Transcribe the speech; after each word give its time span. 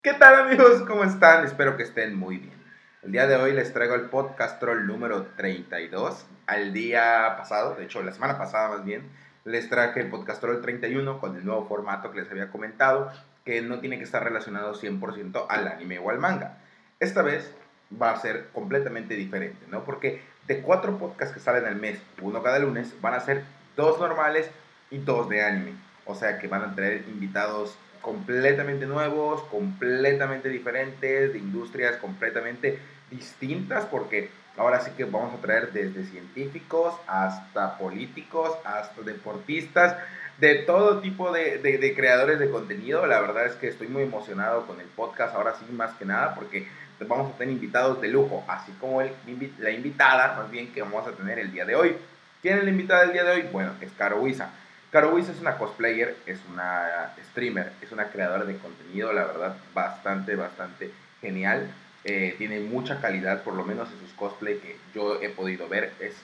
¿Qué 0.00 0.14
tal 0.14 0.46
amigos? 0.46 0.82
¿Cómo 0.86 1.02
están? 1.02 1.44
Espero 1.44 1.76
que 1.76 1.82
estén 1.82 2.14
muy 2.14 2.38
bien. 2.38 2.54
El 3.02 3.10
día 3.10 3.26
de 3.26 3.34
hoy 3.34 3.52
les 3.52 3.72
traigo 3.72 3.96
el 3.96 4.02
podcast 4.02 4.60
troll 4.60 4.86
número 4.86 5.26
32. 5.36 6.24
Al 6.46 6.72
día 6.72 7.34
pasado, 7.36 7.74
de 7.74 7.82
hecho 7.82 8.00
la 8.04 8.12
semana 8.12 8.38
pasada 8.38 8.68
más 8.68 8.84
bien, 8.84 9.10
les 9.44 9.68
traje 9.68 10.00
el 10.00 10.08
podcast 10.08 10.40
troll 10.40 10.60
31 10.60 11.18
con 11.18 11.34
el 11.34 11.44
nuevo 11.44 11.66
formato 11.66 12.12
que 12.12 12.20
les 12.20 12.30
había 12.30 12.52
comentado, 12.52 13.10
que 13.44 13.60
no 13.60 13.80
tiene 13.80 13.98
que 13.98 14.04
estar 14.04 14.22
relacionado 14.22 14.72
100% 14.72 15.46
al 15.48 15.66
anime 15.66 15.98
o 15.98 16.10
al 16.10 16.20
manga. 16.20 16.58
Esta 17.00 17.22
vez 17.22 17.52
va 18.00 18.12
a 18.12 18.20
ser 18.20 18.50
completamente 18.52 19.16
diferente, 19.16 19.66
¿no? 19.68 19.82
Porque 19.82 20.22
de 20.46 20.62
cuatro 20.62 20.96
podcasts 20.96 21.34
que 21.34 21.40
salen 21.40 21.64
al 21.64 21.74
mes, 21.74 22.00
uno 22.22 22.40
cada 22.44 22.60
lunes, 22.60 22.94
van 23.00 23.14
a 23.14 23.20
ser 23.20 23.42
dos 23.74 23.98
normales 23.98 24.48
y 24.92 24.98
dos 24.98 25.28
de 25.28 25.42
anime. 25.42 25.72
O 26.04 26.14
sea 26.14 26.38
que 26.38 26.46
van 26.46 26.62
a 26.62 26.74
traer 26.76 27.04
invitados 27.08 27.76
completamente 28.00 28.86
nuevos, 28.86 29.42
completamente 29.44 30.48
diferentes, 30.48 31.32
de 31.32 31.38
industrias 31.38 31.96
completamente 31.96 32.78
distintas, 33.10 33.84
porque 33.86 34.30
ahora 34.56 34.80
sí 34.80 34.90
que 34.96 35.04
vamos 35.04 35.34
a 35.34 35.40
traer 35.40 35.72
desde 35.72 36.04
científicos 36.04 36.94
hasta 37.06 37.78
políticos, 37.78 38.52
hasta 38.64 39.02
deportistas, 39.02 39.96
de 40.38 40.56
todo 40.56 41.00
tipo 41.00 41.32
de, 41.32 41.58
de, 41.58 41.94
creadores 41.94 42.38
de 42.38 42.50
contenido. 42.50 43.06
La 43.06 43.20
verdad 43.20 43.46
es 43.46 43.54
que 43.56 43.68
estoy 43.68 43.88
muy 43.88 44.04
emocionado 44.04 44.66
con 44.66 44.80
el 44.80 44.86
podcast, 44.86 45.34
ahora 45.34 45.54
sí 45.58 45.64
más 45.72 45.92
que 45.96 46.04
nada, 46.04 46.34
porque 46.34 46.68
vamos 47.00 47.32
a 47.32 47.38
tener 47.38 47.54
invitados 47.54 48.00
de 48.00 48.08
lujo, 48.08 48.44
así 48.48 48.72
como 48.80 49.00
el, 49.02 49.10
la 49.58 49.70
invitada, 49.70 50.36
más 50.36 50.50
bien 50.50 50.72
que 50.72 50.82
vamos 50.82 51.06
a 51.06 51.12
tener 51.12 51.38
el 51.38 51.52
día 51.52 51.64
de 51.64 51.74
hoy. 51.74 51.96
¿Quién 52.40 52.58
es 52.58 52.64
la 52.64 52.70
invitada 52.70 53.02
del 53.02 53.12
día 53.12 53.24
de 53.24 53.32
hoy? 53.32 53.48
Bueno, 53.52 53.72
es 53.80 53.90
Caro 53.92 54.20
Huiza. 54.20 54.50
Caro 54.90 55.14
Wiz 55.14 55.28
es 55.28 55.38
una 55.40 55.58
cosplayer, 55.58 56.16
es 56.24 56.38
una 56.50 57.12
streamer, 57.30 57.72
es 57.82 57.92
una 57.92 58.08
creadora 58.08 58.44
de 58.44 58.56
contenido, 58.56 59.12
la 59.12 59.24
verdad, 59.24 59.56
bastante, 59.74 60.34
bastante 60.34 60.90
genial. 61.20 61.70
Eh, 62.04 62.34
tiene 62.38 62.60
mucha 62.60 62.98
calidad, 62.98 63.42
por 63.42 63.52
lo 63.52 63.64
menos 63.64 63.90
en 63.90 63.98
sus 64.00 64.16
cosplay 64.16 64.56
que 64.58 64.78
yo 64.94 65.20
he 65.20 65.28
podido 65.28 65.68
ver. 65.68 65.92
Es 66.00 66.14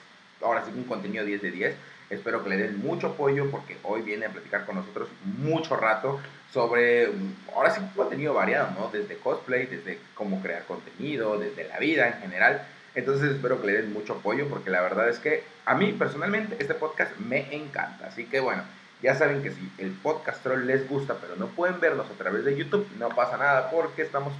ahora 0.41 0.65
sí 0.65 0.71
un 0.75 0.85
contenido 0.85 1.23
10 1.23 1.43
de 1.43 1.51
10. 1.51 1.75
Espero 2.09 2.43
que 2.43 2.49
le 2.49 2.57
den 2.57 2.79
mucho 2.79 3.09
apoyo 3.09 3.51
porque 3.51 3.77
hoy 3.83 4.01
viene 4.01 4.25
a 4.25 4.29
platicar 4.29 4.65
con 4.65 4.75
nosotros 4.75 5.09
mucho 5.23 5.75
rato 5.75 6.19
sobre, 6.51 7.09
ahora 7.53 7.69
sí, 7.69 7.81
un 7.81 7.89
contenido 7.89 8.33
variado, 8.33 8.71
¿no? 8.71 8.89
Desde 8.91 9.17
cosplay, 9.17 9.67
desde 9.67 9.99
cómo 10.15 10.41
crear 10.41 10.65
contenido, 10.65 11.37
desde 11.37 11.67
la 11.67 11.77
vida 11.77 12.07
en 12.07 12.21
general. 12.21 12.65
Entonces 12.95 13.31
espero 13.31 13.61
que 13.61 13.67
le 13.67 13.73
den 13.73 13.93
mucho 13.93 14.13
apoyo 14.13 14.47
porque 14.47 14.69
la 14.69 14.81
verdad 14.81 15.09
es 15.09 15.19
que 15.19 15.43
a 15.65 15.75
mí 15.75 15.91
personalmente 15.91 16.55
este 16.59 16.73
podcast 16.73 17.15
me 17.17 17.53
encanta. 17.53 18.07
Así 18.07 18.25
que 18.25 18.39
bueno, 18.39 18.63
ya 19.01 19.15
saben 19.15 19.43
que 19.43 19.51
si 19.51 19.71
el 19.77 19.91
podcast 19.91 20.41
troll 20.41 20.65
les 20.65 20.87
gusta 20.87 21.15
pero 21.19 21.35
no 21.35 21.47
pueden 21.47 21.79
verlos 21.79 22.07
a 22.09 22.17
través 22.17 22.45
de 22.45 22.55
YouTube, 22.55 22.87
no 22.97 23.09
pasa 23.09 23.37
nada 23.37 23.69
porque 23.69 24.01
estamos 24.01 24.33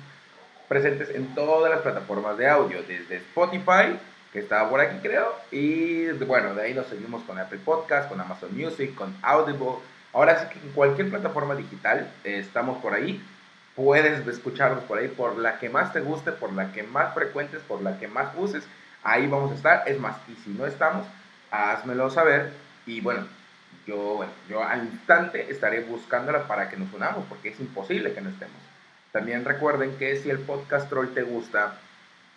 presentes 0.68 1.10
en 1.10 1.36
todas 1.36 1.70
las 1.72 1.82
plataformas 1.82 2.38
de 2.38 2.48
audio, 2.48 2.82
desde 2.88 3.18
Spotify, 3.18 4.00
que 4.32 4.40
está 4.40 4.68
por 4.70 4.80
aquí 4.80 4.98
creo, 5.02 5.34
y 5.52 6.08
bueno, 6.26 6.56
de 6.56 6.64
ahí 6.64 6.74
nos 6.74 6.88
seguimos 6.88 7.24
con 7.24 7.38
Apple 7.38 7.60
Podcast, 7.64 8.10
con 8.10 8.20
Amazon 8.20 8.58
Music, 8.58 8.96
con 8.96 9.16
Audible. 9.22 9.76
Ahora 10.14 10.40
sí 10.40 10.48
que 10.52 10.66
en 10.66 10.74
cualquier 10.74 11.10
plataforma 11.10 11.56
digital 11.56 12.10
eh, 12.24 12.40
estamos 12.40 12.82
por 12.82 12.94
ahí 12.94 13.24
puedes 13.76 14.26
escucharnos 14.28 14.84
por 14.86 14.98
ahí, 14.98 15.08
por 15.08 15.38
la 15.38 15.60
que 15.60 15.70
más 15.70 15.94
te 15.94 16.02
guste, 16.02 16.32
por 16.32 16.54
la 16.54 16.72
que 16.72 16.84
más 16.84 17.14
frecuentes, 17.14 17.62
por 17.62 17.82
la 17.82 18.00
que 18.00 18.08
más 18.08 18.30
uses, 18.38 18.64
ahí 19.04 19.28
vamos 19.28 19.52
a 19.52 19.56
estar. 19.56 19.84
Es 19.88 20.00
más, 20.00 20.18
y 20.28 20.36
si 20.44 20.52
no 20.52 20.66
estamos, 20.66 21.06
házmelo 21.52 22.10
saber 22.10 22.52
y 22.86 23.02
bueno, 23.02 23.26
yo, 23.86 23.98
bueno, 24.16 24.32
yo 24.50 24.64
al 24.64 24.86
instante 24.86 25.52
estaré 25.52 25.82
buscándola 25.82 26.48
para 26.48 26.70
que 26.70 26.78
nos 26.78 26.92
unamos, 26.94 27.26
porque 27.28 27.50
es 27.50 27.60
imposible 27.60 28.14
que 28.14 28.22
no 28.22 28.30
estemos. 28.30 28.58
También 29.12 29.46
recuerden 29.46 29.96
que 29.98 30.18
si 30.18 30.30
el 30.30 30.40
podcast 30.40 30.90
troll 30.90 31.14
te 31.14 31.24
gusta, 31.24 31.76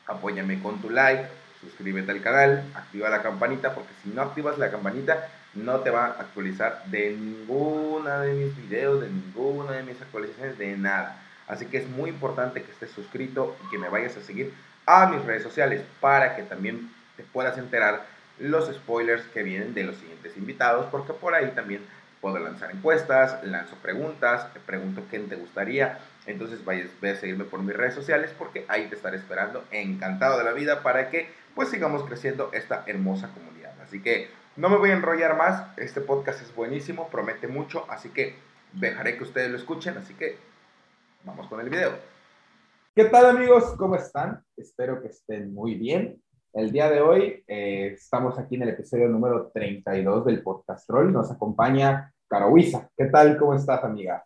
apóyame 0.06 0.61
con 0.62 0.81
tu 0.81 0.91
like, 0.91 1.27
suscríbete 1.61 2.12
al 2.12 2.22
canal, 2.22 2.64
activa 2.75 3.09
la 3.09 3.22
campanita, 3.22 3.75
porque 3.75 3.92
si 4.03 4.11
no 4.11 4.22
activas 4.22 4.59
la 4.59 4.70
campanita, 4.70 5.28
no 5.54 5.81
te 5.81 5.91
va 5.91 6.06
a 6.06 6.21
actualizar 6.21 6.84
de 6.87 7.16
ninguna 7.16 8.21
de 8.21 8.34
mis 8.34 8.56
videos, 8.56 9.00
de 9.00 9.09
ninguna 9.09 9.72
de 9.72 9.82
mis 9.82 10.00
actualizaciones, 10.00 10.59
de 10.59 10.77
nada. 10.77 11.21
Así 11.48 11.66
que 11.66 11.78
es 11.78 11.88
muy 11.88 12.10
importante 12.10 12.62
que 12.62 12.70
estés 12.70 12.91
suscrito 12.91 13.56
y 13.66 13.70
que 13.70 13.78
me 13.78 13.88
vayas 13.88 14.16
a 14.16 14.22
seguir 14.22 14.53
a 14.86 15.06
mis 15.06 15.25
redes 15.25 15.42
sociales 15.42 15.82
para 16.00 16.36
que 16.36 16.42
también 16.42 16.91
te 17.16 17.22
puedas 17.25 17.59
enterar 17.59 18.06
los 18.38 18.72
spoilers 18.72 19.25
que 19.34 19.42
vienen 19.42 19.75
de 19.75 19.84
los 19.84 19.97
siguientes 19.97 20.36
invitados, 20.36 20.86
porque 20.91 21.12
por 21.12 21.34
ahí 21.34 21.50
también 21.54 21.82
puedo 22.20 22.38
lanzar 22.38 22.70
encuestas, 22.70 23.42
lanzo 23.44 23.76
preguntas, 23.76 24.53
te 24.53 24.60
pregunto 24.60 25.03
quién 25.10 25.28
te 25.28 25.36
gustaría. 25.36 25.98
Entonces 26.26 26.64
vayas, 26.64 26.91
a 27.03 27.16
seguirme 27.16 27.44
por 27.44 27.62
mis 27.62 27.76
redes 27.76 27.94
sociales 27.94 28.34
porque 28.38 28.65
ahí 28.69 28.86
te 28.86 28.94
estaré 28.94 29.16
esperando 29.16 29.65
encantado 29.70 30.38
de 30.38 30.44
la 30.44 30.53
vida 30.53 30.82
para 30.82 31.10
que 31.10 31.30
pues 31.54 31.70
sigamos 31.70 32.04
creciendo 32.04 32.50
esta 32.53 32.84
hermosa 32.86 33.28
comunidad. 33.28 33.72
Así 33.82 34.00
que 34.00 34.30
no 34.56 34.69
me 34.69 34.76
voy 34.76 34.91
a 34.91 34.94
enrollar 34.94 35.36
más, 35.36 35.62
este 35.76 36.00
podcast 36.00 36.42
es 36.42 36.54
buenísimo, 36.54 37.09
promete 37.09 37.48
mucho, 37.48 37.86
así 37.88 38.10
que 38.10 38.36
dejaré 38.72 39.16
que 39.16 39.25
ustedes 39.25 39.50
lo 39.50 39.56
escuchen, 39.56 39.97
así 39.97 40.15
que 40.15 40.36
Vamos 41.28 41.47
con 41.49 41.61
el 41.61 41.69
video. 41.69 41.91
¿Qué 42.97 43.05
tal 43.05 43.27
amigos? 43.27 43.75
¿Cómo 43.77 43.97
están? 43.97 44.43
Espero 44.56 45.03
que 45.03 45.09
estén 45.09 45.53
muy 45.53 45.75
bien. 45.75 46.22
El 46.55 46.72
día 46.72 46.89
de 46.89 47.03
hoy 47.03 47.44
eh, 47.47 47.93
estamos 47.93 48.39
aquí 48.39 48.55
en 48.55 48.62
el 48.62 48.71
episodio 48.71 49.09
número 49.09 49.50
32 49.53 50.25
del 50.25 50.43
podcast 50.43 50.87
Troll. 50.87 51.12
Nos 51.12 51.31
acompaña 51.31 52.15
Caro 52.27 52.55
¿Qué 52.97 53.05
tal? 53.12 53.37
¿Cómo 53.37 53.53
estás, 53.53 53.84
amiga? 53.84 54.25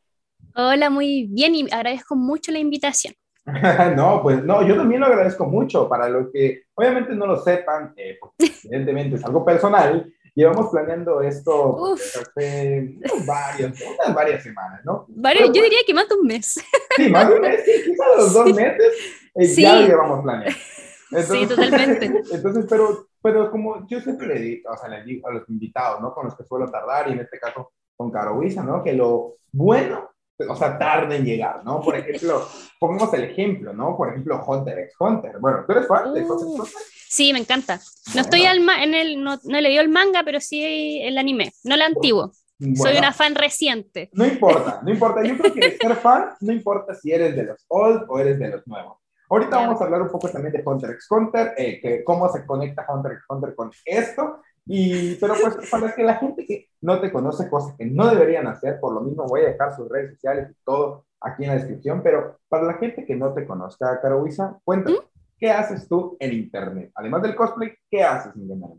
Hola, 0.54 0.90
muy 0.90 1.26
bien 1.26 1.56
y 1.56 1.66
agradezco 1.72 2.14
mucho 2.14 2.52
la 2.52 2.60
invitación. 2.60 3.14
no, 3.96 4.22
pues 4.22 4.44
no, 4.44 4.64
yo 4.64 4.76
también 4.76 5.00
lo 5.00 5.08
agradezco 5.08 5.44
mucho. 5.44 5.88
Para 5.88 6.08
los 6.08 6.30
que 6.32 6.62
obviamente 6.74 7.16
no 7.16 7.26
lo 7.26 7.36
sepan, 7.42 7.94
eh, 7.96 8.16
evidentemente 8.38 9.16
es 9.16 9.24
algo 9.24 9.44
personal, 9.44 10.08
Llevamos 10.34 10.70
planeando 10.70 11.20
esto 11.20 11.94
hace 11.94 12.96
varias, 13.26 13.78
varias 14.14 14.42
semanas, 14.42 14.80
¿no? 14.84 15.04
Varios, 15.08 15.52
yo 15.52 15.62
diría 15.62 15.80
que 15.86 15.92
más 15.92 16.08
de 16.08 16.14
un 16.14 16.26
mes. 16.26 16.58
Sí, 16.96 17.10
más 17.10 17.28
de 17.28 17.34
un 17.34 17.40
mes, 17.42 17.60
sí, 17.64 17.72
quizás 17.84 18.06
los 18.16 18.32
dos 18.32 18.54
meses 18.54 18.92
eh, 19.34 19.44
sí. 19.46 19.62
ya 19.62 19.80
lo 19.80 19.86
llevamos 19.86 20.22
planeando. 20.22 20.58
sí, 21.22 21.46
totalmente. 21.46 22.06
Entonces, 22.32 22.66
pero, 22.68 23.08
pero 23.22 23.50
como 23.50 23.86
yo 23.86 24.00
siempre 24.00 24.26
le 24.26 24.40
digo, 24.40 24.70
o 24.70 24.76
sea, 24.76 24.88
le 24.88 25.04
digo 25.04 25.28
a 25.28 25.32
los 25.32 25.48
invitados, 25.48 26.00
¿no? 26.00 26.14
Con 26.14 26.26
los 26.26 26.36
que 26.36 26.44
suelo 26.44 26.70
tardar, 26.70 27.08
y 27.08 27.12
en 27.12 27.20
este 27.20 27.38
caso 27.38 27.72
con 27.96 28.10
Caro 28.10 28.40
¿no? 28.64 28.82
Que 28.82 28.94
lo 28.94 29.36
bueno 29.52 30.10
o 30.48 30.56
sea, 30.56 30.78
tarde 30.78 31.16
en 31.16 31.24
llegar, 31.24 31.64
¿no? 31.64 31.80
Por 31.80 31.96
ejemplo, 31.96 32.46
pongamos 32.78 33.12
el 33.14 33.24
ejemplo, 33.24 33.72
¿no? 33.72 33.96
Por 33.96 34.10
ejemplo, 34.10 34.42
Hunter 34.46 34.78
x 34.78 34.94
Hunter. 34.98 35.38
Bueno, 35.40 35.64
¿tú 35.66 35.72
eres 35.72 35.86
fan 35.86 36.12
de 36.14 36.22
Hunter 36.22 36.48
x 36.48 36.60
Hunter? 36.60 36.82
Sí, 37.08 37.32
me 37.32 37.38
encanta. 37.38 37.80
No 38.14 38.20
estoy 38.20 38.44
al 38.46 38.58
en 38.82 38.94
el, 38.94 39.22
no, 39.22 39.38
no, 39.44 39.60
le 39.60 39.68
dio 39.70 39.80
el 39.80 39.88
manga, 39.88 40.22
pero 40.24 40.40
sí 40.40 41.00
el 41.02 41.18
anime, 41.18 41.52
no 41.64 41.74
el 41.74 41.82
antiguo. 41.82 42.32
Soy 42.76 42.96
una 42.96 43.12
fan 43.12 43.34
reciente. 43.34 44.08
No 44.12 44.24
importa, 44.24 44.80
no 44.84 44.90
importa. 44.90 45.22
Yo 45.24 45.36
creo 45.36 45.52
que 45.52 45.76
ser 45.76 45.96
fan 45.96 46.30
no 46.40 46.52
importa 46.52 46.94
si 46.94 47.10
eres 47.10 47.34
de 47.34 47.44
los 47.44 47.64
old 47.68 48.04
o 48.08 48.18
eres 48.18 48.38
de 48.38 48.48
los 48.50 48.66
nuevos. 48.66 48.98
Ahorita 49.28 49.56
vamos 49.56 49.80
a 49.80 49.84
hablar 49.84 50.02
un 50.02 50.10
poco 50.10 50.28
también 50.28 50.52
de 50.52 50.62
Hunter 50.64 50.90
x 50.90 51.06
Hunter, 51.10 51.54
eh, 51.56 51.80
que 51.80 52.04
cómo 52.04 52.30
se 52.30 52.44
conecta 52.44 52.86
Hunter 52.88 53.12
x 53.12 53.24
Hunter 53.28 53.54
con 53.54 53.70
esto. 53.84 54.42
Y, 54.66 55.16
pero 55.16 55.34
pues 55.40 55.70
para 55.70 55.94
que 55.94 56.02
la 56.02 56.16
gente 56.16 56.46
que 56.46 56.68
no 56.80 57.00
te 57.00 57.10
conoce, 57.10 57.48
cosas 57.48 57.74
que 57.76 57.84
no 57.84 58.08
deberían 58.08 58.46
hacer, 58.46 58.78
por 58.80 58.94
lo 58.94 59.00
mismo 59.00 59.26
voy 59.26 59.42
a 59.42 59.48
dejar 59.48 59.74
sus 59.74 59.88
redes 59.88 60.14
sociales 60.14 60.50
y 60.50 60.64
todo 60.64 61.06
aquí 61.20 61.44
en 61.44 61.50
la 61.50 61.56
descripción, 61.56 62.02
pero 62.02 62.40
para 62.48 62.64
la 62.64 62.74
gente 62.74 63.04
que 63.04 63.16
no 63.16 63.32
te 63.32 63.46
conozca, 63.46 64.00
Caroisa, 64.00 64.58
cuéntame. 64.64 64.98
¿Mm? 64.98 65.02
¿Qué 65.38 65.50
haces 65.50 65.88
tú 65.88 66.16
en 66.20 66.32
Internet? 66.34 66.92
Además 66.94 67.22
del 67.22 67.34
cosplay, 67.34 67.72
¿qué 67.90 68.04
haces 68.04 68.34
en 68.36 68.42
Internet? 68.42 68.70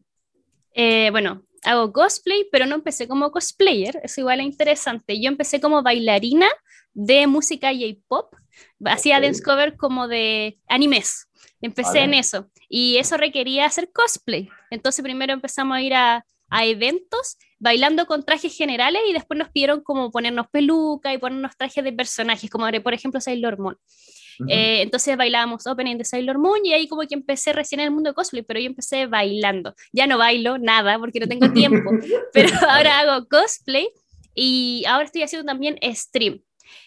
Eh, 0.74 1.10
bueno, 1.12 1.44
hago 1.64 1.92
cosplay, 1.92 2.48
pero 2.52 2.66
no 2.66 2.76
empecé 2.76 3.08
como 3.08 3.32
cosplayer, 3.32 4.00
eso 4.04 4.22
igual 4.22 4.40
es 4.40 4.46
interesante. 4.46 5.22
Yo 5.22 5.28
empecé 5.28 5.60
como 5.60 5.84
bailarina 5.84 6.48
de 6.94 7.28
música 7.28 7.72
J-pop, 7.74 8.34
hacía 8.86 9.20
dance 9.20 9.44
cover 9.44 9.76
como 9.76 10.08
de 10.08 10.60
animes. 10.68 11.28
Empecé 11.62 12.00
en 12.00 12.14
eso 12.14 12.50
y 12.76 12.98
eso 12.98 13.18
requería 13.18 13.68
hacer 13.68 13.92
cosplay. 13.94 14.50
Entonces 14.72 15.04
primero 15.04 15.32
empezamos 15.32 15.78
a 15.78 15.82
ir 15.84 15.94
a, 15.94 16.26
a 16.50 16.66
eventos 16.66 17.38
bailando 17.60 18.08
con 18.08 18.26
trajes 18.26 18.58
generales 18.58 19.04
y 19.08 19.14
después 19.14 19.38
nos 19.38 19.50
pidieron 19.50 19.84
como 19.84 20.10
ponernos 20.10 20.48
peluca 20.48 21.14
y 21.14 21.20
ponernos 21.20 21.56
trajes 21.56 21.84
de 21.84 21.94
personajes, 21.94 22.50
como 22.50 22.66
por 22.82 22.96
ejemplo 22.96 23.22
Sailor 23.22 23.60
Moon. 23.60 23.78
Eh, 24.48 24.82
entonces 24.82 25.16
bailábamos 25.16 25.68
Opening 25.68 26.00
de 26.00 26.06
Sailor 26.06 26.40
Moon 26.40 26.66
y 26.66 26.74
ahí 26.74 26.88
como 26.88 27.04
que 27.04 27.14
empecé 27.14 27.54
recién 27.54 27.80
en 27.80 27.86
el 27.86 27.92
mundo 27.92 28.10
de 28.10 28.16
cosplay, 28.16 28.42
pero 28.42 28.60
yo 28.60 28.66
empecé 28.66 29.06
bailando. 29.06 29.76
Ya 29.92 30.08
no 30.08 30.18
bailo 30.18 30.58
nada 30.58 30.98
porque 30.98 31.20
no 31.20 31.28
tengo 31.28 31.54
tiempo, 31.54 31.92
pero 32.34 32.50
ahora 32.68 33.02
hago 33.02 33.28
cosplay 33.28 33.88
y 34.34 34.84
ahora 34.88 35.06
estoy 35.06 35.22
haciendo 35.22 35.46
también 35.46 35.78
stream. 35.94 36.42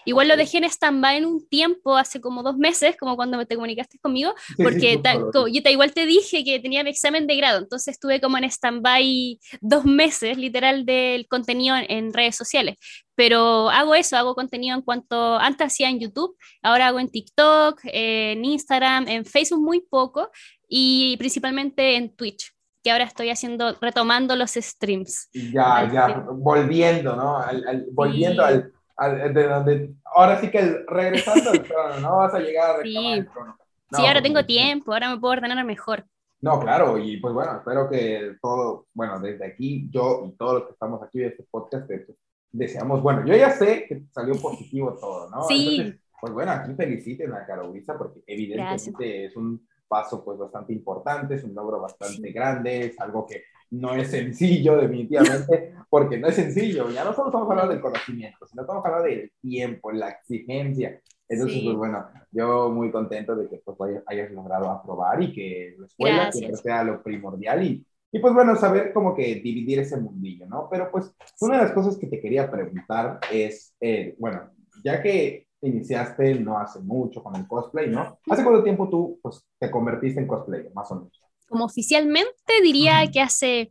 Igual 0.05 0.29
lo 0.29 0.37
dejé 0.37 0.59
en 0.59 0.65
stand-by 0.65 1.19
en 1.19 1.27
un 1.27 1.49
tiempo, 1.49 1.97
hace 1.97 2.21
como 2.21 2.43
dos 2.43 2.57
meses, 2.57 2.97
como 2.97 3.17
cuando 3.17 3.45
te 3.47 3.55
comunicaste 3.55 3.99
conmigo, 3.99 4.35
porque 4.57 5.01
yo 5.03 5.71
igual 5.71 5.93
te 5.93 6.07
dije 6.07 6.45
que 6.45 6.61
tenía 6.61 6.85
mi 6.85 6.91
examen 6.91 7.27
de 7.27 7.37
grado, 7.37 7.59
entonces 7.59 7.95
estuve 7.95 8.21
como 8.21 8.39
en 8.39 8.45
stand-by 8.45 9.39
dos 9.61 9.85
meses, 9.85 10.39
literal, 10.39 10.85
del 10.85 11.27
contenido 11.29 11.77
en, 11.77 12.13
redes 12.13 12.37
sociales. 12.37 12.77
Pero 13.15 13.69
hago 13.71 13.95
eso, 13.95 14.17
hago 14.17 14.35
contenido 14.35 14.77
en 14.77 14.83
cuanto 14.83 15.37
antes 15.39 15.67
hacía 15.67 15.89
en 15.89 16.01
YouTube, 16.01 16.37
ahora 16.63 16.89
hago 16.89 17.01
en 17.01 17.11
TikTok, 17.11 17.81
en 17.85 18.45
Instagram, 18.45 19.09
en 19.09 19.25
Facebook 19.25 19.61
muy 19.61 19.81
poco 19.81 20.31
y 20.69 21.17
principalmente 21.19 21.97
en 21.97 22.15
Twitch 22.15 22.53
que 22.87 22.93
ahora 22.93 23.03
estoy 23.03 23.31
haciendo, 23.31 23.77
retomando 23.81 24.37
los 24.37 24.53
streams. 24.53 25.29
Ya, 25.33 25.91
ya, 25.93 26.25
volviendo, 26.31 27.17
¿no? 27.17 27.45
volviendo 27.91 28.45
al, 28.45 28.73
de 28.99 29.49
donde, 29.49 29.95
ahora 30.15 30.41
sí 30.41 30.51
que 30.51 30.85
regresando 30.89 31.51
al 31.51 31.63
trono, 31.65 32.01
¿no? 32.01 32.17
Vas 32.17 32.35
a 32.35 32.39
llegar 32.39 32.71
a 32.71 32.77
reclamar 32.79 33.19
el 33.19 33.31
trono. 33.31 33.57
sí, 33.91 34.01
ahora 34.01 34.13
pues, 34.13 34.23
tengo 34.23 34.45
tiempo, 34.45 34.93
ahora 34.93 35.11
me 35.11 35.21
puedo 35.21 35.33
ordenar 35.33 35.65
mejor. 35.65 36.05
No, 36.41 36.61
claro, 36.61 36.99
y 36.99 37.17
pues 37.17 37.33
bueno, 37.35 37.57
espero 37.59 37.89
que 37.89 38.37
todo, 38.41 38.87
bueno, 38.95 39.19
desde 39.21 39.47
aquí, 39.47 39.89
yo 39.91 40.25
y 40.27 40.37
todos 40.37 40.55
los 40.55 40.65
que 40.65 40.73
estamos 40.73 41.03
aquí 41.03 41.19
de 41.19 41.29
este 41.29 41.45
podcast, 41.51 41.87
pues, 41.87 42.07
deseamos, 42.53 43.03
bueno, 43.03 43.25
yo 43.27 43.35
ya 43.35 43.51
sé 43.51 43.87
que 43.89 44.03
salió 44.13 44.35
positivo 44.41 44.97
todo, 44.99 45.31
¿no? 45.31 45.43
Sí. 45.43 45.77
Entonces, 45.79 46.01
pues 46.21 46.33
bueno, 46.33 46.53
aquí 46.53 46.75
feliciten 46.75 47.33
a 47.33 47.47
Carovisa 47.47 47.97
porque 47.97 48.21
evidentemente 48.27 49.27
es 49.27 49.37
un 49.37 49.67
paso 49.87 50.25
pues 50.25 50.39
bastante 50.39 50.73
importante, 50.73 51.35
es 51.35 51.45
un 51.45 51.55
logro 51.55 51.81
bastante 51.81 52.33
grande, 52.33 52.87
es 52.87 53.01
algo 53.01 53.27
que 53.27 53.45
no 53.71 53.95
es 53.95 54.11
sencillo 54.11 54.77
definitivamente, 54.77 55.75
porque 55.91 56.19
no 56.19 56.29
es 56.29 56.35
sencillo, 56.35 56.91
ya 56.91 57.05
no 57.05 57.15
solo 57.15 57.29
estamos 57.29 57.51
hablando 57.51 57.73
del 57.73 57.81
conocimiento, 57.81 58.47
sino 58.47 58.63
estamos 58.63 58.85
hablando 58.85 59.09
del 59.09 59.33
tiempo, 59.41 59.93
la 59.93 60.11
exigencia. 60.11 61.01
Entonces, 61.29 61.61
pues 61.65 61.77
bueno, 61.77 62.07
yo 62.31 62.71
muy 62.71 62.91
contento 62.91 63.35
de 63.35 63.49
que 63.49 63.61
pues 63.65 64.01
hayas 64.07 64.31
logrado 64.31 64.71
aprobar 64.71 65.21
y 65.23 65.33
que 65.33 65.75
la 65.79 65.87
escuela 65.87 66.33
sea 66.33 66.85
lo 66.85 67.03
primordial 67.03 67.65
y, 67.65 67.85
y 68.13 68.19
pues 68.21 68.33
bueno, 68.33 68.55
saber 68.57 68.93
como 68.93 69.15
que 69.15 69.35
dividir 69.37 69.81
ese 69.81 69.97
mundillo, 69.97 70.47
¿no? 70.47 70.69
Pero 70.71 70.89
pues 70.91 71.13
una 71.41 71.57
de 71.57 71.63
las 71.65 71.73
cosas 71.73 71.97
que 71.97 72.07
te 72.07 72.21
quería 72.21 72.49
preguntar 72.51 73.19
es, 73.33 73.75
eh, 73.81 74.15
bueno, 74.19 74.51
ya 74.85 75.03
que 75.03 75.47
iniciaste 75.63 76.37
no 76.37 76.59
hace 76.59 76.81
mucho 76.81 77.23
con 77.23 77.35
el 77.37 77.47
cosplay, 77.47 77.91
¿no? 77.91 78.19
¿Hace 78.31 78.45
cuánto 78.45 78.63
tiempo 78.63 78.89
tú 78.89 79.19
pues, 79.23 79.45
te 79.59 79.71
convertiste 79.71 80.21
en 80.21 80.27
cosplayer, 80.27 80.73
más 80.75 80.91
o 80.93 80.97
menos? 80.97 81.26
Como 81.49 81.65
oficialmente 81.65 82.61
diría 82.63 83.09
que 83.11 83.21
hace 83.21 83.71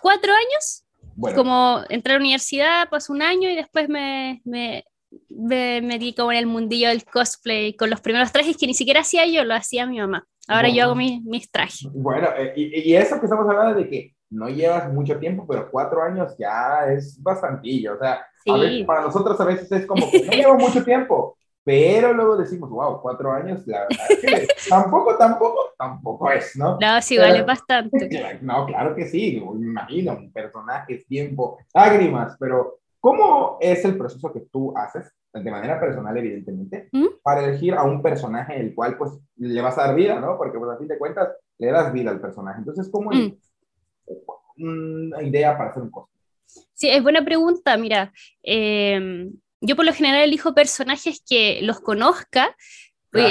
cuatro 0.00 0.32
años. 0.32 0.84
Como 1.34 1.80
entré 1.88 2.12
a 2.12 2.16
la 2.16 2.20
universidad, 2.20 2.88
pasó 2.88 3.12
un 3.12 3.22
año 3.22 3.50
y 3.50 3.56
después 3.56 3.88
me, 3.88 4.40
me, 4.44 4.84
me 5.30 5.82
metí 5.82 6.14
como 6.14 6.30
en 6.30 6.38
el 6.38 6.46
mundillo 6.46 6.88
del 6.88 7.04
cosplay 7.04 7.74
con 7.74 7.90
los 7.90 8.00
primeros 8.00 8.30
trajes 8.30 8.56
que 8.56 8.68
ni 8.68 8.74
siquiera 8.74 9.00
hacía 9.00 9.26
yo, 9.26 9.42
lo 9.44 9.54
hacía 9.54 9.84
mi 9.86 9.98
mamá. 9.98 10.24
Ahora 10.46 10.68
yo 10.68 10.84
hago 10.84 10.94
mis, 10.94 11.22
mis 11.24 11.50
trajes. 11.50 11.88
Bueno, 11.92 12.28
eh, 12.38 12.52
y, 12.56 12.90
y, 12.90 12.96
eso 12.96 13.18
que 13.18 13.26
estamos 13.26 13.48
hablando 13.48 13.80
de 13.80 13.88
que 13.88 14.14
no 14.30 14.48
llevas 14.48 14.92
mucho 14.92 15.18
tiempo, 15.18 15.46
pero 15.46 15.70
cuatro 15.70 16.02
años 16.02 16.34
ya 16.38 16.86
es 16.90 17.22
bastantillo. 17.22 17.94
O 17.94 17.98
sea, 17.98 18.24
para 18.86 19.02
nosotros 19.02 19.40
a 19.40 19.44
veces 19.44 19.70
es 19.72 19.86
como 19.86 20.10
que 20.10 20.24
no 20.24 20.32
llevo 20.32 20.54
mucho 20.54 20.84
tiempo, 20.84 21.37
pero 21.68 22.14
luego 22.14 22.38
decimos, 22.38 22.70
wow, 22.70 22.98
cuatro 23.02 23.30
años, 23.30 23.60
la 23.66 23.80
verdad 23.80 24.06
es 24.08 24.20
que 24.20 24.48
tampoco, 24.70 25.18
tampoco, 25.18 25.74
tampoco 25.76 26.30
es, 26.30 26.56
¿no? 26.56 26.78
No, 26.80 27.02
sí 27.02 27.18
vale 27.18 27.42
bastante. 27.42 28.08
No, 28.40 28.64
claro 28.64 28.96
que 28.96 29.06
sí, 29.06 29.38
me 29.54 29.66
imagino, 29.66 30.14
un 30.14 30.32
personaje, 30.32 31.04
tiempo, 31.06 31.58
lágrimas, 31.74 32.38
pero 32.40 32.78
¿cómo 32.98 33.58
es 33.60 33.84
el 33.84 33.98
proceso 33.98 34.32
que 34.32 34.46
tú 34.50 34.72
haces, 34.78 35.12
de 35.34 35.50
manera 35.50 35.78
personal, 35.78 36.16
evidentemente, 36.16 36.88
¿Mm? 36.90 37.06
para 37.22 37.44
elegir 37.44 37.74
a 37.74 37.82
un 37.82 38.00
personaje 38.00 38.58
el 38.58 38.74
cual, 38.74 38.96
pues, 38.96 39.12
le 39.36 39.60
vas 39.60 39.76
a 39.76 39.88
dar 39.88 39.94
vida, 39.94 40.18
¿no? 40.18 40.38
Porque, 40.38 40.58
pues, 40.58 40.70
a 40.70 40.78
fin 40.78 40.88
de 40.88 40.96
cuentas, 40.96 41.28
le 41.58 41.70
das 41.70 41.92
vida 41.92 42.10
al 42.10 42.20
personaje. 42.22 42.60
Entonces, 42.60 42.88
¿cómo 42.90 43.12
es 43.12 43.30
mm. 44.56 44.62
una 44.64 45.22
idea 45.22 45.58
para 45.58 45.68
hacer 45.68 45.82
un 45.82 45.90
cosplay? 45.90 46.18
Sí, 46.72 46.88
es 46.88 47.02
buena 47.02 47.22
pregunta. 47.22 47.76
Mira, 47.76 48.10
em, 48.42 49.34
yo 49.60 49.76
por 49.76 49.84
lo 49.84 49.92
general 49.92 50.22
elijo 50.22 50.54
personajes 50.54 51.22
que 51.26 51.60
los 51.62 51.80
conozca 51.80 52.56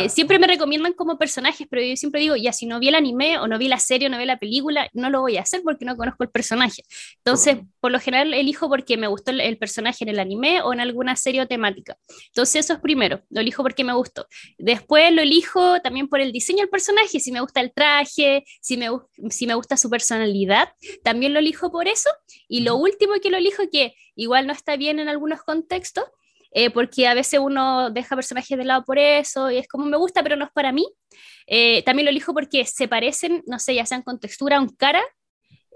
siempre 0.10 0.40
me 0.40 0.48
recomiendan 0.48 0.94
como 0.94 1.18
personajes, 1.18 1.68
pero 1.70 1.82
yo 1.84 1.96
siempre 1.96 2.22
digo, 2.22 2.36
ya 2.36 2.52
si 2.54 2.66
no 2.66 2.80
vi 2.80 2.90
el 2.90 2.96
anime 2.96 3.38
o 3.38 3.48
no 3.48 3.58
vi 3.58 3.68
la 3.68 3.80
serie 3.80 4.08
o 4.08 4.12
no 4.12 4.18
vi 4.18 4.26
la 4.26 4.38
película, 4.38 4.90
no 4.94 5.10
lo 5.10 5.22
voy 5.22 5.38
a 5.38 5.42
hacer 5.42 5.62
porque 5.64 5.86
no 5.86 5.96
conozco 5.96 6.24
el 6.24 6.30
personaje. 6.30 6.84
Entonces, 7.18 7.58
por 7.80 7.92
lo 7.92 8.00
general 8.00 8.34
elijo 8.34 8.70
porque 8.70 8.98
me 8.98 9.08
gustó 9.08 9.32
el, 9.32 9.58
personaje 9.58 10.04
en 10.04 10.10
el 10.10 10.20
anime 10.20 10.62
o 10.62 10.74
en 10.74 10.80
alguna 10.80 11.16
serie 11.16 11.42
o 11.42 11.48
temática. 11.48 11.98
Entonces, 12.28 12.66
eso 12.66 12.74
es 12.74 12.80
primero, 12.80 13.22
lo 13.30 13.42
elijo 13.42 13.64
porque 13.64 13.84
me 13.84 13.94
gustó. 13.94 14.28
Después 14.58 15.12
lo 15.14 15.22
elijo 15.22 15.80
también 15.82 16.08
por 16.08 16.20
el 16.20 16.32
diseño 16.32 16.60
del 16.60 16.70
personaje, 16.70 17.20
si 17.20 17.32
me 17.32 17.42
gusta 17.42 17.62
el 17.62 17.72
traje, 17.74 18.44
si 18.62 18.78
me, 18.78 18.90
si 19.30 19.48
me 19.48 19.56
gusta 19.56 19.78
su 19.78 19.90
personalidad, 19.90 20.70
también 21.04 21.34
lo 21.34 21.40
elijo 21.40 21.72
por 21.72 21.88
eso. 21.88 22.10
Y 22.48 22.62
lo 22.62 22.76
último 22.76 23.14
que 23.22 23.30
lo 23.30 23.38
elijo, 23.38 23.64
que 23.72 23.96
igual 24.16 24.48
no 24.48 24.54
está 24.54 24.76
bien 24.76 25.00
en 25.00 25.10
algunos 25.10 25.42
contextos, 25.44 26.06
eh, 26.52 26.70
porque 26.70 27.08
a 27.08 27.14
veces 27.14 27.40
uno 27.40 27.90
deja 27.90 28.16
personajes 28.16 28.58
de 28.58 28.66
lado 28.66 28.84
por 28.86 28.98
eso 28.98 29.52
y 29.52 29.58
es 29.58 29.68
como 29.68 29.86
me 29.86 29.98
gusta, 29.98 30.24
pero 30.24 30.36
no 30.36 30.46
es 30.46 30.52
para 30.52 30.72
mí. 30.72 30.88
Eh, 31.46 31.84
también 31.84 32.06
lo 32.06 32.12
elijo 32.12 32.34
porque 32.34 32.66
se 32.66 32.88
parecen, 32.88 33.44
no 33.48 33.60
sé, 33.60 33.76
ya 33.76 33.86
sean 33.86 34.02
con 34.02 34.20
textura 34.20 34.62
o 34.62 34.68
cara, 34.78 35.04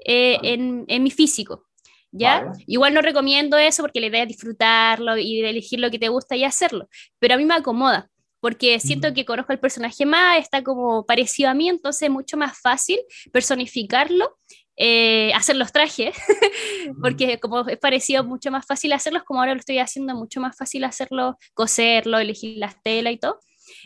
eh, 0.06 0.38
en, 0.44 0.86
en, 0.88 1.04
mi 1.04 1.12
físico. 1.12 1.66
¿Ya? 2.14 2.52
Igual 2.68 2.94
no 2.94 3.02
recomiendo 3.02 3.58
eso 3.58 3.84
porque 3.84 4.02
la 4.02 4.08
idea 4.08 4.24
es 4.24 4.28
disfrutarlo 4.28 5.18
y 5.18 5.46
elegir 5.46 5.80
lo 5.80 5.90
que 5.90 5.98
te 5.98 6.10
gusta 6.10 6.36
y 6.36 6.44
hacerlo, 6.44 6.90
pero 7.20 7.36
a 7.36 7.38
mí 7.38 7.46
me 7.46 7.54
acomoda 7.54 8.12
porque 8.42 8.80
siento 8.80 9.14
que 9.14 9.24
conozco 9.24 9.54
el 9.54 9.60
personaje 9.60 10.06
más, 10.06 10.40
está 10.40 10.64
como 10.64 11.06
parecido 11.06 11.52
a 11.52 11.54
mí, 11.54 11.70
entonces 11.70 12.02
es 12.02 12.10
mucho 12.10 12.36
más 12.36 12.60
fácil 12.60 13.00
personificarlo 13.32 14.36
eh, 14.78 15.34
hacer 15.34 15.56
los 15.56 15.72
trajes, 15.72 16.16
porque 17.02 17.40
como 17.40 17.68
es 17.68 17.78
parecido, 17.78 18.24
mucho 18.24 18.52
más 18.52 18.66
fácil 18.66 18.94
hacerlos, 18.94 19.24
como 19.24 19.40
ahora 19.40 19.54
lo 19.54 19.60
estoy 19.60 19.80
haciendo, 19.80 20.16
mucho 20.16 20.40
más 20.40 20.58
fácil 20.58 20.84
hacerlo, 20.84 21.38
coserlo, 21.54 22.20
elegir 22.20 22.58
las 22.58 22.82
telas 22.82 23.14
y 23.14 23.18
todo. 23.18 23.40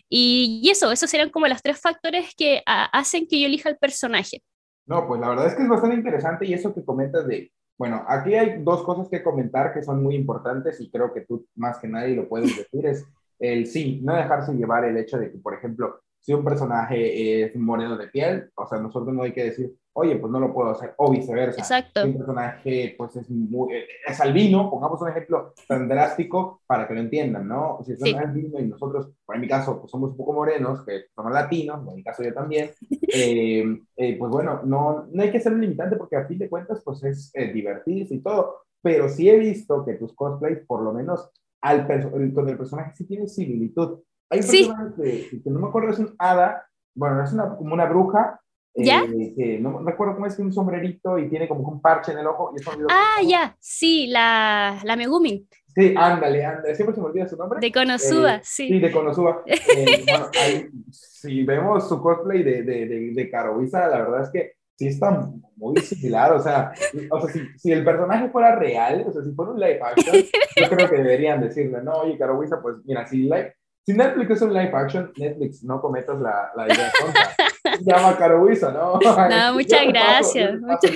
Y, 0.09 0.67
eso, 0.71 0.91
esos 0.91 1.09
serían 1.09 1.29
como 1.29 1.47
los 1.47 1.61
tres 1.61 1.79
factores 1.79 2.33
que 2.35 2.61
hacen 2.65 3.27
que 3.27 3.39
yo 3.39 3.47
elija 3.47 3.69
el 3.69 3.77
personaje. 3.77 4.43
No, 4.85 5.07
pues 5.07 5.19
la 5.19 5.29
verdad 5.29 5.47
es 5.47 5.55
que 5.55 5.63
es 5.63 5.69
bastante 5.69 5.95
interesante 5.95 6.45
y 6.45 6.53
eso 6.53 6.73
que 6.73 6.85
comentas 6.85 7.27
de, 7.27 7.51
bueno, 7.77 8.03
aquí 8.07 8.35
hay 8.35 8.61
dos 8.63 8.83
cosas 8.83 9.09
que 9.09 9.23
comentar 9.23 9.73
que 9.73 9.83
son 9.83 10.03
muy 10.03 10.15
importantes 10.15 10.79
y 10.79 10.89
creo 10.89 11.13
que 11.13 11.21
tú 11.21 11.47
más 11.55 11.79
que 11.79 11.87
nadie 11.87 12.15
lo 12.15 12.29
puedes 12.29 12.55
decir, 12.57 12.85
es 12.85 13.05
el 13.39 13.67
sí, 13.67 13.99
no 14.03 14.15
dejarse 14.15 14.53
llevar 14.53 14.85
el 14.85 14.97
hecho 14.97 15.17
de 15.17 15.31
que, 15.31 15.37
por 15.39 15.55
ejemplo, 15.55 16.01
si 16.21 16.33
un 16.33 16.43
personaje 16.43 17.43
es 17.43 17.55
moreno 17.55 17.97
de 17.97 18.07
piel, 18.07 18.49
o 18.55 18.65
sea, 18.67 18.79
nosotros 18.79 19.13
no 19.13 19.23
hay 19.23 19.33
que 19.33 19.43
decir, 19.43 19.75
oye, 19.97 20.17
pues 20.17 20.29
no 20.29 20.41
lo 20.41 20.53
puedo 20.53 20.71
hacer, 20.71 20.93
o 20.97 21.09
viceversa. 21.09 21.61
Exacto. 21.61 22.03
Si 22.03 22.09
un 22.09 22.17
personaje, 22.17 22.95
pues 22.97 23.15
es, 23.15 23.29
muy, 23.29 23.73
es 24.05 24.19
albino, 24.19 24.69
pongamos 24.69 25.01
un 25.01 25.07
ejemplo 25.07 25.53
tan 25.69 25.87
drástico 25.87 26.61
para 26.67 26.85
que 26.85 26.95
lo 26.95 26.99
entiendan, 26.99 27.47
¿no? 27.47 27.79
Si 27.85 27.93
es 27.93 27.99
sí. 28.01 28.13
albino 28.13 28.59
y 28.59 28.65
nosotros, 28.65 29.11
en 29.33 29.41
mi 29.41 29.47
caso, 29.47 29.79
pues 29.79 29.89
somos 29.89 30.11
un 30.11 30.17
poco 30.17 30.33
morenos, 30.33 30.83
que 30.85 31.05
somos 31.15 31.31
latinos, 31.31 31.87
en 31.87 31.95
mi 31.95 32.03
caso 32.03 32.23
yo 32.23 32.33
también, 32.33 32.71
eh, 33.07 33.79
eh, 33.95 34.17
pues 34.19 34.31
bueno, 34.31 34.61
no, 34.65 35.07
no 35.09 35.23
hay 35.23 35.31
que 35.31 35.39
ser 35.39 35.53
un 35.53 35.61
limitante 35.61 35.95
porque 35.95 36.17
a 36.17 36.27
fin 36.27 36.39
de 36.39 36.49
cuentas, 36.49 36.81
pues 36.83 37.01
es 37.05 37.31
eh, 37.33 37.53
divertirse 37.53 38.15
y 38.15 38.19
todo, 38.19 38.63
pero 38.81 39.07
sí 39.07 39.29
he 39.29 39.39
visto 39.39 39.85
que 39.85 39.93
tus 39.93 40.13
cosplays, 40.13 40.59
por 40.67 40.81
lo 40.81 40.91
menos 40.91 41.31
al 41.61 41.87
con 42.33 42.49
el 42.49 42.57
personaje, 42.57 42.91
sí 42.95 43.07
tienen 43.07 43.29
similitud. 43.29 43.99
Hay 44.29 44.39
un 44.39 44.43
sí. 44.43 44.65
personaje 44.65 45.41
que, 45.41 45.49
no 45.49 45.59
me 45.59 45.67
acuerdo, 45.67 45.91
es 45.91 45.99
un 45.99 46.13
hada, 46.19 46.67
bueno, 46.93 47.23
es 47.23 47.31
una, 47.31 47.55
como 47.55 47.73
una 47.73 47.85
bruja, 47.85 48.41
¿Ya? 48.75 49.05
Eh, 49.05 49.57
no 49.61 49.79
me 49.79 49.91
acuerdo 49.91 50.15
cómo 50.15 50.25
es, 50.25 50.35
tiene 50.35 50.49
un 50.49 50.53
sombrerito 50.53 51.17
y 51.17 51.29
tiene 51.29 51.47
como 51.47 51.67
un 51.69 51.81
parche 51.81 52.11
en 52.11 52.19
el 52.19 52.27
ojo. 52.27 52.53
Y 52.55 52.61
ah, 52.89 53.21
ya, 53.25 53.55
sí, 53.59 54.07
la, 54.07 54.79
la 54.83 54.95
Megumin. 54.95 55.47
Sí, 55.75 55.93
ándale, 55.97 56.45
ándale, 56.45 56.73
siempre 56.73 56.95
se 56.95 57.01
me 57.01 57.07
olvida 57.07 57.27
su 57.27 57.35
nombre. 57.35 57.59
De 57.59 57.71
Konosuba, 57.71 58.35
eh, 58.35 58.41
sí. 58.43 58.67
Sí, 58.67 58.79
de 58.79 58.91
Konosuba. 58.91 59.43
Eh, 59.47 60.03
bueno, 60.07 60.29
ahí, 60.41 60.69
si 60.89 61.43
vemos 61.43 61.87
su 61.87 62.01
cosplay 62.01 62.43
de, 62.43 62.63
de, 62.63 62.85
de, 62.85 63.11
de 63.13 63.29
Karovisa, 63.29 63.87
la 63.87 63.97
verdad 63.99 64.23
es 64.23 64.29
que 64.29 64.53
sí 64.77 64.87
está 64.87 65.29
muy 65.55 65.79
similar, 65.81 66.33
o 66.33 66.41
sea, 66.41 66.73
o 67.09 67.21
sea 67.21 67.29
si, 67.29 67.39
si, 67.57 67.71
el 67.71 67.83
personaje 67.83 68.29
fuera 68.29 68.55
real, 68.55 69.05
o 69.07 69.11
sea, 69.11 69.23
si 69.23 69.31
fuera 69.31 69.51
un 69.51 69.59
live 69.59 69.79
action, 69.81 70.15
yo 70.15 70.69
creo 70.69 70.89
que 70.89 70.97
deberían 70.97 71.41
decirle, 71.41 71.81
no, 71.81 71.93
oye, 71.93 72.17
Karovisa, 72.17 72.61
pues 72.61 72.77
mira, 72.85 73.05
si, 73.07 73.23
live, 73.23 73.53
si 73.85 73.93
Netflix 73.93 74.31
es 74.31 74.41
un 74.41 74.53
live 74.53 74.71
action, 74.73 75.11
Netflix, 75.15 75.63
no 75.63 75.79
cometas 75.79 76.19
la, 76.19 76.51
la 76.55 76.65
idea 76.65 76.91
tonta 76.99 77.35
llama 77.81 78.17
Carobuisa, 78.17 78.71
¿no? 78.71 78.99
No, 79.29 79.53
muchas 79.53 79.87
gracias. 79.87 80.59
muchas 80.59 80.91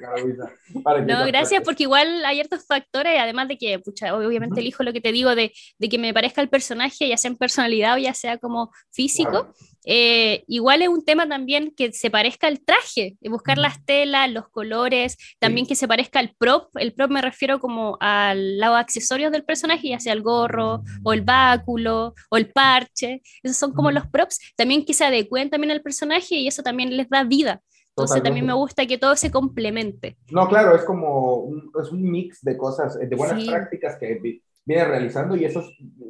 gracias. 0.00 0.50
No, 1.06 1.26
gracias 1.26 1.62
porque 1.64 1.84
igual 1.84 2.24
hay 2.24 2.36
ciertos 2.36 2.66
factores, 2.66 3.18
además 3.18 3.48
de 3.48 3.56
que, 3.56 3.78
pucha, 3.78 4.14
obviamente 4.14 4.60
elijo 4.60 4.82
lo 4.82 4.92
que 4.92 5.00
te 5.00 5.12
digo 5.12 5.34
de, 5.34 5.52
de, 5.78 5.88
que 5.88 5.98
me 5.98 6.12
parezca 6.12 6.40
el 6.40 6.48
personaje, 6.48 7.08
ya 7.08 7.16
sea 7.16 7.30
en 7.30 7.36
personalidad 7.36 7.94
o 7.94 7.98
ya 7.98 8.12
sea 8.12 8.38
como 8.38 8.72
físico. 8.90 9.52
Eh, 9.84 10.44
igual 10.46 10.82
es 10.82 10.88
un 10.88 11.04
tema 11.04 11.28
también 11.28 11.72
que 11.76 11.92
se 11.92 12.10
parezca 12.10 12.46
al 12.46 12.60
traje, 12.60 13.16
buscar 13.22 13.58
las 13.58 13.84
telas, 13.84 14.30
los 14.30 14.48
colores, 14.48 15.16
también 15.38 15.66
que 15.66 15.76
se 15.76 15.88
parezca 15.88 16.18
al 16.18 16.34
prop. 16.38 16.74
El 16.76 16.94
prop 16.94 17.10
me 17.10 17.22
refiero 17.22 17.60
como 17.60 17.96
a 18.00 18.34
los 18.34 18.76
accesorios 18.76 19.30
del 19.32 19.44
personaje, 19.44 19.88
ya 19.88 20.00
sea 20.00 20.12
el 20.12 20.22
gorro 20.22 20.82
o 21.02 21.12
el 21.12 21.22
báculo 21.22 22.14
o 22.30 22.36
el 22.36 22.50
parche. 22.50 23.22
Esos 23.42 23.56
son 23.56 23.72
como 23.72 23.90
los 23.90 24.06
props. 24.06 24.38
También 24.56 24.84
que 24.84 24.94
se 24.94 25.04
adecuen 25.04 25.50
también 25.50 25.70
al 25.70 25.82
personaje 25.82 26.36
y 26.36 26.48
eso 26.48 26.62
también 26.62 26.96
les 26.96 27.08
da 27.08 27.24
vida. 27.24 27.60
Entonces 27.96 28.24
también 28.24 28.44
me 28.44 28.54
gusta 28.54 28.86
que 28.86 28.98
todo 28.98 29.14
se 29.14 29.30
complemente. 29.30 30.16
No, 30.32 30.48
claro, 30.48 30.74
es 30.74 30.82
como 30.82 31.36
un, 31.36 31.70
es 31.80 31.92
un 31.92 32.02
mix 32.02 32.42
de 32.42 32.56
cosas, 32.56 32.98
de 32.98 33.14
buenas 33.14 33.44
prácticas 33.44 33.96
que 33.98 34.18
viene 34.64 34.84
realizando 34.84 35.36
y 35.36 35.44
eso 35.44 35.60
es, 35.60 35.66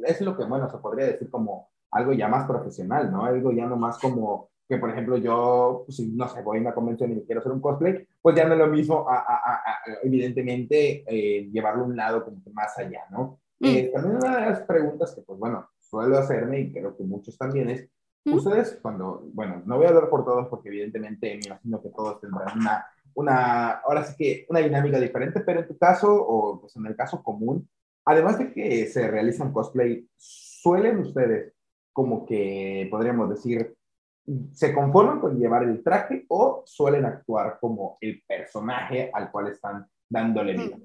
es, 0.07 0.21
lo 0.21 0.35
que, 0.35 0.45
bueno, 0.45 0.67
se 0.67 0.79
podría 0.79 1.05
decir 1.05 1.29
como 1.29 1.69
algo 1.91 2.13
ya 2.13 2.27
más 2.27 2.45
profesional, 2.45 3.11
¿no? 3.11 3.25
Algo 3.25 3.51
ya 3.51 3.65
no 3.65 3.75
más 3.77 3.97
como 3.99 4.49
que, 4.67 4.77
por 4.77 4.89
ejemplo, 4.89 5.17
yo, 5.17 5.83
pues, 5.85 5.97
si, 5.97 6.07
no 6.07 6.27
sé, 6.27 6.41
voy 6.41 6.57
a 6.57 6.61
una 6.61 6.73
convención 6.73 7.11
y 7.11 7.21
quiero 7.23 7.39
hacer 7.39 7.51
un 7.51 7.61
cosplay, 7.61 8.07
pues 8.21 8.35
ya 8.35 8.45
no 8.45 8.53
es 8.53 8.59
lo 8.59 8.67
mismo, 8.67 9.07
a, 9.07 9.17
a, 9.17 9.55
a, 9.55 9.61
evidentemente, 10.03 11.03
eh, 11.07 11.49
llevarlo 11.51 11.83
a 11.83 11.87
un 11.87 11.95
lado 11.95 12.25
como 12.25 12.43
que 12.43 12.49
más 12.49 12.77
allá, 12.77 13.01
¿no? 13.11 13.39
Mm. 13.59 13.65
Eh, 13.65 13.91
también 13.93 14.17
una 14.17 14.37
de 14.37 14.45
las 14.49 14.61
preguntas 14.61 15.13
que, 15.13 15.21
pues 15.21 15.37
bueno, 15.37 15.69
suelo 15.79 16.17
hacerme 16.17 16.61
y 16.61 16.71
creo 16.71 16.97
que 16.97 17.03
muchos 17.03 17.37
también 17.37 17.69
es, 17.69 17.87
Ustedes 18.33 18.79
cuando, 18.81 19.21
bueno, 19.33 19.61
no 19.65 19.77
voy 19.77 19.85
a 19.85 19.89
hablar 19.89 20.09
por 20.09 20.25
todos 20.25 20.47
porque 20.47 20.69
evidentemente 20.69 21.37
me 21.37 21.45
imagino 21.45 21.81
que 21.81 21.89
todos 21.89 22.19
tendrán 22.19 22.57
una, 22.57 22.85
una, 23.13 23.69
ahora 23.85 24.03
sí 24.03 24.15
que 24.17 24.45
una 24.49 24.61
dinámica 24.61 24.99
diferente, 24.99 25.41
pero 25.41 25.59
en 25.59 25.67
tu 25.67 25.77
caso, 25.77 26.11
o 26.11 26.59
pues 26.59 26.75
en 26.75 26.87
el 26.87 26.95
caso 26.95 27.21
común, 27.21 27.69
además 28.03 28.39
de 28.39 28.51
que 28.51 28.87
se 28.87 29.07
realizan 29.07 29.53
cosplay, 29.53 30.09
¿suelen 30.17 30.99
ustedes 30.99 31.53
como 31.95 32.25
que, 32.25 32.89
podríamos 32.91 33.29
decir, 33.29 33.73
se 34.51 34.73
conforman 34.73 35.21
con 35.21 35.39
llevar 35.39 35.63
el 35.63 35.81
traje 35.81 36.25
o 36.27 36.61
suelen 36.65 37.05
actuar 37.05 37.57
como 37.61 37.97
el 38.01 38.21
personaje 38.27 39.09
al 39.13 39.31
cual 39.31 39.47
están 39.47 39.87
dándole 40.09 40.57
vida? 40.57 40.77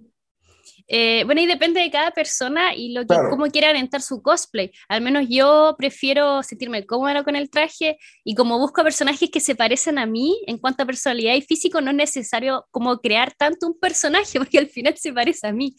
Eh, 0.86 1.22
bueno, 1.24 1.40
y 1.40 1.46
depende 1.46 1.80
de 1.80 1.90
cada 1.90 2.10
persona 2.10 2.74
y 2.74 2.92
lo 2.92 3.06
que, 3.06 3.14
cómo 3.30 3.46
quiera 3.46 3.70
orientar 3.70 4.02
su 4.02 4.22
cosplay. 4.22 4.72
Al 4.88 5.00
menos 5.00 5.26
yo 5.28 5.74
prefiero 5.78 6.42
sentirme 6.42 6.84
cómoda 6.84 7.22
con 7.22 7.36
el 7.36 7.48
traje 7.48 7.96
y 8.24 8.34
como 8.34 8.58
busco 8.58 8.82
personajes 8.82 9.30
que 9.30 9.40
se 9.40 9.54
parecen 9.54 9.98
a 9.98 10.06
mí 10.06 10.40
en 10.46 10.58
cuanto 10.58 10.82
a 10.82 10.86
personalidad 10.86 11.34
y 11.34 11.42
físico, 11.42 11.80
no 11.80 11.90
es 11.90 11.96
necesario 11.96 12.66
como 12.70 12.98
crear 12.98 13.32
tanto 13.34 13.66
un 13.66 13.78
personaje 13.78 14.38
porque 14.38 14.58
al 14.58 14.68
final 14.68 14.96
se 14.96 15.12
parece 15.12 15.46
a 15.46 15.52
mí. 15.52 15.76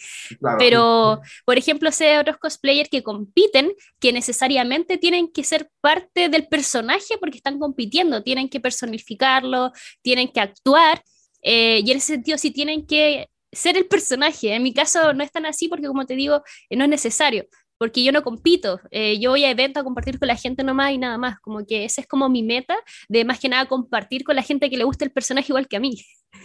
Pero, 0.58 1.22
por 1.46 1.58
ejemplo, 1.58 1.92
sé 1.92 2.06
de 2.06 2.20
otros 2.20 2.38
cosplayers 2.38 2.90
que 2.90 3.04
compiten 3.04 3.74
que 4.00 4.14
necesariamente 4.14 4.98
tienen 4.98 5.32
que 5.32 5.44
ser 5.44 5.70
parte 5.82 6.30
del 6.30 6.48
personaje 6.48 7.18
porque 7.20 7.38
están 7.38 7.60
compitiendo, 7.60 8.24
tienen 8.24 8.50
que 8.50 8.60
personificarlo, 8.60 9.72
tienen 10.02 10.30
que 10.30 10.40
actuar. 10.40 11.02
Eh, 11.44 11.82
y 11.84 11.92
en 11.92 11.98
ese 11.98 12.14
sentido, 12.14 12.38
sí 12.38 12.52
tienen 12.52 12.86
que 12.86 13.31
ser 13.52 13.78
el 13.78 13.86
personaje. 13.86 14.54
En 14.54 14.64
mi 14.64 14.74
caso 14.74 15.14
no 15.14 15.24
es 15.24 15.32
tan 15.32 15.46
así 15.46 15.68
porque, 15.68 15.88
como 15.88 16.06
te 16.06 16.16
digo, 16.16 16.42
eh, 16.70 16.76
no 16.76 16.84
es 16.84 16.90
necesario, 16.90 17.46
porque 17.78 18.04
yo 18.04 18.12
no 18.12 18.24
compito. 18.24 18.80
Eh, 18.92 19.20
yo 19.20 19.32
voy 19.32 19.44
a 19.44 19.52
eventos 19.52 19.82
a 19.82 19.84
compartir 19.84 20.20
con 20.20 20.28
la 20.28 20.36
gente 20.36 20.64
nomás 20.64 20.92
y 20.92 20.98
nada 20.98 21.18
más. 21.18 21.40
Como 21.40 21.66
que 21.66 21.86
esa 21.86 22.02
es 22.02 22.08
como 22.08 22.30
mi 22.30 22.44
meta 22.44 22.76
de 23.10 23.26
más 23.26 23.40
que 23.40 23.50
nada 23.50 23.68
compartir 23.68 24.24
con 24.24 24.36
la 24.36 24.44
gente 24.44 24.70
que 24.70 24.78
le 24.78 24.84
gusta 24.84 25.06
el 25.06 25.12
personaje 25.12 25.48
igual 25.50 25.68
que 25.68 25.78
a 25.78 25.80
mí. 25.80 25.96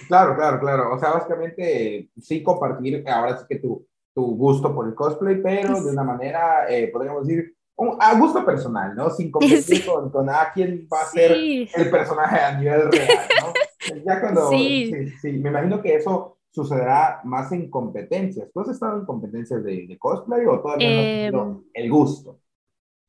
Claro, 0.08 0.34
claro, 0.34 0.58
claro. 0.58 0.94
O 0.94 0.98
sea, 0.98 1.10
básicamente 1.10 2.10
sí 2.20 2.42
compartir 2.42 3.04
ahora 3.08 3.38
sí 3.38 3.44
que 3.48 3.56
tu, 3.56 3.86
tu 4.14 4.22
gusto 4.36 4.75
por 4.75 4.88
el 4.88 4.94
cosplay, 4.94 5.42
pero 5.42 5.80
de 5.80 5.90
una 5.90 6.02
manera, 6.02 6.66
eh, 6.68 6.88
podríamos 6.88 7.26
decir, 7.26 7.54
a 8.00 8.18
gusto 8.18 8.44
personal, 8.44 8.94
¿no? 8.96 9.10
Sin 9.10 9.30
competir 9.32 9.84
con, 9.84 10.10
con 10.10 10.30
a 10.30 10.50
quién 10.54 10.88
va 10.92 11.02
a 11.02 11.06
ser 11.06 11.32
el 11.32 11.90
personaje 11.90 12.40
a 12.40 12.58
nivel 12.58 12.90
real, 12.90 13.28
¿no? 13.42 13.52
Ya 14.04 14.20
cuando, 14.20 14.50
sí, 14.50 15.10
sí, 15.22 15.32
me 15.34 15.48
imagino 15.48 15.80
que 15.80 15.94
eso 15.94 16.36
sucederá 16.56 17.20
más 17.25 17.52
en 17.52 17.68
competencias. 17.70 18.48
¿Tú 18.50 18.60
has 18.60 18.70
estado 18.70 18.98
en 18.98 19.04
competencias 19.04 19.62
de, 19.62 19.94
cosplay 19.98 20.46
o 20.46 20.58
todavía 20.58 20.88
eh, 20.88 21.30
el 21.75 21.90
gusto? 21.90 22.40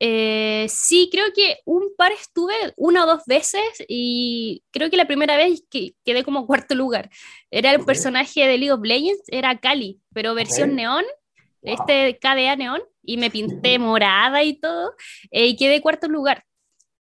Eh, 0.00 0.66
sí, 0.68 1.08
creo 1.10 1.24
que 1.34 1.56
un 1.64 1.94
par 1.96 2.12
estuve 2.12 2.52
una 2.76 3.04
o 3.04 3.06
dos 3.06 3.22
veces 3.26 3.62
y 3.88 4.62
creo 4.70 4.90
que 4.90 4.98
la 4.98 5.06
primera 5.06 5.38
vez 5.38 5.64
que 5.70 5.94
quedé 6.04 6.24
como 6.24 6.46
cuarto 6.46 6.74
lugar. 6.74 7.08
Era 7.50 7.72
el 7.72 7.86
personaje 7.86 8.46
de 8.46 8.58
League 8.58 8.72
of 8.72 8.82
Legends, 8.82 9.22
era 9.28 9.58
Cali, 9.58 9.98
pero 10.12 10.34
versión 10.34 10.76
neón, 10.76 11.04
este 11.62 12.18
KDA 12.20 12.54
neón, 12.56 12.82
y 13.02 13.16
me 13.16 13.30
pinté 13.30 13.78
morada 13.78 14.42
y 14.42 14.60
todo, 14.60 14.92
eh, 15.30 15.46
y 15.46 15.56
quedé 15.56 15.80
cuarto 15.80 16.06
lugar 16.06 16.44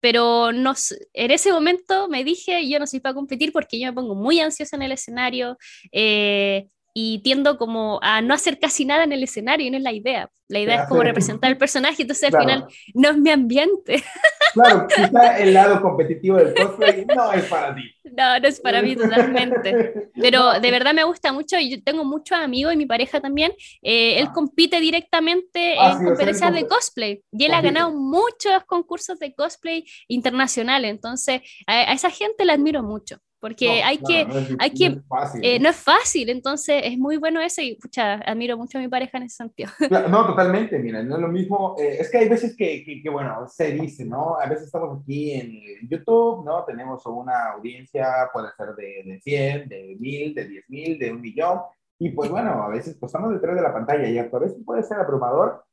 pero 0.01 0.53
no, 0.53 0.75
en 1.13 1.31
ese 1.31 1.53
momento 1.53 2.09
me 2.09 2.25
dije, 2.25 2.69
yo 2.69 2.79
no 2.79 2.87
soy 2.87 3.01
para 3.01 3.15
competir 3.15 3.53
porque 3.53 3.79
yo 3.79 3.87
me 3.89 3.93
pongo 3.93 4.15
muy 4.15 4.41
ansiosa 4.41 4.77
en 4.77 4.83
el 4.83 4.93
escenario 4.93 5.57
eh, 5.93 6.69
y 7.01 7.21
tiendo 7.21 7.59
como 7.59 8.01
a 8.03 8.21
no 8.23 8.35
hacer 8.35 8.59
casi 8.59 8.85
nada 8.85 9.05
en 9.05 9.13
el 9.13 9.23
escenario 9.23 9.65
y 9.65 9.71
no 9.71 9.77
es 9.77 9.85
la 9.85 9.93
idea. 9.93 10.29
La 10.49 10.59
idea 10.59 10.83
es 10.83 10.89
como 10.89 11.03
representar 11.03 11.49
el 11.49 11.57
personaje, 11.57 12.03
entonces 12.03 12.35
al 12.35 12.41
final 12.41 12.67
no 12.93 13.11
es 13.11 13.19
mi 13.19 13.31
ambiente. 13.31 14.03
Claro, 14.55 14.87
quizá 14.89 15.39
el 15.39 15.53
lado 15.53 15.81
competitivo 15.83 16.39
del 16.39 16.55
cosplay 16.55 17.05
no 17.05 17.33
es 17.35 17.45
para 17.45 17.75
ti. 17.75 17.83
No, 18.17 18.41
no 18.41 18.49
es 18.49 18.59
para 18.59 18.81
mí 18.81 18.97
totalmente. 18.97 20.09
Pero 20.19 20.59
de 20.59 20.71
verdad 20.71 20.95
me 20.95 21.05
gusta 21.05 21.35
mucho 21.35 21.59
y 21.59 21.71
yo 21.71 21.83
tengo 21.85 22.03
muchos 22.03 22.39
amigos 22.39 22.73
y 22.73 22.79
mi 22.79 22.87
pareja 22.87 23.21
también. 23.21 23.53
Eh, 23.83 24.19
él 24.19 24.29
ah. 24.31 24.33
compite 24.33 24.81
directamente 24.81 25.77
ah, 25.79 25.93
en 25.93 26.07
competencias 26.07 26.55
de 26.55 26.67
cosplay 26.67 27.23
y 27.31 27.45
él 27.45 27.53
ha 27.53 27.61
ganado 27.61 27.93
muchos 27.93 28.65
concursos 28.67 29.19
de 29.19 29.35
cosplay 29.35 29.85
internacionales. 30.09 30.91
Entonces, 30.91 31.43
a 31.67 31.93
esa 31.93 32.09
gente 32.11 32.47
la 32.47 32.55
admiro 32.55 32.83
mucho 32.83 33.21
porque 33.41 33.83
hay 33.83 33.99
que, 33.99 34.25
no 34.25 34.39
es, 34.39 34.57
hay 34.59 34.71
que, 34.71 34.91
no 34.91 34.97
es, 34.97 35.07
fácil, 35.07 35.41
eh, 35.45 35.61
no 35.61 35.69
es, 35.69 35.77
fácil, 35.77 36.29
entonces 36.29 36.83
es 36.85 36.99
muy 36.99 37.17
bueno 37.17 37.41
eso 37.41 37.63
y 37.63 37.77
pucha, 37.77 38.15
admiro 38.15 38.57
mucho 38.57 38.79
a 38.79 38.81
mi 38.81 38.89
pareja 38.89 39.19
en 39.19 39.25
ese 39.25 39.37
sentido. 39.37 39.71
no, 40.11 40.27
totalmente, 40.27 40.79
mira, 40.79 41.03
no 41.03 41.17
es 41.17 41.21
lo 41.21 41.29
mismo, 41.29 41.77
eh, 41.79 41.99
es 42.01 42.11
que 42.11 42.19
hay 42.19 42.29
veces 42.29 42.57
que, 42.57 42.85
que, 43.03 43.11
bueno, 43.11 43.47
se 43.49 43.73
dice, 43.73 44.05
¿no? 44.05 44.37
A 44.39 44.47
veces 44.47 44.67
estamos 44.67 45.01
aquí 45.03 45.33
en 45.33 45.89
YouTube, 45.89 46.45
¿no? 46.45 46.65
Tenemos 46.65 47.05
una 47.07 47.53
audiencia, 47.53 48.29
puede 48.33 48.49
ser 48.57 48.75
de, 48.75 49.03
de 49.05 49.21
100, 49.21 49.69
de 49.69 49.97
1000, 49.99 50.35
de 50.35 50.49
10 50.49 50.65
mil, 50.69 50.99
de 50.99 51.13
un 51.13 51.21
millón, 51.21 51.61
y 51.99 52.11
pues 52.11 52.31
bueno, 52.31 52.63
a 52.63 52.69
veces 52.69 52.97
pues, 52.99 53.11
estamos 53.11 53.33
detrás 53.33 53.57
de 53.57 53.63
la 53.63 53.73
pantalla 53.73 54.09
y 54.09 54.19
a 54.19 54.25
veces 54.25 54.57
puede 54.65 54.83
ser 54.83 54.99
abrumador. 54.99 55.65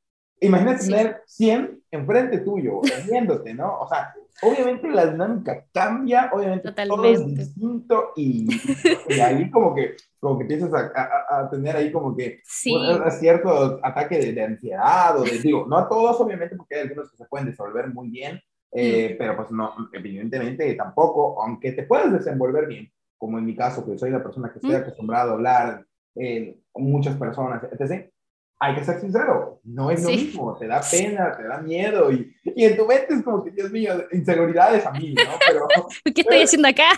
Imagínate 0.41 0.86
tener 0.86 1.22
100 1.25 1.84
enfrente 1.91 2.39
tuyo, 2.39 2.81
viéndote, 3.10 3.53
¿no? 3.53 3.79
O 3.79 3.88
sea, 3.88 4.13
obviamente 4.42 4.89
la 4.89 5.06
dinámica 5.08 5.65
cambia, 5.74 6.30
obviamente 6.34 6.72
todo 6.72 7.06
es 7.06 7.25
distinto 7.25 8.12
y, 8.15 8.48
y, 9.10 9.20
ahí 9.20 9.50
como 9.50 9.74
que, 9.74 9.96
como 10.20 10.38
que 10.38 10.44
empiezas 10.44 10.74
a, 10.74 11.39
a, 11.39 11.50
tener 11.50 11.75
ahí 11.75 11.92
como 11.92 12.15
que 12.15 12.42
un, 12.68 13.12
cierto 13.12 13.80
ataque 13.84 14.34
de, 14.34 14.44
ansiedad 14.44 15.20
o 15.20 15.24
de, 15.24 15.39
digo, 15.39 15.65
no 15.68 15.77
a 15.77 15.88
todos 15.89 16.20
obviamente 16.20 16.56
porque 16.56 16.75
hay 16.75 16.82
algunos 16.82 17.12
que 17.12 17.18
se 17.18 17.25
pueden 17.25 17.48
desenvolver 17.48 17.88
muy 17.94 18.10
bien, 18.10 18.39
eh, 18.72 19.13
mm. 19.13 19.18
pero 19.18 19.36
pues 19.38 19.51
no, 19.51 19.74
evidentemente 19.94 20.74
tampoco, 20.75 21.42
aunque 21.42 21.72
te 21.72 21.84
puedes 21.84 22.12
desenvolver 22.12 22.68
bien, 22.68 22.92
como 23.18 23.38
en 23.38 23.46
mi 23.46 23.56
caso, 23.56 23.86
que 23.86 23.98
soy 23.98 24.12
la 24.12 24.24
persona 24.24 24.51
que 24.51 24.60
estoy 24.60 24.75
mm. 24.75 24.82
acostumbrado 24.82 25.32
a 25.32 25.34
hablar 25.34 25.86
eh, 26.15 26.60
muchas 26.75 27.15
personas, 27.18 27.63
etc., 27.72 28.12
hay 28.60 28.76
que 28.76 28.84
ser 28.86 29.00
sincero, 29.02 29.60
no 29.64 29.92
es 29.92 30.02
lo 30.04 30.10
mismo, 30.10 30.58
te 30.58 30.68
da 30.68 30.82
pena, 30.90 31.36
te 31.36 31.44
da 31.44 31.60
miedo 31.60 32.12
y, 32.12 32.34
y, 32.44 32.64
en 32.64 32.78
tu 32.78 32.86
mente 32.86 33.14
es 33.14 33.24
como 33.24 33.44
que, 33.44 33.52
Dios 33.52 33.70
mío, 33.70 34.06
inseguridades 34.12 34.86
a 34.86 34.92
mí, 34.92 35.14
¿no? 35.14 35.32
Pero, 35.46 35.68
¿Qué 36.16 36.22
estoy 36.22 36.42
haciendo 36.42 36.70
acá? 36.70 36.90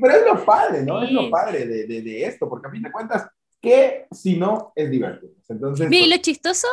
pero 0.00 0.14
es 0.14 0.26
lo 0.26 0.44
padre, 0.44 0.82
¿no? 0.82 1.02
Es 1.02 1.10
lo 1.10 1.30
padre 1.30 1.66
de, 1.66 1.86
de, 1.86 2.02
de, 2.02 2.24
esto, 2.26 2.48
porque 2.48 2.68
a 2.68 2.70
fin 2.70 2.82
de 2.82 2.92
cuentas, 2.92 3.26
¿qué 3.62 4.06
si 4.10 4.36
no 4.36 4.72
es 4.76 4.90
divertido? 4.90 5.32
Entonces, 5.48 5.88
Mira, 5.88 6.04
y 6.04 6.08
pues 6.08 6.18
lo 6.18 6.22
chistoso, 6.22 6.68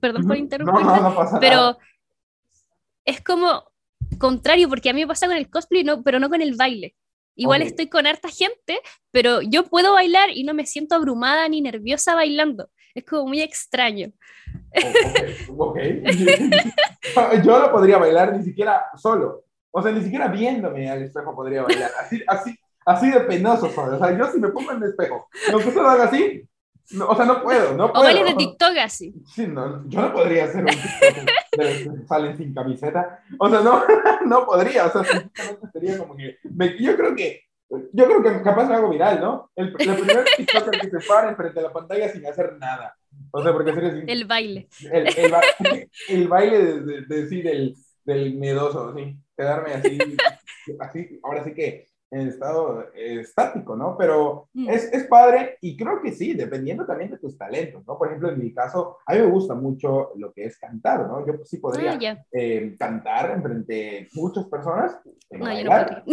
perdón 0.00 0.26
por 0.26 0.36
interrumpir, 0.36 0.84
no, 0.84 0.96
no, 0.96 1.10
no 1.10 1.40
pero 1.40 1.78
es 3.04 3.20
como 3.20 3.64
contrario, 4.18 4.68
porque 4.68 4.90
a 4.90 4.92
mí 4.92 5.02
me 5.02 5.06
pasa 5.06 5.26
con 5.26 5.36
el 5.36 5.48
cosplay, 5.48 5.84
no, 5.84 6.02
pero 6.02 6.18
no 6.18 6.28
con 6.28 6.42
el 6.42 6.56
baile. 6.56 6.96
Igual 7.36 7.62
estoy 7.62 7.88
con 7.88 8.06
harta 8.06 8.28
gente, 8.28 8.80
pero 9.10 9.42
yo 9.42 9.64
puedo 9.64 9.92
bailar 9.92 10.30
y 10.30 10.44
no 10.44 10.54
me 10.54 10.66
siento 10.66 10.94
abrumada 10.94 11.48
ni 11.48 11.60
nerviosa 11.60 12.14
bailando. 12.14 12.70
Es 12.94 13.04
como 13.04 13.26
muy 13.28 13.40
extraño. 13.40 14.12
Okay, 15.56 16.02
Yo 17.44 17.58
no 17.58 17.72
podría 17.72 17.98
bailar 17.98 18.36
ni 18.36 18.44
siquiera 18.44 18.86
solo. 18.96 19.44
O 19.70 19.82
sea, 19.82 19.90
ni 19.90 20.02
siquiera 20.02 20.28
viéndome 20.28 20.88
al 20.88 21.02
espejo 21.02 21.34
podría 21.34 21.62
bailar. 21.62 21.90
Así, 22.00 22.22
así, 22.26 22.56
así 22.86 23.10
de 23.10 23.20
penoso 23.20 23.66
O 23.66 23.98
sea, 23.98 24.16
yo 24.16 24.30
si 24.30 24.38
me 24.38 24.48
pongo 24.48 24.72
en 24.72 24.82
el 24.82 24.90
espejo, 24.90 25.28
no 25.50 25.58
que 25.58 25.72
lo 25.72 25.88
haga 25.88 26.04
así, 26.04 26.48
o 27.08 27.16
sea, 27.16 27.24
no 27.24 27.42
puedo, 27.42 27.74
no 27.74 27.90
puedo. 27.90 28.02
O 28.02 28.04
bailes 28.04 28.26
de 28.26 28.34
TikTok 28.34 28.76
así. 28.78 29.14
Sí, 29.26 29.46
no, 29.46 29.88
yo 29.88 30.02
no 30.02 30.12
podría 30.12 30.44
hacer 30.44 30.62
un 30.62 30.70
TikTok 30.70 32.06
salen 32.06 32.36
sin 32.36 32.52
camiseta. 32.52 33.24
O 33.38 33.48
sea, 33.48 33.60
no, 33.60 33.82
no 34.26 34.44
podría. 34.44 34.86
O 34.86 34.92
sea, 34.92 35.02
sería 35.72 35.98
como 35.98 36.14
que. 36.16 36.38
yo 36.78 36.96
creo 36.96 37.16
que 37.16 37.44
yo 37.92 38.04
creo 38.06 38.22
que 38.22 38.42
capaz 38.42 38.68
lo 38.68 38.74
hago 38.74 38.90
viral, 38.90 39.20
¿no? 39.20 39.50
El, 39.56 39.68
el 39.78 39.96
primer 39.96 40.24
TikToker 40.36 40.80
que 40.80 40.90
se 40.90 41.08
para 41.08 41.30
enfrente 41.30 41.60
de 41.60 41.66
la 41.66 41.72
pantalla 41.72 42.08
sin 42.08 42.26
hacer 42.26 42.56
nada. 42.58 42.96
O 43.30 43.42
sea, 43.42 43.52
porque 43.52 43.70
El 44.06 44.24
baile. 44.24 44.68
El, 44.90 45.06
el, 45.06 45.34
el 46.08 46.28
baile 46.28 46.58
de, 46.58 46.80
de, 46.80 47.00
de, 47.02 47.28
sí, 47.28 47.42
del, 47.42 47.76
del 48.04 48.34
miedoso, 48.34 48.94
sí. 48.96 49.16
quedarme 49.36 49.74
así, 49.74 49.98
así, 50.80 51.20
ahora 51.22 51.44
sí 51.44 51.54
que 51.54 51.86
en 52.14 52.28
estado 52.28 52.86
estático, 52.94 53.76
¿no? 53.76 53.96
Pero 53.98 54.48
mm. 54.54 54.68
es, 54.68 54.92
es, 54.92 55.04
padre 55.04 55.58
y 55.60 55.76
creo 55.76 56.00
que 56.00 56.12
sí, 56.12 56.34
dependiendo 56.34 56.86
también 56.86 57.10
de 57.10 57.18
tus 57.18 57.36
talentos, 57.36 57.84
¿no? 57.86 57.98
Por 57.98 58.08
ejemplo, 58.08 58.30
en 58.30 58.38
mi 58.38 58.54
caso, 58.54 58.98
a 59.06 59.14
mí 59.14 59.20
me 59.20 59.26
gusta 59.26 59.54
mucho 59.54 60.12
lo 60.16 60.32
que 60.32 60.44
es 60.44 60.58
cantar, 60.58 61.06
¿no? 61.06 61.26
Yo 61.26 61.44
sí 61.44 61.58
podría 61.58 61.92
ah, 61.92 62.24
eh, 62.32 62.76
cantar 62.78 63.32
en 63.32 63.42
frente 63.42 63.72
de 63.74 64.08
muchas 64.14 64.46
personas. 64.46 64.98
No, 65.30 65.44
bailar. 65.44 66.04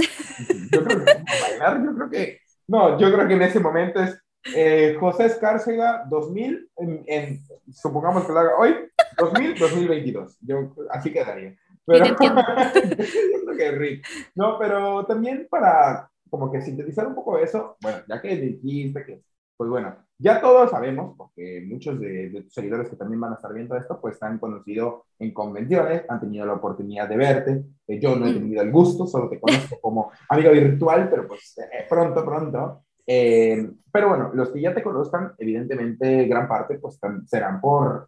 Yo, 0.72 0.84
creo 0.84 1.06
que 1.06 1.24
bailar, 1.42 1.84
yo 1.84 1.96
creo 1.96 2.10
que, 2.10 2.40
no, 2.68 3.00
yo 3.00 3.14
creo 3.14 3.28
que 3.28 3.34
en 3.36 3.42
ese 3.44 3.60
momento 3.60 4.02
es 4.02 4.20
eh, 4.56 4.98
José 5.00 5.26
Escárcega 5.26 6.06
2000, 6.10 6.70
en, 6.78 7.40
supongamos 7.72 8.26
que 8.26 8.34
lo 8.34 8.40
haga 8.40 8.58
hoy, 8.58 8.76
2000, 9.18 9.60
2022. 9.60 10.38
Yo, 10.42 10.74
así 10.90 11.12
quedaría. 11.12 11.56
Pero, 11.86 12.16
creo 12.16 13.58
que 13.58 13.72
Rick. 13.72 14.08
No, 14.36 14.58
pero 14.60 15.06
también 15.06 15.48
para 15.50 16.10
como 16.30 16.52
que 16.52 16.62
sintetizar 16.62 17.06
un 17.08 17.16
poco 17.16 17.38
eso, 17.38 17.76
bueno, 17.82 18.00
ya 18.08 18.22
que 18.22 18.36
dijiste 18.38 19.04
que, 19.06 19.22
pues 19.58 19.70
bueno, 19.70 19.96
ya 20.18 20.40
todos 20.40 20.72
sabemos, 20.72 21.16
porque 21.18 21.64
muchos 21.68 22.00
de, 22.00 22.44
tus 22.44 22.54
seguidores 22.54 22.90
que 22.90 22.96
también 22.96 23.20
van 23.20 23.34
a 23.34 23.36
estar 23.36 23.52
viendo 23.54 23.76
esto, 23.76 24.00
pues 24.00 24.22
han 24.24 24.40
conocido 24.40 25.06
en 25.20 25.34
convenciones, 25.34 26.04
han 26.08 26.22
tenido 26.22 26.46
la 26.46 26.54
oportunidad 26.54 27.10
de 27.10 27.18
verte. 27.18 27.64
Eh, 27.88 28.00
yo 28.00 28.16
no 28.16 28.28
he 28.28 28.32
mm. 28.32 28.36
tenido 28.36 28.62
el 28.62 28.72
gusto, 28.72 29.08
solo 29.08 29.30
te 29.30 29.40
conozco 29.40 29.80
como 29.82 30.12
amigo 30.30 30.52
virtual, 30.52 31.10
pero 31.10 31.28
pues 31.28 31.58
eh, 31.58 31.86
pronto, 31.90 32.24
pronto. 32.24 32.84
Eh, 33.06 33.70
pero 33.92 34.10
bueno, 34.10 34.32
los 34.34 34.52
que 34.52 34.62
ya 34.62 34.74
te 34.74 34.84
conozcan, 34.84 35.34
evidentemente, 35.38 36.26
gran 36.28 36.48
parte 36.48 36.80
pues 36.80 36.98
serán 37.26 37.60
por 37.60 38.06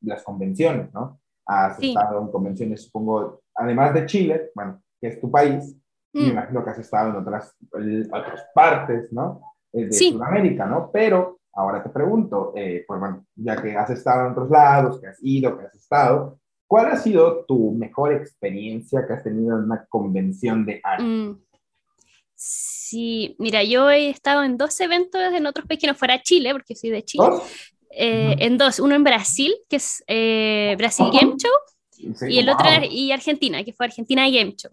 las 0.00 0.22
convenciones, 0.22 0.94
¿no? 0.94 1.20
Has 1.46 1.80
estado 1.80 2.20
en 2.20 2.28
convenciones, 2.28 2.82
supongo, 2.84 3.40
además 3.54 3.94
de 3.94 4.06
Chile, 4.06 4.50
bueno, 4.54 4.82
que 5.00 5.08
es 5.08 5.20
tu 5.20 5.30
país, 5.30 5.76
me 6.12 6.22
mm. 6.22 6.30
imagino 6.30 6.64
que 6.64 6.70
has 6.70 6.78
estado 6.78 7.10
en 7.10 7.16
otras, 7.16 7.54
otras 8.12 8.46
partes, 8.54 9.12
¿no? 9.12 9.40
Eh, 9.72 9.86
de 9.86 9.92
Sudamérica, 9.92 10.66
¿no? 10.66 10.90
Pero 10.92 11.40
ahora 11.52 11.82
te 11.82 11.90
pregunto, 11.90 12.52
eh, 12.56 12.84
pues 12.86 12.98
bueno, 12.98 13.26
ya 13.34 13.60
que 13.60 13.76
has 13.76 13.90
estado 13.90 14.26
en 14.26 14.32
otros 14.32 14.50
lados, 14.50 15.00
que 15.00 15.08
has 15.08 15.18
ido, 15.22 15.56
que 15.56 15.66
has 15.66 15.74
estado, 15.74 16.38
¿cuál 16.66 16.86
ha 16.86 16.96
sido 16.96 17.44
tu 17.44 17.72
mejor 17.72 18.12
experiencia 18.12 19.06
que 19.06 19.12
has 19.12 19.22
tenido 19.22 19.58
en 19.58 19.64
una 19.64 19.86
convención 19.86 20.64
de 20.64 20.80
arte? 20.82 21.04
Mm. 21.04 21.40
Sí, 22.38 23.34
mira, 23.38 23.64
yo 23.64 23.90
he 23.90 24.10
estado 24.10 24.44
en 24.44 24.58
dos 24.58 24.78
eventos 24.80 25.20
en 25.32 25.46
otros 25.46 25.66
países 25.66 25.80
que 25.80 25.86
no 25.86 25.94
fuera 25.94 26.22
Chile, 26.22 26.52
porque 26.52 26.76
soy 26.76 26.90
de 26.90 27.02
Chile. 27.02 27.24
Eh, 27.98 28.36
en 28.40 28.58
dos, 28.58 28.78
uno 28.78 28.94
en 28.94 29.04
Brasil, 29.04 29.54
que 29.70 29.76
es 29.76 30.04
eh, 30.06 30.74
Brasil 30.76 31.06
Game 31.10 31.34
Show, 31.38 32.28
y 32.28 32.38
el 32.38 32.48
otro 32.50 32.68
y 32.90 33.10
Argentina, 33.10 33.64
que 33.64 33.72
fue 33.72 33.86
Argentina 33.86 34.28
Game 34.28 34.54
Show. 34.54 34.70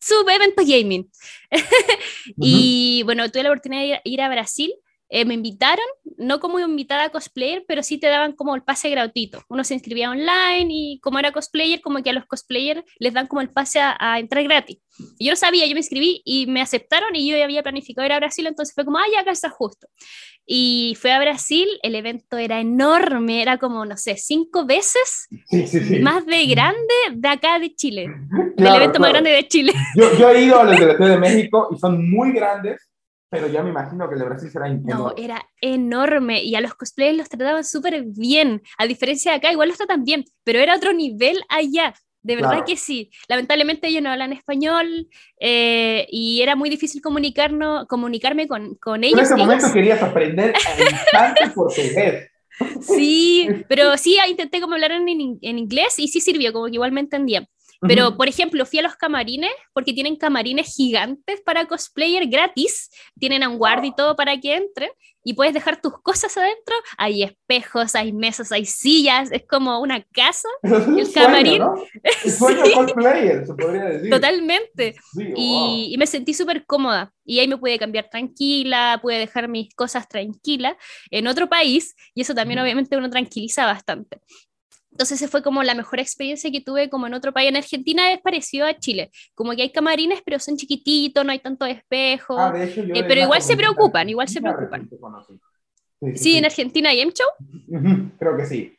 Sub 0.00 0.28
eventos 0.28 0.66
gaming. 0.66 1.10
Y 2.38 3.02
bueno, 3.04 3.30
tuve 3.30 3.42
la 3.42 3.50
oportunidad 3.50 3.82
de 3.82 4.00
ir, 4.04 4.20
a 4.22 4.28
Brasil. 4.28 4.72
Eh, 5.12 5.24
me 5.24 5.34
invitaron, 5.34 5.84
no 6.18 6.38
como 6.38 6.60
invitada 6.60 7.04
a 7.04 7.08
cosplayer, 7.10 7.64
pero 7.66 7.82
sí 7.82 7.98
te 7.98 8.06
daban 8.06 8.32
como 8.32 8.54
el 8.54 8.62
pase 8.62 8.90
gratuito. 8.90 9.42
Uno 9.48 9.64
se 9.64 9.74
inscribía 9.74 10.10
online 10.10 10.68
y 10.68 11.00
como 11.00 11.18
era 11.18 11.32
cosplayer, 11.32 11.80
como 11.80 12.00
que 12.02 12.10
a 12.10 12.12
los 12.12 12.26
cosplayers 12.26 12.84
les 12.98 13.12
dan 13.12 13.26
como 13.26 13.40
el 13.40 13.50
pase 13.50 13.80
a, 13.80 13.96
a 13.98 14.20
entrar 14.20 14.44
gratis. 14.44 14.78
Y 15.18 15.26
yo 15.26 15.32
lo 15.32 15.36
sabía, 15.36 15.66
yo 15.66 15.74
me 15.74 15.80
inscribí 15.80 16.22
y 16.24 16.46
me 16.46 16.60
aceptaron 16.60 17.14
y 17.16 17.28
yo 17.28 17.36
ya 17.36 17.44
había 17.44 17.62
planificado 17.62 18.06
ir 18.06 18.12
a 18.12 18.18
Brasil, 18.18 18.46
entonces 18.46 18.74
fue 18.74 18.84
como, 18.84 18.98
ah, 18.98 19.04
ya 19.12 19.20
acá 19.20 19.32
está 19.32 19.50
justo. 19.50 19.88
Y 20.46 20.96
fue 21.00 21.12
a 21.12 21.20
Brasil, 21.20 21.68
el 21.82 21.94
evento 21.94 22.36
era 22.36 22.60
enorme, 22.60 23.40
era 23.40 23.58
como, 23.58 23.84
no 23.84 23.96
sé, 23.96 24.16
cinco 24.16 24.66
veces 24.66 25.28
más 26.02 26.26
de 26.26 26.46
grande 26.46 26.94
de 27.12 27.28
acá 27.28 27.58
de 27.58 27.74
Chile, 27.74 28.06
el 28.56 28.66
evento 28.66 28.98
más 28.98 29.10
grande 29.10 29.30
de 29.30 29.46
Chile. 29.46 29.72
Yo, 29.94 30.18
yo 30.18 30.30
he 30.30 30.44
ido 30.44 30.58
a 30.58 30.64
los 30.64 30.78
de 30.98 31.08
de 31.08 31.18
México 31.18 31.68
y 31.72 31.78
son 31.78 32.10
muy 32.10 32.32
grandes, 32.32 32.89
pero 33.30 33.46
ya 33.46 33.62
me 33.62 33.70
imagino 33.70 34.08
que 34.08 34.14
el 34.14 34.20
de 34.20 34.26
Brasil 34.26 34.50
será 34.50 34.66
enorme. 34.66 34.92
No, 34.92 35.14
era 35.16 35.46
enorme 35.60 36.42
y 36.42 36.56
a 36.56 36.60
los 36.60 36.74
cosplayers 36.74 37.16
los 37.16 37.28
trataban 37.28 37.64
súper 37.64 38.02
bien, 38.04 38.60
a 38.76 38.86
diferencia 38.86 39.32
de 39.32 39.38
acá, 39.38 39.52
igual 39.52 39.68
los 39.68 39.78
tratan 39.78 40.04
bien, 40.04 40.24
pero 40.44 40.58
era 40.58 40.76
otro 40.76 40.92
nivel 40.92 41.40
allá. 41.48 41.94
De 42.22 42.36
verdad 42.36 42.64
que 42.66 42.76
sí. 42.76 43.10
Lamentablemente 43.28 43.88
ellos 43.88 44.02
no 44.02 44.10
hablan 44.10 44.34
español 44.34 45.08
eh, 45.40 46.06
y 46.10 46.42
era 46.42 46.54
muy 46.54 46.68
difícil 46.68 47.00
comunicarnos, 47.00 47.86
comunicarme 47.86 48.46
con, 48.46 48.74
con 48.74 49.04
ellos. 49.04 49.18
En 49.18 49.24
ese 49.24 49.36
momento 49.36 49.72
querías 49.72 50.02
aprender 50.02 50.52
instante 50.90 51.48
portugués. 51.54 52.30
Sí, 52.82 53.48
pero 53.68 53.96
sí 53.96 54.18
intenté 54.28 54.60
como 54.60 54.74
hablar 54.74 54.92
en, 54.92 55.08
en, 55.08 55.58
inglés 55.58 55.98
y 55.98 56.08
sí 56.08 56.20
sirvió, 56.20 56.52
como 56.52 56.66
que 56.66 56.74
igual 56.74 56.92
me 56.92 57.00
entendía. 57.00 57.48
Pero, 57.80 58.16
por 58.16 58.28
ejemplo, 58.28 58.66
fui 58.66 58.78
a 58.78 58.82
los 58.82 58.96
camarines 58.96 59.50
porque 59.72 59.92
tienen 59.92 60.16
camarines 60.16 60.74
gigantes 60.74 61.40
para 61.40 61.66
cosplayer 61.66 62.26
gratis, 62.26 62.90
tienen 63.18 63.46
un 63.46 63.56
guardia 63.56 63.88
y 63.88 63.94
todo 63.94 64.16
para 64.16 64.38
que 64.38 64.54
entren 64.54 64.90
y 65.24 65.34
puedes 65.34 65.54
dejar 65.54 65.80
tus 65.80 65.92
cosas 66.02 66.36
adentro. 66.36 66.74
Hay 66.96 67.22
espejos, 67.22 67.94
hay 67.94 68.12
mesas, 68.12 68.52
hay 68.52 68.64
sillas, 68.64 69.30
es 69.32 69.44
como 69.48 69.80
una 69.80 70.02
casa. 70.12 70.48
el 70.62 71.12
camarín. 71.12 71.62
sueño 72.38 72.62
cosplayer, 72.74 73.46
se 73.46 73.54
podría 73.54 73.84
decir. 73.84 74.10
Totalmente. 74.10 74.94
y, 75.36 75.90
y, 75.92 75.98
me 75.98 76.06
sentí 76.06 76.34
súper 76.34 76.64
cómoda. 76.66 77.12
Y 77.24 77.38
ahí 77.38 77.48
me 77.48 77.58
pude 77.58 77.78
cambiar 77.78 78.08
tranquila, 78.10 78.98
pude 79.00 79.18
dejar 79.18 79.48
mis 79.48 79.74
cosas 79.74 80.08
tranquilas 80.08 80.74
en 81.10 81.26
otro 81.26 81.48
país. 81.48 81.94
Y 82.14 82.22
eso 82.22 82.34
también, 82.34 82.60
obviamente, 82.60 82.96
uno 82.96 83.10
tranquiliza 83.10 83.66
bastante. 83.66 84.20
Entonces, 84.92 85.22
esa 85.22 85.30
fue 85.30 85.42
como 85.42 85.62
la 85.62 85.74
mejor 85.74 86.00
experiencia 86.00 86.50
que 86.50 86.60
tuve 86.60 86.90
como 86.90 87.06
en 87.06 87.14
otro 87.14 87.32
país. 87.32 87.48
En 87.48 87.56
Argentina 87.56 88.12
es 88.12 88.20
parecido 88.20 88.66
a 88.66 88.74
Chile, 88.74 89.10
como 89.34 89.52
que 89.52 89.62
hay 89.62 89.70
camarines, 89.70 90.20
pero 90.24 90.38
son 90.38 90.56
chiquititos, 90.56 91.24
no 91.24 91.32
hay 91.32 91.38
tanto 91.38 91.64
espejo. 91.64 92.38
Ah, 92.38 92.52
eh, 92.56 93.04
pero 93.06 93.20
igual 93.20 93.42
se 93.42 93.56
preocupan, 93.56 94.08
igual 94.08 94.28
se 94.28 94.40
preocupan. 94.40 94.88
Sí, 96.14 96.38
en 96.38 96.44
Argentina 96.44 96.90
hay 96.90 97.00
M-Show. 97.00 97.28
Creo 98.18 98.36
que 98.36 98.46
sí. 98.46 98.76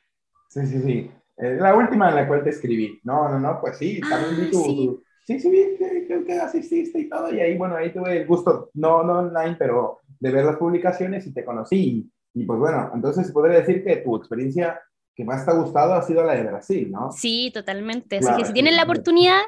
Sí, 0.50 0.66
sí, 0.68 0.82
sí. 0.82 1.12
Eh, 1.38 1.58
la 1.60 1.76
última 1.76 2.10
en 2.10 2.16
la 2.16 2.28
cual 2.28 2.44
te 2.44 2.50
escribí. 2.50 3.00
No, 3.04 3.30
no, 3.30 3.40
no, 3.40 3.60
pues 3.62 3.78
sí, 3.78 4.02
también 4.02 4.36
vi 4.36 4.48
ah, 4.48 4.52
tu, 4.52 4.64
sí. 4.64 5.00
sí, 5.26 5.40
sí, 5.40 5.50
vi 5.50 5.78
que, 5.78 6.24
que, 6.26 6.34
asististe 6.34 7.00
y 7.00 7.10
todo, 7.10 7.34
y 7.34 7.40
ahí, 7.40 7.58
bueno, 7.58 7.76
ahí 7.76 7.94
tuve 7.94 8.18
el 8.18 8.28
gusto, 8.28 8.70
no, 8.74 9.02
no 9.04 9.20
online, 9.20 9.56
pero 9.58 10.02
de 10.20 10.30
ver 10.30 10.46
las 10.46 10.58
publicaciones 10.58 11.26
y 11.26 11.34
te 11.34 11.46
conocí. 11.46 12.12
Y, 12.34 12.42
y 12.42 12.46
pues 12.46 12.60
bueno, 12.60 12.92
entonces 12.94 13.32
podría 13.32 13.60
decir 13.60 13.84
que 13.84 13.98
tu 13.98 14.16
experiencia 14.16 14.80
que 15.16 15.26
más 15.26 15.46
te 15.46 15.52
ha 15.52 15.56
gustado 15.56 15.94
ha 15.94 16.02
sido 16.02 16.24
la 16.24 16.34
de 16.34 16.44
Brasil, 16.44 16.92
¿no? 16.92 17.12
Sí, 17.12 17.52
totalmente. 17.54 18.18
Así 18.18 18.36
que 18.38 18.46
si 18.46 18.54
tienen 18.54 18.76
la 18.76 18.84
oportunidad, 18.84 19.42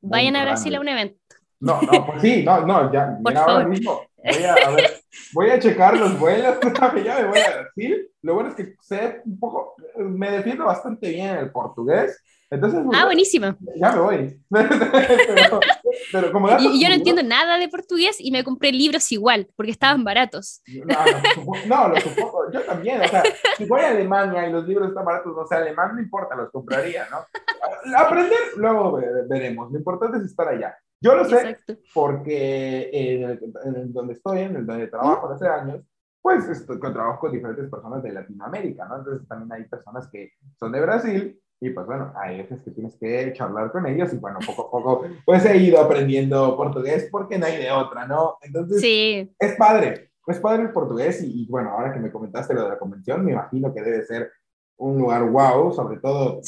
vayan 0.00 0.36
a 0.36 0.44
Brasil 0.44 0.74
a 0.74 0.80
un 0.80 0.88
evento. 0.88 1.18
No, 1.60 1.80
no, 1.82 2.06
pues 2.06 2.22
sí, 2.22 2.42
no, 2.42 2.66
no, 2.66 2.92
ya, 2.92 3.18
ahora 3.46 3.66
mismo. 3.66 4.00
Voy 4.16 4.44
a, 4.44 4.54
a, 4.54 4.70
ver, 4.70 4.90
voy 5.32 5.50
a 5.50 5.58
checar 5.58 5.96
los 5.96 6.18
vuelos, 6.18 6.58
ya 7.04 7.20
me 7.20 7.28
voy 7.28 7.38
a 7.38 7.60
Brasil. 7.60 8.08
Lo 8.22 8.34
bueno 8.34 8.50
es 8.50 8.54
que 8.54 8.74
sé 8.80 9.22
un 9.24 9.38
poco, 9.38 9.74
me 9.96 10.30
defiendo 10.30 10.64
bastante 10.64 11.10
bien 11.10 11.36
el 11.36 11.50
portugués, 11.50 12.22
entonces, 12.50 12.80
ah, 12.94 13.04
buenísimo. 13.04 13.56
Ya 13.76 13.92
me 13.92 14.00
voy. 14.00 14.42
pero, 16.12 16.32
como 16.32 16.48
y, 16.58 16.82
yo 16.82 16.88
no 16.88 16.94
entiendo 16.96 17.22
nada 17.22 17.58
de 17.58 17.68
portugués 17.68 18.16
y 18.18 18.32
me 18.32 18.42
compré 18.42 18.72
libros 18.72 19.12
igual, 19.12 19.48
porque 19.54 19.70
estaban 19.70 20.02
baratos. 20.02 20.60
No, 21.66 21.88
lo 21.88 22.00
supongo. 22.00 22.50
Yo 22.52 22.62
también. 22.62 23.02
O 23.02 23.08
sea, 23.08 23.22
si 23.56 23.66
voy 23.66 23.82
a 23.82 23.90
Alemania 23.90 24.48
y 24.48 24.52
los 24.52 24.66
libros 24.66 24.88
están 24.88 25.04
baratos, 25.04 25.32
no 25.36 25.46
sé, 25.46 25.54
alemán 25.54 25.94
no 25.94 26.02
importa, 26.02 26.34
los 26.34 26.50
compraría, 26.50 27.06
¿no? 27.08 27.18
Aprender, 27.96 28.38
luego 28.56 29.00
veremos. 29.28 29.70
Lo 29.70 29.78
importante 29.78 30.18
es 30.18 30.24
estar 30.24 30.48
allá. 30.48 30.76
Yo 31.00 31.14
lo 31.14 31.24
sé 31.24 31.56
porque 31.94 32.90
en, 32.92 33.92
donde 33.92 34.14
estoy, 34.14 34.40
en 34.40 34.56
el 34.56 34.66
donde 34.66 34.88
trabajo 34.88 35.30
hace 35.30 35.46
años, 35.46 35.82
pues 36.20 36.46
estoy, 36.48 36.78
trabajo 36.80 37.20
con 37.20 37.32
diferentes 37.32 37.70
personas 37.70 38.02
de 38.02 38.12
Latinoamérica, 38.12 38.86
¿no? 38.86 38.98
Entonces 38.98 39.26
también 39.28 39.52
hay 39.52 39.68
personas 39.68 40.08
que 40.10 40.32
son 40.58 40.72
de 40.72 40.80
Brasil 40.80 41.40
y 41.60 41.70
pues 41.70 41.86
bueno, 41.86 42.12
hay 42.16 42.38
veces 42.38 42.62
que 42.62 42.70
tienes 42.70 42.96
que 42.96 43.32
charlar 43.34 43.70
con 43.70 43.86
ellos 43.86 44.12
y 44.14 44.16
bueno, 44.16 44.38
poco 44.44 44.66
a 44.66 44.70
poco 44.70 45.06
pues 45.26 45.44
he 45.44 45.58
ido 45.58 45.78
aprendiendo 45.78 46.56
portugués 46.56 47.08
porque 47.10 47.38
no 47.38 47.46
hay 47.46 47.58
de 47.58 47.70
otra, 47.70 48.06
¿no? 48.06 48.38
Entonces, 48.40 48.80
sí. 48.80 49.30
es 49.38 49.56
padre, 49.56 50.10
es 50.26 50.38
padre 50.38 50.62
el 50.62 50.72
portugués 50.72 51.22
y, 51.22 51.46
bueno, 51.50 51.70
ahora 51.70 51.92
que 51.92 52.00
me 52.00 52.10
comentaste 52.10 52.54
lo 52.54 52.64
de 52.64 52.70
la 52.70 52.78
convención, 52.78 53.24
me 53.24 53.32
imagino 53.32 53.74
que 53.74 53.82
debe 53.82 54.02
ser 54.04 54.30
un 54.78 54.98
lugar 54.98 55.28
wow, 55.28 55.72
sobre 55.72 55.98
todo 55.98 56.40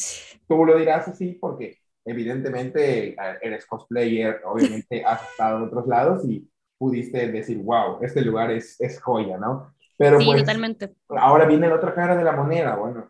tú 0.48 0.64
lo 0.64 0.78
dirás 0.78 1.06
así 1.08 1.36
porque 1.38 1.78
evidentemente 2.04 3.14
eres 3.42 3.66
cosplayer, 3.66 4.40
obviamente 4.44 5.04
has 5.04 5.30
estado 5.30 5.58
en 5.58 5.64
otros 5.64 5.86
lados 5.86 6.24
y 6.24 6.48
pudiste 6.78 7.30
decir, 7.30 7.58
wow, 7.58 7.98
este 8.00 8.22
lugar 8.22 8.50
es, 8.50 8.80
es 8.80 9.00
joya, 9.00 9.36
¿no? 9.36 9.74
Pero 10.02 10.18
sí, 10.18 10.26
pues, 10.26 10.40
totalmente. 10.40 10.90
Ahora 11.10 11.46
viene 11.46 11.68
la 11.68 11.76
otra 11.76 11.94
cara 11.94 12.16
de 12.16 12.24
la 12.24 12.32
moneda. 12.32 12.74
Bueno, 12.74 13.08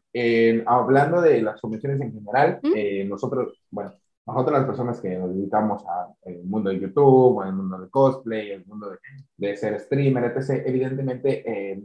hablando 0.67 1.23
de 1.23 1.41
las 1.41 1.59
convenciones 1.59 2.01
en 2.03 2.13
general, 2.13 2.61
¿Mm? 2.63 2.73
eh, 2.77 3.05
nosotros, 3.09 3.65
bueno, 3.71 3.93
nosotros 4.27 4.59
las 4.59 4.67
personas 4.67 5.01
que 5.01 5.17
nos 5.17 5.35
dedicamos 5.35 5.83
al 5.87 6.45
mundo 6.45 6.69
de 6.69 6.81
YouTube, 6.81 7.41
al 7.41 7.55
mundo 7.55 7.79
de 7.79 7.89
cosplay, 7.89 8.51
el 8.51 8.67
mundo 8.67 8.91
de, 9.39 9.57
ser 9.57 9.81
streamer, 9.81 10.25
etc., 10.25 10.65
evidentemente 10.67 11.43
eh, 11.51 11.83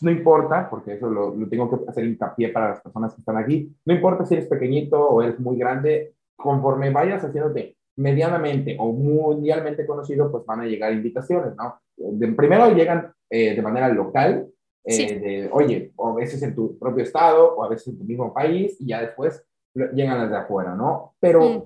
no 0.00 0.10
importa, 0.10 0.68
porque 0.70 0.94
eso 0.94 1.10
lo, 1.10 1.34
lo, 1.34 1.46
tengo 1.48 1.68
que 1.68 1.90
hacer 1.90 2.04
hincapié 2.04 2.48
para 2.48 2.70
las 2.70 2.80
personas 2.80 3.14
que 3.14 3.20
están 3.20 3.36
aquí, 3.36 3.70
no 3.84 3.94
importa 3.94 4.24
si 4.24 4.34
eres 4.34 4.48
pequeñito 4.48 4.98
o 4.98 5.22
eres 5.22 5.38
muy 5.38 5.58
grande, 5.58 6.14
conforme 6.36 6.90
vayas 6.90 7.22
haciéndote 7.22 7.76
medianamente 7.96 8.76
o 8.78 8.92
mundialmente 8.92 9.86
conocido, 9.86 10.30
pues 10.30 10.46
van 10.46 10.60
a 10.60 10.66
llegar 10.66 10.92
invitaciones, 10.92 11.54
¿no? 11.56 11.80
De, 11.98 12.28
primero 12.28 12.72
llegan 12.74 13.12
eh, 13.30 13.54
de 13.54 13.62
manera 13.62 13.88
local, 13.88 14.48
eh, 14.84 15.18
de, 15.18 15.50
oye, 15.52 15.92
o 15.96 16.08
a 16.08 16.14
veces 16.14 16.42
en 16.42 16.54
tu 16.54 16.78
propio 16.78 17.04
estado 17.04 17.54
o 17.56 17.64
a 17.64 17.68
veces 17.68 17.88
en 17.88 17.98
tu 17.98 18.04
mismo 18.04 18.32
país 18.32 18.76
y 18.80 18.86
ya 18.86 19.02
después 19.02 19.44
llegan 19.74 20.18
las 20.18 20.30
de 20.30 20.36
afuera, 20.36 20.74
¿no? 20.74 21.14
Pero 21.20 21.42
mm. 21.42 21.62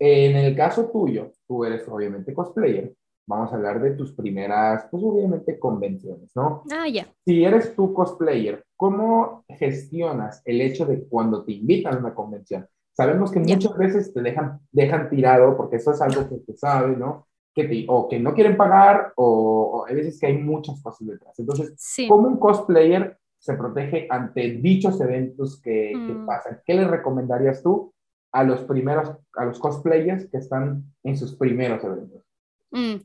en 0.00 0.36
el 0.36 0.56
caso 0.56 0.86
tuyo, 0.90 1.32
tú 1.46 1.64
eres 1.64 1.88
obviamente 1.88 2.34
cosplayer, 2.34 2.92
vamos 3.26 3.52
a 3.52 3.56
hablar 3.56 3.80
de 3.80 3.92
tus 3.92 4.12
primeras, 4.12 4.86
pues 4.90 5.02
obviamente 5.02 5.58
convenciones, 5.58 6.30
¿no? 6.34 6.62
Ah, 6.70 6.88
ya. 6.88 7.06
Si 7.24 7.44
eres 7.44 7.74
tú 7.74 7.92
cosplayer, 7.92 8.64
¿cómo 8.76 9.44
gestionas 9.48 10.42
el 10.44 10.60
hecho 10.60 10.86
de 10.86 11.04
cuando 11.04 11.44
te 11.44 11.52
invitan 11.52 11.94
a 11.94 11.98
una 11.98 12.14
convención? 12.14 12.66
Sabemos 12.92 13.30
que 13.30 13.40
muchas 13.40 13.76
veces 13.76 14.14
te 14.14 14.22
dejan, 14.22 14.60
dejan 14.72 15.10
tirado, 15.10 15.56
porque 15.56 15.76
eso 15.76 15.92
es 15.92 16.00
algo 16.00 16.28
que 16.28 16.38
se 16.40 16.56
sabe, 16.56 16.96
¿no? 16.96 17.26
Que 17.56 17.86
o 17.88 18.06
que 18.06 18.20
no 18.20 18.34
quieren 18.34 18.54
pagar, 18.54 19.14
o, 19.16 19.86
hay 19.88 19.94
veces 19.94 20.20
que 20.20 20.26
hay 20.26 20.36
muchas 20.36 20.82
cosas 20.82 21.08
detrás. 21.08 21.38
Entonces, 21.38 21.74
¿cómo 22.06 22.28
un 22.28 22.38
cosplayer 22.38 23.16
se 23.38 23.54
protege 23.54 24.06
ante 24.10 24.58
dichos 24.60 25.00
eventos 25.00 25.58
que, 25.62 25.92
que 25.92 26.12
mm. 26.12 26.26
pasan? 26.26 26.60
¿Qué 26.66 26.74
le 26.74 26.86
recomendarías 26.86 27.62
tú 27.62 27.94
a 28.30 28.44
los 28.44 28.60
primeros, 28.64 29.16
a 29.34 29.46
los 29.46 29.58
cosplayers 29.58 30.28
que 30.30 30.36
están 30.36 30.84
en 31.02 31.16
sus 31.16 31.34
primeros 31.34 31.82
eventos? 31.82 32.22
Mm. 32.70 32.96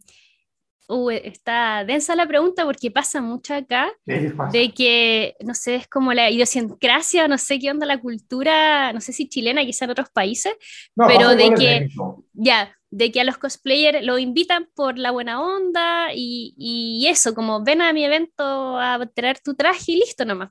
Uh, 0.89 1.09
está 1.11 1.85
densa 1.85 2.17
la 2.17 2.27
pregunta 2.27 2.65
porque 2.65 2.91
pasa 2.91 3.21
mucho 3.21 3.53
acá 3.53 3.89
de 4.05 4.73
que, 4.75 5.35
no 5.39 5.53
sé, 5.53 5.75
es 5.75 5.87
como 5.87 6.11
la 6.11 6.29
idiosincrasia, 6.29 7.29
no 7.29 7.37
sé 7.37 7.59
qué 7.59 7.71
onda 7.71 7.85
la 7.85 8.01
cultura, 8.01 8.91
no 8.91 8.99
sé 8.99 9.13
si 9.13 9.29
chilena, 9.29 9.63
quizá 9.63 9.85
en 9.85 9.91
otros 9.91 10.09
países, 10.09 10.53
pero 10.93 11.29
de 11.29 11.53
que, 11.53 11.87
ya, 12.33 12.75
de 12.91 13.09
que 13.09 13.21
a 13.21 13.23
los 13.23 13.37
cosplayers 13.37 14.05
lo 14.05 14.19
invitan 14.19 14.67
por 14.75 14.99
la 14.99 15.11
buena 15.11 15.41
onda 15.41 16.09
y, 16.13 16.53
y, 16.57 17.07
eso, 17.07 17.33
como 17.33 17.63
ven 17.63 17.81
a 17.81 17.93
mi 17.93 18.03
evento 18.03 18.77
a 18.77 18.99
traer 19.15 19.39
tu 19.39 19.55
traje 19.55 19.93
y 19.93 19.95
listo 19.95 20.25
nomás. 20.25 20.49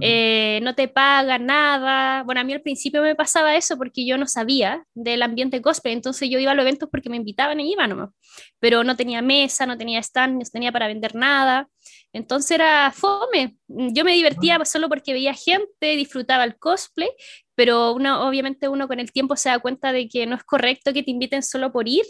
Eh, 0.00 0.60
no 0.62 0.74
te 0.74 0.88
pagan 0.88 1.46
nada. 1.46 2.22
Bueno, 2.24 2.40
a 2.40 2.44
mí 2.44 2.54
al 2.54 2.62
principio 2.62 3.02
me 3.02 3.14
pasaba 3.14 3.54
eso 3.54 3.76
porque 3.76 4.06
yo 4.06 4.16
no 4.16 4.26
sabía 4.26 4.84
del 4.94 5.22
ambiente 5.22 5.60
cosplay, 5.60 5.94
entonces 5.94 6.28
yo 6.30 6.38
iba 6.38 6.52
a 6.52 6.54
los 6.54 6.62
eventos 6.62 6.88
porque 6.90 7.10
me 7.10 7.16
invitaban 7.16 7.60
y 7.60 7.72
iba 7.72 7.86
nomás. 7.86 8.10
Pero 8.58 8.82
no 8.82 8.96
tenía 8.96 9.20
mesa, 9.20 9.66
no 9.66 9.76
tenía 9.76 10.00
stand, 10.00 10.38
no 10.38 10.44
tenía 10.50 10.72
para 10.72 10.88
vender 10.88 11.14
nada. 11.14 11.68
Entonces 12.12 12.52
era 12.52 12.92
fome. 12.92 13.56
Yo 13.68 14.04
me 14.04 14.12
divertía 14.12 14.62
solo 14.64 14.88
porque 14.88 15.12
veía 15.12 15.34
gente, 15.34 15.96
disfrutaba 15.96 16.44
el 16.44 16.56
cosplay, 16.58 17.10
pero 17.54 17.92
uno, 17.92 18.26
obviamente 18.26 18.68
uno 18.68 18.88
con 18.88 19.00
el 19.00 19.12
tiempo 19.12 19.36
se 19.36 19.48
da 19.48 19.58
cuenta 19.58 19.92
de 19.92 20.08
que 20.08 20.26
no 20.26 20.36
es 20.36 20.44
correcto 20.44 20.92
que 20.92 21.02
te 21.02 21.10
inviten 21.10 21.42
solo 21.42 21.72
por 21.72 21.88
ir, 21.88 22.04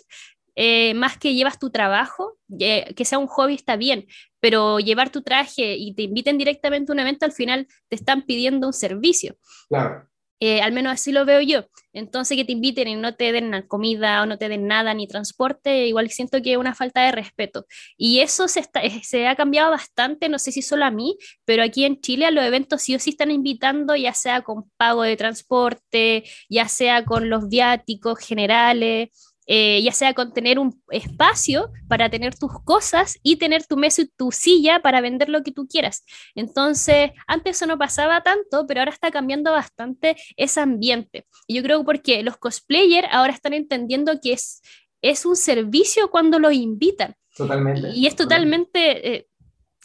eh, 0.57 0.95
más 0.95 1.19
que 1.19 1.35
llevas 1.35 1.59
tu 1.59 1.71
trabajo, 1.71 2.39
que 2.49 3.05
sea 3.05 3.19
un 3.19 3.27
hobby 3.27 3.55
está 3.55 3.77
bien, 3.77 4.07
pero 4.41 4.79
llevar 4.79 5.11
tu 5.11 5.23
traje 5.23 5.77
y 5.77 5.95
te 5.95 6.03
inviten 6.03 6.39
directamente 6.39 6.93
a 6.93 6.95
un 6.95 7.01
evento, 7.01 7.25
al 7.25 7.33
final 7.33 7.67
te 7.89 7.97
están 7.97 8.23
pidiendo 8.23 8.69
un 8.69 8.73
servicio. 8.73 9.37
Claro. 9.69 10.09
Eh, 10.47 10.61
al 10.61 10.73
menos 10.73 10.93
así 10.93 11.11
lo 11.11 11.25
veo 11.25 11.41
yo. 11.41 11.65
Entonces 11.95 12.37
que 12.37 12.45
te 12.45 12.53
inviten 12.53 12.87
y 12.87 12.97
no 12.97 13.15
te 13.15 13.33
den 13.33 13.63
comida 13.67 14.23
o 14.23 14.27
no 14.27 14.37
te 14.37 14.51
den 14.51 14.67
nada 14.67 14.93
ni 14.93 15.07
transporte, 15.07 15.87
igual 15.87 16.11
siento 16.11 16.43
que 16.43 16.53
es 16.53 16.59
una 16.59 16.75
falta 16.75 17.01
de 17.03 17.13
respeto. 17.13 17.65
Y 17.97 18.21
eso 18.21 18.47
se, 18.47 18.61
eh, 18.83 19.01
se 19.03 19.27
ha 19.27 19.37
cambiado 19.37 19.71
bastante, 19.71 20.29
no 20.29 20.39
sé 20.39 20.53
si 20.53 20.61
solo 20.61 20.85
a 20.85 20.91
mí, 20.91 21.17
pero 21.47 21.63
aquí 21.63 21.87
en 21.87 21.99
Chile 22.03 22.27
a 22.27 22.31
los 22.31 22.45
eventos 22.45 22.83
sí 22.83 22.95
o 22.95 22.99
sí 22.99 23.11
están 23.11 23.31
invitando, 23.31 23.97
ya 23.97 24.13
sea 24.13 24.43
con 24.43 24.71
pago 24.77 25.03
de 25.03 25.17
transporte, 25.17 26.25
ya 26.51 26.69
sea 26.69 27.07
con 27.07 27.31
los 27.31 27.49
viáticos 27.49 28.19
generales. 28.19 29.34
Eh, 29.47 29.83
ya 29.83 29.93
sea 29.93 30.15
con 30.15 30.33
tener 30.33 30.59
un 30.59 30.83
espacio 30.89 31.71
para 31.87 32.09
tener 32.09 32.35
tus 32.35 32.51
cosas 32.65 33.19
y 33.23 33.37
tener 33.37 33.67
tu 33.67 33.77
mesa 33.77 34.03
y 34.03 34.07
tu 34.07 34.33
silla 34.33 34.81
para 34.81 35.03
vender 35.03 35.29
lo 35.29 35.43
que 35.43 35.53
tú 35.53 35.67
quieras. 35.67 36.05
Entonces, 36.35 37.11
antes 37.27 37.57
eso 37.57 37.67
no 37.67 37.77
pasaba 37.77 38.23
tanto, 38.23 38.67
pero 38.67 38.81
ahora 38.81 38.93
está 38.93 39.11
cambiando 39.11 39.53
bastante 39.53 40.17
ese 40.37 40.61
ambiente. 40.61 41.27
Y 41.47 41.57
yo 41.57 41.63
creo 41.63 41.85
porque 41.85 42.23
los 42.23 42.39
cosplayers 42.39 43.09
ahora 43.11 43.35
están 43.35 43.53
entendiendo 43.53 44.19
que 44.23 44.33
es, 44.33 44.63
es 45.03 45.27
un 45.27 45.37
servicio 45.37 46.11
cuando 46.11 46.39
los 46.39 46.55
invitan. 46.55 47.15
Totalmente. 47.37 47.91
Y 47.95 48.07
es 48.07 48.17
totalmente 48.17 49.15
eh, 49.15 49.29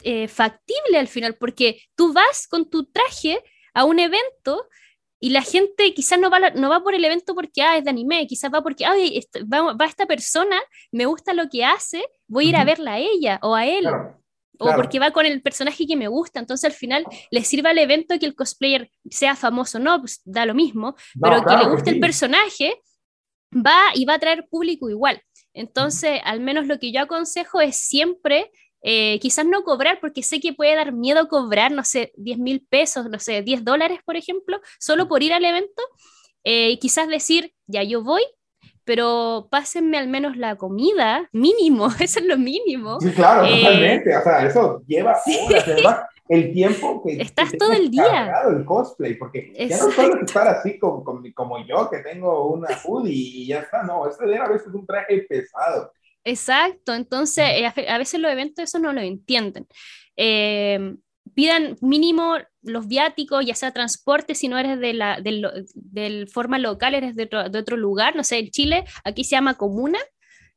eh, 0.04 0.28
factible 0.30 0.98
al 0.98 1.10
final, 1.10 1.36
porque 1.36 1.82
tú 1.96 2.14
vas 2.14 2.48
con 2.48 2.70
tu 2.70 2.86
traje 2.86 3.44
a 3.74 3.84
un 3.84 4.00
evento 4.00 4.68
y 5.20 5.32
la 5.32 5.42
gente 5.42 5.94
quizás 5.94 6.20
no 6.20 6.30
va, 6.30 6.52
no 6.52 6.70
va 6.70 6.82
por 6.82 6.94
el 6.94 7.04
evento 7.04 7.36
porque 7.36 7.62
ah, 7.62 7.78
es 7.78 7.84
de 7.84 7.90
anime, 7.90 8.26
quizás 8.28 8.52
va 8.54 8.62
porque 8.62 8.86
Ay, 8.86 9.22
va, 9.52 9.74
va, 9.74 9.86
esta 9.86 10.06
persona, 10.06 10.58
me 10.92 11.06
gusta 11.06 11.34
lo 11.34 11.50
que 11.50 11.66
hace, 11.66 12.04
voy 12.28 12.46
a 12.46 12.50
ir 12.50 12.56
a 12.56 12.64
verla 12.64 12.94
a 12.94 13.00
ella 13.00 13.40
o 13.42 13.56
a 13.56 13.66
él. 13.66 13.88
O 14.62 14.76
porque 14.76 15.00
va 15.00 15.12
con 15.12 15.26
el 15.26 15.42
personaje 15.42 15.88
que 15.88 15.96
me 15.96 16.10
gusta. 16.10 16.40
Entonces 16.40 16.66
al 16.66 16.74
final 16.74 17.06
le 17.32 17.44
sirve 17.46 17.70
al 17.70 17.78
evento 17.78 18.20
que 18.20 18.26
el 18.26 18.36
cosplayer 18.36 18.92
sea 19.10 19.36
famoso, 19.36 19.80
no, 19.80 20.02
pues 20.02 20.22
da 20.26 20.46
lo 20.46 20.54
mismo, 20.54 20.96
pero 21.22 21.46
que 21.46 21.56
le 21.56 21.70
guste 21.70 21.92
el 21.92 22.00
personaje, 22.02 22.82
va 23.56 23.80
y 23.96 24.04
va 24.04 24.16
a 24.16 24.20
traer 24.20 24.48
público 24.50 24.90
igual. 24.90 25.22
Entonces, 25.54 26.20
al 26.24 26.42
menos 26.42 26.68
lo 26.68 26.78
que 26.78 26.92
yo 26.92 27.02
aconsejo 27.02 27.62
es 27.62 27.78
siempre 27.78 28.52
eh, 28.82 29.20
quizás 29.20 29.46
no 29.46 29.64
cobrar, 29.64 30.00
porque 30.00 30.24
sé 30.24 30.40
que 30.40 30.54
puede 30.54 30.76
dar 30.76 30.94
miedo 30.94 31.28
cobrar, 31.28 31.72
no 31.72 31.84
sé, 31.84 32.14
10 32.18 32.38
mil 32.38 32.66
pesos, 32.70 33.10
no 33.10 33.20
sé, 33.20 33.42
10 33.42 33.64
dólares, 33.64 34.00
por 34.06 34.16
ejemplo, 34.16 34.60
solo 34.80 35.08
por 35.08 35.24
ir 35.24 35.34
al 35.34 35.46
evento. 35.46 35.82
Eh, 36.44 36.80
quizás 36.80 37.08
decir, 37.08 37.54
ya 37.68 37.84
yo 37.84 38.04
voy, 38.04 38.24
pero 38.86 39.50
pásenme 39.52 39.98
al 39.98 40.08
menos 40.08 40.38
la 40.38 40.56
comida, 40.56 41.30
mínimo, 41.32 41.88
eso 42.00 42.20
es 42.20 42.26
lo 42.26 42.38
mínimo. 42.38 43.00
Sí, 43.00 43.12
claro, 43.12 43.46
eh, 43.46 43.62
totalmente, 43.62 44.18
o 44.18 44.24
sea, 44.24 44.46
eso 44.46 44.82
lleva 44.88 45.20
horas, 45.48 45.68
además, 45.68 46.00
el 46.30 46.54
tiempo 46.54 47.04
que... 47.04 47.22
Estás 47.22 47.52
todo 47.58 47.74
el 47.74 47.90
día. 47.90 48.34
el 48.48 48.64
cosplay, 48.64 49.16
porque 49.16 49.54
ya 49.68 49.78
no 49.78 49.92
solo 49.92 50.22
estar 50.22 50.48
así 50.48 50.80
como, 50.80 51.04
como, 51.04 51.66
yo, 51.66 51.90
que 51.90 51.98
tengo 52.00 52.48
una 52.50 52.70
hoodie 52.84 53.14
y 53.14 53.48
ya 53.48 53.60
está, 53.60 53.84
no, 53.84 54.08
esto 54.08 54.26
de 54.26 54.38
a 54.38 54.48
veces 54.48 54.74
un 54.74 54.86
traje 54.86 55.26
pesado. 55.28 55.92
Exacto, 56.24 56.94
entonces 56.94 57.46
eh, 57.48 57.88
a 57.88 57.98
veces 57.98 58.20
los 58.20 58.32
eventos 58.32 58.64
eso 58.64 58.80
no 58.80 58.94
lo 58.94 59.02
entienden. 59.02 59.68
Eh, 60.18 60.96
pidan 61.34 61.78
mínimo 61.82 62.38
los 62.62 62.88
viáticos, 62.88 63.46
ya 63.46 63.56
sea 63.56 63.72
transporte, 63.72 64.36
si 64.36 64.48
no 64.48 64.58
eres 64.58 64.80
de 64.80 64.94
la 64.94 65.22
del, 65.22 66.28
forma 66.28 66.60
local, 66.60 66.94
eres 66.94 67.16
de 67.16 67.30
otro, 67.34 67.78
lugar, 67.78 68.16
no 68.16 68.24
sé, 68.24 68.40
en 68.40 68.50
Chile, 68.50 68.84
aquí 69.04 69.24
se 69.24 69.32
llama 69.32 69.56
comuna, 69.56 70.00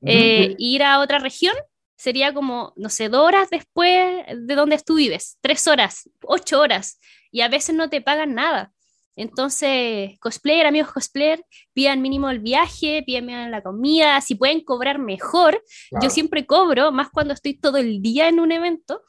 eh, 0.05 0.57
ir 0.59 0.83
a 0.83 0.99
otra 0.99 1.21
región 1.21 1.55
sería 2.03 2.35
como, 2.35 2.73
no 2.75 2.89
sé, 2.89 3.09
dos 3.09 3.25
horas 3.25 3.49
después 3.49 4.25
de 4.37 4.55
donde 4.57 4.77
tú 4.79 4.97
vives, 4.97 5.39
tres 5.41 5.69
horas, 5.69 6.11
ocho 6.25 6.59
horas, 6.59 6.99
y 7.31 7.43
a 7.43 7.49
veces 7.49 7.77
no 7.77 7.89
te 7.89 8.01
pagan 8.01 8.35
nada. 8.35 8.73
Entonces, 9.17 10.19
cosplayer, 10.21 10.67
amigos 10.67 10.93
cosplayer, 10.93 11.45
pidan 11.73 12.01
mínimo 12.01 12.31
el 12.31 12.41
viaje, 12.41 13.03
pidan 13.05 13.51
la 13.51 13.63
comida, 13.63 14.21
si 14.21 14.35
pueden 14.35 14.65
cobrar 14.65 14.99
mejor. 14.99 15.63
Yo 16.01 16.11
siempre 16.11 16.47
cobro, 16.47 16.93
más 16.93 17.11
cuando 17.11 17.35
estoy 17.35 17.55
todo 17.55 17.79
el 17.79 18.01
día 18.01 18.29
en 18.29 18.41
un 18.41 18.53
evento. 18.53 19.03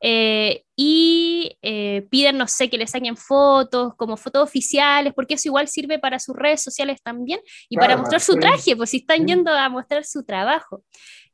Eh, 0.00 0.64
y 0.76 1.58
eh, 1.62 2.06
piden, 2.10 2.38
no 2.38 2.46
sé, 2.46 2.70
que 2.70 2.78
les 2.78 2.90
saquen 2.90 3.16
fotos, 3.16 3.94
como 3.96 4.16
fotos 4.16 4.44
oficiales, 4.44 5.12
porque 5.14 5.34
eso 5.34 5.48
igual 5.48 5.68
sirve 5.68 5.98
para 5.98 6.18
sus 6.18 6.36
redes 6.36 6.62
sociales 6.62 7.02
también 7.02 7.40
y 7.68 7.76
para 7.76 7.96
mostrar 7.96 8.20
su 8.20 8.36
traje, 8.36 8.76
pues 8.76 8.90
si 8.90 8.98
están 8.98 9.26
yendo 9.26 9.50
a 9.50 9.68
mostrar 9.68 10.04
su 10.04 10.24
trabajo. 10.24 10.84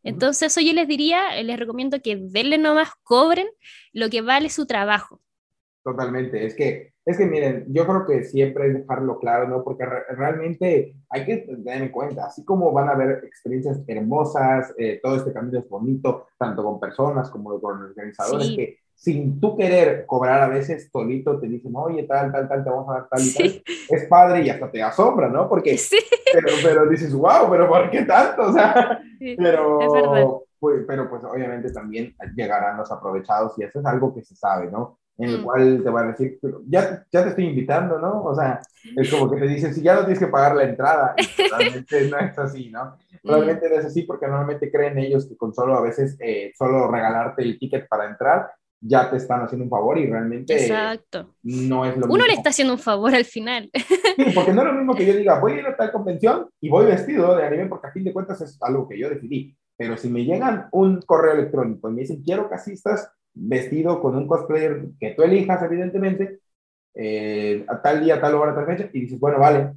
Entonces, 0.03 0.53
eso 0.53 0.61
yo 0.61 0.73
les 0.73 0.87
diría, 0.88 1.43
les 1.43 1.59
recomiendo 1.59 2.01
que 2.01 2.17
denle 2.17 2.59
nomás, 2.59 2.90
cobren 3.03 3.49
lo 3.93 4.11
que 4.11 4.21
vale 4.21 4.51
su 4.51 4.67
trabajo. 4.67 5.21
Totalmente, 5.83 6.45
es 6.47 6.55
que 6.55 6.94
es 7.07 7.19
que 7.19 7.27
miren, 7.27 7.67
yo 7.69 7.87
creo 7.87 8.07
que 8.07 8.25
siempre 8.25 8.69
es 8.69 8.75
dejarlo 8.75 9.19
claro, 9.19 9.47
¿no? 9.47 9.62
Porque 9.62 9.85
realmente 9.85 10.95
hay 11.11 11.25
que 11.27 11.37
tener 11.38 11.83
en 11.83 11.88
cuenta, 11.90 12.27
así 12.27 12.45
como 12.45 12.73
van 12.73 12.88
a 12.88 12.93
haber 12.93 13.25
experiencias 13.25 13.83
hermosas, 13.87 14.73
eh, 14.79 15.01
todo 15.03 15.17
este 15.17 15.33
camino 15.33 15.59
es 15.59 15.69
bonito, 15.69 16.29
tanto 16.38 16.64
con 16.64 16.81
personas 16.81 17.31
como 17.31 17.61
con 17.61 17.83
organizadores, 17.83 18.49
que 18.57 18.79
sin 18.95 19.38
tú 19.38 19.57
querer 19.57 20.07
cobrar 20.07 20.43
a 20.43 20.49
veces 20.49 20.88
solito 20.90 21.38
te 21.38 21.47
dicen, 21.47 21.73
oye, 21.75 22.05
tal, 22.05 22.33
tal, 22.33 22.49
tal, 22.49 22.64
te 22.64 22.71
vamos 22.71 22.88
a 22.88 22.93
dar 22.93 23.09
tal 23.09 23.23
y 23.23 23.35
tal. 23.35 23.62
Es 23.90 24.05
padre 24.09 24.43
y 24.43 24.49
hasta 24.49 24.71
te 24.71 24.83
asombra, 24.83 25.29
¿no? 25.29 25.47
Porque, 25.47 25.79
pero, 26.33 26.49
pero, 26.62 26.87
dices, 26.87 27.12
wow, 27.12 27.51
pero 27.51 27.69
¿por 27.69 27.90
qué 27.90 28.05
tanto? 28.05 28.45
O 28.45 28.53
sea, 28.53 28.99
pero, 29.37 30.47
pues, 30.59 30.85
pero 30.87 31.11
pues 31.11 31.23
obviamente 31.25 31.71
también 31.71 32.14
llegarán 32.35 32.79
los 32.79 32.90
aprovechados 32.90 33.59
y 33.59 33.64
eso 33.64 33.81
es 33.81 33.85
algo 33.85 34.14
que 34.14 34.23
se 34.23 34.35
sabe, 34.35 34.71
¿no? 34.71 34.99
En 35.18 35.29
el 35.29 35.40
mm. 35.40 35.44
cual 35.44 35.81
te 35.83 35.90
van 35.90 36.09
a 36.09 36.11
decir, 36.12 36.38
ya, 36.66 37.07
ya 37.11 37.22
te 37.22 37.29
estoy 37.31 37.46
invitando, 37.46 37.98
¿no? 37.98 38.22
O 38.24 38.35
sea, 38.35 38.61
es 38.96 39.11
como 39.11 39.31
que 39.31 39.38
te 39.38 39.46
dicen, 39.46 39.72
si 39.72 39.83
ya 39.83 39.94
no 39.94 40.00
tienes 40.00 40.18
que 40.18 40.27
pagar 40.27 40.57
la 40.57 40.64
entrada, 40.64 41.14
realmente 41.50 42.09
no 42.09 42.18
es 42.18 42.38
así, 42.38 42.70
¿no? 42.70 42.96
Mm. 43.22 43.29
Realmente 43.29 43.68
no 43.68 43.77
es 43.77 43.85
así 43.85 44.03
porque 44.03 44.27
normalmente 44.27 44.70
creen 44.70 44.98
ellos 44.98 45.27
que 45.27 45.37
con 45.37 45.55
solo 45.55 45.77
a 45.77 45.83
veces, 45.83 46.16
eh, 46.20 46.53
solo 46.57 46.90
regalarte 46.90 47.42
el 47.42 47.59
ticket 47.59 47.88
para 47.88 48.07
entrar, 48.07 48.50
ya 48.87 49.09
te 49.11 49.16
están 49.16 49.42
haciendo 49.42 49.64
un 49.64 49.70
favor 49.70 49.96
y 49.96 50.07
realmente 50.07 50.55
Exacto. 50.55 51.35
no 51.42 51.87
es 51.87 51.96
lo 51.96 52.07
Uno 52.07 52.27
le 52.27 52.35
está 52.35 52.50
haciendo 52.50 52.74
un 52.74 52.79
favor 52.79 53.14
al 53.14 53.24
final. 53.24 53.70
Sí, 53.72 54.27
porque 54.35 54.53
no 54.53 54.61
es 54.61 54.68
lo 54.68 54.74
mismo 54.74 54.94
que 54.94 55.07
yo 55.07 55.14
diga, 55.16 55.40
voy 55.40 55.53
a 55.53 55.59
ir 55.61 55.66
a 55.66 55.77
tal 55.77 55.90
convención 55.90 56.48
y 56.61 56.68
voy 56.68 56.87
vestido 56.87 57.35
de 57.35 57.46
anime 57.46 57.66
porque 57.66 57.87
a 57.87 57.92
fin 57.92 58.05
de 58.05 58.12
cuentas 58.12 58.40
es 58.42 58.59
algo 58.61 58.87
que 58.87 58.98
yo 58.98 59.09
decidí. 59.09 59.57
Pero 59.77 59.96
si 59.96 60.09
me 60.09 60.24
llegan 60.24 60.68
un 60.70 61.00
correo 61.03 61.33
electrónico 61.33 61.88
y 61.88 61.92
me 61.94 62.00
dicen, 62.03 62.22
quiero 62.22 62.48
que 62.48 62.55
asistas 62.55 63.11
vestido 63.35 64.01
con 64.01 64.16
un 64.16 64.27
cosplayer 64.27 64.87
que 64.99 65.11
tú 65.11 65.23
elijas, 65.23 65.62
evidentemente, 65.62 66.40
eh, 66.94 67.64
a 67.68 67.83
tal 67.83 68.05
día, 68.05 68.20
tal 68.20 68.35
hora, 68.35 68.55
tal 68.55 68.66
fecha, 68.66 68.88
y 68.92 69.01
dices, 69.01 69.18
bueno, 69.18 69.38
vale, 69.38 69.73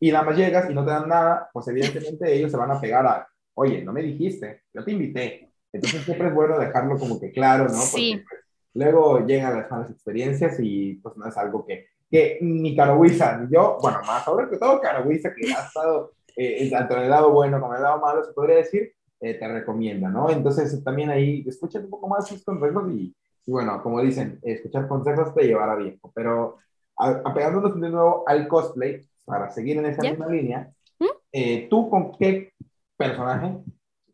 y 0.00 0.10
nada 0.10 0.24
más 0.24 0.36
llegas 0.36 0.68
y 0.70 0.74
no 0.74 0.84
te 0.84 0.90
dan 0.90 1.08
nada, 1.08 1.48
pues 1.52 1.68
evidentemente 1.68 2.32
ellos 2.32 2.50
se 2.50 2.56
van 2.56 2.70
a 2.70 2.80
pegar 2.80 3.06
a, 3.06 3.28
oye, 3.54 3.82
no 3.84 3.92
me 3.92 4.02
dijiste, 4.02 4.62
yo 4.72 4.82
te 4.82 4.92
invité. 4.92 5.52
Entonces 5.72 6.02
siempre 6.02 6.28
es 6.28 6.34
bueno 6.34 6.58
dejarlo 6.58 6.98
como 6.98 7.20
que 7.20 7.30
claro, 7.30 7.64
¿no? 7.64 7.70
Sí. 7.70 8.12
Porque, 8.14 8.26
pues, 8.28 8.40
luego 8.74 9.26
llegan 9.26 9.56
las 9.56 9.70
malas 9.70 9.90
experiencias 9.90 10.56
y 10.60 10.94
pues 10.94 11.16
no 11.16 11.26
es 11.26 11.36
algo 11.36 11.64
que, 11.64 11.86
que 12.10 12.38
ni 12.40 12.74
Carowiza, 12.74 13.38
ni 13.38 13.54
yo, 13.54 13.78
bueno, 13.80 14.00
más 14.06 14.24
sobre 14.24 14.46
todo 14.56 14.80
Carowiza, 14.80 15.32
que 15.34 15.52
ha 15.52 15.66
estado 15.66 16.12
eh, 16.36 16.68
tanto 16.70 16.96
en 16.96 17.04
el 17.04 17.10
lado 17.10 17.30
bueno 17.30 17.60
como 17.60 17.74
en 17.74 17.78
el 17.78 17.82
lado 17.84 18.00
malo, 18.00 18.24
se 18.24 18.32
podría 18.32 18.56
decir, 18.56 18.92
eh, 19.22 19.34
te 19.34 19.48
recomienda, 19.48 20.08
¿no? 20.08 20.28
Entonces 20.30 20.82
también 20.82 21.10
ahí 21.10 21.44
escuchen 21.46 21.84
un 21.84 21.90
poco 21.90 22.08
más 22.08 22.26
sus 22.26 22.44
consejos 22.44 22.90
y, 22.92 23.14
y 23.46 23.50
bueno, 23.50 23.80
como 23.82 24.02
dicen, 24.02 24.40
escuchar 24.42 24.88
consejos 24.88 25.32
te 25.34 25.44
llevará 25.44 25.76
viejo, 25.76 26.10
pero 26.14 26.58
apegándonos 26.96 27.80
de 27.80 27.88
nuevo 27.88 28.24
al 28.26 28.48
cosplay, 28.48 29.00
para 29.24 29.48
seguir 29.50 29.78
en 29.78 29.86
esa 29.86 30.02
misma 30.02 30.26
línea, 30.26 30.70
¿Mm? 30.98 31.06
eh, 31.32 31.68
¿tú 31.70 31.88
con 31.88 32.18
qué 32.18 32.52
personaje 32.96 33.58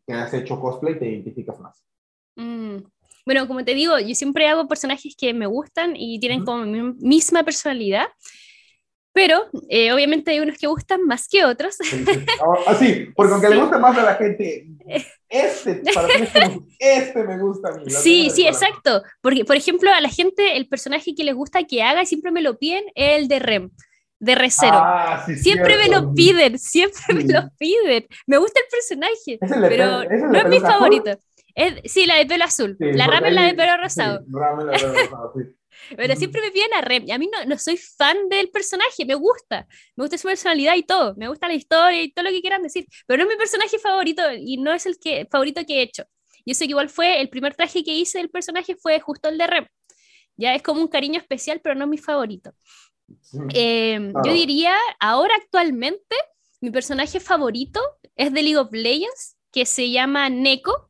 que 0.05 0.13
has 0.13 0.33
hecho 0.33 0.59
cosplay 0.59 0.97
te 0.97 1.09
identificas 1.09 1.59
más? 1.59 1.83
Mm, 2.35 2.77
Bueno, 3.25 3.47
como 3.47 3.65
te 3.65 3.73
digo, 3.73 3.99
yo 3.99 4.15
siempre 4.15 4.47
hago 4.47 4.67
personajes 4.67 5.15
que 5.17 5.33
me 5.33 5.45
gustan 5.45 5.95
y 5.95 6.19
tienen 6.19 6.45
como 6.45 6.65
mi 6.65 6.93
misma 6.99 7.43
personalidad. 7.43 8.07
Pero 9.11 9.47
eh, 9.69 9.91
obviamente 9.91 10.31
hay 10.31 10.39
unos 10.39 10.57
que 10.57 10.67
gustan 10.67 11.03
más 11.05 11.27
que 11.27 11.43
otros. 11.43 11.77
Ah, 12.67 12.75
sí, 12.75 13.07
porque 13.15 13.33
aunque 13.33 13.47
Sí. 13.47 13.53
le 13.55 13.59
gusta 13.61 13.77
más 13.79 13.97
a 13.97 14.03
la 14.03 14.15
gente, 14.15 14.67
este, 15.29 15.81
para 15.93 16.07
mí 16.07 16.13
es 16.21 16.29
como, 16.31 16.67
este 16.79 17.23
me 17.23 17.37
gusta 17.39 17.69
a 17.69 17.71
mí. 17.77 17.83
Sí, 17.89 18.29
sí, 18.29 18.45
exacto. 18.47 19.01
Porque, 19.21 19.45
por 19.45 19.55
ejemplo, 19.55 19.91
a 19.91 19.99
la 19.99 20.09
gente 20.09 20.57
el 20.57 20.67
personaje 20.67 21.15
que 21.15 21.23
les 21.23 21.35
gusta 21.35 21.63
que 21.63 21.81
haga 21.83 22.03
y 22.03 22.05
siempre 22.05 22.31
me 22.31 22.41
lo 22.41 22.57
piden 22.59 22.83
es 22.95 23.17
el 23.19 23.27
de 23.27 23.39
Rem, 23.39 23.71
de 24.19 24.35
Recero. 24.35 24.73
Ah, 24.77 25.23
sí, 25.25 25.35
siempre 25.37 25.75
me 25.77 25.87
lo 25.89 26.13
piden, 26.13 26.59
siempre 26.59 26.99
Sí. 27.07 27.13
me 27.13 27.33
lo 27.33 27.49
piden. 27.57 28.05
Me 28.27 28.37
gusta 28.37 28.59
el 28.59 28.67
personaje, 28.69 29.39
¿Es 29.41 29.51
el 29.51 29.61
de 29.61 29.67
pero 29.69 29.83
pelo- 29.85 30.03
es 30.03 30.11
el 30.11 30.21
de 30.21 30.27
no 30.27 30.37
es 30.39 30.45
mi 30.49 30.57
azul? 30.57 30.69
favorito. 30.69 31.11
Es, 31.55 31.91
sí, 31.91 32.05
la 32.05 32.15
de 32.15 32.25
pelo 32.27 32.45
azul. 32.45 32.77
Sí, 32.79 32.85
la 32.93 33.05
porque 33.05 33.19
Ram 33.19 33.25
es 33.29 33.33
la 33.33 33.43
de 33.43 33.53
pelo 33.55 33.77
rosado. 33.77 34.21
La 34.29 34.49
de 34.51 34.77
pelo 34.79 34.93
rosado, 34.93 35.33
sí. 35.35 35.43
Pero 35.95 36.15
siempre 36.15 36.41
me 36.41 36.51
piden 36.51 36.73
a 36.73 36.81
Rem. 36.81 37.05
A 37.11 37.17
mí 37.17 37.29
no, 37.31 37.45
no 37.45 37.57
soy 37.57 37.77
fan 37.77 38.29
del 38.29 38.49
personaje, 38.49 39.05
me 39.05 39.15
gusta. 39.15 39.67
Me 39.95 40.03
gusta 40.03 40.17
su 40.17 40.27
personalidad 40.27 40.75
y 40.75 40.83
todo. 40.83 41.15
Me 41.17 41.27
gusta 41.27 41.47
la 41.47 41.53
historia 41.55 42.01
y 42.01 42.11
todo 42.11 42.25
lo 42.25 42.31
que 42.31 42.41
quieran 42.41 42.61
decir. 42.63 42.85
Pero 43.07 43.23
no 43.23 43.29
es 43.29 43.35
mi 43.35 43.39
personaje 43.39 43.79
favorito 43.79 44.21
y 44.33 44.57
no 44.57 44.73
es 44.73 44.85
el 44.85 44.97
que, 44.99 45.27
favorito 45.31 45.61
que 45.65 45.79
he 45.79 45.81
hecho. 45.83 46.03
Y 46.45 46.51
eso 46.51 46.59
que 46.65 46.71
igual 46.71 46.89
fue 46.89 47.21
el 47.21 47.29
primer 47.29 47.55
traje 47.55 47.83
que 47.83 47.93
hice 47.93 48.19
del 48.19 48.29
personaje 48.29 48.75
fue 48.75 48.99
justo 48.99 49.29
el 49.29 49.37
de 49.37 49.47
Rem. 49.47 49.65
Ya 50.37 50.55
es 50.55 50.61
como 50.63 50.81
un 50.81 50.87
cariño 50.87 51.19
especial, 51.19 51.59
pero 51.61 51.75
no 51.75 51.85
mi 51.87 51.97
favorito. 51.97 52.53
Eh, 53.53 53.97
Claro. 54.11 54.25
Yo 54.25 54.33
diría, 54.33 54.75
ahora 54.99 55.33
actualmente, 55.35 56.15
mi 56.61 56.71
personaje 56.71 57.19
favorito 57.19 57.81
es 58.15 58.33
de 58.33 58.43
League 58.43 58.57
of 58.57 58.71
Legends, 58.71 59.37
que 59.51 59.65
se 59.65 59.89
llama 59.89 60.29
Neko. 60.29 60.88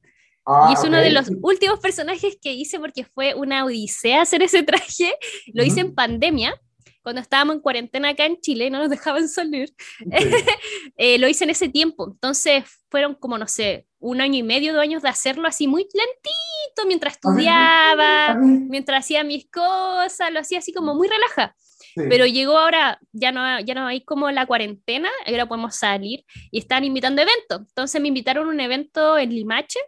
Ah, 0.50 0.68
Y 0.70 0.74
es 0.74 0.80
uno 0.84 0.98
ok, 0.98 1.04
de 1.04 1.12
los 1.12 1.30
últimos 1.42 1.80
personajes 1.80 2.38
que 2.42 2.52
hice 2.54 2.80
porque 2.80 3.04
fue 3.06 3.36
una 3.36 3.64
odisea 3.66 4.22
hacer 4.24 4.42
ese 4.42 4.64
traje. 4.64 5.14
Lo 5.54 5.64
hice 5.64 5.82
Ujú. 5.82 5.90
en 5.90 5.96
pandemia, 5.96 6.60
cuando 7.04 7.22
estábamos 7.22 7.56
en 7.56 7.62
cuarentena 7.62 8.10
acá 8.10 8.26
en 8.26 8.40
Chile, 8.42 8.70
no 8.70 8.80
nos 8.80 8.90
dejaban 8.90 9.30
salir. 9.30 9.74
Sí. 10.00 10.06
Eh, 11.02 11.18
lo 11.18 11.30
hice 11.30 11.46
en 11.46 11.52
ese 11.52 11.70
tiempo. 11.70 12.10
Entonces 12.12 12.66
fueron 12.90 13.16
como, 13.16 13.38
no 13.38 13.48
sé, 13.48 13.88
un 14.00 14.20
año 14.20 14.40
y 14.40 14.44
medio, 14.44 14.74
dos 14.74 14.82
años 14.82 15.02
de 15.02 15.08
hacerlo 15.08 15.48
así 15.48 15.66
muy 15.66 15.84
lentito 15.84 16.86
mientras 16.88 17.14
estudiaba, 17.14 18.36
mientras 18.36 19.06
hacía 19.06 19.24
mis 19.24 19.50
cosas, 19.50 20.32
lo 20.32 20.42
hacía 20.42 20.60
así 20.60 20.74
como 20.74 20.96
muy 20.96 21.08
relaja. 21.08 21.56
Sí. 21.58 22.02
Pero 22.10 22.26
llegó 22.26 22.58
ahora, 22.58 23.00
ya 23.14 23.32
no, 23.32 23.62
ya 23.62 23.74
no 23.76 23.88
hay 23.88 24.04
como 24.04 24.30
la 24.32 24.46
cuarentena, 24.46 25.10
ahora 25.26 25.46
podemos 25.48 25.76
salir 25.76 26.26
y 26.52 26.60
están 26.60 26.84
invitando 26.84 27.22
eventos. 27.22 27.62
Entonces 27.70 28.02
me 28.02 28.10
invitaron 28.10 28.48
a 28.48 28.50
un 28.52 28.60
evento 28.60 29.18
en 29.18 29.30
Limache, 29.30 29.80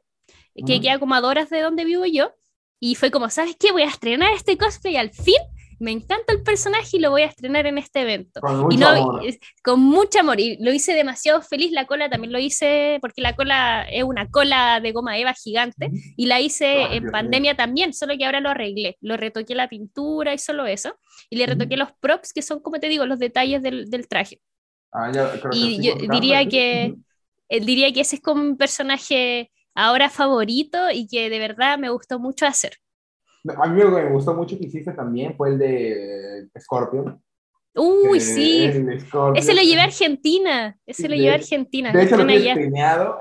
que 0.55 0.73
Ujú. 0.73 0.81
queda 0.81 0.99
como 0.99 1.15
a 1.15 1.21
dos 1.21 1.31
horas 1.31 1.49
de 1.49 1.61
donde 1.61 1.85
vivo 1.85 2.05
yo, 2.05 2.33
y 2.79 2.95
fue 2.95 3.11
como, 3.11 3.29
¿sabes 3.29 3.55
qué? 3.59 3.71
Voy 3.71 3.83
a 3.83 3.87
estrenar 3.87 4.33
este 4.33 4.57
cosplay 4.57 4.97
al 4.97 5.11
fin. 5.11 5.35
Me 5.79 5.91
encanta 5.91 6.31
el 6.33 6.43
personaje 6.43 6.97
y 6.97 6.99
lo 6.99 7.09
voy 7.09 7.23
a 7.23 7.25
estrenar 7.25 7.65
en 7.65 7.79
este 7.79 8.01
evento. 8.01 8.39
Con 8.39 8.59
y 8.59 8.63
mucho 8.63 8.79
no, 8.79 8.87
amor. 8.87 9.23
con 9.63 9.79
mucho 9.79 10.19
amor. 10.19 10.39
Y 10.39 10.57
lo 10.57 10.71
hice 10.71 10.93
demasiado 10.93 11.41
feliz. 11.41 11.71
La 11.71 11.87
cola 11.87 12.07
también 12.07 12.31
lo 12.31 12.37
hice, 12.37 12.99
porque 13.01 13.21
la 13.21 13.35
cola 13.35 13.87
es 13.89 14.03
una 14.03 14.29
cola 14.29 14.79
de 14.79 14.91
goma 14.91 15.17
eva 15.17 15.33
gigante. 15.33 15.89
Y 16.17 16.27
la 16.27 16.39
hice 16.39 16.65
Ay, 16.85 16.97
en 16.97 17.03
Dios 17.03 17.11
pandemia 17.11 17.55
también, 17.55 17.93
solo 17.93 18.15
que 18.15 18.25
ahora 18.25 18.41
lo 18.41 18.49
arreglé. 18.49 18.97
Lo 19.01 19.17
retoqué 19.17 19.55
la 19.55 19.69
pintura 19.69 20.33
y 20.35 20.37
solo 20.37 20.67
eso. 20.67 20.99
Y 21.31 21.37
le 21.37 21.47
retoqué 21.47 21.77
los 21.77 21.91
props, 21.99 22.31
que 22.33 22.43
son, 22.43 22.61
como 22.61 22.79
te 22.79 22.87
digo, 22.87 23.07
los 23.07 23.17
detalles 23.17 23.63
del, 23.63 23.89
del 23.89 24.07
traje. 24.07 24.39
Ah, 24.91 25.11
ya, 25.11 25.31
creo 25.31 25.51
que 25.51 25.57
y 25.57 25.83
yo 25.83 25.95
diría 25.95 26.47
que-. 26.47 26.95
Eh, 27.49 27.59
diría 27.59 27.91
que 27.91 28.01
ese 28.01 28.17
es 28.17 28.21
como 28.21 28.43
mi 28.43 28.55
personaje 28.55 29.51
ahora 29.75 30.09
favorito 30.09 30.89
y 30.91 31.07
que 31.07 31.29
de 31.29 31.39
verdad 31.39 31.77
me 31.77 31.89
gustó 31.89 32.19
mucho 32.19 32.45
hacer. 32.45 32.73
A 33.57 33.67
mí 33.67 33.81
lo 33.81 33.95
que 33.95 34.03
me 34.03 34.11
gustó 34.11 34.33
mucho 34.35 34.57
que 34.57 34.65
hiciste 34.65 34.91
también 34.93 35.35
fue 35.35 35.49
el 35.49 35.57
de 35.57 36.47
Scorpion. 36.59 37.21
Uy, 37.73 38.17
Eh, 38.17 38.21
sí. 38.21 38.63
Ese 39.35 39.53
lo 39.53 39.61
llevé 39.61 39.81
a 39.81 39.85
Argentina. 39.85 40.77
Ese 40.85 41.07
lo 41.09 41.15
llevé 41.15 41.31
a 41.31 41.35
Argentina. 41.35 41.91
De 41.91 42.03
hecho, 42.03 42.17
lo 42.17 42.23
allá. 42.31 42.53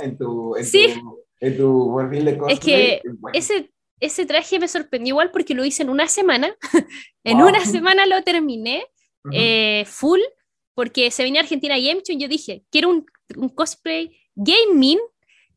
en 0.00 0.18
tu, 0.18 0.56
en 0.56 0.64
Sí. 0.64 0.94
tu, 1.00 1.24
en 1.40 1.56
tu 1.56 1.96
perfil 1.96 2.24
de 2.24 2.38
cosplay. 2.38 2.58
que 2.58 3.00
Bueno, 3.18 3.38
Ese, 3.38 3.72
ese 4.00 4.26
traje 4.26 4.58
me 4.58 4.66
sorprendió 4.68 5.12
igual 5.12 5.30
porque 5.30 5.54
lo 5.54 5.64
hice 5.64 5.84
en 5.84 5.90
una 5.90 6.08
semana. 6.08 6.54
en 7.24 7.38
Wow. 7.38 7.48
una 7.48 7.64
semana 7.64 8.06
lo 8.06 8.22
terminé. 8.22 8.84
ujú. 9.24 9.34
eh, 9.36 9.84
full, 9.86 10.20
porque 10.74 11.10
se 11.10 11.22
venía 11.22 11.42
Argentina 11.42 11.76
Game 11.78 12.00
Show 12.02 12.16
y 12.16 12.20
yo 12.20 12.26
dije, 12.28 12.64
quiero 12.70 12.88
un, 12.88 13.06
un 13.36 13.50
cosplay 13.50 14.16
gaming 14.34 14.98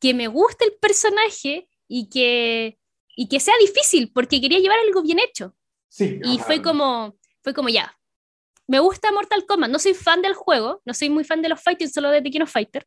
que 0.04 0.14
me 0.14 0.28
guste 0.28 0.66
el 0.66 0.74
personaje 0.74 1.70
y 1.88 2.10
que, 2.10 2.78
y 3.16 3.30
que 3.30 3.40
sea 3.40 3.54
difícil, 3.62 4.12
porque 4.14 4.42
quería 4.42 4.60
llevar 4.60 4.78
algo 4.86 5.02
bien 5.02 5.20
hecho. 5.20 5.56
sí, 5.88 6.20
Y 6.24 6.36
ajá. 6.36 6.46
fue 6.46 6.62
como, 6.62 7.16
fue 7.42 7.54
como 7.54 7.70
ya. 7.70 7.98
Me 8.68 8.80
gusta 8.80 9.12
Mortal 9.14 9.46
Kombat, 9.46 9.70
no 9.70 9.80
soy 9.80 9.94
fan 9.94 10.22
del 10.22 10.34
juego, 10.34 10.82
no 10.86 10.94
soy 10.94 11.10
muy 11.10 11.24
fan 11.24 11.42
de 11.42 11.48
los 11.50 11.62
fighting, 11.62 11.90
solo 11.90 12.10
de 12.10 12.22
Tekken 12.22 12.48
Fighter. 12.48 12.86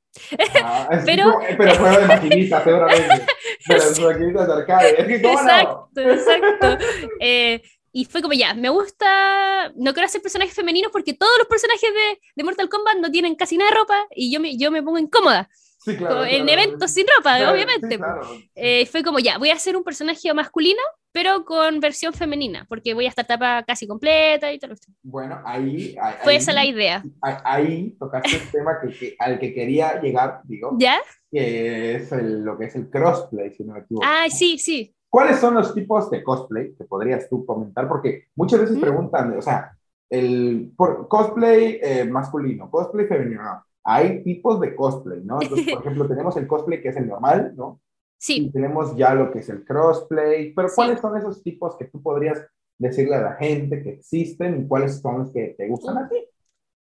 Ah, 0.63 0.89
es 0.93 1.05
pero- 1.07 1.33
como- 1.33 1.47
pero 1.59 1.75
juego 1.77 1.99
de 2.01 2.07
maquinitas, 2.07 2.65
seguramente. 2.65 3.27
Las 3.69 4.01
maquinitas 4.01 4.47
de 4.47 4.53
arcade. 4.53 5.01
Es 5.01 5.07
que, 5.07 5.23
¿cómo 5.23 5.35
no? 5.35 5.49
Exacto, 5.49 6.01
exacto. 6.01 6.85
Eh, 7.21 7.63
y 7.93 8.05
fue 8.05 8.21
como 8.21 8.35
ya, 8.35 8.53
me 8.53 8.69
gusta, 8.69 9.73
no 9.77 9.95
quiero 9.95 10.05
hacer 10.07 10.21
personajes 10.21 10.55
femeninos 10.55 10.93
porque 10.93 11.15
todos 11.15 11.33
los 11.39 11.47
personajes 11.47 11.91
de, 11.95 12.21
de 12.35 12.45
Mortal 12.45 12.69
Kombat 12.69 12.99
no 12.99 13.11
tienen 13.11 13.35
casi 13.37 13.57
nada 13.57 13.71
de 13.71 13.77
ropa 13.77 14.07
y 14.15 14.31
yo 14.31 14.39
me, 14.41 14.57
yo 14.59 14.71
me 14.71 14.83
pongo 14.83 14.99
incómoda 14.99 15.49
Sí, 15.87 15.97
claro. 15.97 16.17
como 16.17 16.27
en 16.27 16.45
claro. 16.45 16.61
eventos 16.63 16.91
sin 16.91 17.07
ropa, 17.17 17.37
Claro, 17.37 17.53
obviamente. 17.53 17.89
sí, 17.89 17.97
claro. 17.97 18.23
Eh, 18.57 18.87
fue 18.87 19.03
como 19.05 19.19
ya, 19.21 19.39
voy 19.39 19.51
a 19.51 19.55
hacer 19.55 19.77
un 19.77 19.85
personaje 19.85 20.35
masculino, 20.35 20.81
pero 21.13 21.45
con 21.45 21.79
versión 21.81 22.13
femenina, 22.13 22.67
porque 22.69 22.93
voy 22.93 23.07
a 23.07 23.09
estar 23.09 23.25
tapa 23.27 23.63
casi 23.65 23.87
completa 23.87 24.53
y 24.53 24.59
todo 24.59 24.73
esto. 24.73 24.93
Bueno, 25.03 25.41
ahí. 25.45 25.95
ahí 26.01 26.15
Fue 26.25 26.33
ahí- 26.33 26.39
esa 26.39 26.53
la 26.53 26.67
idea. 26.67 27.03
ahí- 27.23 27.37
Ahí 27.45 27.97
tocaste 27.99 28.37
el 28.37 28.51
tema 28.51 28.81
que, 28.81 28.89
que- 28.99 29.17
al 29.19 29.39
que 29.39 29.55
quería 29.55 30.01
llegar, 30.01 30.41
digo, 30.45 30.75
¿Ya? 30.79 30.97
que 31.31 31.95
es 31.97 32.13
el- 32.13 32.43
lo 32.43 32.59
que 32.59 32.65
es 32.67 32.75
el 32.77 32.91
crossplay, 32.91 33.55
si 33.55 33.65
no 33.65 33.75
me 33.75 33.81
equivoco. 33.81 34.05
Ah, 34.07 34.27
sí, 34.29 34.59
sí. 34.59 34.93
¿Cuáles 35.09 35.39
son 35.39 35.55
los 35.55 35.73
tipos 35.73 36.11
de 36.11 36.23
cosplay 36.23 36.75
que 36.75 36.85
podrías 36.85 37.29
tú 37.31 37.47
comentar? 37.47 37.89
Porque 37.89 38.27
muchas 38.35 38.61
veces 38.61 38.77
¿Mm? 38.77 38.81
preguntan, 38.81 39.39
o 39.39 39.41
sea, 39.41 39.73
el 40.11 40.73
por, 40.77 41.09
cosplay 41.09 41.79
eh, 41.83 42.05
masculino, 42.05 42.71
cosplay 42.71 43.07
femenino, 43.07 43.43
no. 43.43 43.65
Hay 43.87 44.23
tipos 44.25 44.61
de 44.61 44.75
cosplay, 44.77 45.21
¿no? 45.25 45.43
Entonces, 45.43 45.69
por 45.71 45.81
ejemplo, 45.83 46.09
tenemos 46.09 46.37
el 46.37 46.47
cosplay 46.49 46.83
que 46.83 46.91
es 46.91 46.97
el 46.99 47.09
normal, 47.09 47.55
¿no? 47.57 47.81
Sí, 48.19 48.47
Y 48.47 48.53
tenemos 48.53 48.97
ya 48.97 49.15
lo 49.15 49.31
que 49.33 49.41
es 49.41 49.49
el 49.51 49.65
crossplay, 49.65 50.55
pero 50.55 50.69
Sí. 50.69 50.75
¿cuáles 50.77 51.01
son 51.01 51.17
esos 51.19 51.43
tipos 51.43 51.77
que 51.79 51.87
tú 51.87 52.03
podrías 52.03 52.47
decirle 52.79 53.17
a 53.17 53.23
la 53.23 53.35
gente 53.37 53.83
que 53.83 53.91
existen 53.91 54.63
y 54.63 54.69
cuáles 54.69 55.01
son 55.01 55.21
los 55.21 55.33
que 55.33 55.55
te 55.59 55.69
gustan 55.69 55.99
a 55.99 56.09
ti? 56.09 56.17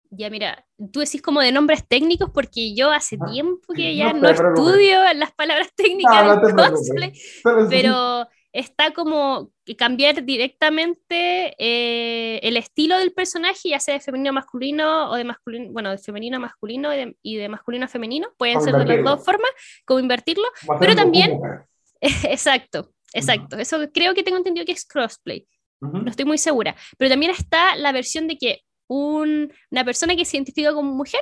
ya 0.09 0.29
mira, 0.29 0.65
tú 0.91 0.99
decís 0.99 1.21
como 1.21 1.39
de 1.41 1.51
nombres 1.51 1.87
técnicos 1.87 2.29
porque 2.31 2.75
yo 2.75 2.91
hace 2.91 3.17
Ah, 3.19 3.25
tiempo 3.31 3.73
que 3.73 3.95
no 3.95 3.95
ya 3.95 4.13
no, 4.13 4.19
preocupes. 4.37 4.75
estudio 4.75 4.99
las 5.15 5.31
palabras 5.33 5.69
técnicas 5.75 6.25
No, 6.25 6.35
no 6.35 6.41
del 6.41 6.55
cosplay, 6.55 7.13
Pero, 7.43 7.69
pero 7.69 8.27
está 8.53 8.91
como 8.91 9.51
cambiar 9.77 10.23
directamente 10.25 11.55
eh, 11.57 12.39
el 12.43 12.57
estilo 12.57 12.97
del 12.97 13.13
personaje, 13.13 13.69
ya 13.69 13.79
sea 13.79 13.93
de 13.93 14.01
femenino 14.01 14.31
a 14.31 14.33
masculino 14.33 15.09
o 15.09 15.15
de 15.15 15.23
masculino, 15.23 15.71
bueno, 15.71 15.91
de 15.91 15.97
femenino 15.97 16.37
a 16.37 16.39
masculino 16.39 16.93
y 16.93 16.97
de, 16.97 17.17
y 17.21 17.37
de 17.37 17.49
masculino 17.49 17.85
a 17.85 17.87
femenino, 17.87 18.29
pueden 18.37 18.61
ser 18.61 18.75
de 18.75 18.85
las 18.85 19.03
dos 19.03 19.23
formas, 19.25 19.49
como 19.85 19.99
invertirlo, 19.99 20.45
pero 20.79 20.91
un 20.91 20.97
también- 20.97 21.39
exacto. 22.01 22.91
exacto. 23.13 23.57
Eso 23.57 23.77
creo 23.93 24.13
que 24.13 24.23
tengo 24.23 24.37
entendido 24.37 24.65
que 24.65 24.73
es 24.73 24.85
crossplay. 24.85 25.47
No 25.79 26.09
estoy 26.11 26.25
muy 26.25 26.37
segura. 26.37 26.75
Pero 26.97 27.09
también 27.09 27.31
está 27.31 27.75
la 27.75 27.91
versión 27.91 28.27
de 28.27 28.37
que 28.37 28.61
una 28.87 29.83
persona 29.83 30.15
que 30.15 30.25
se 30.25 30.37
identifica 30.37 30.73
como 30.73 30.93
mujer, 30.93 31.21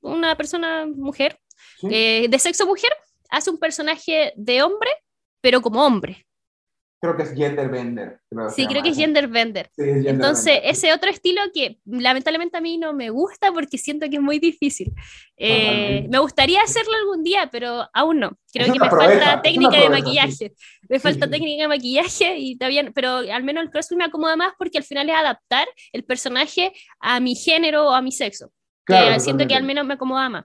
una 0.00 0.34
persona 0.36 0.86
mujer, 0.86 1.38
eh, 1.88 2.26
de 2.28 2.38
sexo 2.38 2.66
mujer, 2.66 2.90
hace 3.30 3.50
un 3.50 3.58
personaje 3.58 4.32
de 4.34 4.62
hombre, 4.62 4.90
pero 5.40 5.60
como 5.60 5.84
hombre 5.86 6.26
creo 7.00 7.16
que 7.16 7.22
es 7.22 7.34
gender 7.34 7.70
bender. 7.70 8.20
sí, 8.54 8.66
creo 8.66 8.82
que 8.82 8.90
es 8.90 8.96
gender 8.96 9.26
bender. 9.26 9.70
Entonces, 9.76 10.60
ese 10.64 10.92
otro 10.92 11.08
estilo 11.10 11.40
que 11.54 11.78
lamentablemente 11.86 12.58
a 12.58 12.60
mí 12.60 12.76
no 12.76 12.92
me 12.92 13.08
gusta 13.10 13.52
porque 13.52 13.78
siento 13.78 14.08
que 14.10 14.16
es 14.16 14.22
muy 14.22 14.38
difícil. 14.38 14.92
Eh, 15.36 16.06
me 16.10 16.18
gustaría 16.18 16.60
hacerlo 16.62 16.92
algún 17.00 17.24
día, 17.24 17.48
pero 17.50 17.88
aún 17.94 18.20
no. 18.20 18.32
Creo 18.52 18.72
que 18.72 18.78
me 18.78 18.90
falta 18.90 19.40
técnica 19.40 19.80
de 19.80 19.88
maquillaje. 19.88 20.52
Me 20.88 21.00
falta 21.00 21.30
técnica 21.30 21.62
de 21.62 21.68
maquillaje 21.68 22.36
y 22.36 22.58
todavía, 22.58 22.90
pero 22.94 23.16
al 23.18 23.44
menos 23.44 23.64
el 23.64 23.70
crossfit 23.70 23.96
me 23.96 24.04
acomoda 24.04 24.36
más 24.36 24.52
porque 24.58 24.78
al 24.78 24.84
final 24.84 25.08
es 25.08 25.16
adaptar 25.16 25.66
el 25.92 26.04
personaje 26.04 26.72
a 27.00 27.18
mi 27.20 27.34
género 27.34 27.88
o 27.88 27.94
a 27.94 28.02
mi 28.02 28.12
sexo. 28.12 28.52
siento 29.18 29.46
que 29.46 29.54
al 29.54 29.62
menos 29.62 29.86
me 29.86 29.94
acomoda 29.94 30.28
más. 30.28 30.44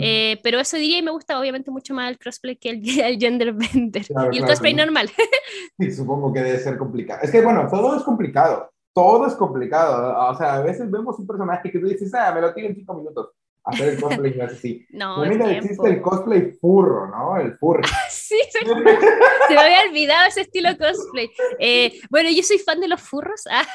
Eh, 0.00 0.40
pero 0.42 0.58
eso 0.58 0.76
diría 0.76 0.98
y 0.98 1.02
me 1.02 1.10
gusta 1.10 1.38
obviamente 1.38 1.70
mucho 1.70 1.94
más 1.94 2.10
el 2.10 2.18
crossplay 2.18 2.56
que 2.56 2.70
el, 3.06 3.18
gender 3.18 3.52
bender 3.52 4.06
y 4.32 4.38
el 4.38 4.44
cosplay 4.44 4.74
normal. 4.74 5.10
Sí, 5.78 5.92
supongo 5.92 6.32
que 6.32 6.40
debe 6.40 6.58
ser 6.58 6.78
complicado. 6.78 7.20
Es 7.22 7.30
que 7.30 7.42
bueno, 7.42 7.68
todo 7.70 7.96
es 7.96 8.02
complicado, 8.02 8.72
todo 8.94 9.26
es 9.26 9.34
complicado. 9.34 10.30
O 10.30 10.36
sea, 10.36 10.54
a 10.54 10.62
veces 10.62 10.90
vemos 10.90 11.18
un 11.18 11.26
personaje 11.26 11.70
que 11.70 11.78
tú 11.78 11.86
dices, 11.86 12.12
ah, 12.14 12.32
me 12.34 12.40
lo 12.40 12.54
tiro 12.54 12.68
en 12.68 12.74
cinco 12.74 12.94
minutos 12.94 13.35
hacer 13.66 13.88
el 13.88 14.00
cosplay 14.00 14.34
no 14.36 14.44
es 14.44 14.52
así. 14.52 14.86
No, 14.90 15.16
pues 15.16 15.30
mira, 15.30 15.50
existe 15.52 15.88
el 15.88 16.00
cosplay 16.00 16.52
furro, 16.60 17.08
¿no? 17.08 17.38
El 17.38 17.56
furro. 17.58 17.82
sí, 18.10 18.38
se, 18.50 18.64
me 18.64 19.60
había 19.60 19.82
olvidado 19.88 20.28
ese 20.28 20.42
estilo 20.42 20.70
cosplay. 20.78 21.30
Eh, 21.58 22.00
bueno, 22.08 22.30
yo 22.30 22.42
soy 22.42 22.58
fan 22.58 22.80
de 22.80 22.88
los 22.88 23.00
furros. 23.00 23.42
Ah, 23.50 23.66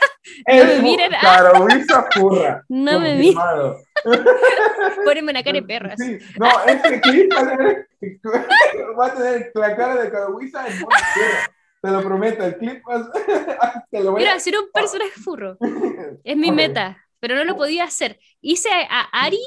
no 0.48 0.66
me 0.66 0.80
miren. 0.82 1.12
Claro, 1.20 1.68
esa 1.68 2.08
furra. 2.12 2.64
No 2.70 3.00
me 3.00 3.16
miren. 3.16 3.38
Poneme 5.06 5.32
una 5.32 5.44
cara 5.44 5.60
de 5.60 5.64
perra. 5.64 5.96
Sí, 5.98 6.18
no, 6.40 6.50
este 6.66 7.02
clip 7.02 7.32
va 7.34 7.42
a 7.42 7.58
tener, 7.58 7.88
va 9.00 9.06
a 9.08 9.14
tener 9.14 9.52
la 9.54 9.76
cara 9.76 10.02
de 10.02 10.10
Caruisa 10.10 10.68
en 10.68 10.84
una 10.84 10.98
Te 11.82 11.90
lo 11.90 12.02
prometo, 12.02 12.44
el 12.44 12.58
clip 12.58 12.82
va 12.90 13.12
te 13.92 14.04
lo 14.04 14.12
voy 14.12 14.22
Quiero 14.22 14.36
hacer 14.36 14.56
un 14.58 14.72
personaje 14.72 15.20
furro. 15.24 15.58
Es 16.24 16.38
mi 16.38 16.52
meta, 16.52 16.98
pero 17.20 17.36
no 17.36 17.44
lo 17.44 17.56
podía 17.56 17.84
hacer. 17.84 18.20
Hice 18.42 18.70
a 18.90 19.02
Ari 19.12 19.42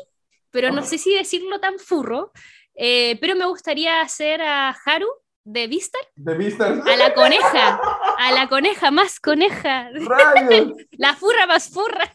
pero 0.54 0.70
no 0.70 0.82
sé 0.82 0.98
si 0.98 1.12
decirlo 1.12 1.58
tan 1.58 1.80
furro, 1.80 2.30
eh, 2.76 3.18
pero 3.20 3.34
me 3.34 3.44
gustaría 3.44 4.00
hacer 4.00 4.40
a 4.40 4.70
Haru 4.70 5.08
de 5.42 5.66
Vistar. 5.66 6.00
De 6.14 6.38
Vistar. 6.38 6.80
A 6.86 6.96
la 6.96 7.12
coneja, 7.12 7.80
a 8.18 8.32
la 8.32 8.48
coneja 8.48 8.92
más 8.92 9.18
coneja. 9.18 9.90
la 10.92 11.14
furra 11.14 11.46
más 11.48 11.68
furra. 11.68 12.08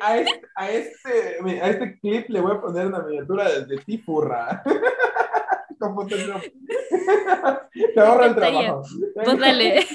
a, 0.00 0.18
este, 0.18 0.42
a, 0.56 0.70
este, 0.70 1.62
a, 1.62 1.70
este, 1.70 2.00
clip 2.00 2.28
le 2.30 2.40
voy 2.40 2.56
a 2.56 2.60
poner 2.60 2.88
una 2.88 2.98
miniatura 2.98 3.48
de, 3.48 3.66
de 3.66 3.78
ti 3.78 3.98
furra. 3.98 4.64
Te 5.80 5.86
ahorra 8.00 8.26
el 8.26 8.34
trabajo. 8.34 8.82
Pues 9.14 9.38
dale. 9.38 9.86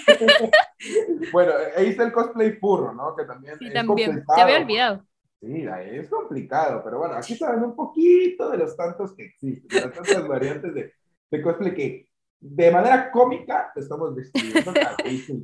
bueno, 1.31 1.51
ahí 1.77 1.89
está 1.89 2.05
el 2.05 2.11
cosplay 2.11 2.53
furro, 2.53 2.91
¿no? 2.93 3.15
Que 3.15 3.25
también. 3.25 3.59
Sí, 3.59 3.71
también. 3.71 4.23
Te 4.35 4.41
había 4.41 4.57
olvidado. 4.57 5.05
Sí, 5.45 5.63
es 5.91 6.10
complicado, 6.10 6.81
pero 6.84 6.97
bueno, 6.97 7.13
aquí 7.15 7.36
saben 7.36 7.63
un 7.63 7.75
poquito 7.75 8.49
de 8.49 8.58
los 8.58 8.75
tantos 8.75 9.13
que 9.13 9.25
existen, 9.25 9.67
de 9.67 9.86
las 9.86 9.93
tantas 9.93 10.27
variantes 10.27 10.73
de, 10.73 10.91
de 11.29 11.41
cosplay 11.41 11.73
que 11.75 12.08
de 12.39 12.71
manera 12.71 13.12
cómica 13.12 13.71
estamos 13.75 14.15
describiendo 14.15 14.73
cada 14.73 14.97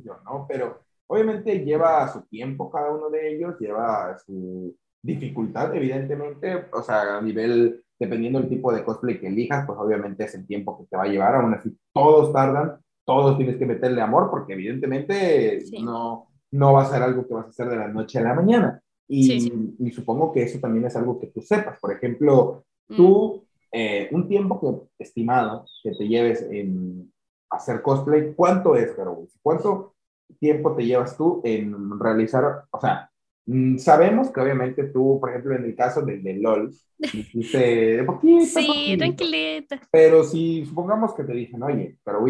yo, 0.04 0.16
¿no? 0.24 0.44
Pero 0.48 0.80
obviamente 1.06 1.64
lleva 1.64 2.12
su 2.12 2.22
tiempo 2.22 2.68
cada 2.68 2.90
uno 2.90 3.10
de 3.10 3.36
ellos, 3.36 3.56
lleva 3.60 4.18
su 4.18 4.76
dificultad, 5.00 5.74
evidentemente, 5.74 6.66
o 6.72 6.82
sea, 6.82 7.18
a 7.18 7.22
nivel, 7.22 7.84
dependiendo 7.98 8.40
del 8.40 8.48
tipo 8.48 8.72
de 8.72 8.84
cosplay 8.84 9.20
que 9.20 9.28
elijas, 9.28 9.64
pues 9.66 9.78
obviamente 9.78 10.24
es 10.24 10.34
el 10.34 10.46
tiempo 10.46 10.78
que 10.78 10.86
te 10.86 10.96
va 10.96 11.04
a 11.04 11.08
llevar, 11.08 11.36
aún 11.36 11.54
así 11.54 11.76
todos 11.92 12.32
tardan, 12.32 12.80
todos 13.04 13.36
tienes 13.36 13.56
que 13.56 13.66
meterle 13.66 14.00
amor, 14.00 14.30
porque 14.30 14.54
evidentemente 14.54 15.62
no, 15.80 16.26
no 16.50 16.72
va 16.72 16.82
a 16.82 16.86
ser 16.86 17.02
algo 17.02 17.26
que 17.26 17.34
vas 17.34 17.46
a 17.46 17.50
hacer 17.50 17.68
de 17.68 17.76
la 17.76 17.88
noche 17.88 18.18
a 18.18 18.22
la 18.22 18.34
mañana. 18.34 18.81
Y, 19.08 19.90
supongo 19.90 20.32
que 20.32 20.42
eso 20.42 20.58
también 20.58 20.86
es 20.86 20.96
algo 20.96 21.20
que 21.20 21.26
tú 21.26 21.42
sepas. 21.42 21.78
Por 21.78 21.92
ejemplo, 21.92 22.64
mm. 22.88 22.96
tú, 22.96 23.44
eh, 23.70 24.08
un 24.12 24.28
tiempo 24.28 24.60
que, 24.60 25.04
estimado 25.04 25.66
que 25.82 25.92
te 25.92 26.08
lleves 26.08 26.42
en 26.50 27.12
hacer 27.50 27.82
cosplay, 27.82 28.32
¿cuánto 28.34 28.76
es, 28.76 28.96
Garou? 28.96 29.28
¿Cuánto 29.42 29.94
tiempo 30.38 30.74
te 30.74 30.84
llevas 30.84 31.16
tú 31.16 31.40
en 31.44 32.00
realizar, 32.00 32.64
o 32.70 32.80
sea, 32.80 33.10
mm, 33.46 33.76
sabemos 33.76 34.30
que 34.30 34.40
obviamente 34.40 34.84
tú, 34.84 35.18
por 35.20 35.30
ejemplo, 35.30 35.54
en 35.54 35.64
el 35.64 35.76
caso 35.76 36.02
del 36.02 36.22
de 36.22 36.34
LOL, 36.34 36.72
hiciste 36.98 38.02
poquito, 38.04 38.46
Sí, 38.46 38.94
tranquilita. 38.96 39.80
Pero 39.90 40.24
si 40.24 40.64
supongamos 40.64 41.14
que 41.14 41.24
te 41.24 41.32
dicen, 41.32 41.62
oye, 41.62 41.98
pero 42.02 42.20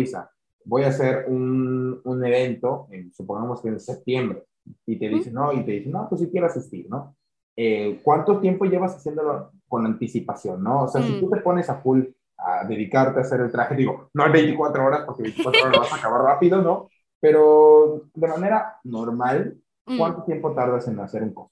voy 0.65 0.83
a 0.83 0.89
hacer 0.89 1.27
un, 1.29 2.01
un 2.05 2.25
evento, 2.25 2.89
supongamos 3.13 3.63
que 3.63 3.69
en 3.69 3.81
septiembre, 3.81 4.45
y 4.87 4.99
te 4.99 5.09
dicen, 5.09 5.35
no, 5.35 5.53
y 5.53 5.65
te 5.65 5.73
dicen, 5.73 5.93
no, 5.93 6.09
pues 6.09 6.21
si 6.21 6.31
quiero 6.31 6.47
asistir, 6.47 6.87
¿no? 6.89 7.17
Eh, 7.57 8.01
¿Cuánto 8.03 8.41
tiempo 8.41 8.65
llevas 8.65 8.97
haciéndolo 8.97 9.53
con 9.69 9.85
anticipación, 9.85 10.63
no? 10.63 10.85
O 10.85 10.89
sea, 10.89 11.03
si 11.03 11.21
tú 11.21 11.27
mm. 11.27 11.31
te 11.31 11.41
pones 11.41 11.69
a 11.69 11.77
full 11.77 12.05
a 12.39 12.65
dedicarte 12.67 13.19
a 13.19 13.23
hacer 13.23 13.41
el 13.41 13.53
traje, 13.53 13.77
digo, 13.77 14.11
no 14.15 14.27
en 14.27 14.33
24 14.33 14.85
horas, 14.85 15.03
porque 15.07 15.23
24 15.23 15.63
horas 15.63 15.79
vas 15.79 15.93
a 15.93 15.97
acabar 15.97 16.23
rápido, 16.23 16.63
¿no? 16.63 16.89
Pero 17.21 18.03
de 18.15 18.29
manera 18.29 18.79
normal, 18.85 19.59
mm. 19.87 19.99
¿cuánto 19.99 20.25
tiempo 20.25 20.53
tardas 20.53 20.89
en 20.89 20.99
hacer 21.01 21.23
un 21.23 21.35
cosplay? 21.35 21.52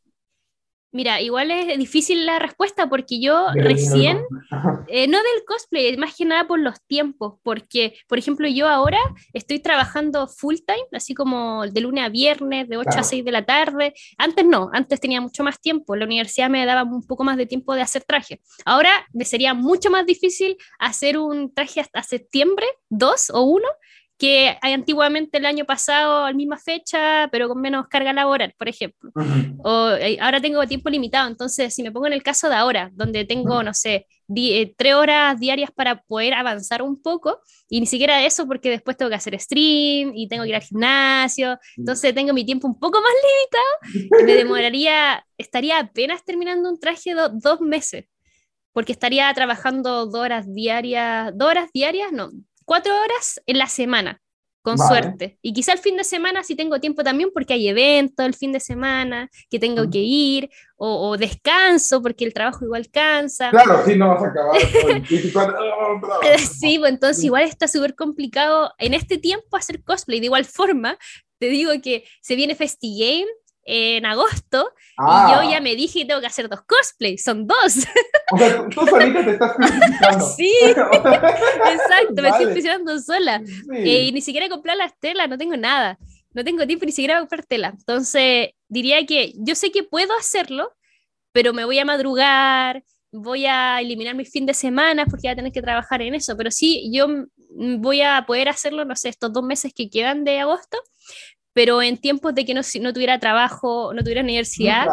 Mira, 0.93 1.21
igual 1.21 1.53
es 1.53 1.79
difícil 1.79 2.27
la 2.27 2.41
respuesta 2.41 2.89
porque 2.89 3.21
yo 3.21 3.47
recién, 3.55 4.23
eh, 4.89 5.07
no 5.07 5.19
del 5.19 5.45
cosplay, 5.47 5.97
más 5.97 6.17
que 6.17 6.25
nada 6.25 6.49
por 6.49 6.59
los 6.59 6.83
tiempos, 6.87 7.35
porque, 7.45 7.95
por 8.09 8.19
ejemplo, 8.19 8.49
yo 8.49 8.69
ahora 8.69 8.99
estoy 9.33 9.61
trabajando 9.61 10.27
full 10.27 10.57
time, 10.67 10.89
así 10.93 11.15
como 11.15 11.65
de 11.67 11.81
lunes 11.81 12.05
a 12.05 12.09
viernes, 12.09 12.69
de 12.69 12.77
8 12.77 12.91
a 12.99 13.03
6 13.05 13.25
de 13.25 13.31
la 13.31 13.47
tarde. 13.47 13.95
Antes 14.19 14.45
no, 14.45 14.69
antes 14.73 15.01
tenía 15.01 15.21
mucho 15.21 15.45
más 15.45 15.61
tiempo, 15.61 15.95
la 15.95 16.07
universidad 16.07 16.51
me 16.51 16.67
daba 16.67 16.83
un 16.83 17.07
poco 17.07 17.23
más 17.23 17.37
de 17.37 17.47
tiempo 17.47 17.75
de 17.75 17.83
hacer 17.83 18.03
traje. 18.03 18.41
Ahora 18.65 18.91
me 19.13 19.25
sería 19.25 19.55
mucho 19.55 19.91
más 19.91 20.05
difícil 20.07 20.57
hacer 20.81 21.19
un 21.19 21.55
traje 21.55 21.81
hasta 21.81 22.03
septiembre, 22.03 22.67
dos 22.89 23.31
o 23.31 23.43
uno, 23.43 23.69
que 24.21 24.59
antiguamente 24.61 25.39
el 25.39 25.47
año 25.47 25.65
pasado 25.65 26.27
a 26.27 26.31
la 26.31 26.37
misma 26.37 26.59
fecha, 26.59 27.27
pero 27.33 27.49
con 27.49 27.59
menos 27.59 27.89
carga 27.89 28.13
laboral, 28.13 28.55
por 28.59 28.69
ejemplo. 28.69 29.11
O 29.65 29.93
eh, 29.93 30.19
ahora 30.21 30.43
tengo 30.43 30.65
tiempo 30.67 30.91
limitado, 30.91 31.27
entonces 31.27 31.75
si 31.75 31.83
me 31.83 31.91
pongo 31.91 32.07
en 32.07 32.13
el 32.13 32.23
caso 32.23 32.51
de 32.51 32.55
ahora, 32.57 32.91
donde 32.93 33.25
tengo, 33.25 33.63
no 33.63 33.73
sé, 33.73 34.07
eh, 34.37 34.75
tres 34.77 34.95
horas 34.95 35.41
diarias 35.41 35.71
para 35.75 36.03
poder 36.03 36.35
avanzar 36.35 36.83
un 36.83 37.01
poco, 37.01 37.41
y 37.71 37.81
ni 37.81 37.87
siquiera 37.87 38.23
eso 38.23 38.47
porque 38.47 38.69
después 38.69 38.99
tengo 38.99 39.09
que 39.09 39.17
hacer 39.17 39.41
stream 39.41 40.13
y 40.15 40.29
tengo 40.29 40.43
que 40.43 40.51
ir 40.51 40.57
al 40.57 40.63
gimnasio, 40.63 41.59
entonces 41.79 42.15
tengo 42.15 42.35
mi 42.35 42.45
tiempo 42.45 42.69
un 42.69 42.79
poco 42.79 43.01
más 43.01 43.13
limitado, 43.25 44.27
me 44.27 44.35
demoraría, 44.35 45.25
estaría 45.39 45.79
apenas 45.79 46.23
terminando 46.27 46.69
un 46.69 46.79
traje 46.79 47.15
dos 47.15 47.61
meses 47.63 48.05
porque 48.73 48.93
estaría 48.93 49.33
trabajando 49.35 50.07
dos 50.07 50.21
horas 50.21 50.53
diarias, 50.53 51.33
dos 51.35 51.49
horas 51.49 51.71
diarias, 51.73 52.13
no, 52.13 52.31
cuatro 52.71 52.95
horas 52.95 53.43
en 53.47 53.59
la 53.59 53.67
semana, 53.67 54.23
con 54.63 54.79
suerte. 54.79 55.41
Y 55.43 55.53
quizá 55.53 55.73
el 55.73 55.81
fin 55.81 55.97
de 55.97 56.05
semana 56.05 56.45
si 56.45 56.55
tengo 56.55 56.79
tiempo 56.79 57.03
también 57.03 57.31
porque 57.35 57.55
hay 57.55 57.67
eventos 57.67 58.25
el 58.25 58.35
fin 58.35 58.53
de 58.53 58.61
semana 58.61 59.29
que 59.51 59.59
tengo 59.59 59.91
que 59.91 59.99
ir, 59.99 60.49
o, 60.77 61.17
descanso 61.17 62.01
porque 62.01 62.25
el 62.25 62.33
trabajo 62.33 62.65
igual 62.65 62.89
cansa. 62.89 63.51
Claro, 63.51 63.83
sí, 63.85 63.97
no 63.97 64.11
vas 64.11 64.23
a 64.23 64.27
acabar. 64.29 64.61
sí, 66.39 66.79
pues 66.79 66.93
entonces 66.93 67.25
igual 67.25 67.43
está 67.43 67.67
súper 67.67 67.97
complicado 67.97 68.73
en 68.79 68.95
este 68.95 69.19
tiempo 69.19 69.57
hacer 69.57 69.83
cosplay. 69.83 70.21
De 70.21 70.27
igual 70.27 70.45
forma, 70.45 70.97
te 71.41 71.47
digo 71.47 71.73
que 71.83 72.05
se 72.21 72.37
viene 72.37 72.55
FestiGame 72.55 73.27
en 73.65 74.07
agosto 74.07 74.73
y 74.77 75.03
yo 75.03 75.39
ah. 75.39 75.49
ya 75.51 75.61
me 75.61 75.77
dije 75.77 76.01
que 76.01 76.05
tengo 76.07 76.21
que 76.21 76.27
hacer 76.27 76.49
dos 76.49 76.63
cosplays, 76.63 77.23
son 77.23 77.47
dos. 77.47 77.87
O 78.33 78.39
sea, 78.39 78.69
tú 78.69 78.87
solita 78.87 79.25
te 79.25 79.33
estás. 79.33 80.37
Sí, 80.37 80.55
exacto, 80.65 82.23
me 82.23 82.29
estoy 82.29 82.47
presionando 82.47 82.97
sola. 83.01 83.43
Eh, 83.75 84.05
y 84.05 84.13
ni 84.13 84.21
siquiera 84.21 84.47
he 84.47 84.49
comprado 84.49 84.79
las 84.79 84.97
telas, 85.01 85.29
no 85.29 85.37
tengo 85.37 85.57
nada. 85.57 85.99
No 86.33 86.45
tengo 86.45 86.65
tiempo 86.65 86.87
ni 86.87 86.93
siquiera 86.93 87.19
comprar 87.19 87.45
tela. 87.45 87.75
Entonces, 87.77 88.51
diría 88.69 89.05
que 89.05 89.33
yo 89.35 89.57
sé 89.57 89.73
que 89.73 89.83
puedo 89.83 90.17
hacerlo, 90.17 90.73
pero 91.33 91.53
me 91.53 91.65
voy 91.65 91.81
a 91.81 91.85
madrugar, 91.85 92.85
voy 93.11 93.47
a 93.47 93.81
eliminar 93.81 94.15
mis 94.15 94.31
fin 94.31 94.47
de 94.47 94.55
semana 94.55 95.07
porque 95.07 95.27
voy 95.27 95.33
a 95.33 95.37
tener 95.37 95.53
que 95.53 95.63
trabajar 95.63 96.01
en 96.03 96.15
eso. 96.15 96.37
Pero 96.37 96.53
sí, 96.53 96.89
yo 96.93 97.09
voy 97.79 98.03
a 98.03 98.25
poder 98.27 98.49
hacerlo, 98.49 98.85
no 98.85 98.95
sé, 98.97 99.09
estos 99.09 99.33
dos 99.33 99.43
meses 99.43 99.73
que 99.75 99.91
quedan 99.91 100.25
de 100.25 100.39
agosto, 100.41 100.79
pero 101.53 101.83
en 101.83 101.99
tiempos 101.99 102.35
de 102.35 102.45
que 102.45 102.55
no, 102.55 102.61
no 102.81 102.93
tuviera 102.93 103.19
trabajo, 103.19 103.93
no 103.93 104.03
tuviera 104.03 104.23
universidad, 104.23 104.87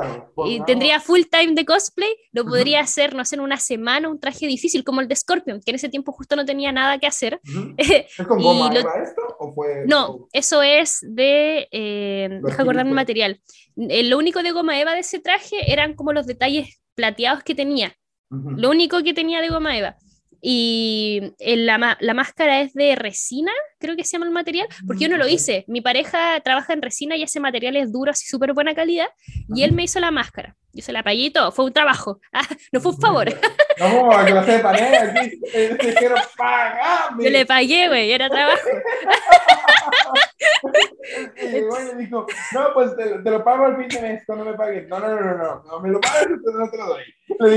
y 0.46 0.64
tendría 0.66 1.00
full 1.00 1.22
time 1.30 1.54
de 1.54 1.66
cosplay, 1.66 2.10
lo 2.32 2.46
podría 2.46 2.80
hacer, 2.82 3.14
no 3.14 3.24
sé, 3.26 3.36
en 3.36 3.42
una 3.42 3.58
semana, 3.58 4.10
un 4.10 4.20
traje 4.20 4.48
difícil 4.48 4.84
como 4.84 5.02
el 5.02 5.08
de 5.08 5.16
Scorpion, 5.16 5.62
que 5.62 5.72
en 5.72 5.76
ese 5.76 5.90
tiempo 5.90 6.12
justo 6.12 6.36
no 6.36 6.46
tenía 6.46 6.72
nada 6.72 6.98
que 6.98 7.08
hacer. 7.08 7.40
¿Es 7.78 8.16
con 8.28 8.42
goma 8.42 8.74
esto? 8.74 9.22
¿o 9.40 9.54
fue, 9.54 9.84
no, 9.86 10.28
eso 10.34 10.64
es 10.64 11.00
de, 11.02 11.68
eh, 11.72 12.40
deja 12.44 12.64
acordarme 12.64 12.90
el 12.90 12.96
material. 12.96 13.42
Eh, 13.78 14.04
lo 14.04 14.18
único 14.18 14.42
de 14.42 14.52
goma 14.52 14.80
eva 14.80 14.94
de 14.94 15.02
ese 15.02 15.20
traje 15.20 15.72
eran 15.72 15.94
como 15.94 16.14
los 16.14 16.26
detalles 16.26 16.82
plateados 16.96 17.44
que 17.44 17.56
tenía. 17.56 17.96
Lo 18.30 18.70
único 18.70 19.04
que 19.04 19.14
tenía 19.14 19.42
de 19.42 19.50
goma 19.50 19.78
eva. 19.78 19.96
Y 20.42 21.34
la, 21.40 21.98
la, 22.00 22.14
máscara 22.14 22.62
es 22.62 22.74
de 22.74 22.96
resina, 22.96 23.52
creo 23.80 23.96
que 23.96 24.04
se 24.04 24.14
llama 24.14 24.26
el 24.26 24.32
material, 24.32 24.68
porque 24.86 25.04
yo 25.04 25.10
no 25.10 25.18
lo 25.18 25.28
hice. 25.28 25.66
Mi 25.68 25.82
pareja 25.82 26.40
trabaja 26.42 26.74
en 26.74 26.82
resina 26.82 27.16
y 27.16 27.24
ese 27.24 27.40
material 27.40 27.76
es 27.76 27.92
duro, 27.92 28.12
así 28.12 28.28
súper 28.28 28.54
buena 28.54 28.74
calidad, 28.74 29.08
y 29.54 29.64
él 29.64 29.74
me 29.74 29.84
hizo 29.84 30.00
la 30.00 30.12
máscara. 30.12 30.56
Yo 30.74 30.84
se 30.84 30.92
la 30.92 31.02
pagué 31.02 31.18
y 31.18 31.32
todo, 31.32 31.52
fue 31.52 31.66
un 31.66 31.74
trabajo, 31.74 32.20
ah, 32.34 32.48
no 32.72 32.80
fue 32.80 32.92
un 32.92 33.02
favor. 33.02 33.28
No, 33.80 34.10
que 34.26 34.34
lo 34.34 34.44
sepan, 34.44 34.76
¿eh? 34.76 35.32
Aquí 35.72 35.94
quiero 36.00 36.16
pagarme. 36.36 37.24
Yo 37.24 37.30
le 37.30 37.46
pagué, 37.46 37.88
güey, 37.88 38.12
era 38.12 38.28
trabajo. 38.28 38.58
y 41.44 41.62
bueno, 41.62 41.94
dijo, 41.94 42.26
no, 42.54 42.74
pues 42.74 42.96
te, 42.96 43.20
te, 43.20 43.30
lo 43.30 43.44
pago 43.44 43.66
al 43.66 43.78
fin 43.78 43.88
de 43.88 44.02
mes, 44.02 44.24
no 44.28 44.44
me 44.44 44.56
pagues. 44.56 44.88
No, 44.88 45.00
no, 45.00 45.10
no, 45.10 45.38
no, 45.38 45.64
no, 45.64 45.80
me 45.80 45.90
lo 45.90 46.02
pagas 46.02 46.26
y 46.26 46.30
no 46.30 46.72
te 46.72 46.78
lo 46.78 46.88
doy. 46.88 47.04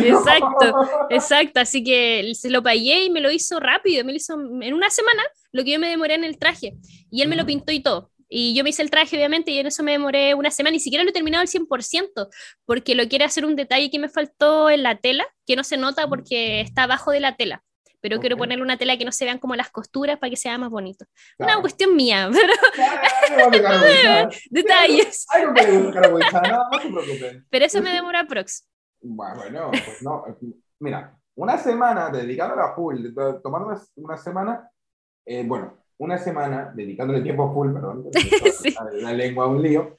Exacto, 0.09 0.75
exacto, 1.09 1.61
así 1.61 1.83
que 1.83 2.33
se 2.35 2.51
lo 2.51 2.63
pagué 2.63 3.05
y 3.05 3.11
me 3.11 3.21
lo 3.21 3.31
hizo 3.31 3.59
rápido, 3.59 4.05
me 4.05 4.13
lo 4.13 4.17
hizo 4.17 4.35
en 4.35 4.75
una 4.75 4.91
semana 4.91 5.23
lo 5.53 5.65
que 5.65 5.73
yo 5.73 5.79
me 5.79 5.89
demoré 5.89 6.15
en 6.15 6.25
el 6.25 6.39
traje. 6.39 6.77
Y 7.11 7.23
él 7.23 7.29
me 7.29 7.37
lo 7.37 7.47
pintó 7.47 7.73
y 7.73 7.81
todo. 7.81 8.11
Y 8.33 8.55
yo 8.55 8.63
me 8.63 8.71
hice 8.71 8.83
el 8.83 8.91
traje, 8.91 9.17
obviamente, 9.17 9.51
y 9.51 9.59
en 9.59 9.67
eso 9.67 9.83
me 9.83 9.91
demoré 9.91 10.35
una 10.35 10.53
semana, 10.53 10.75
ni 10.75 10.81
siquiera 10.81 11.03
lo 11.03 11.11
he 11.11 11.13
terminado 11.13 11.43
al 11.43 11.49
100%, 11.49 12.29
porque 12.65 12.95
lo 12.95 13.09
quiero 13.09 13.25
hacer 13.25 13.45
un 13.45 13.57
detalle 13.57 13.91
que 13.91 13.99
me 13.99 14.09
faltó 14.09 14.71
en 14.71 14.85
la 14.85 14.99
tela, 14.99 15.27
que 15.45 15.57
no 15.57 15.65
se 15.65 15.77
nota 15.77 16.07
porque 16.09 16.61
está 16.61 16.85
abajo 16.85 17.11
de 17.11 17.19
la 17.19 17.35
tela. 17.35 17.65
Pero 18.01 18.19
quiero 18.19 18.37
ponerle 18.37 18.63
una 18.63 18.79
tela 18.79 18.97
que 18.97 19.05
no 19.05 19.13
se 19.13 19.25
vean 19.27 19.39
como 19.39 19.57
las 19.57 19.71
costuras 19.71 20.19
para 20.19 20.31
que 20.31 20.37
sea 20.37 20.57
más 20.57 20.71
bonito. 20.71 21.05
Una 21.39 21.61
cuestión 21.61 21.95
mía, 21.95 22.31
pero. 23.51 24.31
Detalles. 24.49 25.27
Pero 27.51 27.65
eso 27.67 27.83
me 27.83 27.93
demora 27.93 28.27
prox. 28.27 28.67
Bueno, 29.03 29.71
pues 29.71 30.03
no. 30.03 30.25
Mira, 30.79 31.15
una 31.35 31.59
semana 31.59 32.09
dedicándola 32.09 32.67
a 32.67 32.75
full, 32.75 33.13
tomar 33.43 33.63
una, 33.63 33.81
una 33.97 34.17
semana, 34.17 34.71
eh, 35.27 35.45
bueno, 35.47 35.75
una 35.99 36.19
semana 36.19 36.73
dedicándole 36.75 37.21
tiempo 37.21 37.45
a 37.45 37.53
full, 37.53 37.73
perdón, 37.73 38.07
la, 39.03 39.13
lengua 39.13 39.45
a 39.45 39.49
un 39.49 39.63
lío, 39.63 39.99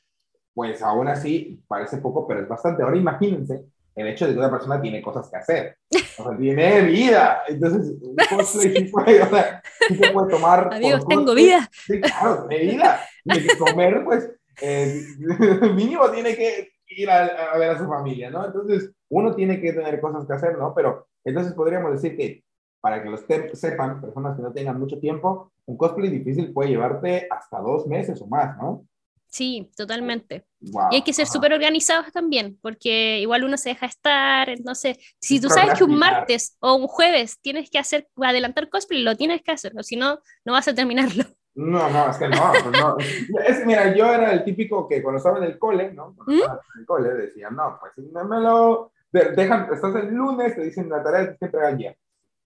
pues 0.53 0.81
aún 0.81 1.07
así 1.07 1.63
parece 1.67 1.97
poco, 1.97 2.27
pero 2.27 2.41
es 2.41 2.47
bastante. 2.47 2.83
Ahora 2.83 2.97
imagínense 2.97 3.65
el 3.95 4.07
hecho 4.07 4.25
de 4.25 4.33
que 4.33 4.39
una 4.39 4.49
persona 4.49 4.81
tiene 4.81 5.01
cosas 5.01 5.29
que 5.29 5.37
hacer, 5.37 5.77
o 6.17 6.23
sea, 6.23 6.37
tiene 6.37 6.81
vida, 6.83 7.43
entonces 7.47 7.93
cosplay 8.29 8.75
sí 8.77 8.83
puede, 8.85 9.21
o 9.21 9.29
sea, 9.29 9.61
sí 9.87 9.95
se 9.95 10.11
puede 10.11 10.31
tomar. 10.31 10.73
Amigos, 10.73 11.07
tengo 11.07 11.35
vida. 11.35 11.69
Sí, 11.71 12.01
claro, 12.01 12.47
tiene 12.47 12.71
vida, 12.71 13.01
que 13.25 13.57
comer, 13.57 14.03
pues, 14.03 14.31
eh, 14.61 15.03
mínimo 15.75 16.09
tiene 16.09 16.35
que 16.35 16.71
ir 16.87 17.09
a, 17.09 17.53
a, 17.53 17.57
ver 17.57 17.71
a 17.71 17.77
su 17.77 17.87
familia, 17.87 18.31
¿no? 18.31 18.45
Entonces, 18.45 18.91
uno 19.09 19.35
tiene 19.35 19.61
que 19.61 19.73
tener 19.73 20.01
cosas 20.01 20.25
que 20.25 20.33
hacer, 20.33 20.57
¿no? 20.57 20.73
Pero 20.73 21.07
entonces 21.23 21.53
podríamos 21.53 21.91
decir 21.91 22.17
que 22.17 22.43
para 22.81 23.01
que 23.01 23.09
los 23.09 23.21
sepan, 23.53 24.01
personas 24.01 24.35
que 24.35 24.41
no 24.41 24.51
tengan 24.51 24.79
mucho 24.79 24.99
tiempo, 24.99 25.51
un 25.65 25.77
cosplay 25.77 26.09
difícil 26.09 26.51
puede 26.51 26.71
llevarte 26.71 27.27
hasta 27.29 27.59
dos 27.59 27.87
meses 27.87 28.21
o 28.21 28.27
más, 28.27 28.57
¿no? 28.57 28.85
Sí, 29.27 29.71
totalmente. 29.77 30.45
y 30.59 30.95
hay 30.95 31.03
que 31.03 31.13
ser 31.13 31.25
súper 31.25 31.53
organizados 31.53 32.11
también, 32.11 32.59
porque 32.61 33.19
igual 33.19 33.45
uno 33.45 33.55
se 33.55 33.69
deja 33.69 33.85
estar, 33.85 34.49
entonces, 34.49 34.97
si 35.21 35.39
tú 35.39 35.47
sabes 35.47 35.77
que 35.77 35.85
un 35.85 35.97
martes 35.97 36.57
o 36.59 36.75
un 36.75 36.87
jueves 36.87 37.39
tienes 37.39 37.69
que 37.69 37.79
hacer, 37.79 38.09
adelantar 38.17 38.69
cosplay, 38.69 39.03
lo 39.03 39.15
tienes 39.15 39.41
que 39.41 39.53
hacer, 39.53 39.71
o 39.77 39.83
si 39.83 39.95
no, 39.95 40.19
no 40.43 40.51
vas 40.51 40.67
a 40.67 40.75
terminarlo. 40.75 41.23
No, 41.53 41.89
no, 41.89 42.09
es 42.09 42.17
que 42.17 42.29
no, 42.29 42.53
no. 42.71 42.97
Es, 43.45 43.65
mira, 43.65 43.93
yo 43.93 44.05
era 44.05 44.31
el 44.31 44.43
típico 44.43 44.87
que 44.87 45.01
cuando 45.01 45.17
estaba 45.17 45.37
en 45.37 45.45
el 45.45 45.59
cole, 45.59 45.93
¿no? 45.93 46.13
Cuando 46.15 46.33
¿Mm? 46.33 46.39
estaba 46.39 46.61
en 46.75 46.79
el 46.79 46.85
cole 46.85 47.13
decía, 47.13 47.49
no, 47.49 47.77
pues 47.79 47.93
me, 47.97 48.39
lo 48.39 48.91
dejan, 49.11 49.67
estás 49.73 49.95
el 49.95 50.13
lunes, 50.13 50.55
te 50.55 50.63
dicen 50.63 50.89
la 50.89 51.03
tarea, 51.03 51.35
te 51.35 51.45
entregan 51.45 51.77
ya. 51.77 51.95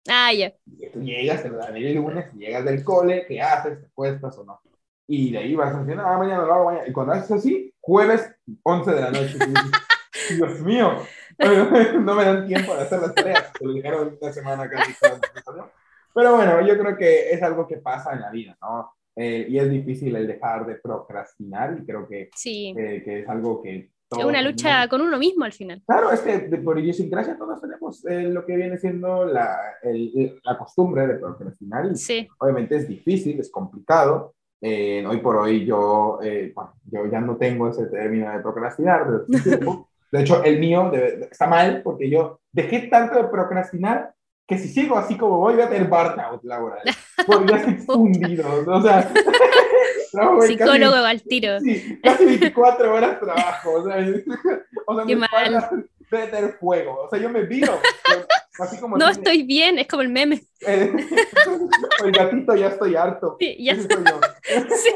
Ah, 0.08 0.32
ya. 0.34 0.54
Tú 0.94 1.02
llegas, 1.02 1.44
te 1.44 1.50
lo 1.50 1.58
dan 1.58 1.76
el 1.76 1.96
lunes, 1.96 2.32
llegas 2.34 2.64
del 2.66 2.84
cole, 2.84 3.26
¿qué 3.28 3.42
haces? 3.42 3.82
¿Te 3.82 3.88
cuestas 3.94 4.38
o 4.38 4.44
no? 4.44 4.62
Y 5.08 5.32
de 5.32 5.40
ahí 5.40 5.56
vas 5.56 5.76
a 5.76 5.84
decir, 5.84 6.00
ah, 6.00 6.18
mañana 6.18 6.46
lo 6.46 6.54
hago 6.54 6.66
mañana. 6.66 6.88
Y 6.88 6.94
cuando 6.94 7.14
haces 7.14 7.32
así, 7.32 7.74
jueves, 7.80 8.30
11 8.64 8.92
de 8.92 9.02
la 9.02 9.12
noche. 9.12 9.38
Dios 10.38 10.60
mío, 10.62 10.98
no 12.02 12.16
me 12.16 12.26
dan 12.26 12.48
tiempo 12.48 12.76
de 12.76 12.82
hacer 12.82 13.02
las 13.02 13.14
tareas. 13.14 13.52
Lo 13.60 13.74
dijeron 13.74 14.18
una 14.20 14.34
semana 14.34 14.70
casi. 14.70 14.94
Pero 16.14 16.36
bueno, 16.36 16.66
yo 16.66 16.78
creo 16.78 16.98
que 16.98 17.32
es 17.32 17.44
algo 17.44 17.68
que 17.68 17.78
pasa 17.78 18.14
en 18.14 18.22
la 18.22 18.32
vida, 18.32 18.58
¿no? 18.62 18.92
Eh, 19.16 19.46
y 19.50 19.58
es 19.60 19.70
difícil 19.70 20.16
el 20.16 20.28
dejar 20.28 20.66
de 20.66 20.76
procrastinar 20.76 21.78
y 21.80 21.86
creo 21.86 22.08
que, 22.08 22.30
sí. 22.36 22.74
que 22.76 23.22
es 23.22 23.30
algo 23.30 23.62
que 23.62 23.92
es 24.12 24.24
una 24.24 24.42
lucha 24.42 24.88
con 24.88 25.02
uno 25.02 25.18
mismo 25.18 25.46
al 25.46 25.54
final. 25.54 25.82
Claro, 25.86 26.12
es 26.12 26.22
que 26.22 26.40
por 26.58 26.80
idiosincrasia 26.80 27.38
todos 27.38 27.60
tenemos 27.62 28.06
eh, 28.06 28.24
lo 28.24 28.46
que 28.46 28.56
viene 28.56 28.78
siendo 28.78 29.26
la, 29.26 29.58
el, 29.82 30.40
la 30.44 30.58
costumbre 30.58 31.08
de 31.08 31.16
procrastinar. 31.16 31.96
Sí. 31.96 32.28
Obviamente 32.40 32.76
es 32.76 32.88
difícil, 32.88 33.40
es 33.40 33.52
complicado. 33.52 34.36
Eh, 34.62 35.06
hoy 35.06 35.18
por 35.18 35.36
hoy 35.36 35.66
yo, 35.66 36.20
eh, 36.24 36.52
bueno, 36.56 36.74
yo 36.86 37.06
ya 37.08 37.20
no 37.20 37.36
tengo 37.36 37.70
ese 37.70 37.86
término 37.88 38.32
de 38.32 38.40
procrastinar, 38.40 39.06
pero 39.06 39.26
de 40.12 40.22
hecho 40.22 40.44
el 40.44 40.60
mío 40.60 40.92
está 40.94 41.48
mal 41.48 41.82
porque 41.84 42.10
yo 42.10 42.40
dejé 42.52 42.88
tanto 42.88 43.22
de 43.22 43.28
procrastinar 43.28 44.15
que 44.48 44.58
si 44.58 44.68
sigo 44.68 44.98
así 44.98 45.18
como 45.18 45.40
voy 45.40 45.56
voy 45.56 45.64
a 45.64 45.70
tener 45.70 45.88
burnout 45.88 46.44
laboral. 46.44 46.84
Porque 47.26 47.52
ya 47.52 47.58
estoy 47.58 47.74
fundido. 47.86 48.48
O 48.68 48.82
sea, 48.82 49.12
Psicólogo 50.48 50.94
casi, 50.94 51.06
al 51.06 51.24
tiro. 51.24 51.60
Sí, 51.60 52.00
casi 52.02 52.26
24 52.26 52.94
horas 52.94 53.20
trabajo. 53.20 53.74
O 53.74 53.86
sea, 53.86 53.98
o 54.88 54.96
sea 54.96 55.06
Qué 55.06 55.16
mal. 55.16 55.90
debe 56.12 56.28
tener 56.28 56.54
fuego. 56.54 57.04
O 57.04 57.10
sea, 57.10 57.20
yo 57.20 57.30
me 57.30 57.44
viro. 57.44 57.80
Así 58.60 58.80
como 58.80 58.98
no 58.98 59.10
estoy 59.10 59.44
bien, 59.44 59.80
es 59.80 59.88
como 59.88 60.02
el 60.04 60.10
meme. 60.10 60.42
el 60.62 62.12
gatito 62.14 62.56
ya 62.56 62.68
estoy 62.68 62.96
harto. 62.96 63.36
Sí, 63.40 63.58
ya 63.64 63.74
estoy 63.74 64.04
yo. 64.06 64.20
sí. 64.76 64.96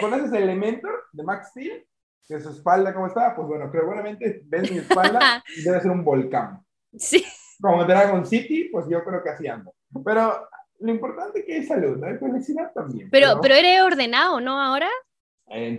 ¿Conoces 0.00 0.30
el 0.32 0.42
Elementor 0.42 1.04
de 1.12 1.22
Max 1.22 1.48
Steel? 1.50 1.86
Que 2.28 2.40
su 2.40 2.50
espalda, 2.50 2.92
¿cómo 2.94 3.06
está? 3.06 3.34
Pues 3.34 3.48
bueno, 3.48 3.70
probablemente 3.70 4.42
ves 4.44 4.70
mi 4.70 4.78
espalda 4.78 5.42
y 5.56 5.62
debe 5.62 5.80
ser 5.80 5.90
un 5.90 6.04
volcán. 6.04 6.64
Sí. 6.96 7.24
Como 7.62 7.84
Dragon 7.84 8.26
City, 8.26 8.68
pues 8.70 8.86
yo 8.88 9.02
creo 9.04 9.22
que 9.22 9.30
así 9.30 9.46
ando. 9.46 9.72
Pero 10.04 10.48
lo 10.80 10.90
importante 10.90 11.40
es 11.40 11.46
que 11.46 11.56
es 11.58 11.68
salud, 11.68 11.96
¿no? 11.96 12.18
felicidad 12.18 12.72
también. 12.74 13.08
Pero, 13.10 13.38
pero, 13.40 13.54
eres 13.54 13.80
ordenado, 13.82 14.40
¿no? 14.40 14.60
Ahora. 14.60 14.90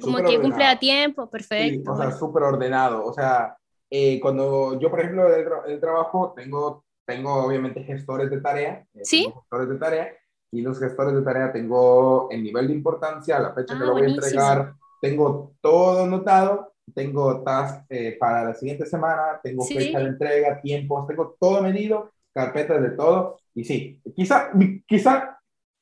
Como 0.02 0.18
que 0.24 0.40
cumple 0.40 0.66
a 0.66 0.80
tiempo, 0.80 1.30
perfecto. 1.30 1.92
o 1.92 1.98
sea, 1.98 2.12
súper 2.12 2.44
ordenado. 2.44 3.06
O 3.06 3.14
sea, 3.14 3.58
eh, 3.90 4.20
cuando 4.20 4.80
yo, 4.80 4.90
por 4.90 5.00
ejemplo, 5.00 5.34
el, 5.34 5.48
el, 5.68 5.80
trabajo, 5.80 6.34
tengo, 6.36 6.86
tengo 7.06 7.46
obviamente 7.46 7.84
gestores 7.84 8.30
de 8.30 8.40
tarea. 8.40 8.86
Eh, 8.94 9.02
sí. 9.04 9.32
Gestores 9.34 9.70
de 9.70 9.76
tarea. 9.76 10.14
Y 10.52 10.62
los 10.62 10.80
gestores 10.80 11.16
de 11.16 11.22
tarea 11.24 11.52
tengo 11.52 12.28
el 12.30 12.44
nivel 12.44 12.68
de 12.68 12.74
importancia, 12.74 13.40
la 13.40 13.54
fecha 13.54 13.76
que 13.76 13.84
ah, 13.84 13.88
lo 13.88 13.94
voy 13.94 14.04
a 14.04 14.10
entregar, 14.10 14.74
tengo 15.02 15.54
todo 15.62 16.04
anotado, 16.04 16.73
tengo 16.94 17.44
tasks 17.44 17.86
eh, 17.90 18.18
para 18.20 18.44
la 18.46 18.54
siguiente 18.54 18.86
semana, 18.86 19.40
tengo 19.42 19.64
fecha 19.66 20.00
de 20.00 20.08
entrega, 20.08 20.62
tiempos, 20.62 21.08
tengo 21.08 21.36
todo 21.40 21.62
medido, 21.62 22.12
carpetas 22.34 22.82
de 22.82 22.90
todo. 22.92 23.38
Y 23.54 23.64
sí, 23.64 24.02
quizá, 24.16 24.52
quizá 24.86 25.40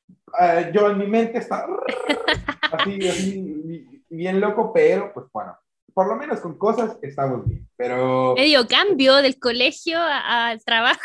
uh, 0.10 0.72
yo 0.74 0.90
en 0.90 0.98
mi 0.98 1.08
mente 1.08 1.38
está 1.38 1.66
así, 2.72 3.08
así, 3.08 4.04
bien 4.10 4.40
loco, 4.40 4.72
pero 4.74 5.12
pues 5.14 5.28
bueno, 5.32 5.58
por 5.94 6.08
lo 6.08 6.16
menos 6.16 6.40
con 6.40 6.58
cosas 6.58 6.98
estamos 7.02 7.48
bien, 7.48 7.68
pero... 7.76 8.36
Medio 8.36 8.68
cambio 8.68 9.16
del 9.18 9.40
colegio 9.40 10.00
al 10.00 10.64
trabajo, 10.64 11.00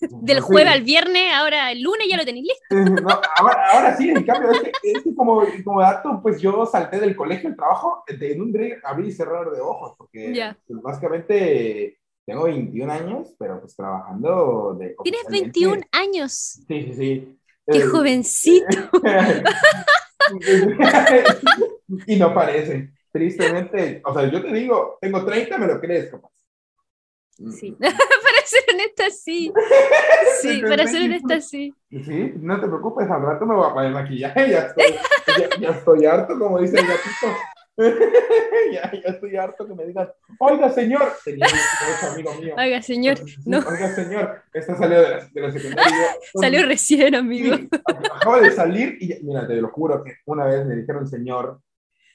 del 0.00 0.40
jueves 0.40 0.72
al 0.72 0.82
viernes, 0.82 1.32
ahora 1.34 1.72
el 1.72 1.82
lunes 1.82 2.06
ya 2.08 2.16
lo 2.16 2.24
tenéis 2.24 2.46
listo. 2.46 3.02
No, 3.02 3.20
ahora, 3.38 3.66
ahora, 3.72 3.96
sí, 3.96 4.10
en 4.10 4.24
cambio, 4.24 4.50
es 4.50 4.60
que, 4.60 4.72
es 4.82 5.02
que 5.02 5.14
como, 5.14 5.42
como, 5.64 5.80
dato, 5.80 6.20
pues 6.22 6.40
yo 6.40 6.66
salté 6.66 7.00
del 7.00 7.16
colegio 7.16 7.48
al 7.48 7.56
trabajo 7.56 8.04
en 8.06 8.40
un 8.40 8.54
abrir 8.84 9.08
y 9.08 9.12
cerrar 9.12 9.50
de 9.50 9.60
ojos, 9.60 9.94
porque 9.96 10.54
pues, 10.66 10.82
básicamente 10.82 11.98
tengo 12.26 12.44
21 12.44 12.92
años, 12.92 13.34
pero 13.38 13.60
pues 13.60 13.76
trabajando 13.76 14.76
de... 14.78 14.96
Tienes 15.02 15.24
21 15.30 15.82
años. 15.92 16.60
Sí, 16.66 16.68
sí, 16.68 16.94
sí. 16.94 17.38
¡Qué 17.68 17.78
eh, 17.78 17.82
jovencito! 17.82 18.90
y 22.06 22.16
no 22.16 22.34
parece. 22.34 22.92
Tristemente, 23.16 24.02
o 24.04 24.12
sea, 24.12 24.30
yo 24.30 24.42
te 24.42 24.52
digo, 24.52 24.98
tengo 25.00 25.24
30, 25.24 25.56
me 25.56 25.66
lo 25.66 25.80
crees, 25.80 26.10
capaz. 26.10 26.28
Sí, 27.30 27.72
para 27.80 28.40
ser 28.44 28.62
honesta, 28.74 29.10
sí. 29.10 29.52
Sí, 30.42 30.60
para 30.60 30.86
ser 30.86 31.02
honesta, 31.02 31.40
sí. 31.40 31.72
Sí, 31.90 32.32
no 32.36 32.60
te 32.60 32.66
preocupes, 32.66 33.08
al 33.10 33.22
rato 33.22 33.46
me 33.46 33.54
voy 33.54 33.70
a 33.70 33.72
poner 33.72 33.90
maquillaje, 33.90 34.50
ya 34.50 34.58
estoy, 34.66 34.94
ya, 35.38 35.60
ya 35.60 35.68
estoy 35.70 36.04
harto, 36.04 36.38
como 36.38 36.60
dice 36.60 36.78
el 36.78 36.86
gatito. 36.86 37.26
ya, 38.72 38.92
ya 38.92 39.10
estoy 39.10 39.36
harto 39.36 39.66
que 39.66 39.74
me 39.74 39.86
digas, 39.86 40.10
oiga, 40.38 40.70
señor. 40.70 41.12
Señor, 41.24 41.48
amigo 42.10 42.34
mío. 42.34 42.54
Oiga, 42.58 42.82
señor. 42.82 43.18
no. 43.46 43.58
Oiga, 43.58 43.94
señor, 43.94 44.42
esta 44.52 44.76
salió 44.76 45.00
de 45.00 45.08
la, 45.08 45.24
de 45.26 45.40
la 45.40 45.52
secundaria. 45.52 46.16
salió 46.34 46.66
recién, 46.66 47.14
amigo. 47.14 47.56
Sí, 47.56 47.68
acaba 48.14 48.40
de 48.40 48.50
salir 48.50 48.98
y, 49.00 49.22
mira, 49.24 49.46
te 49.46 49.54
lo 49.54 49.68
juro 49.68 50.04
que 50.04 50.16
una 50.26 50.44
vez 50.44 50.66
me 50.66 50.76
dijeron 50.76 51.06
señor 51.06 51.60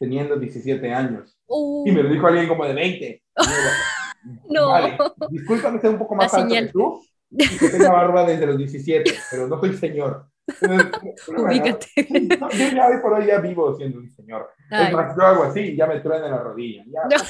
teniendo 0.02 0.36
17 0.36 0.92
años. 0.92 1.38
Uh. 1.46 1.88
Y 1.88 1.92
me 1.92 2.02
lo 2.02 2.10
dijo 2.10 2.26
alguien 2.26 2.48
como 2.48 2.66
de 2.66 2.74
20. 2.74 3.24
no. 4.50 4.70
Vale, 4.70 4.98
discúlpame, 5.30 5.80
sea 5.80 5.92
un 5.92 6.00
poco 6.00 6.16
más 6.16 6.34
alto 6.34 6.54
que 6.54 6.68
tú 6.68 7.02
y 7.30 7.58
que 7.58 7.70
tenga 7.70 7.92
barba 7.92 8.26
desde 8.26 8.48
los 8.48 8.58
17, 8.58 9.14
pero 9.30 9.48
no 9.48 9.60
soy 9.60 9.78
señor. 9.78 10.26
Ubícate. 11.38 11.88
yo 11.96 12.68
ya 12.76 12.88
hoy 12.88 12.98
por 13.00 13.14
hoy 13.14 13.28
ya 13.28 13.40
vivo 13.40 13.78
siendo 13.78 14.00
un 14.00 14.10
señor. 14.10 14.50
Es 14.72 14.92
más, 14.92 15.16
yo 15.16 15.24
hago 15.24 15.44
así 15.44 15.60
y 15.60 15.76
ya 15.78 15.86
me 15.86 16.00
truena 16.00 16.28
la 16.28 16.40
rodilla. 16.40 16.84
Ya, 16.88 17.18
no. 17.18 17.24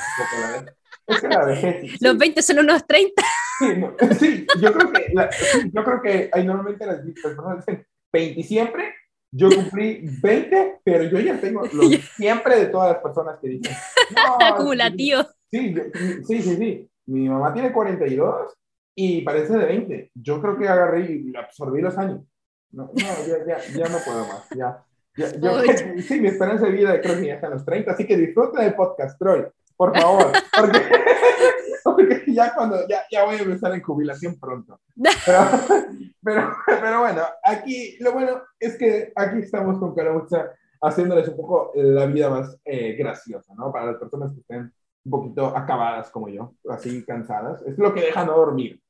es 1.08 1.20
que 1.20 1.28
la 1.28 1.46
vejez. 1.46 2.02
Los 2.02 2.18
20 2.18 2.42
son 2.42 2.60
unos 2.60 2.88
30. 2.88 3.22
Sí, 3.60 3.68
no, 3.78 3.96
sí 4.18 4.48
yo, 4.62 4.72
creo 4.72 4.92
que 4.94 5.12
la, 5.14 5.30
yo 5.72 5.84
creo 5.84 6.02
que 6.02 6.30
hay 6.32 6.46
normalmente 6.46 6.86
las 6.86 7.02
personas 7.22 7.66
dicen 7.66 7.86
20 8.14 8.44
siempre. 8.44 8.96
Yo 9.32 9.50
cumplí 9.50 10.06
20, 10.22 10.82
pero 10.84 11.06
yo 11.06 11.20
ya 11.20 11.40
tengo 11.40 11.62
los 11.62 11.90
siempre 12.18 12.60
de 12.60 12.66
todas 12.66 12.94
las 12.94 13.02
personas 13.02 13.40
que 13.40 13.48
dicen. 13.48 13.76
No, 14.14 14.46
Acumulativo. 14.46 15.22
Sí, 15.50 15.74
sí, 16.28 16.42
sí, 16.42 16.56
sí. 16.56 16.90
Mi 17.06 17.30
mamá 17.30 17.54
tiene 17.54 17.72
42 17.72 18.54
y 18.96 19.22
parece 19.22 19.58
de 19.58 19.66
20. 19.66 20.12
Yo 20.16 20.42
creo 20.42 20.58
que 20.58 20.68
agarré 20.68 21.12
y 21.12 21.36
absorbí 21.36 21.82
los 21.82 21.98
años. 21.98 22.22
No, 22.72 22.84
no 22.84 22.92
ya, 22.96 23.46
ya, 23.46 23.60
ya 23.74 23.90
no 23.90 23.98
puedo 24.04 24.26
más. 24.28 24.48
Ya, 24.56 24.84
ya, 25.18 25.36
yo, 25.40 25.62
sí, 26.02 26.22
mi 26.22 26.30
esperanza 26.30 26.66
de 26.66 26.72
vida 26.72 27.02
creo 27.02 27.20
que 27.20 27.28
ya 27.28 27.36
está 27.36 27.48
en 27.48 27.54
los 27.54 27.66
30, 27.66 27.92
así 27.92 28.06
que 28.06 28.16
disfruten 28.16 28.64
del 28.64 28.76
podcast, 28.76 29.20
Troy, 29.20 29.46
por 29.76 29.98
favor. 29.98 30.32
Porque 30.58 30.80
ya 32.36 32.54
cuando, 32.54 32.88
ya, 32.88 33.02
ya 33.12 33.26
voy 33.26 33.36
a 33.36 33.42
empezar 33.42 33.74
en 33.74 33.82
jubilación 33.82 34.40
pronto. 34.40 34.80
Pero, 35.26 35.40
pero, 36.24 36.56
pero, 36.66 37.00
bueno, 37.00 37.24
aquí, 37.44 37.98
lo 38.00 38.12
bueno 38.14 38.44
es 38.60 38.78
que 38.78 39.12
aquí 39.16 39.40
estamos 39.40 39.80
con 39.80 39.96
Carabucha 39.96 40.52
haciéndoles 40.82 41.28
un 41.30 41.38
poco 41.38 41.72
la 41.74 42.06
vida 42.06 42.30
más 42.30 42.60
eh, 42.66 42.94
graciosa, 42.94 43.54
¿no? 43.56 43.72
Para 43.72 43.88
las 43.88 43.96
personas 43.96 44.32
que 44.34 44.42
estén 44.42 44.72
un 45.04 45.12
poquito 45.12 45.48
acabadas 45.58 46.12
como 46.12 46.30
yo, 46.30 46.54
así 46.70 47.04
cansadas. 47.06 47.62
Es 47.64 47.78
lo 47.78 47.94
que 47.94 48.02
deja 48.02 48.26
no 48.26 48.36
dormir. 48.36 48.81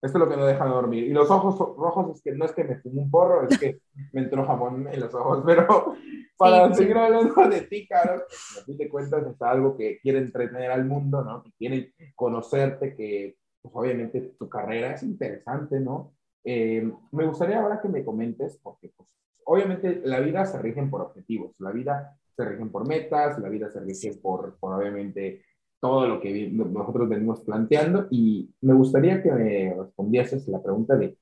Esto 0.00 0.18
es 0.18 0.24
lo 0.24 0.30
que 0.30 0.36
no 0.36 0.46
deja 0.46 0.64
de 0.64 0.70
dormir. 0.70 1.04
Y 1.04 1.12
los 1.12 1.30
ojos 1.30 1.58
rojos 1.58 2.16
es 2.16 2.22
que 2.22 2.32
no 2.32 2.44
es 2.44 2.52
que 2.52 2.64
me 2.64 2.76
fume 2.76 3.02
un 3.02 3.10
porro, 3.10 3.48
es 3.48 3.58
que 3.58 3.80
me 4.12 4.22
entró 4.22 4.46
jamón 4.46 4.88
en 4.92 5.00
los 5.00 5.12
ojos. 5.14 5.42
Pero 5.44 5.94
para 6.38 6.72
seguir 6.72 6.96
hablando 6.96 7.48
de 7.48 7.62
ti, 7.62 7.86
Carol, 7.86 8.22
a 8.22 8.64
ti 8.64 8.76
te 8.76 8.88
cuentas 8.88 9.26
es 9.26 9.42
algo 9.42 9.76
que 9.76 9.98
quiere 10.00 10.18
entretener 10.18 10.70
al 10.70 10.84
mundo, 10.84 11.24
¿no? 11.24 11.42
Que 11.42 11.52
quieren 11.58 11.92
conocerte, 12.14 12.94
que 12.94 13.36
pues 13.60 13.74
obviamente 13.74 14.34
tu 14.38 14.48
carrera 14.48 14.92
es 14.92 15.02
interesante, 15.02 15.80
¿no? 15.80 16.14
Eh, 16.44 16.90
me 17.10 17.26
gustaría 17.26 17.60
ahora 17.60 17.80
que 17.80 17.88
me 17.88 18.04
comentes, 18.04 18.58
porque 18.62 18.92
pues 18.96 19.08
obviamente 19.44 20.00
la 20.04 20.20
vida 20.20 20.46
se 20.46 20.58
rige 20.58 20.82
por 20.84 21.00
objetivos, 21.02 21.56
la 21.58 21.72
vida 21.72 22.16
se 22.36 22.44
rige 22.44 22.64
por 22.66 22.86
metas, 22.86 23.38
la 23.40 23.48
vida 23.48 23.68
se 23.68 23.80
rige 23.80 24.14
por, 24.22 24.56
por 24.58 24.74
obviamente 24.74 25.42
todo 25.80 26.06
lo 26.06 26.20
que 26.20 26.48
nosotros 26.50 27.08
venimos 27.08 27.40
planteando 27.40 28.08
y 28.10 28.50
me 28.60 28.74
gustaría 28.74 29.22
que 29.22 29.30
me 29.30 29.74
respondieses 29.74 30.46
la 30.48 30.62
pregunta 30.62 30.96
de, 30.96 31.16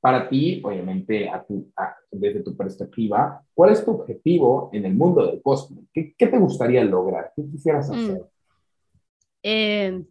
para 0.00 0.28
ti, 0.28 0.62
obviamente, 0.64 1.28
a 1.28 1.44
tu, 1.44 1.70
desde 2.10 2.40
tu 2.40 2.56
perspectiva, 2.56 3.42
¿cuál 3.54 3.72
es 3.72 3.84
tu 3.84 3.90
objetivo 3.90 4.70
en 4.72 4.86
el 4.86 4.94
mundo 4.94 5.26
del 5.26 5.42
cosplay? 5.42 5.84
¿Qué, 5.92 6.14
qué 6.16 6.26
te 6.28 6.38
gustaría 6.38 6.84
lograr? 6.84 7.32
¿Qué 7.34 7.42
quisieras 7.50 7.90
mm. 7.90 7.92
hacer? 7.92 8.22
Eh, 9.42 10.02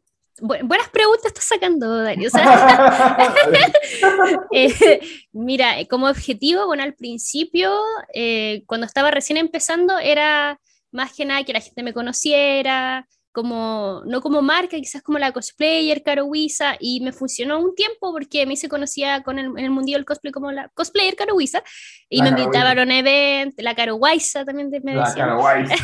buenas 0.41 0.89
preguntas 0.89 1.27
estás 1.27 1.45
sacando, 1.45 2.03
Dario. 2.03 2.29
Eh, 4.51 4.99
mira, 5.33 5.75
como 5.89 6.07
objetivo, 6.07 6.65
bueno, 6.65 6.83
al 6.83 6.93
principio, 6.93 7.73
eh, 8.13 8.63
cuando 8.65 8.85
estaba 8.85 9.11
recién 9.11 9.37
empezando, 9.37 9.99
era 9.99 10.59
más 10.91 11.13
que 11.13 11.25
nada 11.25 11.43
que 11.43 11.53
la 11.53 11.59
gente 11.59 11.83
me 11.83 11.93
conociera, 11.93 13.07
como, 13.35 14.01
no 14.05 14.21
como 14.21 14.41
marca, 14.41 14.77
quizás 14.77 15.03
como 15.03 15.19
la 15.19 15.33
cosplayer 15.33 16.01
Caro 16.03 16.23
Wisa, 16.23 16.77
y 16.79 17.01
me 17.01 17.11
funcionó 17.11 17.59
un 17.59 17.75
tiempo 17.75 18.13
porque 18.13 18.45
me 18.45 18.53
hice 18.53 18.69
conocida 18.69 19.23
con 19.23 19.37
el, 19.37 19.47
en 19.47 19.65
el 19.65 19.71
mundial 19.71 19.99
del 19.99 20.05
cosplay 20.05 20.31
como 20.31 20.53
la 20.53 20.69
cosplayer 20.69 21.17
Caro 21.17 21.35
Wisa, 21.35 21.61
y 22.07 22.21
me 22.21 22.29
invitaban 22.29 22.79
a 22.79 22.83
un 22.83 22.91
evento, 22.91 23.61
la 23.61 23.75
Caro 23.75 23.97
Wisa 23.97 24.45
también 24.45 24.69
me 24.83 24.95
La 24.95 25.13
Caro 25.13 25.43
Wisa. 25.43 25.75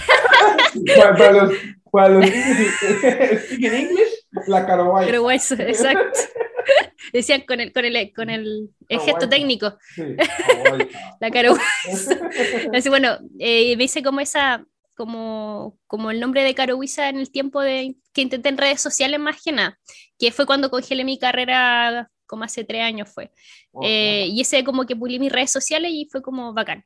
para 1.17 1.31
los, 1.33 1.53
para 1.91 2.09
los 2.09 2.25
en 3.51 3.81
inglés, 3.81 4.25
la 4.47 4.65
Caro 4.65 4.93
Wisa. 4.93 5.05
Caro 5.07 5.25
Wisa, 5.25 5.55
exacto. 5.55 6.19
Decían 7.13 7.41
con 7.41 7.59
el, 7.59 7.73
con 7.73 7.83
el, 7.83 8.13
con 8.13 8.29
el, 8.29 8.69
el 8.87 8.99
gesto 9.01 9.27
técnico. 9.27 9.77
Sí, 9.93 10.03
la 11.19 11.29
Caro 11.31 11.51
Wisa. 11.51 12.17
Así, 12.73 12.87
bueno, 12.87 13.17
eh, 13.39 13.75
me 13.75 13.83
hice 13.83 14.01
como 14.01 14.21
esa 14.21 14.65
como, 14.95 15.77
como 15.87 16.11
el 16.11 16.19
nombre 16.19 16.43
de 16.43 16.55
Caro 16.55 16.79
en 16.81 17.17
el 17.17 17.31
tiempo 17.31 17.61
de, 17.61 17.95
que 18.13 18.21
intenté 18.21 18.49
en 18.49 18.57
redes 18.57 18.81
sociales 18.81 19.19
más 19.19 19.41
que 19.41 19.51
nada, 19.51 19.79
que 20.17 20.31
fue 20.31 20.45
cuando 20.45 20.69
congelé 20.69 21.03
mi 21.03 21.17
carrera 21.17 22.09
como 22.31 22.45
hace 22.45 22.63
tres 22.63 22.81
años 22.81 23.09
fue. 23.09 23.29
Eh, 23.83 24.27
y 24.29 24.39
ese 24.39 24.63
como 24.63 24.85
que 24.85 24.95
pulí 24.95 25.19
mis 25.19 25.31
redes 25.31 25.51
sociales 25.51 25.91
y 25.93 26.07
fue 26.09 26.21
como 26.21 26.53
bacán. 26.53 26.85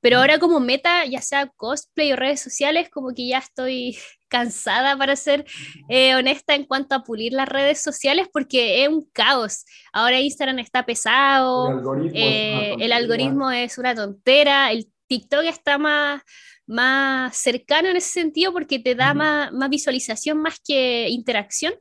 Pero 0.00 0.18
ahora 0.18 0.38
como 0.38 0.60
meta, 0.60 1.04
ya 1.04 1.20
sea 1.20 1.46
cosplay 1.46 2.12
o 2.12 2.16
redes 2.16 2.40
sociales, 2.40 2.88
como 2.90 3.14
que 3.14 3.28
ya 3.28 3.38
estoy 3.38 3.96
cansada 4.28 4.96
para 4.96 5.14
ser 5.14 5.44
eh, 5.88 6.14
honesta 6.16 6.54
en 6.54 6.64
cuanto 6.64 6.94
a 6.94 7.04
pulir 7.04 7.32
las 7.32 7.48
redes 7.48 7.80
sociales 7.80 8.28
porque 8.32 8.82
es 8.82 8.88
un 8.88 9.08
caos. 9.12 9.64
Ahora 9.92 10.20
Instagram 10.20 10.58
está 10.58 10.84
pesado, 10.84 11.68
el 11.68 11.78
algoritmo, 11.78 12.10
es, 12.18 12.74
una 12.74 12.84
el 12.84 12.92
algoritmo 12.92 13.50
es 13.50 13.78
una 13.78 13.94
tontera, 13.94 14.72
el 14.72 14.90
TikTok 15.06 15.44
está 15.44 15.78
más 15.78 16.22
más 16.70 17.36
cercano 17.36 17.88
en 17.88 17.96
ese 17.96 18.10
sentido 18.10 18.52
porque 18.52 18.78
te 18.78 18.94
da 18.94 19.12
más, 19.12 19.50
visualización 19.68 20.38
más 20.38 20.60
que 20.64 21.08
interacción, 21.08 21.74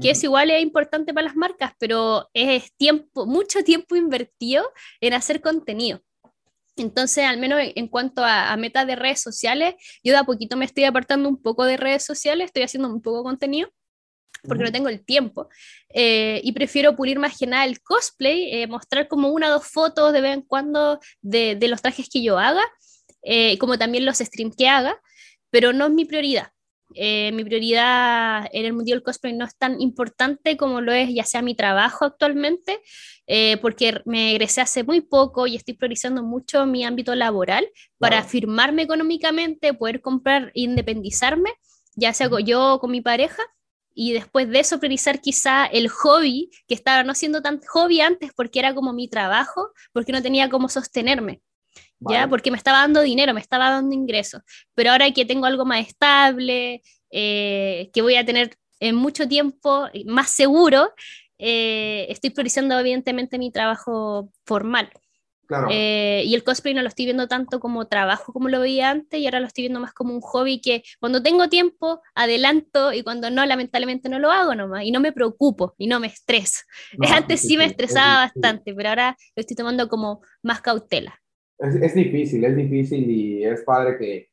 que 0.00 0.10
es 0.10 0.22
igual 0.22 0.50
es 0.52 0.62
importante 0.62 1.12
para 1.12 1.26
las 1.26 1.34
marcas, 1.34 1.72
pero 1.78 2.30
es 2.32 2.72
tiempo, 2.76 3.26
mucho 3.26 3.64
tiempo 3.64 3.96
invertido 3.96 4.64
en 5.00 5.14
hacer 5.14 5.40
contenido. 5.40 6.02
Entonces, 6.76 7.24
al 7.24 7.38
menos 7.38 7.60
en, 7.60 7.88
cuanto 7.88 8.24
a, 8.24 8.56
metas 8.56 8.86
de 8.86 8.94
redes 8.94 9.20
sociales, 9.20 9.74
yo 10.04 10.12
de 10.12 10.18
a 10.18 10.24
poquito 10.24 10.56
me 10.56 10.66
estoy 10.66 10.84
apartando 10.84 11.28
un 11.28 11.42
poco 11.42 11.64
de 11.64 11.76
redes 11.76 12.04
sociales, 12.04 12.46
estoy 12.46 12.62
haciendo 12.62 12.88
un 12.88 13.02
poco 13.02 13.18
de 13.18 13.24
contenido 13.24 13.70
porque 14.44 14.62
no 14.62 14.70
tengo 14.70 14.88
el 14.88 15.04
tiempo. 15.04 15.48
Eh, 15.92 16.40
y 16.44 16.52
prefiero 16.52 16.94
pulir 16.94 17.18
más 17.18 17.36
que 17.36 17.48
nada 17.48 17.64
el 17.64 17.82
cosplay, 17.82 18.54
eh, 18.54 18.66
mostrar 18.68 19.08
como 19.08 19.30
una 19.30 19.48
o 19.48 19.52
dos 19.54 19.66
fotos 19.66 20.12
de 20.12 20.20
vez 20.20 20.34
en 20.34 20.42
cuando 20.42 21.00
de, 21.22 21.56
de, 21.56 21.66
los 21.66 21.82
trajes 21.82 22.08
que 22.08 22.22
yo 22.22 22.38
haga 22.38 22.62
eh, 23.22 23.58
como 23.58 23.78
también 23.78 24.04
los 24.04 24.18
streams 24.18 24.56
que 24.56 24.68
haga, 24.68 25.00
pero 25.50 25.72
no 25.72 25.86
es 25.86 25.92
mi 25.92 26.04
prioridad. 26.04 26.52
Eh, 26.94 27.32
mi 27.32 27.44
prioridad 27.44 28.48
en 28.50 28.64
el 28.64 28.72
mundial 28.72 29.02
cosplay 29.02 29.34
no 29.34 29.44
es 29.44 29.54
tan 29.56 29.78
importante 29.80 30.56
como 30.56 30.80
lo 30.80 30.92
es 30.92 31.12
ya 31.12 31.24
sea 31.24 31.42
mi 31.42 31.54
trabajo 31.54 32.06
actualmente, 32.06 32.80
eh, 33.26 33.58
porque 33.58 34.00
me 34.06 34.30
egresé 34.30 34.62
hace 34.62 34.84
muy 34.84 35.02
poco 35.02 35.46
y 35.46 35.56
estoy 35.56 35.74
priorizando 35.74 36.22
mucho 36.22 36.64
mi 36.64 36.84
ámbito 36.84 37.14
laboral 37.14 37.68
para 37.98 38.22
firmarme 38.22 38.82
económicamente, 38.82 39.74
poder 39.74 40.00
comprar, 40.00 40.50
independizarme, 40.54 41.50
ya 41.94 42.14
sea 42.14 42.30
yo 42.42 42.78
con 42.80 42.90
mi 42.90 43.02
pareja, 43.02 43.42
y 44.00 44.12
después 44.12 44.48
de 44.48 44.60
eso 44.60 44.78
priorizar 44.78 45.20
quizá 45.20 45.66
el 45.66 45.88
hobby, 45.88 46.50
que 46.68 46.74
estaba 46.74 47.02
no 47.02 47.14
siendo 47.16 47.42
tan 47.42 47.60
hobby 47.66 48.00
antes 48.00 48.30
porque 48.32 48.60
era 48.60 48.72
como 48.72 48.92
mi 48.92 49.08
trabajo, 49.08 49.72
porque 49.92 50.12
no 50.12 50.22
tenía 50.22 50.48
cómo 50.48 50.68
sostenerme. 50.68 51.42
¿Ya? 52.00 52.28
Porque 52.28 52.50
me 52.50 52.56
estaba 52.56 52.78
dando 52.78 53.00
dinero, 53.02 53.34
me 53.34 53.40
estaba 53.40 53.70
dando 53.70 53.94
ingresos. 53.94 54.42
Pero 54.74 54.92
ahora 54.92 55.10
que 55.10 55.24
tengo 55.24 55.46
algo 55.46 55.64
más 55.64 55.86
estable, 55.86 56.82
eh, 57.10 57.90
que 57.92 58.02
voy 58.02 58.16
a 58.16 58.24
tener 58.24 58.56
en 58.80 58.94
mucho 58.94 59.26
tiempo 59.26 59.88
más 60.06 60.30
seguro, 60.30 60.92
eh, 61.38 62.06
estoy 62.08 62.30
priorizando 62.30 62.78
evidentemente 62.78 63.38
mi 63.38 63.50
trabajo 63.50 64.30
formal. 64.44 64.90
Claro. 65.46 65.68
Eh, 65.70 66.24
y 66.26 66.34
el 66.34 66.44
cosplay 66.44 66.74
no 66.74 66.82
lo 66.82 66.88
estoy 66.88 67.06
viendo 67.06 67.26
tanto 67.26 67.58
como 67.58 67.88
trabajo 67.88 68.34
como 68.34 68.50
lo 68.50 68.60
veía 68.60 68.90
antes 68.90 69.18
y 69.18 69.24
ahora 69.24 69.40
lo 69.40 69.46
estoy 69.46 69.62
viendo 69.62 69.80
más 69.80 69.94
como 69.94 70.12
un 70.12 70.20
hobby 70.20 70.60
que 70.60 70.82
cuando 71.00 71.22
tengo 71.22 71.48
tiempo 71.48 72.02
adelanto 72.14 72.92
y 72.92 73.02
cuando 73.02 73.30
no, 73.30 73.46
lamentablemente 73.46 74.10
no 74.10 74.18
lo 74.18 74.30
hago 74.30 74.54
nomás 74.54 74.84
y 74.84 74.90
no 74.90 75.00
me 75.00 75.10
preocupo 75.10 75.74
y 75.78 75.86
no 75.86 76.00
me 76.00 76.08
estreso. 76.08 76.60
antes 77.32 77.40
sí 77.40 77.56
me 77.56 77.64
estresaba 77.64 78.26
bastante, 78.26 78.74
pero 78.74 78.90
ahora 78.90 79.16
lo 79.34 79.40
estoy 79.40 79.56
tomando 79.56 79.88
como 79.88 80.20
más 80.42 80.60
cautela. 80.60 81.18
Es, 81.58 81.74
es, 81.74 81.94
difícil, 81.94 82.44
es 82.44 82.56
difícil 82.56 83.10
y 83.10 83.44
es 83.44 83.62
padre 83.62 83.98
que, 83.98 84.28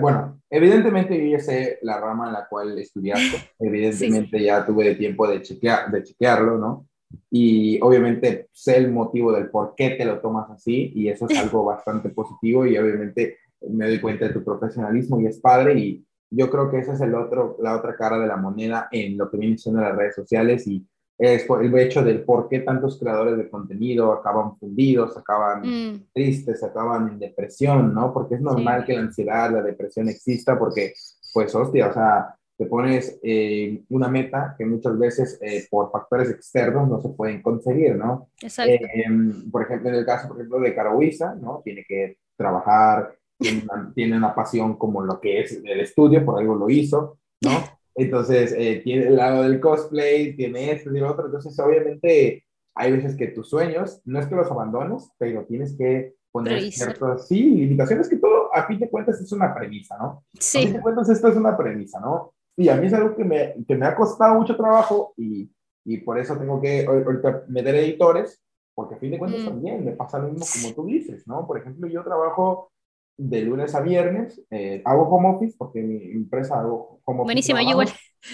bueno, 0.00 0.40
evidentemente 0.50 1.16
yo 1.18 1.36
ya 1.36 1.40
sé 1.40 1.78
la 1.82 2.00
rama 2.00 2.28
en 2.28 2.32
la 2.32 2.48
cual 2.48 2.78
estudiaste, 2.78 3.36
evidentemente 3.60 4.42
ya 4.42 4.64
tuve 4.64 4.94
tiempo 4.94 5.28
de, 5.28 5.42
chequear, 5.42 5.90
de 5.90 6.02
chequearlo, 6.02 6.58
¿no? 6.58 6.86
Y 7.30 7.80
obviamente 7.80 8.48
sé 8.52 8.76
el 8.76 8.90
motivo 8.90 9.32
del 9.32 9.50
por 9.50 9.74
qué 9.74 9.90
te 9.90 10.04
lo 10.04 10.20
tomas 10.20 10.50
así 10.50 10.92
y 10.94 11.08
eso 11.08 11.26
es 11.28 11.38
algo 11.38 11.64
bastante 11.64 12.10
positivo 12.10 12.66
y 12.66 12.76
obviamente 12.76 13.38
me 13.68 13.86
doy 13.86 14.00
cuenta 14.00 14.26
de 14.28 14.34
tu 14.34 14.44
profesionalismo 14.44 15.20
y 15.20 15.26
es 15.26 15.40
padre 15.40 15.78
y 15.78 16.04
yo 16.30 16.50
creo 16.50 16.70
que 16.70 16.78
esa 16.78 16.92
es 16.92 17.00
el 17.00 17.14
otro, 17.14 17.56
la 17.60 17.76
otra 17.76 17.96
cara 17.96 18.18
de 18.18 18.26
la 18.26 18.36
moneda 18.36 18.88
en 18.92 19.16
lo 19.16 19.30
que 19.30 19.38
viene 19.38 19.56
siendo 19.56 19.80
las 19.80 19.96
redes 19.96 20.14
sociales 20.14 20.66
y 20.66 20.86
es 21.18 21.46
el 21.50 21.76
hecho 21.76 22.02
del 22.02 22.22
por 22.22 22.48
qué 22.48 22.60
tantos 22.60 22.98
creadores 22.98 23.36
de 23.36 23.50
contenido 23.50 24.12
acaban 24.12 24.56
fundidos, 24.56 25.16
acaban 25.16 25.62
mm. 25.62 26.06
tristes, 26.14 26.62
acaban 26.62 27.08
en 27.08 27.18
depresión, 27.18 27.92
¿no? 27.92 28.12
Porque 28.12 28.36
es 28.36 28.40
normal 28.40 28.84
que 28.84 28.94
la 28.94 29.00
ansiedad, 29.00 29.50
la 29.50 29.62
depresión 29.62 30.08
exista 30.08 30.56
porque, 30.56 30.94
pues, 31.34 31.52
hostia, 31.56 31.88
o 31.88 31.92
sea, 31.92 32.36
te 32.56 32.66
pones 32.66 33.18
eh, 33.22 33.82
una 33.88 34.08
meta 34.08 34.54
que 34.56 34.64
muchas 34.64 34.96
veces 34.96 35.38
eh, 35.42 35.66
por 35.68 35.90
factores 35.90 36.30
externos 36.30 36.88
no 36.88 37.00
se 37.00 37.08
pueden 37.08 37.42
conseguir, 37.42 37.96
¿no? 37.96 38.30
Exacto. 38.40 38.72
Eh, 38.72 39.04
por 39.50 39.62
ejemplo, 39.62 39.88
en 39.88 39.96
el 39.96 40.06
caso, 40.06 40.28
por 40.28 40.36
ejemplo, 40.36 40.60
de 40.60 40.74
Caroisa, 40.74 41.34
¿no? 41.34 41.62
Tiene 41.64 41.84
que 41.86 42.18
trabajar, 42.36 43.16
tiene 43.36 43.64
una, 43.64 43.92
tiene 43.92 44.16
una 44.16 44.34
pasión 44.36 44.76
como 44.76 45.02
lo 45.02 45.20
que 45.20 45.40
es 45.40 45.60
el 45.64 45.80
estudio, 45.80 46.24
por 46.24 46.38
algo 46.38 46.54
lo 46.54 46.70
hizo, 46.70 47.18
¿no? 47.42 47.77
Entonces, 47.98 48.54
eh, 48.56 48.80
tiene 48.84 49.08
el 49.08 49.16
lado 49.16 49.42
del 49.42 49.60
cosplay, 49.60 50.36
tiene 50.36 50.72
esto 50.72 50.94
y 50.94 51.00
lo 51.00 51.10
otro. 51.10 51.26
Entonces, 51.26 51.58
obviamente, 51.58 52.44
hay 52.74 52.92
veces 52.92 53.16
que 53.16 53.28
tus 53.28 53.50
sueños, 53.50 54.00
no 54.04 54.20
es 54.20 54.26
que 54.26 54.36
los 54.36 54.50
abandones, 54.50 55.10
pero 55.18 55.44
tienes 55.44 55.76
que 55.76 56.14
poner 56.30 56.70
ciertas, 56.70 57.26
sí, 57.26 57.42
limitaciones, 57.42 58.08
que 58.08 58.16
todo, 58.16 58.54
a 58.54 58.66
fin 58.66 58.78
de 58.78 58.88
cuentas, 58.88 59.20
es 59.20 59.32
una 59.32 59.52
premisa, 59.54 59.96
¿no? 59.98 60.24
Sí. 60.38 60.58
A 60.58 60.62
fin 60.62 60.72
de 60.74 60.80
cuentas, 60.80 61.08
esto 61.08 61.28
es 61.28 61.36
una 61.36 61.56
premisa, 61.56 61.98
¿no? 61.98 62.32
Y 62.56 62.68
a 62.68 62.76
mí 62.76 62.86
es 62.86 62.94
algo 62.94 63.16
que 63.16 63.24
me, 63.24 63.54
que 63.66 63.74
me 63.74 63.86
ha 63.86 63.96
costado 63.96 64.34
mucho 64.34 64.56
trabajo 64.56 65.12
y, 65.16 65.50
y 65.84 65.98
por 65.98 66.18
eso 66.18 66.36
tengo 66.36 66.60
que 66.60 66.84
ahorita 66.86 67.44
meter 67.48 67.74
editores, 67.74 68.40
porque 68.74 68.94
a 68.94 68.98
fin 68.98 69.10
de 69.10 69.18
cuentas 69.18 69.42
mm. 69.42 69.46
también 69.46 69.84
me 69.84 69.92
pasa 69.92 70.18
lo 70.18 70.28
mismo 70.28 70.46
como 70.62 70.74
tú 70.74 70.86
dices, 70.86 71.26
¿no? 71.26 71.46
Por 71.46 71.58
ejemplo, 71.58 71.88
yo 71.88 72.04
trabajo 72.04 72.70
de 73.18 73.42
lunes 73.42 73.74
a 73.74 73.80
viernes. 73.80 74.40
Eh, 74.50 74.80
hago 74.84 75.02
home 75.08 75.28
office 75.28 75.54
porque 75.58 75.82
mi 75.82 76.12
empresa 76.12 76.60
hago 76.60 77.00
home 77.04 77.20
office. 77.20 77.24
Buenísimo, 77.24 77.60
yo 77.60 77.70
igual. 77.70 77.88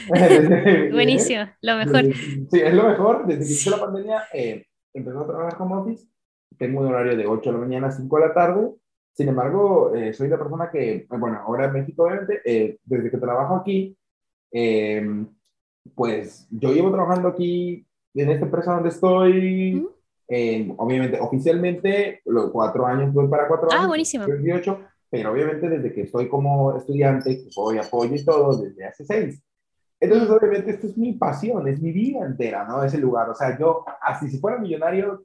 Buenísimo, 0.92 1.44
lo 1.62 1.76
mejor. 1.76 2.14
sí, 2.50 2.60
es 2.60 2.74
lo 2.74 2.88
mejor. 2.88 3.26
Desde 3.26 3.40
que 3.40 3.46
inició 3.46 3.72
la 3.72 3.80
pandemia 3.80 4.22
eh, 4.32 4.66
empezó 4.92 5.20
a 5.20 5.26
trabajar 5.26 5.60
home 5.60 5.76
office. 5.76 6.06
Tengo 6.58 6.80
un 6.80 6.86
horario 6.86 7.16
de 7.16 7.26
8 7.26 7.50
de 7.50 7.58
la 7.58 7.64
mañana 7.64 7.86
a 7.88 7.92
5 7.92 8.16
de 8.16 8.26
la 8.26 8.34
tarde. 8.34 8.70
Sin 9.14 9.28
embargo, 9.28 9.94
eh, 9.94 10.12
soy 10.12 10.28
la 10.28 10.38
persona 10.38 10.70
que, 10.70 11.06
bueno, 11.08 11.40
ahora 11.44 11.66
en 11.66 11.72
México, 11.72 12.04
obviamente, 12.04 12.40
eh, 12.44 12.78
desde 12.84 13.10
que 13.10 13.16
trabajo 13.16 13.56
aquí, 13.56 13.96
pues 15.94 16.46
yo 16.50 16.72
llevo 16.72 16.92
trabajando 16.92 17.28
aquí 17.28 17.86
en 18.14 18.30
esta 18.30 18.44
empresa 18.44 18.74
donde 18.74 18.88
estoy 18.90 19.88
obviamente, 20.76 21.18
oficialmente, 21.20 22.20
los 22.24 22.50
cuatro 22.50 22.86
años, 22.86 23.12
voy 23.12 23.28
para 23.28 23.48
cuatro 23.48 23.68
ah, 23.70 23.76
años. 23.76 23.88
buenísimo. 23.88 24.26
18, 24.26 24.80
pero 25.10 25.32
obviamente 25.32 25.68
desde 25.68 25.92
que 25.92 26.02
estoy 26.02 26.28
como 26.28 26.76
estudiante, 26.76 27.36
que 27.36 27.50
voy 27.56 27.78
apoyo 27.78 28.14
y 28.14 28.24
todo, 28.24 28.56
desde 28.62 28.84
hace 28.84 29.04
seis. 29.04 29.42
Entonces, 30.00 30.28
obviamente, 30.28 30.70
esto 30.72 30.86
es 30.86 30.98
mi 30.98 31.12
pasión, 31.12 31.66
es 31.68 31.80
mi 31.80 31.92
vida 31.92 32.26
entera, 32.26 32.64
¿no? 32.64 32.82
Ese 32.82 32.98
lugar. 32.98 33.30
O 33.30 33.34
sea, 33.34 33.58
yo, 33.58 33.84
así 34.02 34.28
si 34.28 34.38
fuera 34.38 34.58
millonario, 34.58 35.24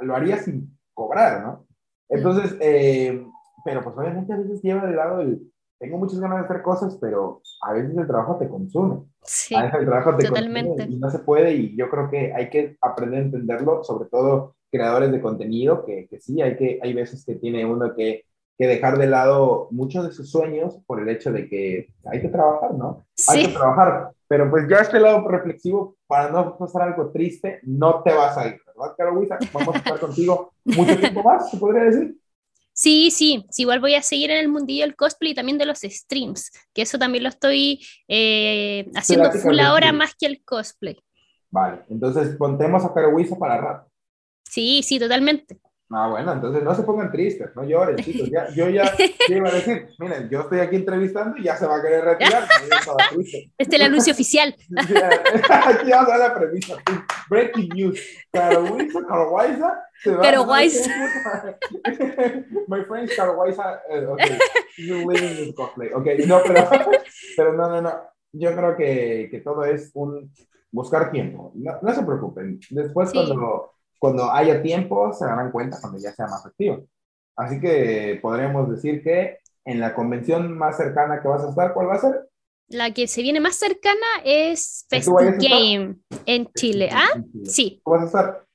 lo 0.00 0.16
haría 0.16 0.38
sin 0.38 0.76
cobrar, 0.94 1.42
¿no? 1.42 1.66
Entonces, 2.08 2.56
eh, 2.60 3.24
pero 3.64 3.84
pues 3.84 3.96
obviamente 3.96 4.32
a 4.32 4.36
veces 4.36 4.62
lleva 4.62 4.86
de 4.86 4.96
lado 4.96 5.20
el, 5.20 5.40
tengo 5.80 5.96
muchas 5.96 6.20
ganas 6.20 6.38
de 6.40 6.44
hacer 6.44 6.62
cosas, 6.62 6.98
pero 7.00 7.40
a 7.62 7.72
veces 7.72 7.96
el 7.96 8.06
trabajo 8.06 8.36
te 8.36 8.48
consume. 8.48 9.00
Sí, 9.22 9.54
a 9.54 9.62
veces 9.62 9.80
el 9.80 9.86
trabajo 9.86 10.14
te 10.16 10.26
totalmente. 10.26 10.68
consume 10.68 10.94
y 10.94 10.98
no 10.98 11.10
se 11.10 11.18
puede 11.20 11.54
y 11.54 11.76
yo 11.76 11.88
creo 11.88 12.10
que 12.10 12.34
hay 12.34 12.50
que 12.50 12.76
aprender 12.82 13.20
a 13.20 13.24
entenderlo, 13.24 13.82
sobre 13.82 14.08
todo 14.10 14.54
creadores 14.70 15.10
de 15.10 15.22
contenido, 15.22 15.84
que, 15.84 16.06
que 16.08 16.20
sí, 16.20 16.40
hay, 16.42 16.56
que, 16.56 16.78
hay 16.82 16.92
veces 16.92 17.24
que 17.24 17.34
tiene 17.34 17.64
uno 17.64 17.94
que, 17.96 18.24
que, 18.58 18.66
dejar 18.66 18.98
de 18.98 19.06
lado 19.06 19.68
muchos 19.70 20.06
de 20.06 20.12
sus 20.12 20.30
sueños 20.30 20.78
por 20.86 21.00
el 21.00 21.08
hecho 21.08 21.32
de 21.32 21.48
que 21.48 21.88
hay 22.04 22.20
que 22.20 22.28
trabajar, 22.28 22.74
¿no? 22.74 23.04
Sí. 23.14 23.38
Hay 23.38 23.46
que 23.46 23.54
trabajar, 23.54 24.10
pero 24.28 24.50
pues 24.50 24.68
ya 24.68 24.76
este 24.76 25.00
lado 25.00 25.26
reflexivo, 25.26 25.96
para 26.06 26.30
no 26.30 26.58
pasar 26.58 26.82
algo 26.82 27.10
triste, 27.10 27.58
no 27.62 28.02
te 28.02 28.12
vas 28.12 28.36
a 28.36 28.48
ir, 28.48 28.60
¿verdad, 28.66 28.94
Carol 28.96 29.28
Vamos 29.52 29.74
a 29.74 29.78
estar 29.78 29.98
contigo 29.98 30.52
mucho 30.64 30.98
tiempo 30.98 31.22
más, 31.22 31.50
se 31.50 31.56
podría 31.56 31.84
decir. 31.84 32.16
Sí, 32.80 33.10
sí, 33.10 33.44
sí, 33.50 33.60
igual 33.60 33.78
voy 33.78 33.94
a 33.94 34.00
seguir 34.00 34.30
en 34.30 34.38
el 34.38 34.48
mundillo 34.48 34.86
del 34.86 34.96
cosplay 34.96 35.32
y 35.32 35.34
también 35.34 35.58
de 35.58 35.66
los 35.66 35.80
streams, 35.80 36.50
que 36.72 36.80
eso 36.80 36.98
también 36.98 37.24
lo 37.24 37.28
estoy 37.28 37.86
eh, 38.08 38.90
haciendo 38.94 39.30
full 39.32 39.60
ahora 39.60 39.92
más 39.92 40.14
que 40.18 40.24
el 40.24 40.42
cosplay. 40.42 40.96
Vale, 41.50 41.82
entonces 41.90 42.34
pondremos 42.38 42.82
a 42.82 42.94
Carowiza 42.94 43.36
para 43.38 43.60
rato. 43.60 43.90
Sí, 44.48 44.82
sí, 44.82 44.98
totalmente. 44.98 45.60
Ah, 45.92 46.06
bueno, 46.08 46.32
entonces 46.32 46.62
no 46.62 46.72
se 46.72 46.84
pongan 46.84 47.10
tristes, 47.10 47.50
no 47.56 47.64
lloren, 47.64 47.96
chicos. 47.96 48.30
Ya, 48.30 48.48
yo 48.54 48.68
ya 48.68 48.94
iba 49.26 49.48
a 49.48 49.52
decir, 49.52 49.88
miren, 49.98 50.28
yo 50.30 50.42
estoy 50.42 50.60
aquí 50.60 50.76
entrevistando 50.76 51.36
y 51.36 51.42
ya 51.42 51.56
se 51.56 51.66
va 51.66 51.78
a 51.78 51.82
querer 51.82 52.04
retirar. 52.04 52.44
este 52.44 53.50
es 53.58 53.72
el 53.72 53.82
anuncio 53.82 54.12
oficial. 54.12 54.54
aquí 55.50 55.90
vamos 55.90 56.12
a 56.12 56.18
la 56.18 56.34
premisa. 56.34 56.76
Breaking 57.28 57.68
news. 57.74 58.00
Carowiza, 58.32 59.00
Carowiza. 59.04 59.84
Carowiza. 60.22 60.90
My 62.68 62.84
friend 62.84 63.10
Carowiza. 63.16 63.82
Uh, 63.90 64.12
ok, 64.12 64.20
you're 64.78 65.04
living 65.04 65.44
this 65.44 65.54
cosplay. 65.56 65.92
Ok, 65.92 66.06
no, 66.24 66.40
pero, 66.46 66.70
pero 67.36 67.52
no, 67.54 67.68
no, 67.68 67.82
no. 67.82 67.92
Yo 68.32 68.54
creo 68.54 68.76
que, 68.76 69.26
que 69.28 69.40
todo 69.40 69.64
es 69.64 69.90
un 69.94 70.32
buscar 70.70 71.10
tiempo. 71.10 71.50
No, 71.56 71.80
no 71.82 71.92
se 71.92 72.04
preocupen. 72.04 72.60
Después, 72.70 73.10
cuando 73.12 73.72
cuando 74.00 74.32
haya 74.32 74.62
tiempo, 74.62 75.12
se 75.12 75.26
darán 75.26 75.52
cuenta 75.52 75.78
cuando 75.80 75.98
ya 75.98 76.12
sea 76.12 76.26
más 76.26 76.44
activo. 76.44 76.86
Así 77.36 77.60
que 77.60 78.18
podríamos 78.20 78.70
decir 78.70 79.02
que 79.02 79.38
en 79.64 79.78
la 79.78 79.94
convención 79.94 80.56
más 80.56 80.78
cercana 80.78 81.20
que 81.20 81.28
vas 81.28 81.44
a 81.44 81.50
estar, 81.50 81.74
¿cuál 81.74 81.88
va 81.88 81.94
a 81.94 82.00
ser? 82.00 82.28
La 82.68 82.92
que 82.92 83.06
se 83.06 83.20
viene 83.20 83.40
más 83.40 83.56
cercana 83.56 84.06
es 84.24 84.86
Game 84.90 85.96
en 86.24 86.46
Chile. 86.54 86.88
¿Ah? 86.90 87.08
Sí. 87.44 87.80
¿Cómo 87.82 87.96
vas 87.96 88.04
a 88.04 88.06
estar? 88.06 88.46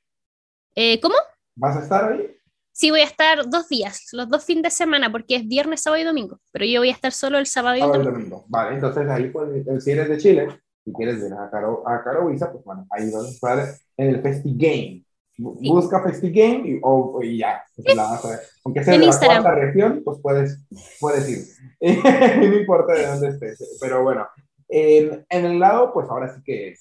Eh, 0.74 1.00
¿Cómo? 1.00 1.16
¿Vas 1.56 1.78
a 1.78 1.84
estar 1.84 2.12
ahí? 2.12 2.36
Sí, 2.72 2.89
voy 2.89 3.02
a 3.02 3.06
estar 3.06 3.48
dos 3.48 3.70
días, 3.70 4.10
los 4.14 4.28
dos 4.28 4.43
fines 4.43 4.64
de 4.64 4.70
semana, 4.72 5.12
porque 5.12 5.36
es 5.36 5.48
viernes, 5.48 5.82
sábado 5.82 6.02
y 6.02 6.06
domingo. 6.06 6.41
Pero 6.52 6.66
yo 6.66 6.82
voy 6.82 6.89
a 6.89 6.93
estar 6.93 7.12
solo 7.12 7.38
el 7.38 7.46
sábado 7.46 7.78
y 7.78 7.82
el 7.82 8.04
domingo. 8.04 8.46
Vale, 8.50 8.76
entonces 8.76 9.08
ahí, 9.10 9.30
pues, 9.30 9.50
si 9.84 9.91
eres 9.91 10.10
de 10.10 10.18
Chile 10.18 10.48
y 10.84 10.91
quieres 10.91 11.22
ver 11.22 11.34
a 11.34 11.50
Caro, 11.50 11.88
a 11.88 12.04
Caro 12.04 12.26
pues 12.26 12.64
bueno, 12.66 12.86
ahí 12.89 13.12
vas 13.12 13.26
a 13.26 13.30
estar 13.30 13.76
en 13.98 14.10
el 14.10 14.22
Game. 14.58 15.05
Busca 15.38 16.02
FestiGame 16.02 16.70
y, 16.70 16.80
o, 16.82 17.20
y 17.22 17.40
ya, 17.40 17.64
la 17.96 18.04
vas 18.04 18.26
a 18.26 18.30
ver. 18.30 18.40
Aunque 18.64 18.84
sea 18.84 18.96
en 18.96 19.02
de 19.02 19.08
la 19.08 19.20
cuarta 19.20 19.56
región, 19.56 20.02
pues 20.04 20.20
puedes, 20.22 20.66
puedes 21.00 21.30
ir. 21.30 21.46
no 22.40 22.58
importa 22.58 22.94
de 22.94 23.06
dónde 23.06 23.28
estés. 23.30 23.78
Pero 23.82 24.04
bueno, 24.04 24.26
en, 24.70 25.26
en, 25.30 25.46
el 25.46 25.60
lado, 25.60 25.92
pues 25.94 26.10
ahora 26.10 26.34
sí 26.34 26.42
que 26.44 26.76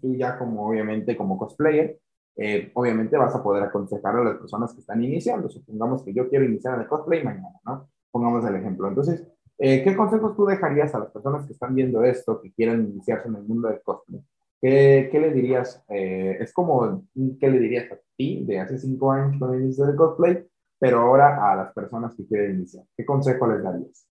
tú 0.00 0.14
ya 0.16 0.38
como 0.38 0.68
obviamente 0.68 1.16
como 1.16 1.38
cosplayer, 1.38 1.98
eh, 2.36 2.70
obviamente 2.74 3.16
vas 3.16 3.34
a 3.34 3.42
poder 3.42 3.62
aconsejar 3.62 4.16
a 4.16 4.24
las 4.24 4.38
personas 4.38 4.74
que 4.74 4.80
están 4.80 5.02
iniciando. 5.02 5.48
Supongamos 5.48 6.02
que 6.04 6.12
yo 6.12 6.28
quiero 6.28 6.44
iniciar 6.44 6.74
en 6.74 6.82
el 6.82 6.88
cosplay 6.88 7.22
mañana, 7.22 7.58
¿no? 7.64 7.88
Pongamos 8.10 8.44
el 8.44 8.56
ejemplo. 8.56 8.88
Entonces, 8.88 9.26
eh, 9.58 9.82
¿qué 9.84 9.96
consejos 9.96 10.36
tú 10.36 10.44
dejarías 10.44 10.94
a 10.94 10.98
las 10.98 11.10
personas 11.10 11.46
que 11.46 11.52
están 11.52 11.74
viendo 11.74 12.02
esto, 12.02 12.40
que 12.40 12.52
quieren 12.52 12.88
iniciarse 12.90 13.28
en 13.28 13.36
el 13.36 13.44
mundo 13.44 13.68
del 13.68 13.80
cosplay? 13.82 14.20
¿Qué, 14.64 15.10
qué 15.12 15.20
le 15.20 15.30
dirías? 15.30 15.84
Eh, 15.90 16.38
es 16.40 16.50
como, 16.54 17.06
¿qué 17.38 17.50
le 17.50 17.58
dirías 17.58 17.92
a 17.92 17.98
ti 18.16 18.46
de 18.46 18.60
hace 18.60 18.78
cinco 18.78 19.12
años 19.12 19.36
cuando 19.38 19.60
iniciaste 19.60 19.92
el 19.92 19.98
cosplay, 19.98 20.42
pero 20.78 21.00
ahora 21.00 21.52
a 21.52 21.54
las 21.54 21.74
personas 21.74 22.14
que 22.16 22.26
quieren 22.26 22.56
iniciar? 22.56 22.82
¿Qué 22.96 23.04
consejo 23.04 23.46
les 23.46 23.62
darías? 23.62 24.08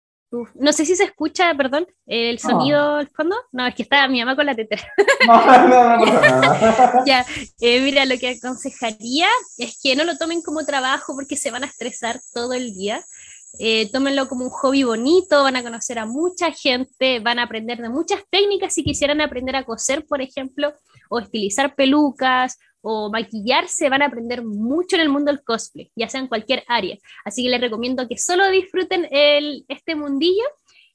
no 0.55 0.73
sé 0.73 0.85
si 0.85 0.95
se 0.95 1.05
escucha, 1.05 1.53
perdón, 1.55 1.85
el 2.05 2.39
sonido 2.39 2.95
al 2.95 3.09
fondo. 3.09 3.35
No, 3.51 3.67
es 3.67 3.75
que 3.75 3.83
está 3.83 4.07
mi 4.07 4.19
mamá 4.19 4.37
con 4.37 4.45
la 4.45 4.55
tetera. 4.55 4.83
No, 5.27 5.67
no, 5.67 5.97
no, 5.97 6.05
ya, 7.05 7.25
eh, 7.59 7.81
mira, 7.81 8.05
lo 8.05 8.17
que 8.17 8.37
aconsejaría 8.37 9.27
es 9.57 9.77
que 9.81 9.95
no 9.95 10.05
lo 10.05 10.17
tomen 10.17 10.41
como 10.41 10.63
trabajo 10.63 11.13
porque 11.15 11.35
se 11.35 11.51
van 11.51 11.63
a 11.63 11.67
estresar 11.67 12.21
todo 12.33 12.53
el 12.53 12.73
día. 12.73 13.03
Eh, 13.59 13.89
tómenlo 13.91 14.27
como 14.27 14.43
un 14.43 14.49
hobby 14.51 14.83
bonito, 14.83 15.43
van 15.43 15.55
a 15.55 15.63
conocer 15.63 15.97
a 15.97 16.05
mucha 16.05 16.51
gente, 16.51 17.19
van 17.19 17.39
a 17.39 17.43
aprender 17.43 17.81
de 17.81 17.89
muchas 17.89 18.21
técnicas 18.29 18.73
si 18.73 18.83
quisieran 18.83 19.19
aprender 19.19 19.55
a 19.55 19.63
coser, 19.63 20.05
por 20.05 20.21
ejemplo, 20.21 20.73
o 21.09 21.19
estilizar 21.19 21.73
pelucas 21.75 22.59
o 22.81 23.09
maquillarse, 23.09 23.89
van 23.89 24.03
a 24.03 24.05
aprender 24.05 24.45
mucho 24.45 24.95
en 24.95 25.01
el 25.01 25.09
mundo 25.09 25.31
del 25.31 25.43
cosplay, 25.43 25.91
ya 25.95 26.07
sea 26.07 26.21
en 26.21 26.27
cualquier 26.27 26.63
área. 26.67 26.97
Así 27.25 27.43
que 27.43 27.49
les 27.49 27.59
recomiendo 27.59 28.07
que 28.07 28.17
solo 28.17 28.47
disfruten 28.49 29.07
el, 29.11 29.65
este 29.67 29.95
mundillo, 29.95 30.43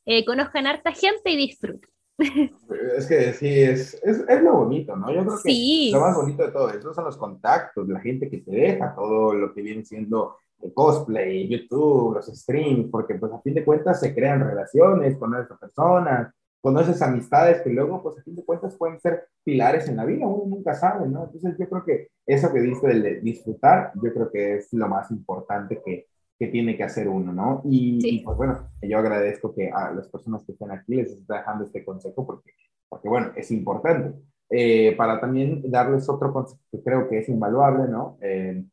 eh, 0.06 0.24
conozcan 0.24 0.66
a 0.66 0.70
harta 0.70 0.92
gente 0.92 1.30
y 1.30 1.36
disfruten. 1.36 1.90
Es 2.96 3.06
que 3.06 3.32
sí, 3.32 3.48
es, 3.48 3.94
es, 4.02 4.24
es, 4.28 4.42
lo 4.42 4.52
bonito, 4.54 4.94
¿no? 4.96 5.12
Yo 5.12 5.24
creo 5.24 5.38
que 5.42 5.90
lo 5.92 6.00
más 6.00 6.14
bonito 6.14 6.44
de 6.44 6.52
todo 6.52 6.70
eso 6.70 6.94
son 6.94 7.04
los 7.04 7.16
contactos, 7.16 7.88
la 7.88 8.00
gente 8.00 8.30
que 8.30 8.38
te 8.38 8.50
deja, 8.50 8.94
todo 8.94 9.34
lo 9.34 9.52
que 9.52 9.62
viene 9.62 9.84
siendo 9.84 10.36
cosplay, 10.74 11.48
YouTube, 11.48 12.14
los 12.14 12.26
streams, 12.26 12.90
porque 12.90 13.14
pues 13.16 13.32
a 13.32 13.40
fin 13.40 13.54
de 13.54 13.64
cuentas 13.64 14.00
se 14.00 14.14
crean 14.14 14.40
relaciones, 14.40 15.16
con 15.16 15.34
a 15.34 15.46
personas, 15.58 16.32
conoces 16.60 17.02
amistades 17.02 17.60
que 17.62 17.70
luego 17.70 18.02
pues 18.02 18.18
a 18.18 18.22
fin 18.22 18.36
de 18.36 18.44
cuentas 18.44 18.76
pueden 18.76 18.98
ser 19.00 19.26
pilares 19.42 19.88
en 19.88 19.96
la 19.96 20.04
vida, 20.04 20.26
uno 20.26 20.44
nunca 20.56 20.74
sabe, 20.74 21.08
¿no? 21.08 21.24
Entonces 21.24 21.56
yo 21.58 21.68
creo 21.68 21.84
que 21.84 22.08
eso 22.24 22.52
que 22.52 22.60
dice 22.60 22.86
de 22.86 23.20
disfrutar, 23.20 23.92
yo 24.00 24.14
creo 24.14 24.30
que 24.30 24.56
es 24.56 24.72
lo 24.72 24.88
más 24.88 25.10
importante 25.10 25.82
que, 25.84 26.06
que 26.38 26.46
tiene 26.46 26.76
que 26.76 26.84
hacer 26.84 27.08
uno, 27.08 27.32
¿no? 27.32 27.62
Y, 27.64 28.22
pues 28.24 28.36
bueno, 28.36 28.70
yo 28.80 28.98
agradezco 28.98 29.52
que 29.54 29.70
a 29.70 29.90
las 29.92 30.08
personas 30.08 30.44
que 30.44 30.52
estén 30.52 30.70
aquí 30.70 30.94
les 30.94 31.10
esté 31.10 31.34
dejando 31.34 31.64
este 31.64 31.84
consejo 31.84 32.24
porque, 32.24 32.52
porque 32.88 33.08
bueno, 33.08 33.32
es 33.36 33.50
importante. 33.50 34.18
Eh, 34.48 34.94
para 34.96 35.18
también 35.18 35.62
darles 35.70 36.08
otro 36.08 36.32
consejo 36.32 36.60
que 36.70 36.82
creo 36.82 37.08
que 37.08 37.18
es 37.18 37.28
invaluable, 37.28 37.88
¿no? 37.88 38.18
Eh, 38.20 38.64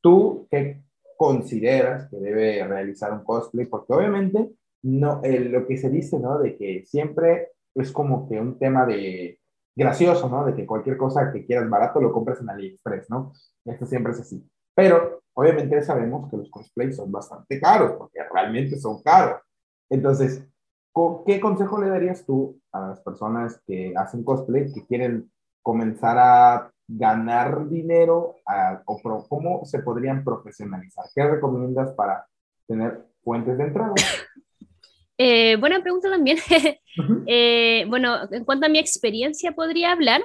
¿Tú 0.00 0.46
qué 0.50 0.82
consideras 1.20 2.08
que 2.08 2.16
debe 2.16 2.66
realizar 2.66 3.12
un 3.12 3.22
cosplay? 3.22 3.66
Porque 3.66 3.92
obviamente 3.92 4.52
no, 4.84 5.20
lo 5.22 5.66
que 5.66 5.76
se 5.76 5.90
dice, 5.90 6.18
¿no? 6.18 6.38
De 6.38 6.56
que 6.56 6.86
siempre 6.86 7.48
es 7.74 7.92
como 7.92 8.26
que 8.26 8.40
un 8.40 8.58
tema 8.58 8.86
de 8.86 9.38
gracioso, 9.76 10.30
¿no? 10.30 10.46
De 10.46 10.54
que 10.54 10.64
cualquier 10.64 10.96
cosa 10.96 11.30
que 11.30 11.44
quieras 11.44 11.68
barato 11.68 12.00
lo 12.00 12.10
compras 12.10 12.40
en 12.40 12.48
AliExpress, 12.48 13.10
¿no? 13.10 13.34
Esto 13.66 13.84
siempre 13.84 14.12
es 14.12 14.20
así. 14.20 14.42
Pero 14.74 15.20
obviamente 15.34 15.82
sabemos 15.82 16.30
que 16.30 16.38
los 16.38 16.50
cosplays 16.50 16.96
son 16.96 17.12
bastante 17.12 17.60
caros, 17.60 17.92
porque 17.98 18.20
realmente 18.32 18.78
son 18.78 19.02
caros. 19.02 19.42
Entonces, 19.90 20.48
¿qué 21.26 21.38
consejo 21.38 21.78
le 21.82 21.90
darías 21.90 22.24
tú 22.24 22.58
a 22.72 22.80
las 22.88 23.00
personas 23.02 23.60
que 23.66 23.92
hacen 23.94 24.24
cosplay, 24.24 24.72
que 24.72 24.86
quieren 24.86 25.30
comenzar 25.62 26.18
a 26.18 26.70
ganar 26.86 27.68
dinero 27.68 28.36
o 28.84 29.26
cómo 29.28 29.64
se 29.64 29.80
podrían 29.80 30.24
profesionalizar? 30.24 31.04
¿Qué 31.14 31.22
recomiendas 31.24 31.92
para 31.94 32.26
tener 32.66 33.06
fuentes 33.22 33.56
de 33.58 33.64
entrada? 33.64 33.94
Eh, 35.22 35.56
buena 35.56 35.82
pregunta 35.82 36.08
también. 36.08 36.38
Eh, 37.26 37.84
bueno, 37.88 38.16
en 38.32 38.42
cuanto 38.46 38.64
a 38.64 38.70
mi 38.70 38.78
experiencia, 38.78 39.52
podría 39.52 39.92
hablar 39.92 40.22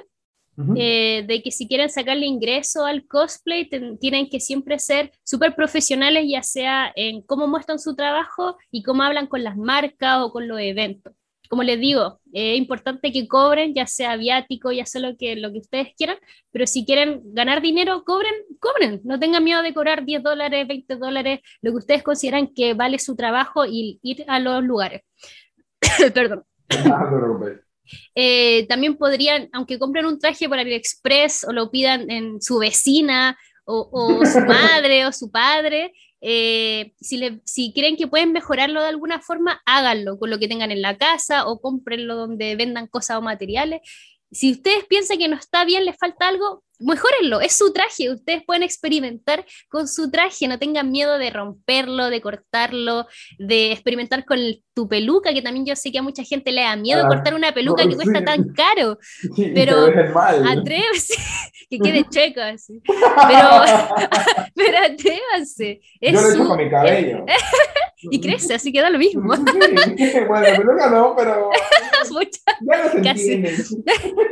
eh, 0.74 1.22
de 1.28 1.42
que 1.42 1.50
si 1.50 1.68
quieren 1.68 1.90
sacarle 1.90 2.24
ingreso 2.24 2.86
al 2.86 3.06
cosplay, 3.06 3.68
tienen 4.00 4.30
que 4.30 4.40
siempre 4.40 4.78
ser 4.78 5.12
súper 5.22 5.54
profesionales, 5.54 6.24
ya 6.26 6.42
sea 6.42 6.90
en 6.96 7.20
cómo 7.20 7.46
muestran 7.46 7.78
su 7.78 7.94
trabajo 7.94 8.56
y 8.70 8.82
cómo 8.82 9.02
hablan 9.02 9.26
con 9.26 9.44
las 9.44 9.58
marcas 9.58 10.22
o 10.22 10.32
con 10.32 10.48
los 10.48 10.58
eventos 10.60 11.12
como 11.48 11.62
les 11.62 11.80
digo, 11.80 12.20
es 12.32 12.56
importante 12.56 13.12
que 13.12 13.28
cobren, 13.28 13.74
ya 13.74 13.86
sea 13.86 14.16
viático, 14.16 14.72
ya 14.72 14.86
sea 14.86 15.00
lo 15.00 15.16
que, 15.16 15.36
lo 15.36 15.52
que 15.52 15.58
ustedes 15.58 15.88
quieran, 15.96 16.18
pero 16.50 16.66
si 16.66 16.84
quieren 16.84 17.20
ganar 17.24 17.62
dinero, 17.62 18.04
cobren, 18.04 18.34
cobren. 18.60 19.00
No 19.04 19.18
tengan 19.18 19.44
miedo 19.44 19.62
de 19.62 19.74
cobrar 19.74 20.04
10 20.04 20.22
dólares, 20.22 20.66
20 20.66 20.96
dólares, 20.96 21.40
lo 21.62 21.72
que 21.72 21.76
ustedes 21.76 22.02
consideran 22.02 22.48
que 22.48 22.74
vale 22.74 22.98
su 22.98 23.16
trabajo 23.16 23.64
y 23.66 23.98
ir 24.02 24.24
a 24.28 24.38
los 24.38 24.62
lugares. 24.62 25.02
Perdón. 26.14 26.44
Eh, 28.14 28.66
también 28.66 28.96
podrían, 28.96 29.48
aunque 29.52 29.78
compren 29.78 30.06
un 30.06 30.18
traje 30.18 30.48
por 30.48 30.58
AliExpress 30.58 31.44
o 31.44 31.52
lo 31.52 31.70
pidan 31.70 32.10
en 32.10 32.42
su 32.42 32.58
vecina 32.58 33.38
o, 33.64 33.88
o 33.92 34.26
su 34.26 34.40
madre 34.46 35.06
o 35.06 35.12
su 35.12 35.30
padre, 35.30 35.92
eh, 36.28 36.92
si, 37.00 37.18
le, 37.18 37.40
si 37.44 37.72
creen 37.72 37.96
que 37.96 38.08
pueden 38.08 38.32
mejorarlo 38.32 38.82
de 38.82 38.88
alguna 38.88 39.20
forma, 39.20 39.62
háganlo 39.64 40.18
con 40.18 40.28
lo 40.28 40.40
que 40.40 40.48
tengan 40.48 40.72
en 40.72 40.82
la 40.82 40.98
casa 40.98 41.46
o 41.46 41.60
cómprenlo 41.60 42.16
donde 42.16 42.56
vendan 42.56 42.88
cosas 42.88 43.18
o 43.18 43.22
materiales. 43.22 43.80
Si 44.32 44.50
ustedes 44.50 44.84
piensan 44.86 45.18
que 45.18 45.28
no 45.28 45.36
está 45.36 45.64
bien, 45.64 45.84
les 45.84 45.96
falta 45.96 46.26
algo, 46.26 46.64
mejórenlo, 46.80 47.40
es 47.40 47.56
su 47.56 47.72
traje, 47.72 48.10
ustedes 48.10 48.42
pueden 48.44 48.62
experimentar 48.62 49.46
con 49.68 49.86
su 49.86 50.10
traje, 50.10 50.48
no 50.48 50.58
tengan 50.58 50.90
miedo 50.90 51.16
de 51.16 51.30
romperlo, 51.30 52.10
de 52.10 52.20
cortarlo, 52.20 53.06
de 53.38 53.72
experimentar 53.72 54.24
con 54.24 54.38
tu 54.74 54.88
peluca, 54.88 55.32
que 55.32 55.42
también 55.42 55.64
yo 55.64 55.76
sé 55.76 55.90
que 55.90 55.98
a 55.98 56.02
mucha 56.02 56.22
gente 56.22 56.52
le 56.52 56.62
da 56.62 56.76
miedo 56.76 57.02
ah, 57.04 57.08
cortar 57.08 57.34
una 57.34 57.52
peluca 57.52 57.88
que 57.88 57.94
cuesta 57.94 58.24
tan 58.24 58.52
caro, 58.52 58.98
pero 59.54 59.86
atrévase, 60.44 61.14
que 61.68 61.78
quede 61.78 62.04
checo 62.08 62.40
así, 62.40 62.80
pero, 62.86 62.96
pero 64.54 64.78
atrévanse. 64.78 65.80
yo 66.00 66.12
lo 66.12 66.20
he 66.20 66.34
hecho 66.34 66.48
con 66.48 66.58
mi 66.58 66.70
cabello. 66.70 67.24
y 68.02 68.20
crece, 68.20 68.54
así 68.54 68.72
que 68.72 68.80
da 68.80 68.90
lo 68.90 68.98
mismo. 68.98 69.22
bueno, 69.22 69.44
la 69.44 70.56
peluca 70.56 70.90
no, 70.90 71.14
pero... 71.16 71.50
ya 73.02 73.14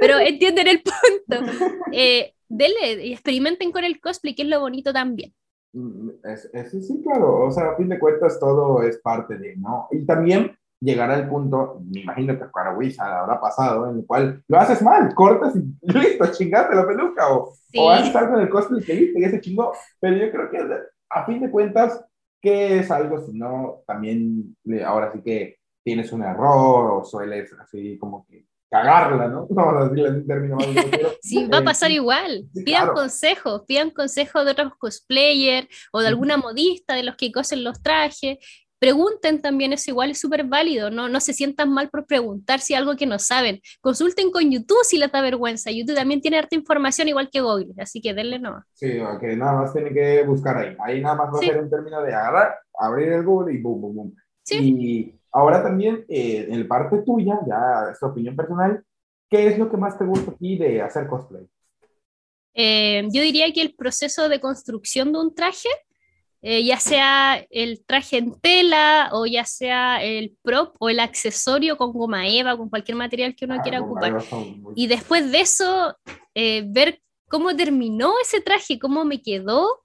pero 0.01 0.19
entienden 0.19 0.69
el 0.69 0.83
punto. 0.83 1.53
Eh, 1.93 2.35
dele 2.49 3.05
y 3.05 3.13
experimenten 3.13 3.73
con 3.73 3.85
el 3.85 4.01
cosplay, 4.01 4.35
que 4.35 4.43
es 4.43 4.49
lo 4.49 4.61
bonito 4.61 4.93
también. 4.93 5.35
Mm, 5.73 6.11
Eso 6.25 6.81
sí, 6.81 7.03
claro, 7.03 7.47
o 7.47 7.51
sea, 7.51 7.71
a 7.71 7.77
fin 7.77 7.89
de 7.89 7.99
cuentas 7.99 8.39
todo 8.39 8.83
es 8.83 8.99
parte 8.99 9.37
de, 9.39 9.57
¿no? 9.57 9.89
Y 9.91 10.07
también 10.07 10.57
llegar 10.81 11.11
al 11.11 11.29
punto, 11.29 11.81
me 11.91 12.01
imagino 12.01 12.39
que 12.39 12.45
para 12.47 12.77
Wisa 12.77 13.21
habrá 13.21 13.41
pasado, 13.41 13.91
en 13.91 13.99
el 13.99 14.07
cual 14.07 14.43
lo 14.49 14.59
haces 14.59 14.83
mal, 14.83 15.15
cortas 15.15 15.55
y 15.57 15.63
listo, 15.93 16.27
chingaste 16.33 16.75
la 16.75 16.87
peluca, 16.87 17.33
o, 17.33 17.55
o 17.77 17.91
haces 17.91 18.15
algo 18.15 18.37
en 18.37 18.43
el 18.43 18.51
cosplay 18.51 18.83
que 18.83 18.95
viste 18.95 19.21
y 19.21 19.25
ese 19.25 19.41
chingó, 19.41 19.73
pero 20.01 20.17
yo 20.17 20.31
creo 20.31 20.51
que 20.51 20.59
a 21.11 21.25
fin 21.25 21.41
de 21.41 21.51
cuentas, 21.51 22.05
¿qué 22.41 22.81
es 22.81 22.91
algo 22.91 23.25
si 23.25 23.33
no 23.33 23.83
también 23.87 24.57
ahora 24.85 25.13
sí 25.13 25.23
que 25.23 25.57
tienes 25.85 26.13
un 26.13 26.23
error 26.23 26.93
o 26.93 27.05
sueles 27.05 27.53
así 27.61 27.99
como 27.99 28.27
que 28.27 28.47
cagarla, 28.75 29.29
¿no? 29.29 29.47
Vamos 29.51 29.75
a 29.77 29.89
decirle 29.89 30.09
en 30.09 30.27
término 30.27 30.57
más 30.57 30.67
Sí, 31.23 31.47
va 31.47 31.59
a 31.59 31.65
pasar 31.65 31.91
eh, 31.91 31.95
igual. 31.95 32.45
pidan 32.65 32.89
consejos, 32.89 33.63
pidan 33.67 33.91
consejos 33.91 34.45
de 34.45 34.51
otros 34.51 34.73
cosplayers 34.77 35.69
o 35.93 36.01
de 36.01 36.09
alguna 36.09 36.37
modista 36.37 36.95
de 36.95 37.05
los 37.05 37.17
que 37.17 37.31
cosen 37.31 37.63
los 37.63 37.81
trajes. 37.83 38.39
Pregunten 38.79 39.41
también, 39.41 39.73
eso 39.73 39.91
igual 39.91 40.11
es 40.11 40.21
súper 40.21 40.45
válido, 40.45 40.91
¿no? 40.91 41.09
no 41.09 41.21
se 41.21 41.33
sientan 41.33 41.73
mal 41.73 41.89
por 41.89 42.07
preguntar 42.07 42.61
si 42.61 42.75
algo 42.75 42.97
que 42.97 43.07
no 43.07 43.19
saben. 43.19 43.61
Consulten 43.81 44.31
con 44.31 44.51
YouTube 44.51 44.85
si 44.85 44.99
les 44.99 45.11
da 45.11 45.23
vergüenza. 45.23 45.71
YouTube 45.71 45.95
también 45.95 46.21
tiene 46.21 46.39
harta 46.39 46.57
información 46.57 47.09
igual 47.09 47.31
que 47.31 47.41
Google, 47.41 47.73
así 47.79 48.01
que 48.01 48.13
denle 48.13 48.39
no. 48.39 48.63
Sí, 48.73 48.99
que 49.21 49.37
nada 49.37 49.61
más 49.61 49.73
tienen 49.73 49.95
que 49.95 50.23
buscar 50.25 50.59
ahí. 50.59 50.77
Ahí 50.85 51.01
nada 51.01 51.15
más 51.15 51.35
va 51.35 51.39
a 51.39 51.43
ser 51.43 51.59
un 51.59 51.71
término 51.71 52.03
de 52.03 52.15
agarrar, 52.15 52.59
abrir 52.79 53.09
el 53.13 53.25
Google 53.25 53.55
y 53.55 53.63
boom, 53.63 53.81
boom, 53.81 53.95
boom. 53.95 54.17
Sí. 54.43 54.59
Y 54.61 55.21
Ahora 55.35 55.65
también, 55.65 56.05
eh, 56.09 56.47
en 56.49 56.69
parte 56.69 56.99
tuya, 56.99 57.41
ya 57.45 57.91
es 57.91 57.99
tu 57.99 58.07
opinión 58.07 58.37
personal, 58.37 58.85
¿qué 59.29 59.49
es 59.49 59.59
lo 59.59 59.69
que 59.69 59.77
más 59.77 59.99
te 59.99 60.05
gusta 60.05 60.31
aquí 60.31 60.57
de 60.57 60.81
hacer 60.81 61.09
cosplay? 61.09 61.45
Eh, 62.55 63.03
yo 63.13 63.21
diría 63.21 63.53
que 63.53 63.61
el 63.61 63.75
proceso 63.75 64.29
de 64.29 64.39
construcción 64.39 65.13
de 65.13 65.19
un 65.19 65.35
traje, 65.35 65.69
eh, 66.45 66.63
ya 66.63 66.79
sea 66.79 67.45
el 67.51 67.85
traje 67.85 68.19
en 68.19 68.39
tela 68.41 69.09
o 69.13 69.27
ya 69.27 69.45
sea 69.45 70.05
el 70.05 70.37
prop 70.43 70.77
o 70.79 70.89
el 70.91 71.01
accesorio 71.01 71.77
con 71.77 71.93
goma 71.93 72.29
eva, 72.29 72.57
con 72.57 72.69
cualquier 72.69 72.97
material 72.97 73.35
que 73.35 73.47
uno 73.47 73.57
ah, 73.59 73.63
quiera 73.63 73.81
ocupar. 73.81 74.23
Y 74.77 74.87
después 74.87 75.33
de 75.33 75.41
eso, 75.41 75.97
ver 76.35 77.01
cómo 77.29 77.57
terminó 77.57 78.15
ese 78.23 78.41
traje, 78.41 78.79
cómo 78.79 79.05
me 79.05 79.21
quedó 79.21 79.81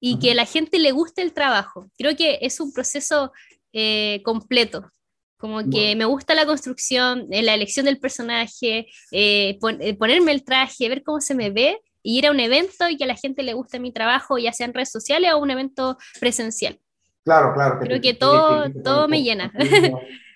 y 0.00 0.18
que 0.18 0.32
a 0.32 0.34
la 0.34 0.46
gente 0.46 0.78
le 0.78 0.92
guste 0.92 1.22
el 1.22 1.32
trabajo. 1.32 1.90
Creo 1.96 2.16
que 2.16 2.38
es 2.40 2.58
un 2.60 2.72
proceso 2.72 3.32
eh, 3.72 4.22
completo. 4.24 4.90
Como 5.38 5.70
que 5.70 5.96
me 5.96 6.04
gusta 6.04 6.34
la 6.34 6.44
construcción, 6.44 7.26
eh, 7.30 7.42
la 7.42 7.54
elección 7.54 7.86
del 7.86 7.98
personaje, 7.98 8.86
eh, 9.10 9.58
ponerme 9.98 10.32
el 10.32 10.44
traje, 10.44 10.88
ver 10.90 11.02
cómo 11.02 11.20
se 11.22 11.34
me 11.34 11.50
ve 11.50 11.80
y 12.02 12.18
ir 12.18 12.26
a 12.26 12.30
un 12.30 12.40
evento 12.40 12.88
y 12.88 12.96
que 12.96 13.04
a 13.04 13.06
la 13.06 13.16
gente 13.16 13.42
le 13.42 13.54
guste 13.54 13.80
mi 13.80 13.92
trabajo, 13.92 14.38
ya 14.38 14.52
sea 14.52 14.66
en 14.66 14.74
redes 14.74 14.90
sociales 14.90 15.32
o 15.32 15.38
un 15.38 15.50
evento 15.50 15.98
presencial. 16.18 16.78
Claro, 17.24 17.52
claro. 17.54 17.78
Creo 17.80 18.00
que, 18.00 18.14
todo, 18.14 18.64
todo 18.82 19.08
me 19.08 19.22
llena. 19.22 19.52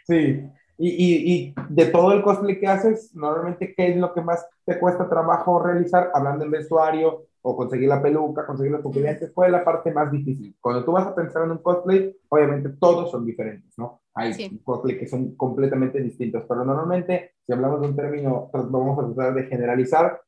Sí, 0.07 0.43
y, 0.77 0.89
y, 0.89 1.33
y, 1.33 1.55
de 1.71 1.87
todo 1.87 2.13
el 2.13 2.23
cosplay 2.23 2.61
que 2.61 2.67
haces, 2.67 3.15
normalmente, 3.15 3.73
¿qué 3.75 3.89
es 3.89 3.97
lo 3.97 4.13
que 4.13 4.21
más 4.21 4.47
te 4.67 4.79
cuesta 4.79 5.09
trabajo 5.09 5.63
realizar? 5.63 6.11
Hablando 6.13 6.45
en 6.45 6.51
vestuario, 6.51 7.27
o 7.47 7.55
conseguir 7.55 7.89
la 7.89 8.01
peluca, 8.01 8.47
conseguir 8.47 8.73
los 8.73 8.81
pupilentes, 8.81 9.31
fue 9.35 9.51
la 9.51 9.63
parte 9.63 9.93
más 9.93 10.11
difícil. 10.11 10.57
Cuando 10.59 10.83
tú 10.83 10.93
vas 10.93 11.07
a 11.07 11.15
pensar 11.15 11.45
en 11.45 11.51
un 11.51 11.59
cosplay, 11.59 12.17
obviamente 12.31 12.71
todos 12.81 13.11
son 13.11 13.27
diferentes, 13.27 13.71
¿no? 13.77 14.01
Hay 14.15 14.59
cosplay 14.65 14.99
que 14.99 15.07
son 15.07 15.37
completamente 15.37 16.01
distintos, 16.01 16.45
pero 16.49 16.65
normalmente, 16.65 17.33
si 17.45 17.53
hablamos 17.53 17.83
de 17.83 17.89
un 17.89 17.97
término, 17.97 18.49
pues, 18.51 18.65
vamos 18.71 18.99
a 18.99 19.13
tratar 19.13 19.35
de 19.35 19.45
generalizar, 19.45 20.23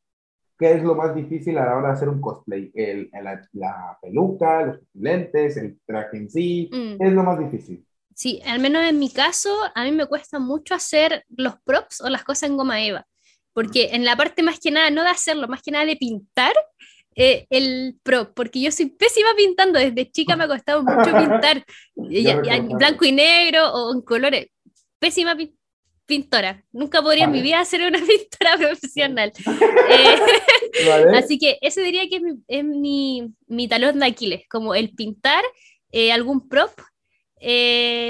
¿qué 0.58 0.72
es 0.72 0.82
lo 0.82 0.94
más 0.94 1.14
difícil 1.14 1.58
a 1.58 1.66
la 1.66 1.76
hora 1.76 1.88
de 1.88 1.94
hacer 1.94 2.08
un 2.08 2.20
cosplay? 2.20 2.70
El, 2.74 3.10
la, 3.52 3.98
peluca, 4.00 4.62
los 4.62 4.78
pupilentes, 4.78 5.56
el 5.56 5.78
traje 5.86 6.16
en 6.16 6.30
sí, 6.30 6.70
mm. 6.72 6.98
¿qué 6.98 7.06
es 7.06 7.12
lo 7.12 7.22
más 7.22 7.38
difícil? 7.38 7.84
Sí, 8.14 8.40
al 8.46 8.60
menos 8.60 8.82
en 8.84 8.98
mi 8.98 9.10
caso, 9.10 9.54
a 9.74 9.84
mí 9.84 9.92
me 9.92 10.06
cuesta 10.06 10.38
mucho 10.38 10.74
hacer 10.74 11.24
los 11.28 11.60
props 11.60 12.00
o 12.00 12.08
las 12.08 12.24
cosas 12.24 12.48
en 12.48 12.56
goma 12.56 12.82
eva, 12.82 13.06
porque 13.52 13.90
en 13.92 14.04
la 14.04 14.16
parte 14.16 14.42
más 14.42 14.58
que 14.58 14.70
nada, 14.70 14.90
no 14.90 15.02
de 15.02 15.10
hacerlo, 15.10 15.48
más 15.48 15.62
que 15.62 15.70
nada 15.70 15.84
de 15.84 15.96
pintar, 15.96 16.54
eh, 17.14 17.46
el 17.50 17.98
pro, 18.02 18.32
porque 18.34 18.60
yo 18.60 18.70
soy 18.70 18.86
pésima 18.86 19.28
pintando, 19.36 19.78
desde 19.78 20.10
chica 20.10 20.36
me 20.36 20.44
ha 20.44 20.48
costado 20.48 20.82
mucho 20.82 21.10
pintar, 21.18 21.64
en 21.96 22.68
blanco 22.68 23.04
y 23.04 23.12
negro 23.12 23.72
o 23.72 23.94
en 23.94 24.00
colores, 24.02 24.46
pésima 24.98 25.36
pintora, 26.06 26.64
nunca 26.72 27.02
podría 27.02 27.24
en 27.24 27.32
mi 27.32 27.42
vida 27.42 27.64
ser 27.64 27.82
una 27.82 27.98
pintora 28.06 28.56
profesional. 28.58 29.32
Eh, 29.88 31.04
así 31.14 31.38
que 31.38 31.58
ese 31.62 31.80
diría 31.82 32.08
que 32.08 32.20
es, 32.48 32.64
mi, 32.64 33.32
mi, 33.46 33.66
talón 33.68 33.98
de 33.98 34.06
Aquiles, 34.06 34.42
como 34.48 34.74
el 34.74 34.90
pintar 34.90 35.42
eh, 35.90 36.12
algún 36.12 36.48
prop 36.48 36.70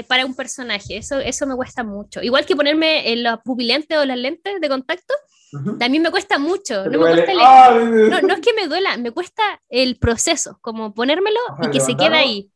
para 0.07 0.25
un 0.25 0.35
personaje, 0.35 0.97
eso, 0.97 1.19
eso 1.19 1.45
me 1.47 1.55
cuesta 1.55 1.83
mucho. 1.83 2.21
Igual 2.21 2.45
que 2.45 2.55
ponerme 2.55 3.11
en 3.11 3.23
los 3.23 3.39
pupilentes 3.43 3.97
o 3.97 4.05
las 4.05 4.17
lentes 4.17 4.59
de 4.59 4.69
contacto, 4.69 5.13
También 5.79 6.03
me 6.03 6.11
cuesta 6.11 6.39
mucho. 6.39 6.83
¿Te 6.83 6.89
No, 6.89 6.99
me 6.99 7.11
cuesta 7.13 7.31
el- 7.31 8.09
no, 8.09 8.21
no 8.21 8.33
es 8.33 8.41
que 8.41 8.53
me 8.53 8.67
duela, 8.67 8.97
me 8.97 9.11
cuesta 9.11 9.61
el 9.69 9.97
proceso, 9.97 10.57
como 10.61 10.93
ponérmelo 10.93 11.39
Ajá, 11.49 11.67
y 11.67 11.71
que 11.71 11.79
se 11.79 11.95
quede 11.95 12.09
levantarlo 12.09 12.17
ahí, 12.17 12.51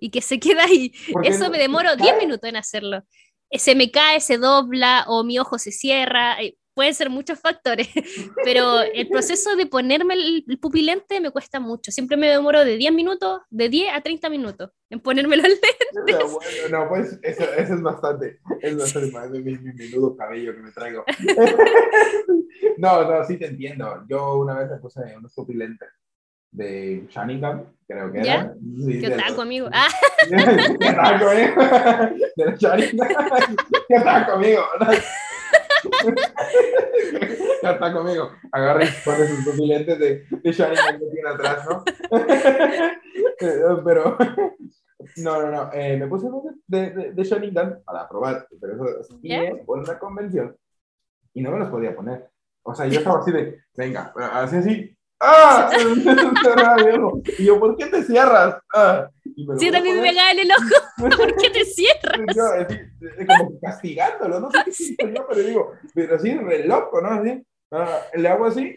y- 0.00 0.10
que 0.10 0.20
se 0.20 0.38
quede 0.38 0.60
ahí. 0.60 0.92
Eso 1.24 1.48
me 1.50 1.58
demoro 1.58 1.90
se 1.90 1.96
10 1.96 2.10
cae. 2.10 2.20
minutos 2.26 2.48
en 2.50 2.56
hacerlo. 2.56 3.02
Se 3.50 3.74
me 3.74 3.90
cae, 3.90 4.20
se 4.20 4.38
dobla 4.38 5.04
o 5.08 5.24
mi 5.24 5.38
ojo 5.38 5.58
se 5.58 5.72
cierra. 5.72 6.40
eh, 6.42 6.56
Pueden 6.76 6.92
ser 6.92 7.08
muchos 7.08 7.38
factores, 7.38 7.88
pero 8.44 8.80
el 8.80 9.08
proceso 9.08 9.54
de 9.54 9.66
ponerme 9.66 10.14
el, 10.14 10.44
el 10.48 10.58
pupilente 10.58 11.20
me 11.20 11.30
cuesta 11.30 11.60
mucho. 11.60 11.92
Siempre 11.92 12.16
me 12.16 12.26
demoro 12.26 12.64
de 12.64 12.76
10 12.76 12.92
minutos, 12.92 13.42
de 13.48 13.68
10 13.68 13.94
a 13.94 14.00
30 14.00 14.28
minutos 14.28 14.70
en 14.90 14.98
ponérmelo 14.98 15.44
al 15.44 15.50
lente. 15.50 15.68
No, 15.92 16.28
bueno, 16.30 16.68
no, 16.72 16.88
pues 16.88 17.16
eso, 17.22 17.44
eso 17.44 17.74
es 17.74 17.80
bastante, 17.80 18.40
es 18.60 18.76
bastante 18.76 19.12
más 19.12 19.30
de 19.30 19.38
mi, 19.40 19.56
mi 19.56 19.72
menudo 19.72 20.16
cabello 20.16 20.52
que 20.52 20.62
me 20.62 20.72
traigo. 20.72 21.04
No, 22.76 23.04
no, 23.08 23.24
sí 23.24 23.36
te 23.36 23.46
entiendo. 23.46 24.04
Yo 24.08 24.38
una 24.38 24.58
vez 24.58 24.70
me 24.70 24.78
puse 24.78 25.00
unos 25.16 25.32
pupilentes 25.32 25.88
de 26.54 27.06
Sharingan, 27.10 27.66
creo 27.86 28.12
que 28.12 28.22
¿Ya? 28.22 28.34
era. 28.34 28.54
Sí, 28.54 29.00
Qué 29.00 29.40
amigo. 29.42 29.68
Ah, 29.72 29.88
¿Qué 30.28 30.92
tal 30.92 31.20
conmigo? 31.24 31.62
De 32.36 32.44
los 32.46 32.60
Sharingan. 32.60 33.08
¿Qué 33.88 34.00
tal 34.00 34.26
conmigo? 34.26 34.62
Ya 37.62 37.70
está 37.72 37.92
conmigo. 37.92 38.30
Agarra 38.52 38.84
y 38.84 38.88
pone 39.04 39.26
sus 39.26 39.44
pupilentes 39.44 39.98
de, 39.98 40.24
de 40.30 40.52
Sharingan 40.52 40.98
que 41.00 41.06
tiene 41.06 41.28
atrás, 41.28 41.66
¿no? 41.68 41.84
Pero, 43.84 44.16
no, 45.16 45.42
no, 45.42 45.50
no. 45.50 45.70
eh, 45.72 45.96
me 45.96 46.06
puse 46.06 46.28
de, 46.68 46.90
de, 46.90 47.12
de 47.12 47.76
para 47.84 48.08
probar, 48.08 48.46
pero 48.60 49.00
eso 49.00 49.18
sí 49.20 49.28
¿Ya? 49.28 49.42
es 49.42 49.64
por 49.66 49.80
una 49.80 49.98
convención 49.98 50.56
y 51.34 51.42
no 51.42 51.50
me 51.50 51.58
los 51.58 51.68
podía 51.68 51.96
poner. 51.96 52.30
O 52.62 52.74
sea, 52.74 52.86
yo 52.86 53.00
estaba 53.00 53.18
así 53.18 53.32
de, 53.32 53.60
venga, 53.76 54.14
así, 54.32 54.56
así. 54.56 54.96
¡Ah! 55.26 55.70
Y 57.38 57.44
yo, 57.44 57.58
¿por 57.58 57.76
qué 57.76 57.86
te 57.86 58.02
cierras? 58.02 58.56
Ah, 58.74 59.08
y 59.24 59.46
me 59.46 59.54
lo 59.54 59.60
sí, 59.60 59.70
también 59.70 60.00
me 60.00 60.08
en 60.08 60.38
el 60.38 60.50
ojo. 60.50 60.84
¿Por 61.16 61.36
qué 61.36 61.50
te 61.50 61.64
cierras? 61.64 62.20
Yo, 62.34 62.44
así, 62.44 63.26
como 63.26 63.60
castigándolo, 63.60 64.40
no 64.40 64.50
sé 64.50 64.58
qué 64.64 64.72
siento 64.72 65.08
yo, 65.08 65.26
pero 65.28 65.40
digo, 65.40 65.72
pero 65.94 66.16
así, 66.16 66.34
re 66.36 66.64
loco, 66.66 67.00
¿no? 67.00 67.08
Así, 67.08 67.42
ah, 67.72 68.00
le 68.14 68.28
hago 68.28 68.46
así, 68.46 68.76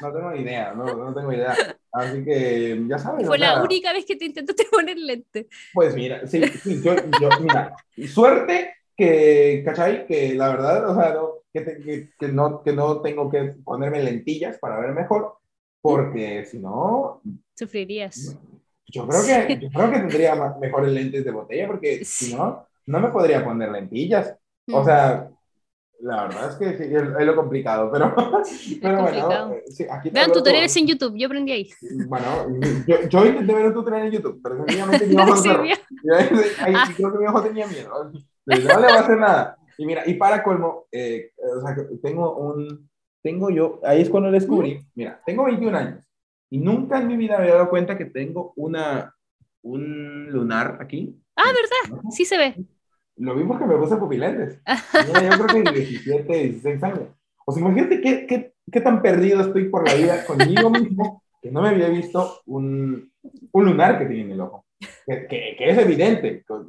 no 0.00 0.12
tengo 0.12 0.34
idea, 0.34 0.74
no, 0.74 0.84
no 0.84 1.14
tengo 1.14 1.32
idea. 1.32 1.54
Así 1.92 2.24
que, 2.24 2.82
ya 2.88 2.98
sabes. 2.98 3.26
Fue 3.26 3.38
la 3.38 3.62
única 3.62 3.92
vez 3.92 4.04
que 4.04 4.16
te 4.16 4.24
intentaste 4.24 4.64
poner 4.70 4.98
lente. 4.98 5.48
Pues 5.72 5.94
mira, 5.94 6.26
sí, 6.26 6.42
sí, 6.44 6.82
yo, 6.82 6.94
yo, 7.20 7.28
mira, 7.40 7.76
suerte 8.08 8.74
que, 8.96 9.62
¿cachai? 9.64 10.06
Que 10.06 10.34
la 10.34 10.48
verdad, 10.48 10.90
o 10.90 10.94
sea, 11.00 11.14
no, 11.14 11.43
que, 11.54 11.64
que, 11.64 12.10
que 12.18 12.28
no, 12.28 12.62
que 12.62 12.72
no 12.72 13.00
tengo 13.00 13.30
que 13.30 13.54
ponerme 13.64 14.02
lentillas 14.02 14.58
para 14.58 14.80
ver 14.80 14.92
mejor, 14.92 15.36
porque 15.80 16.44
si 16.44 16.58
no, 16.58 17.20
Sufrirías. 17.54 18.36
yo 18.88 19.06
creo 19.06 19.22
que, 19.24 19.58
yo 19.60 19.68
creo 19.70 19.90
que 19.92 19.98
tendría 20.00 20.34
ma- 20.34 20.56
mejores 20.60 20.92
lentes 20.92 21.24
de 21.24 21.30
botella, 21.30 21.68
porque 21.68 22.04
si 22.04 22.26
Sí. 22.26 22.34
no, 22.34 22.66
no 22.86 23.00
me 23.00 23.08
podría 23.08 23.44
poner 23.44 23.70
lentillas. 23.70 24.34
O 24.72 24.80
Mm. 24.80 24.84
sea, 24.84 25.30
la 26.00 26.24
verdad 26.26 26.50
es 26.50 26.56
que 26.56 26.76
sí, 26.76 26.92
es, 26.94 27.02
lo 27.26 27.36
complicado, 27.36 27.90
pero, 27.92 28.12
pero 28.82 29.02
bueno, 29.02 29.04
complicado. 29.04 29.52
eh, 29.54 29.62
sí, 29.68 29.86
aquí 29.88 30.10
Vean 30.10 30.32
tutoriales 30.32 30.76
en 30.76 30.86
YouTube, 30.88 31.14
yo 31.16 31.26
aprendí 31.26 31.52
ahí. 31.52 31.70
Bueno, 32.08 32.48
yo, 32.86 33.08
yo 33.08 33.24
intenté 33.26 33.54
ver 33.54 33.66
un 33.66 33.74
tutorial 33.74 34.06
en 34.06 34.12
YouTube, 34.12 34.40
pero 34.42 34.56
sencillamente 34.56 35.06
mi 35.06 35.16
ojo 35.16 35.34
No 36.04 36.16
ahí, 36.64 36.74
Ah. 36.76 36.88
creo 36.96 37.12
que 37.12 37.18
mi 37.18 37.26
ojo 37.26 37.42
tenía 37.42 37.66
miedo. 37.68 38.10
No 38.46 38.54
le 38.56 38.64
va 38.66 38.94
a 38.96 39.00
hacer 39.00 39.18
nada. 39.18 39.56
Y 39.78 39.86
mira, 39.86 40.02
y 40.06 40.14
para 40.14 40.42
colmo, 40.42 40.86
eh, 40.92 41.32
o 41.36 41.60
sea, 41.60 41.74
que 41.74 41.82
tengo 42.02 42.36
un, 42.36 42.88
tengo 43.22 43.50
yo, 43.50 43.80
ahí 43.84 44.02
es 44.02 44.10
cuando 44.10 44.30
descubrí, 44.30 44.80
mira, 44.94 45.20
tengo 45.24 45.44
21 45.44 45.76
años 45.76 46.04
y 46.50 46.58
nunca 46.58 47.00
en 47.00 47.08
mi 47.08 47.16
vida 47.16 47.36
me 47.36 47.44
había 47.44 47.54
dado 47.54 47.70
cuenta 47.70 47.98
que 47.98 48.04
tengo 48.04 48.52
una, 48.56 49.14
un 49.62 50.30
lunar 50.30 50.78
aquí. 50.80 51.20
Ah, 51.36 51.50
¿verdad? 51.52 52.02
Sí 52.10 52.24
se 52.24 52.36
ve. 52.36 52.54
Lo 53.16 53.34
vi 53.34 53.44
porque 53.44 53.64
me 53.64 53.76
puse 53.76 53.96
pupilentes. 53.96 54.60
Yo 54.94 55.46
creo 55.46 55.64
que 55.64 55.70
17, 55.72 56.32
16 56.32 56.82
años. 56.82 57.08
O 57.46 57.52
sea, 57.52 57.60
imagínate 57.60 58.00
qué, 58.00 58.26
qué, 58.26 58.54
qué 58.70 58.80
tan 58.80 59.02
perdido 59.02 59.40
estoy 59.40 59.68
por 59.68 59.86
la 59.86 59.94
vida 59.94 60.24
conmigo 60.26 60.70
mismo 60.70 61.22
que 61.42 61.50
no 61.50 61.60
me 61.60 61.68
había 61.68 61.88
visto 61.88 62.40
un, 62.46 63.12
un 63.52 63.64
lunar 63.64 63.98
que 63.98 64.06
tiene 64.06 64.22
en 64.22 64.30
el 64.32 64.40
ojo. 64.40 64.63
Que, 65.06 65.26
que, 65.28 65.54
que 65.58 65.70
es 65.70 65.78
evidente. 65.78 66.44
No 66.48 66.66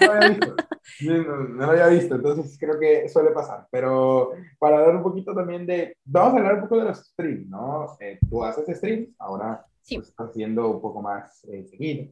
lo 0.00 0.12
había 0.12 0.28
visto. 0.30 0.56
No, 1.00 1.18
no 1.22 1.66
lo 1.66 1.70
había 1.72 1.88
visto, 1.88 2.14
entonces 2.14 2.56
creo 2.58 2.80
que 2.80 3.08
suele 3.10 3.30
pasar. 3.30 3.66
Pero 3.70 4.32
para 4.58 4.78
hablar 4.78 4.96
un 4.96 5.02
poquito 5.02 5.34
también 5.34 5.66
de. 5.66 5.96
Vamos 6.04 6.34
a 6.34 6.36
hablar 6.38 6.54
un 6.54 6.60
poco 6.62 6.78
de 6.78 6.84
los 6.84 6.98
streams, 6.98 7.46
¿no? 7.48 7.96
Eh, 8.00 8.18
tú 8.28 8.42
haces 8.42 8.78
streams, 8.78 9.10
ahora 9.18 9.64
Sí. 9.82 9.96
pues, 9.96 10.08
estás 10.08 10.30
haciendo 10.30 10.68
un 10.70 10.80
poco 10.80 11.02
más 11.02 11.44
eh, 11.44 11.64
seguido, 11.66 12.08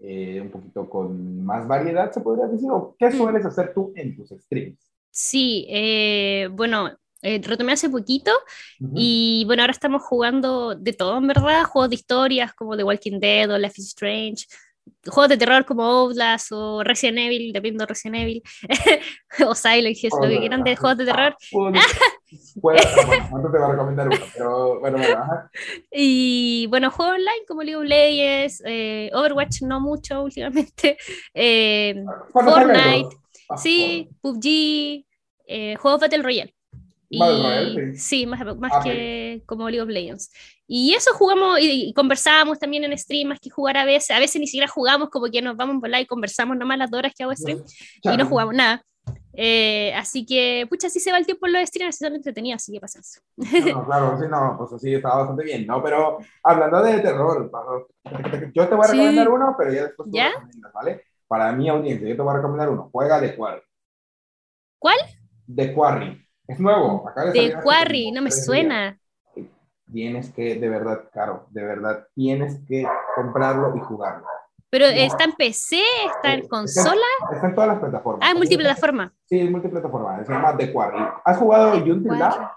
eh, 0.00 0.40
un 0.40 0.50
poquito 0.50 0.88
con 0.88 1.42
más 1.44 1.66
variedad, 1.66 2.12
se 2.12 2.20
podría 2.20 2.46
decir. 2.46 2.70
¿O 2.70 2.94
¿Qué 2.98 3.10
sueles 3.10 3.44
hacer 3.46 3.72
tú 3.74 3.92
en 3.96 4.14
tus 4.16 4.28
streams? 4.30 4.78
Sí, 5.10 5.66
eh, 5.70 6.48
bueno, 6.52 6.90
eh, 7.22 7.40
retomé 7.42 7.72
hace 7.72 7.90
poquito 7.90 8.30
Ujú. 8.80 8.92
y 8.96 9.44
bueno, 9.46 9.62
ahora 9.62 9.72
estamos 9.72 10.02
jugando 10.02 10.74
de 10.74 10.92
todo, 10.92 11.18
en 11.18 11.26
verdad, 11.26 11.64
juegos 11.64 11.90
de 11.90 11.96
historias 11.96 12.52
como 12.54 12.76
The 12.76 12.84
Walking 12.84 13.18
Dead 13.18 13.50
o 13.50 13.58
Life 13.58 13.74
is 13.80 13.88
Strange, 13.88 14.46
juegos 15.06 15.28
de 15.28 15.36
terror 15.36 15.64
como 15.64 15.82
Outlast 15.84 16.52
o 16.52 16.82
Resident 16.82 17.18
Evil, 17.18 17.52
dependiendo 17.52 17.84
de 17.84 17.88
Resident 17.88 18.22
Evil, 18.22 18.42
o 19.46 19.54
Silent 19.54 19.96
Hill, 19.96 20.10
lo 20.20 20.28
que 20.28 20.38
quieran 20.38 20.64
de 20.64 20.76
juegos 20.76 20.98
de 20.98 21.04
terror. 21.06 21.36
Bueno, 22.54 22.80
no 23.32 23.50
te 23.50 23.58
voy 23.58 23.66
a 23.66 23.72
recomendar 23.72 24.06
uno, 24.06 24.16
pero 24.32 24.78
bueno, 24.78 24.98
bueno, 24.98 25.14
ajá. 25.14 25.50
Y 25.90 26.66
bueno, 26.68 26.90
juegos 26.92 27.16
online 27.16 27.44
como 27.48 27.64
League 27.64 27.76
of 27.76 27.84
Legends, 27.84 28.62
eh, 28.64 29.10
Overwatch 29.12 29.62
no 29.62 29.80
mucho 29.80 30.22
últimamente, 30.22 30.96
eh, 31.34 32.04
Fortnite. 32.32 33.16
Ah, 33.48 33.56
sí, 33.56 34.08
PUBG, 34.20 35.04
eh, 35.46 35.76
juegos 35.76 36.00
Battle 36.00 36.22
Royale. 36.22 36.54
Y, 37.12 37.18
sí. 37.18 37.96
sí, 37.96 38.26
más, 38.26 38.38
más 38.56 38.72
Ah, 38.72 38.80
que 38.84 39.42
como 39.44 39.68
League 39.68 39.82
of 39.82 39.88
Legends. 39.88 40.30
Y 40.68 40.94
eso 40.94 41.12
jugamos 41.12 41.58
y, 41.60 41.92
conversábamos 41.92 42.60
también 42.60 42.84
en 42.84 42.96
stream, 42.96 43.28
más 43.28 43.40
que 43.40 43.50
jugar 43.50 43.76
a 43.76 43.84
veces. 43.84 44.12
A 44.12 44.20
veces 44.20 44.40
ni 44.40 44.46
siquiera 44.46 44.68
jugamos, 44.68 45.10
como 45.10 45.26
que 45.26 45.42
nos 45.42 45.56
vamos 45.56 45.80
por 45.80 45.90
y 45.90 46.06
conversamos 46.06 46.56
nomás 46.56 46.78
las 46.78 46.88
dos 46.90 46.98
horas 46.98 47.12
que 47.16 47.24
hago 47.24 47.34
stream 47.34 47.60
y 48.02 48.16
no 48.16 48.26
jugamos 48.26 48.54
nada. 48.54 48.84
Eh, 49.32 49.92
así 49.94 50.24
que, 50.24 50.66
pucha, 50.70 50.86
así 50.86 51.00
se 51.00 51.10
va 51.10 51.18
el 51.18 51.26
tiempo 51.26 51.46
en 51.46 51.54
los 51.54 51.68
streams, 51.68 51.96
así 51.96 52.04
son 52.04 52.14
entretenidos, 52.14 52.62
así 52.62 52.72
que 52.72 52.80
pasa 52.80 53.00
eso. 53.00 53.20
No, 53.74 53.84
claro, 53.86 54.16
sí, 54.20 54.26
no, 54.30 54.54
pues 54.58 54.72
así 54.72 54.94
está 54.94 55.16
bastante 55.16 55.42
bien, 55.44 55.66
¿no? 55.66 55.82
Pero 55.82 56.18
hablando 56.44 56.82
de 56.82 57.00
terror, 57.00 57.50
yo 58.54 58.68
te 58.68 58.74
voy 58.74 58.84
a 58.84 58.88
Sí. 58.88 58.92
recomendar 58.96 59.28
uno, 59.28 59.54
pero 59.58 59.72
ya 59.72 59.82
después 59.84 60.08
tú 60.10 60.16
¿Ya? 60.16 60.30
recomiendas, 60.30 60.72
¿vale? 60.72 61.04
Para 61.26 61.52
mi 61.52 61.68
audiencia, 61.68 62.08
yo 62.08 62.14
te 62.16 62.22
voy 62.22 62.32
a 62.32 62.36
recomendar 62.36 62.68
uno. 62.68 62.88
Juega 62.92 63.20
The 63.20 63.34
Quarry. 63.34 63.62
¿Cuál? 64.78 64.98
The 65.52 65.72
Quarry. 65.74 66.26
Es 66.50 66.58
nuevo. 66.58 67.08
acaba 67.08 67.30
de 67.30 67.40
De 67.40 67.62
Quarry, 67.62 68.10
no 68.10 68.22
me 68.22 68.32
suena. 68.32 68.98
días. 69.36 69.50
Tienes 69.92 70.30
que, 70.30 70.56
de 70.56 70.68
verdad, 70.68 71.04
Caro, 71.12 71.46
de 71.50 71.64
verdad, 71.64 72.06
tienes 72.14 72.60
que 72.66 72.84
comprarlo 73.14 73.76
y 73.76 73.80
jugarlo. 73.80 74.26
Pero 74.68 74.86
eh, 74.86 75.04
está 75.04 75.24
en 75.24 75.32
PC, 75.32 75.80
está 76.06 76.32
en 76.34 76.40
Eh, 76.40 76.48
consola. 76.48 77.06
Está 77.32 77.46
en 77.46 77.54
todas 77.54 77.68
las 77.70 77.78
plataformas. 77.78 78.26
Ah, 78.26 78.32
en 78.32 78.38
multiplataforma. 78.38 79.12
Sí, 79.26 79.40
es 79.40 79.50
multiplataforma. 79.50 80.24
Se 80.24 80.32
llama 80.32 80.56
The 80.56 80.72
Quarry. 80.72 81.04
¿Has 81.24 81.36
jugado 81.38 81.72
Until. 81.74 82.18
Dawn? 82.18 82.48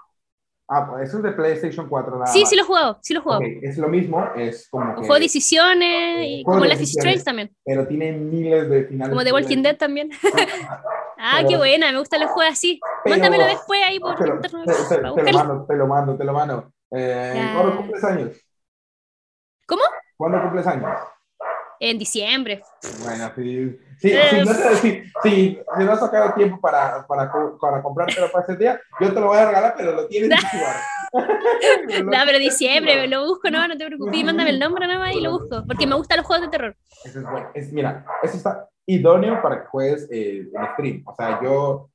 Ah, 0.66 0.88
pues 0.90 1.08
eso 1.08 1.18
es 1.18 1.22
de 1.24 1.32
PlayStation 1.32 1.88
4 1.88 2.12
nada 2.18 2.26
Sí, 2.26 2.40
más. 2.40 2.48
sí 2.50 2.56
lo 2.56 2.64
jugado, 2.64 2.98
sí 3.02 3.12
lo. 3.12 3.20
Ok, 3.20 3.42
es 3.62 3.76
lo 3.76 3.88
mismo, 3.88 4.24
es 4.34 4.66
como 4.70 4.94
que, 4.94 5.00
juego 5.00 5.14
de 5.14 5.20
decisiones, 5.20 6.26
y 6.26 6.42
Juego 6.42 6.58
como 6.58 6.62
de 6.62 6.68
Life 6.70 6.82
is. 6.84 6.96
Strange 6.96 7.22
también. 7.22 7.54
pero 7.64 7.86
tiene 7.86 8.12
miles 8.12 8.70
de 8.70 8.84
finales. 8.84 9.10
Como 9.10 9.24
The 9.24 9.32
Walking 9.32 9.62
Dead 9.62 9.76
también. 9.76 10.10
Ah, 11.26 11.36
Pero- 11.38 11.48
qué 11.48 11.56
buena, 11.56 11.90
me 11.92 11.98
gustan 12.00 12.20
los 12.20 12.30
juegos 12.32 12.52
así. 12.52 12.78
Pero- 13.02 13.14
Mándamelo 13.16 13.46
después 13.46 13.80
ahí 13.86 13.98
por 14.00 14.14
Te 14.16 14.26
lo, 14.26 14.34
internet. 14.34 14.64
te- 14.66 14.94
te- 14.96 14.96
te 14.96 15.00
lo 15.02 15.14
mando, 15.32 15.64
te 15.66 15.74
lo 15.76 15.86
mando, 15.86 16.16
te 16.18 16.24
lo 16.24 16.32
mando. 16.34 16.72
Eh. 16.90 17.50
¿Cuándo 17.54 17.76
cumples 17.78 18.04
años? 18.04 18.36
¿Cómo? 19.66 19.82
¿Cuándo 20.18 20.42
cumples 20.42 20.66
años? 20.66 20.90
En 21.84 21.98
diciembre. 21.98 22.62
Bueno, 23.02 23.30
sí. 23.36 23.78
Sí, 23.98 24.10
Eh. 24.10 24.22
si, 24.30 24.38
no 24.40 24.44
te, 24.56 24.74
si, 24.76 25.02
si, 25.22 25.30
si 25.78 25.84
no 25.84 25.92
has 25.92 26.00
sacado 26.00 26.32
tiempo 26.32 26.58
para, 26.58 27.06
para, 27.06 27.30
para 27.60 27.82
comprártelo 27.82 28.30
para 28.32 28.42
ese 28.44 28.56
día, 28.56 28.80
yo 29.00 29.12
te 29.12 29.20
lo 29.20 29.26
voy 29.26 29.36
a 29.36 29.46
regalar, 29.46 29.74
pero 29.76 29.92
lo 29.92 30.06
tienes 30.06 30.30
que 30.40 30.46
jugar. 30.58 30.76
No, 32.04 32.18
pero 32.26 32.38
diciembre, 32.38 33.06
lo 33.06 33.24
busco, 33.26 33.48
no, 33.50 33.68
no 33.68 33.76
te 33.76 33.86
preocupes, 33.86 34.24
mándame 34.24 34.50
el 34.50 34.58
nombre 34.58 34.86
nada 34.88 34.98
más 34.98 35.14
y 35.14 35.20
lo 35.20 35.30
busco, 35.38 35.62
porque 35.66 35.86
me 35.86 35.94
gustan 35.94 36.16
los 36.18 36.26
juegos 36.26 36.46
de 36.46 36.50
terror. 36.50 36.76
Eso 37.04 37.20
es 37.20 37.24
bueno. 37.30 37.50
Es- 37.54 37.72
mira, 37.72 38.04
eso 38.22 38.36
está 38.36 38.68
idóneo 38.86 39.40
para 39.40 39.60
que 39.60 39.66
juegues 39.68 40.08
eh, 40.10 40.48
en 40.52 40.66
stream. 40.72 41.02
O 41.06 41.14
sea, 41.14 41.38
yo, 41.40 41.90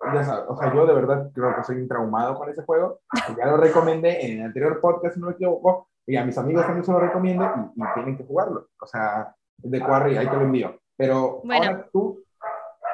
sabes, 0.00 0.28
o 0.48 0.56
sea, 0.56 0.72
yo 0.72 0.86
de 0.86 0.94
verdad 0.94 1.30
creo 1.34 1.56
que 1.56 1.64
soy 1.64 1.76
un 1.76 1.88
traumado 1.88 2.36
con 2.38 2.48
ese 2.48 2.62
juego. 2.62 3.00
Ya 3.36 3.46
lo 3.46 3.56
recomendé 3.56 4.24
en 4.24 4.38
el 4.38 4.44
anterior 4.46 4.80
podcast, 4.80 5.14
si 5.14 5.20
no 5.20 5.26
me 5.28 5.32
equivoco, 5.32 5.88
y 6.06 6.16
a 6.16 6.24
mis 6.24 6.36
amigos 6.38 6.64
también 6.64 6.84
se 6.84 6.92
lo 6.92 7.00
recomiendo 7.00 7.44
y, 7.76 7.80
y 7.80 7.84
tienen 7.94 8.16
que 8.16 8.24
jugarlo. 8.24 8.68
O 8.80 8.86
sea, 8.86 9.34
de 9.58 9.80
Quarry, 9.80 10.16
ahí 10.16 10.26
te 10.28 10.36
lo 10.36 10.42
envío. 10.42 10.80
Pero 10.96 11.40
Bueno. 11.44 11.64
ahora 11.66 11.88
tú, 11.92 12.22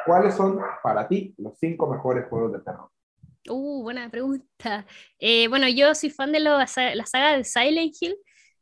¿cuáles 0.07 0.35
son 0.35 0.61
para 0.83 1.09
ti 1.09 1.35
los 1.39 1.59
cinco 1.59 1.87
mejores 1.89 2.27
juegos 2.29 2.53
de 2.53 2.61
terror? 2.61 2.91
Uh, 3.49 3.83
buena 3.83 4.11
pregunta. 4.11 4.87
Eh, 5.19 5.47
bueno, 5.49 5.69
yo 5.69 5.95
soy 5.95 6.11
fan 6.11 6.33
de 6.33 6.41
lo- 6.41 6.59
la 6.59 6.67
saga 6.67 7.37
de 7.37 7.45
Silent 7.45 7.95
Hill 8.01 8.17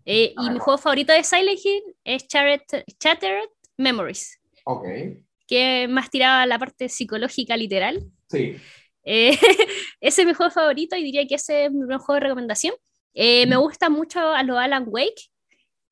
eh, 0.04 0.34
y 0.36 0.50
mi 0.50 0.58
juego 0.58 0.76
favorito 0.78 1.12
de 1.12 1.24
Silent 1.24 1.58
Hill 1.64 1.82
es 2.04 2.26
Shattered, 2.28 2.62
Shattered 3.02 3.48
Memories, 3.78 4.38
Ok, 4.64 4.84
que 5.46 5.86
más 5.88 6.10
tiraba 6.10 6.46
la 6.46 6.58
parte 6.58 6.88
psicológica 6.88 7.56
literal. 7.56 8.04
sí. 8.28 8.70
Eh, 9.04 9.32
ese 10.00 10.22
es 10.22 10.26
mi 10.26 10.34
juego 10.34 10.50
favorito 10.50 10.96
y 10.96 11.04
diría 11.04 11.26
que 11.26 11.34
ese 11.36 11.66
es 11.66 11.72
mi 11.72 11.86
juego 11.86 12.14
de 12.14 12.20
recomendación. 12.20 12.74
Eh, 13.14 13.46
me 13.46 13.56
gusta 13.56 13.88
mucho 13.88 14.20
a 14.20 14.42
lo 14.42 14.58
Alan 14.58 14.84
Wake. 14.86 15.30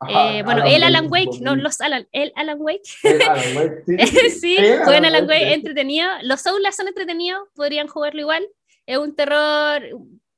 Ajá, 0.00 0.32
Eh, 0.38 0.42
bueno, 0.42 0.62
Alan 0.62 0.74
el 0.74 0.82
Alan 0.82 1.06
Wake, 1.08 1.28
Wake, 1.28 1.40
no 1.42 1.54
los 1.54 1.80
Alan, 1.80 2.08
el 2.10 2.32
Alan 2.34 2.58
Wake. 2.60 2.82
El 3.04 3.22
Alan 3.28 3.56
Wake, 3.56 3.82
sí. 3.86 4.30
sí, 4.30 4.56
El 4.56 5.04
Alan 5.04 5.28
Wake, 5.28 5.46
sí. 5.46 5.52
entretenido. 5.52 6.08
Los 6.22 6.40
Souls 6.42 6.74
son 6.74 6.88
entretenidos, 6.88 7.48
podrían 7.54 7.86
jugarlo 7.86 8.20
igual. 8.20 8.46
Es 8.86 8.98
un 8.98 9.14
terror, 9.14 9.82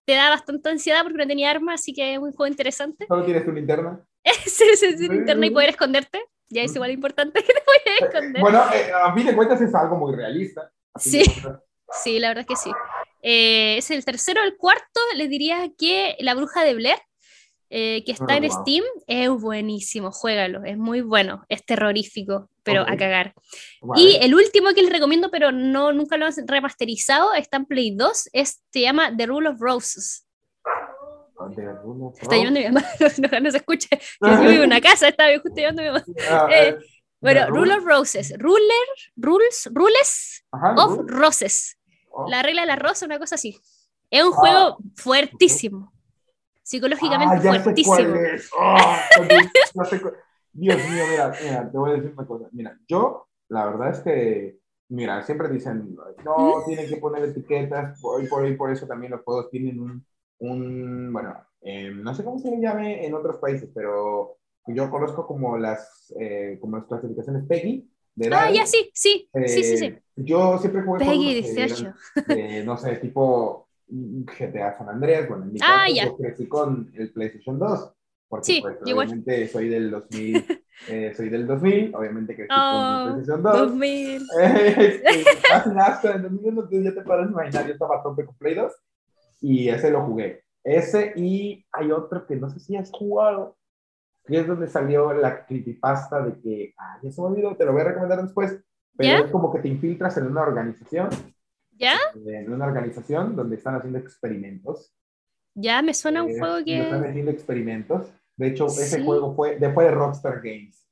te 0.05 0.13
da 0.13 0.29
bastante 0.29 0.69
ansiedad 0.69 1.03
porque 1.03 1.19
no 1.19 1.27
tenía 1.27 1.51
armas, 1.51 1.81
así 1.81 1.95
que 1.95 2.13
es 2.13 2.19
un 2.19 2.33
juego 2.33 2.47
interesante. 2.47 3.07
Solo 3.09 3.25
tienes 3.25 3.45
tu 3.45 3.53
linterna. 3.53 4.05
sí, 4.45 4.65
sí, 4.77 4.99
sí, 4.99 5.09
linterna 5.09 5.47
y 5.47 5.51
poder 5.51 5.71
esconderte. 5.71 6.23
Ya 6.51 6.63
es 6.63 6.75
igual 6.75 6.91
importante 6.91 7.43
que 7.45 7.53
te 7.53 7.63
puedas 7.63 8.03
esconder. 8.03 8.43
Bueno, 8.43 8.63
eh, 8.75 8.93
a 8.93 9.15
fin 9.15 9.27
de 9.27 9.35
cuentas 9.35 9.61
es 9.63 9.75
algo 9.75 9.97
muy 9.97 10.15
realista. 10.15 10.71
A 10.93 10.99
Sí. 10.99 11.23
Sí, 12.03 12.19
la 12.19 12.29
verdad 12.29 12.43
es 12.43 12.47
que 12.49 12.57
sí. 12.57 12.71
Eh, 13.27 13.79
es 13.79 13.91
el 13.91 14.05
tercero, 14.05 14.43
el 14.45 14.57
cuarto, 14.59 15.01
les 15.17 15.31
diría 15.31 15.71
que 15.79 16.15
La 16.21 16.35
Bruja 16.35 16.63
de 16.63 16.75
Blair, 16.75 16.99
eh, 17.71 18.03
que 18.05 18.13
está 18.13 18.27
Ah, 18.35 18.37
en 18.37 18.49
wow. 18.49 18.61
Steam, 18.61 18.85
es 19.07 19.31
buenísimo, 19.31 20.13
juégalo, 20.13 20.63
es 20.65 20.77
muy 20.77 21.01
bueno, 21.01 21.43
es 21.49 21.65
terrorífico, 21.65 22.51
pero 22.63 22.83
Ok. 22.83 22.89
a 22.91 22.97
cagar. 22.99 23.35
Y 23.97 24.19
el 24.21 24.35
último 24.35 24.75
que 24.75 24.83
les 24.83 24.93
recomiendo, 24.93 25.31
pero 25.31 25.53
no, 25.53 25.91
nunca 25.93 26.19
lo 26.19 26.27
han 26.27 26.35
remasterizado, 26.47 27.33
está 27.33 27.57
en 27.57 27.65
Play 27.65 27.95
2, 27.97 28.29
es, 28.35 28.63
se 28.71 28.83
llama 28.83 29.17
The 29.17 29.25
Rule 29.27 29.49
of 29.49 29.57
Roses. 29.59 30.27
De 31.57 31.67
alguna 31.67 32.11
Está 32.21 32.37
llevando 32.37 32.61
mi 32.61 32.67
mamá, 32.67 32.83
no, 33.01 33.29
no, 33.33 33.41
no 33.41 33.51
se 33.51 33.57
escucha. 33.57 33.89
Yo 34.21 34.41
vivo 34.41 34.53
en 34.53 34.65
una 34.65 34.81
casa, 34.81 35.09
estaba 35.09 35.31
justo 35.35 35.51
llevando 35.57 35.83
mi 35.83 35.89
mamá. 35.89 36.05
Ah, 36.31 36.49
Eh, 36.51 36.69
eh, 36.69 36.77
Bueno, 37.21 37.49
Rule 37.49 37.75
of 37.75 37.85
Roses, 37.85 38.35
Ruler, 38.39 38.87
Rules, 39.17 39.69
Rules 39.73 40.45
Ajá, 40.53 40.75
of. 40.77 41.01
Roses. 41.07 41.79
Oh. 42.17 42.29
La 42.29 42.43
regla 42.43 42.63
de 42.63 42.69
la 42.69 42.77
rosa, 42.77 43.07
una 43.07 43.19
cosa 43.19 43.35
así. 43.35 43.59
Es 44.11 44.23
un 44.25 44.33
Ah. 44.33 44.37
juego 44.37 44.77
fuertísimo. 44.97 45.93
Psicológicamente 46.63 47.37
Ah, 47.37 47.43
ya 47.43 47.53
sé 47.55 47.61
fuertísimo. 47.61 47.97
cuál 47.97 48.17
es. 48.27 48.51
Ah, 48.59 49.01
ya 49.75 49.85
sé 49.85 50.01
cuál- 50.01 50.15
Dios 50.53 50.77
mío, 50.89 51.03
mira, 51.11 51.33
mira, 51.43 51.71
te 51.71 51.77
voy 51.79 51.91
a 51.91 51.95
decir 51.95 52.13
una 52.17 52.27
cosa. 52.27 52.49
Mira, 52.53 52.79
yo, 52.89 53.27
la 53.49 53.67
verdad 53.67 53.91
es 53.91 54.01
que, 54.01 54.59
mira, 54.89 55.21
siempre 55.23 55.49
dicen, 55.49 55.97
no, 56.25 56.63
tienen 56.65 56.89
que 56.89 56.97
poner 56.99 57.25
etiquetas, 57.25 58.01
por, 58.01 58.27
por, 58.29 58.57
por 58.57 58.71
eso 58.71 58.87
también 58.87 59.11
los 59.13 59.23
juegos 59.23 59.51
tienen 59.51 59.81
un, 59.81 60.07
un 60.39 61.13
bueno, 61.13 61.35
eh, 61.61 61.91
no 61.91 62.15
sé 62.15 62.23
cómo 62.25 62.39
se 62.39 62.51
le 62.53 62.61
llame 62.61 63.05
en 63.05 63.15
otros 63.15 63.39
países, 63.39 63.69
pero 63.75 64.37
yo 64.69 64.91
conozco 64.91 65.27
como 65.27 65.59
las, 65.59 66.15
eh, 66.21 66.57
como 66.61 66.77
las 66.79 66.87
clasificaciones 66.87 67.45
PEGI. 67.49 67.91
De 68.17 68.29
Ah, 68.35 68.51
ya 68.51 68.67
sí, 68.67 68.91
sí, 68.95 69.29
sí, 69.35 69.63
sí, 69.63 69.77
sí. 69.79 69.85
Eh, 69.87 70.03
Yo 70.17 70.59
siempre 70.59 70.83
jugué 70.83 70.99
Peggy 71.01 71.15
juegos 71.17 71.35
que 71.35 71.51
18. 71.53 71.83
eran 71.83 71.95
de, 72.27 72.65
no 72.65 72.77
sé, 72.77 72.97
tipo 72.97 73.69
GTA 73.89 74.79
San 74.79 74.89
Andreas, 74.89 75.29
bueno, 75.29 75.45
en 75.45 75.53
mi 75.53 75.59
Ah, 75.63 75.85
caso 75.85 75.95
ya. 75.95 76.05
yo 76.05 76.17
crecí 76.17 76.49
con 76.49 76.91
el 76.95 77.13
PlayStation 77.13 77.59
2, 77.59 77.93
porque 78.29 78.47
Sí, 78.47 78.61
pues, 78.61 78.79
obviamente 78.83 79.49
soy 79.49 79.69
del 79.69 79.91
2000, 79.91 80.35
eh, 80.89 81.13
soy 81.17 81.29
del 81.29 81.47
2000, 81.47 81.95
obviamente 81.95 82.35
crecí 82.37 82.53
Oh, 82.57 82.71
con 82.71 83.11
el 83.11 83.15
PlayStation 83.15 83.43
2. 83.43 83.59
2000. 83.69 84.23
Este, 84.39 85.25
casi 85.49 85.71
nací 85.71 86.07
en 86.07 86.13
el 86.15 86.23
2001, 86.23 86.63
entonces 86.63 86.85
ya 86.85 86.95
te 86.95 87.03
puedes 87.07 87.31
imaginar, 87.31 87.67
yo 87.67 87.73
estaba 87.73 87.97
a 87.99 88.03
tope 88.03 88.25
con 88.25 88.37
Play 88.37 88.55
2 88.55 88.73
y 89.43 89.69
ese 89.69 89.91
lo 89.91 90.07
jugué. 90.07 90.43
Ese 90.65 91.13
y 91.17 91.65
hay 91.73 91.93
otro 91.93 92.27
que 92.27 92.37
no 92.37 92.49
sé 92.49 92.59
si 92.61 92.77
has 92.77 92.91
jugado, 92.91 93.57
que 94.25 94.41
es 94.41 94.47
donde 94.47 94.69
salió 94.69 95.13
la 95.13 95.45
creepypasta 95.47 96.25
de 96.25 96.41
que, 96.41 96.75
ah, 96.79 96.99
ya 97.03 97.11
se 97.11 97.21
me 97.21 97.29
olvidó, 97.29 97.57
te 97.57 97.65
lo 97.65 97.73
voy 97.73 97.83
a 97.83 97.85
recomendar 97.85 98.23
después, 98.23 98.59
pero 98.97 99.19
¿Ya? 99.19 99.25
es 99.25 99.31
como 99.31 99.53
que 99.53 99.61
te 99.61 99.69
infiltras 99.69 100.17
en 100.17 100.27
una 100.27 100.43
organización, 100.43 101.09
¿Ya? 101.73 101.97
en 102.27 102.53
una 102.53 102.67
organización 102.67 103.37
donde 103.37 103.57
están 103.57 103.75
haciendo 103.75 103.99
experimentos. 103.99 104.95
Ya 105.55 105.83
me 105.83 105.95
suena 105.95 106.23
un 106.23 106.31
Eh, 106.31 106.39
juego 106.39 106.59
y 106.65 106.73
Están 106.75 107.03
que. 107.03 107.09
haciendo 107.09 107.31
experimentos. 107.31 108.09
De 108.37 108.49
hecho, 108.49 108.67
ese 108.67 109.05
juego 109.05 109.35
fue, 109.37 109.59
después 109.59 109.87
de 109.87 109.95
Rockstar 109.95 110.41
Games. 110.43 110.85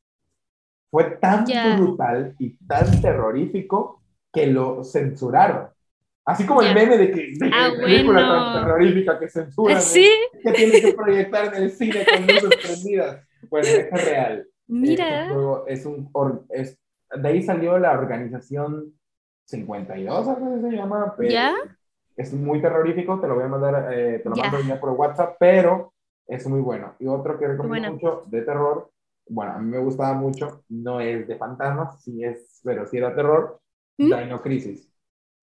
Fue 0.90 1.04
tan 1.16 1.46
Ya. 1.46 1.76
brutal 1.76 2.34
y 2.38 2.56
tan 2.66 3.00
terrorífico 3.00 4.02
que 4.32 4.46
lo 4.46 4.84
censuraron. 4.84 5.70
Así 6.24 6.46
como 6.46 6.62
el 6.62 6.72
meme 6.74 6.96
de 6.98 7.10
que, 7.10 7.32
de 7.34 7.50
Ah, 7.52 7.70
película 7.76 8.20
bueno. 8.26 8.52
tan 8.54 8.64
terrorífica 8.64 9.18
que 9.18 9.28
censuran, 9.28 9.78
¿eh? 9.78 9.80
Sí, 9.80 10.08
que 10.42 10.52
tienen 10.52 10.80
que 10.80 10.92
proyectar 10.92 11.54
en 11.54 11.62
el 11.64 11.70
cine 11.72 12.04
con 12.06 12.26
luces 12.26 12.56
prendidas. 12.62 13.26
Bueno, 13.50 13.68
es 13.68 14.04
real. 14.04 14.38
Este 14.38 14.46
mira. 14.68 15.26
juego 15.28 15.64
es 15.66 15.84
un, 15.84 16.08
or- 16.12 16.44
es- 16.50 16.78
de 17.14 17.28
ahí 17.28 17.42
salió 17.42 17.76
la 17.78 17.92
organización 17.92 18.94
52, 19.46 20.28
algo 20.28 20.60
se 20.60 20.76
llama. 20.76 21.14
pero 21.16 21.28
¿Ya? 21.30 21.54
Es 22.16 22.32
muy 22.32 22.60
terrorífico, 22.62 23.18
te 23.20 23.26
lo 23.26 23.34
voy 23.34 23.44
a 23.44 23.48
mandar, 23.48 23.92
eh, 23.92 24.20
te 24.22 24.28
lo 24.28 24.36
Ya. 24.36 24.44
mando 24.44 24.60
ya 24.68 24.80
por 24.80 24.90
WhatsApp, 24.90 25.36
pero 25.40 25.92
es 26.26 26.46
muy 26.46 26.60
bueno. 26.60 26.94
Y 27.00 27.06
otro 27.08 27.38
que 27.38 27.48
recomiendo 27.48 27.90
Bueno. 27.90 27.92
mucho 27.94 28.24
de 28.30 28.42
terror, 28.42 28.90
bueno, 29.28 29.52
a 29.52 29.58
mí 29.58 29.70
me 29.70 29.78
gustaba 29.78 30.14
mucho, 30.14 30.62
no 30.68 31.00
es 31.00 31.26
de 31.26 31.36
fantasmas, 31.36 32.02
sí 32.02 32.22
es, 32.22 32.60
pero 32.64 32.86
sí 32.86 32.98
era 32.98 33.14
terror, 33.14 33.60
¿Mm? 33.98 34.14
Dino 34.14 34.40
Crisis. 34.42 34.88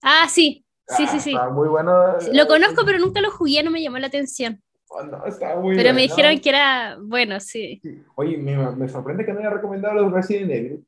Ah, 0.01 0.25
sí, 0.29 0.65
sí, 0.89 1.03
Ah, 1.07 1.11
sí, 1.11 1.19
sí. 1.19 1.29
Está 1.31 1.49
muy 1.49 1.67
bueno. 1.69 2.17
Lo 2.33 2.47
conozco, 2.47 2.83
pero 2.85 2.99
nunca 2.99 3.21
lo 3.21 3.31
jugué, 3.31 3.63
no 3.63 3.71
me 3.71 3.81
llamó 3.81 3.97
la 3.99 4.07
atención. 4.07 4.61
Oh, 4.89 5.03
no, 5.03 5.23
está 5.25 5.55
muy 5.55 5.75
Pero 5.75 5.93
me 5.93 6.01
dijeron 6.01 6.39
que 6.39 6.49
era 6.49 6.97
bueno, 7.01 7.39
sí. 7.39 7.81
Oye, 8.15 8.37
me, 8.37 8.57
me 8.75 8.89
sorprende 8.89 9.23
que 9.25 9.31
no 9.33 9.39
haya 9.39 9.51
recomendado 9.51 9.95
los 9.95 10.11
Resident 10.11 10.51
Evil. 10.51 10.85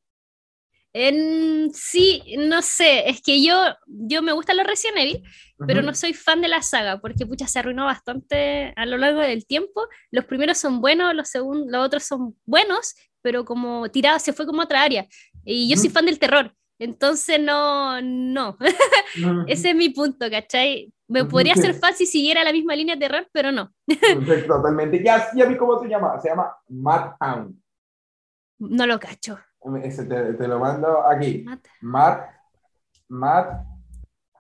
En, 0.93 1.72
sí, 1.74 2.22
no 2.38 2.62
sé, 2.62 3.08
es 3.10 3.22
que 3.22 3.41
yo, 3.41 3.56
yo 3.88 4.22
me 4.22 4.34
gustan 4.34 4.58
los 4.58 4.68
Resident 4.68 4.97
Evil, 4.97 5.24
pero 5.66 5.80
Ujú. 5.80 5.88
no 5.88 5.93
soy 5.93 6.14
fan 6.14 6.41
de 6.41 6.49
la 6.49 6.62
saga, 6.62 6.99
porque 6.99 7.26
pucha, 7.26 7.47
se 7.47 7.60
arruinó 7.60 7.86
bastante 7.86 8.74
a 8.76 8.86
lo 8.86 8.97
largo 8.97 9.22
del 9.22 9.45
tiempo. 9.45 9.88
Los 10.10 10.26
primeros 10.26 10.58
son 10.58 10.82
buenos, 10.82 11.16
los, 11.16 11.30
segun- 11.34 11.70
los 11.70 11.86
otros 11.86 12.04
son 12.04 12.36
buenos, 12.45 12.93
pero 13.22 13.45
como 13.45 13.89
tirado 13.89 14.20
se 14.20 14.34
fue 14.34 14.45
como 14.45 14.62
a 14.62 14.66
otra 14.66 14.82
área. 14.82 15.08
Y 15.45 15.70
yo 15.70 15.78
soy 15.78 15.88
Ujú. 15.88 15.93
fan 15.93 16.06
del 16.08 16.20
terror, 16.20 16.54
entonces 16.82 17.39
no, 17.39 18.01
no. 18.01 18.57
Ese 19.47 19.69
es 19.69 19.75
mi 19.75 19.89
punto, 19.89 20.29
¿cachai? 20.29 20.91
Me 21.07 21.25
podría 21.25 21.55
ser 21.55 21.73
fan 21.73 21.93
si 21.93 22.05
siguiera 22.05 22.43
la 22.43 22.51
misma 22.51 22.75
línea 22.75 22.95
de 22.95 23.01
terror, 23.01 23.27
pero 23.32 23.51
no. 23.51 23.71
Perfecto, 23.86 24.55
totalmente. 24.55 25.03
Ya, 25.03 25.27
ya 25.36 25.45
vi 25.45 25.57
cómo 25.57 25.79
se 25.79 25.88
llama. 25.88 26.19
Se 26.19 26.29
llama 26.29 26.55
Mad 26.69 27.13
Hound. 27.19 27.61
No 28.59 28.88
lo 28.88 28.99
cacho. 28.99 29.39
Ese 29.84 30.05
te, 30.05 30.34
te 30.34 30.47
lo 30.47 30.59
mando 30.59 31.07
aquí. 31.07 31.43
Mata. 31.43 31.69
Mad, 31.82 32.19
Mad 33.09 33.65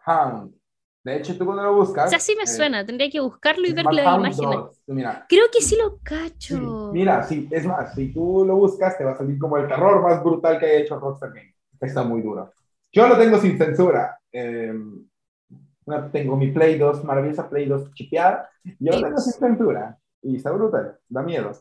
Hound. 0.05 0.55
De 1.03 1.17
hecho, 1.17 1.37
tú 1.37 1.45
cuando 1.45 1.63
lo 1.63 1.75
buscas. 1.75 2.07
O 2.07 2.09
sea, 2.09 2.19
sí 2.19 2.35
me 2.35 2.43
eh, 2.43 2.47
suena, 2.47 2.85
tendría 2.85 3.09
que 3.09 3.19
buscarlo 3.19 3.67
y 3.67 3.73
ver 3.73 3.85
Hound. 3.87 4.35
2. 4.35 4.83
Mira, 4.87 5.25
Creo 5.27 5.45
que 5.51 5.61
sí 5.61 5.75
lo 5.75 5.89
sí, 5.91 5.99
cacho. 6.03 6.91
mira, 6.91 7.23
sí, 7.23 7.47
es 7.51 7.65
más, 7.65 7.93
si 7.95 8.13
tú 8.13 8.43
lo 8.45 8.55
buscas, 8.55 8.97
te 8.97 9.03
va 9.03 9.11
a 9.11 9.17
salir 9.17 9.37
como 9.39 9.57
el 9.57 9.67
terror 9.67 10.01
más 10.01 10.23
brutal 10.23 10.59
que 10.59 10.65
haya 10.65 10.79
hecho 10.79 10.99
Rockstar 10.99 11.33
Games. 11.33 11.50
Está 11.81 12.03
muy 12.03 12.21
duro. 12.21 12.53
Yo 12.93 13.07
lo 13.07 13.17
tengo 13.17 13.37
sin 13.39 13.57
censura. 13.57 14.19
Eh, 14.31 14.73
tengo 16.11 16.37
mi 16.37 16.51
Play 16.51 16.77
2, 16.77 17.03
maravillosa 17.03 17.49
Play 17.49 17.65
2 17.65 17.93
chipeada. 17.93 18.49
Yo 18.79 18.93
lo 18.93 19.01
tengo 19.01 19.17
sin 19.17 19.33
censura. 19.33 19.97
Y 20.21 20.35
está 20.37 20.51
brutal, 20.51 20.97
da 21.09 21.21
miedo. 21.23 21.51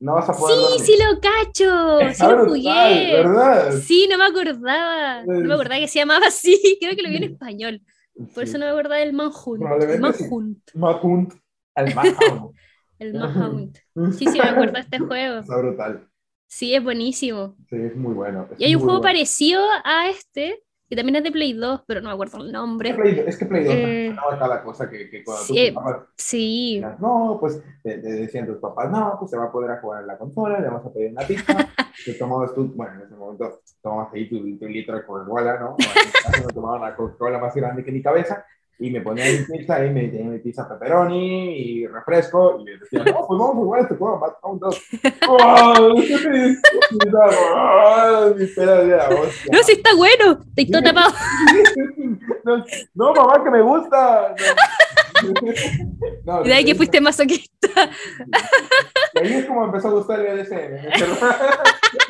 No 0.00 0.14
vas 0.14 0.28
a 0.28 0.32
poder 0.34 0.56
Sí, 0.56 0.62
dormir. 0.62 0.80
sí 0.86 0.98
lo 1.02 1.20
cacho. 1.20 1.98
Sí 2.00 2.04
Está 2.06 2.28
lo 2.30 2.44
brutal, 2.44 2.48
jugué. 2.48 3.12
¿verdad? 3.12 3.72
Sí, 3.80 4.08
no 4.10 4.18
me 4.18 4.24
acordaba. 4.26 5.24
No 5.24 5.40
me 5.40 5.54
acordaba 5.54 5.80
que 5.80 5.88
se 5.88 5.98
llamaba 5.98 6.26
así. 6.28 6.78
Creo 6.80 6.94
que 6.94 7.02
lo 7.02 7.08
vi 7.08 7.16
en 7.16 7.24
español. 7.24 7.80
Por 8.34 8.44
Sí. 8.44 8.50
eso 8.50 8.58
no 8.58 8.66
me 8.66 8.70
acordaba 8.70 8.96
del 8.96 9.12
Manhunt. 9.12 9.60
El 9.62 9.66
Probablemente 9.66 10.18
sí. 10.18 10.24
Manhunt. 10.24 11.34
El 11.74 11.94
Mahunt. 11.94 12.54
El 13.00 13.14
Manhunt. 13.14 13.78
Sí, 14.16 14.26
sí, 14.26 14.38
me 14.38 14.48
acuerdo 14.48 14.74
de 14.74 14.80
este 14.80 14.98
juego. 15.00 15.38
Está 15.40 15.56
brutal. 15.58 16.08
Sí, 16.56 16.74
es 16.74 16.82
buenísimo. 16.84 17.56
Sí, 17.68 17.76
es 17.76 17.96
muy 17.96 18.14
bueno. 18.14 18.46
es 18.52 18.60
Y 18.60 18.64
hay 18.64 18.74
un 18.76 18.80
juego 18.82 19.00
bueno. 19.00 19.12
parecido 19.12 19.60
a 19.84 20.08
este, 20.08 20.62
que 20.88 20.94
también 20.96 21.16
es 21.16 21.24
de 21.24 21.32
Play 21.32 21.52
2, 21.54 21.82
pero 21.86 22.00
no 22.00 22.08
me 22.10 22.14
acuerdo 22.14 22.38
el 22.38 22.46
Es 22.46 22.52
nombre. 22.52 22.94
Play, 22.94 23.24
es 23.26 23.36
que 23.36 23.46
Play 23.46 23.64
2 23.64 23.74
Eh, 23.74 24.08
ganaba 24.14 24.38
cada 24.38 24.62
cosa 24.62 24.88
que, 24.88 25.10
que 25.10 25.24
cuando 25.24 25.46
tú 25.48 25.54
sí, 25.54 25.70
jugabas, 25.72 26.06
Sí. 26.16 26.74
decías, 26.76 27.00
no, 27.00 27.36
pues 27.40 27.60
te, 27.82 27.98
te 27.98 28.08
decían 28.12 28.46
tus 28.46 28.58
papás, 28.58 28.90
no, 28.90 29.16
pues 29.18 29.30
se 29.30 29.36
va 29.36 29.44
a 29.46 29.52
poder 29.52 29.72
a 29.72 29.80
jugar 29.80 30.02
en 30.02 30.06
la 30.08 30.18
consola, 30.18 30.60
le 30.60 30.68
vas 30.68 30.84
a 30.86 30.92
pedir 30.92 31.10
una 31.12 31.26
pizza, 31.26 31.44
te 32.04 32.14
tomabas 32.14 32.54
tú, 32.54 32.72
bueno, 32.76 32.94
en 32.94 33.00
ese 33.06 33.16
momento 33.16 33.60
tomabas 33.82 34.12
ahí 34.14 34.28
tu, 34.28 34.58
tu 34.58 34.66
litro 34.68 34.96
de 34.96 35.04
Coca-Cola, 35.04 35.58
¿no? 35.58 35.76
Bueno, 35.82 36.02
en 36.04 36.16
caso 36.22 36.44
me 36.44 36.52
tomaba 36.52 36.76
una 36.78 36.94
Coca-Cola 36.96 37.38
más 37.38 37.54
grande 37.54 37.84
que 37.84 37.92
mi 37.92 38.02
cabeza, 38.02 38.44
y 38.78 38.90
me 38.90 39.00
ponía 39.00 39.24
mi 39.24 39.38
pizza 39.44 39.84
y 39.84 39.90
me 39.90 40.08
tenía 40.08 40.30
mi 40.30 40.38
pizza 40.40 40.68
pepperoni 40.68 41.56
y 41.58 41.86
refresco, 41.86 42.58
y 42.60 42.64
me 42.64 42.76
decía, 42.78 43.04
no, 43.04 43.26
pues 43.26 43.38
vamos 43.38 43.50
a 43.50 43.54
jugar 43.54 43.80
este 43.82 43.94
juego, 43.96 44.18
Mad 44.18 44.32
Hound 44.42 44.60
2. 44.60 44.82
¡Wow! 45.28 46.02
¡Qué 46.02 46.18
feliz! 46.18 46.60
Mi 48.36 48.46
pera 48.46 48.82
de 48.82 48.96
la 48.96 49.08
hostia. 49.10 49.52
No, 49.52 49.62
sí 49.62 49.72
está 49.72 49.94
bueno. 49.96 50.40
Estoy 50.48 50.70
todo 50.70 50.80
Sí. 50.80 50.84
tapado. 50.84 51.14
no, 52.94 53.14
mamá, 53.14 53.44
que 53.44 53.50
me 53.50 53.62
gusta. 53.62 54.34
y 56.44 56.48
de 56.48 56.54
ahí 56.54 56.64
que 56.64 56.74
fuiste 56.74 57.00
masoquista. 57.00 57.68
Y 59.14 59.18
ahí 59.18 59.34
es 59.34 59.46
como 59.46 59.64
empezó 59.64 59.88
a 59.88 59.92
gustar 59.92 60.20
el 60.20 60.42
BDSM. 60.42 60.88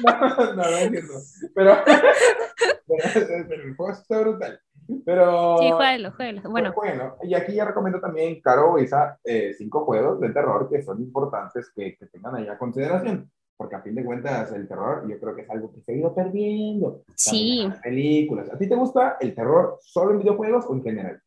no, 0.04 0.54
no, 0.54 0.70
no 0.70 0.76
entiendo. 0.78 1.14
Pero, 1.54 1.76
pero, 1.86 3.62
el 3.62 3.74
juego 3.76 3.92
está 3.92 4.20
brutal. 4.20 4.60
Pero, 5.04 5.58
sí, 5.58 5.70
juegalo, 5.70 6.12
juegalo. 6.12 6.42
Bueno. 6.50 6.72
bueno, 6.74 7.16
y 7.22 7.34
aquí 7.34 7.54
ya 7.54 7.64
recomiendo 7.64 8.00
también, 8.00 8.40
Caro, 8.40 8.78
Isa, 8.78 9.18
eh, 9.24 9.54
cinco 9.56 9.84
juegos 9.84 10.20
de 10.20 10.30
terror 10.30 10.68
que 10.70 10.82
son 10.82 11.00
importantes 11.00 11.70
que, 11.74 11.96
que 11.96 12.06
tengan 12.06 12.36
ahí 12.36 12.48
a 12.48 12.58
consideración 12.58 13.30
porque 13.56 13.76
a 13.76 13.82
fin 13.82 13.94
de 13.94 14.04
cuentas 14.04 14.52
el 14.52 14.66
terror 14.66 15.08
yo 15.08 15.18
creo 15.18 15.34
que 15.34 15.42
es 15.42 15.50
algo 15.50 15.72
que 15.72 15.80
se 15.80 15.92
ha 15.92 15.96
ido 15.96 16.14
perdiendo. 16.14 17.02
Sí. 17.14 17.62
En 17.62 17.80
películas. 17.80 18.50
¿A 18.52 18.58
ti 18.58 18.68
te 18.68 18.74
gusta 18.74 19.16
el 19.20 19.34
terror 19.34 19.78
solo 19.80 20.12
en 20.12 20.18
videojuegos 20.18 20.64
o 20.68 20.74
en 20.74 20.82
general? 20.82 21.20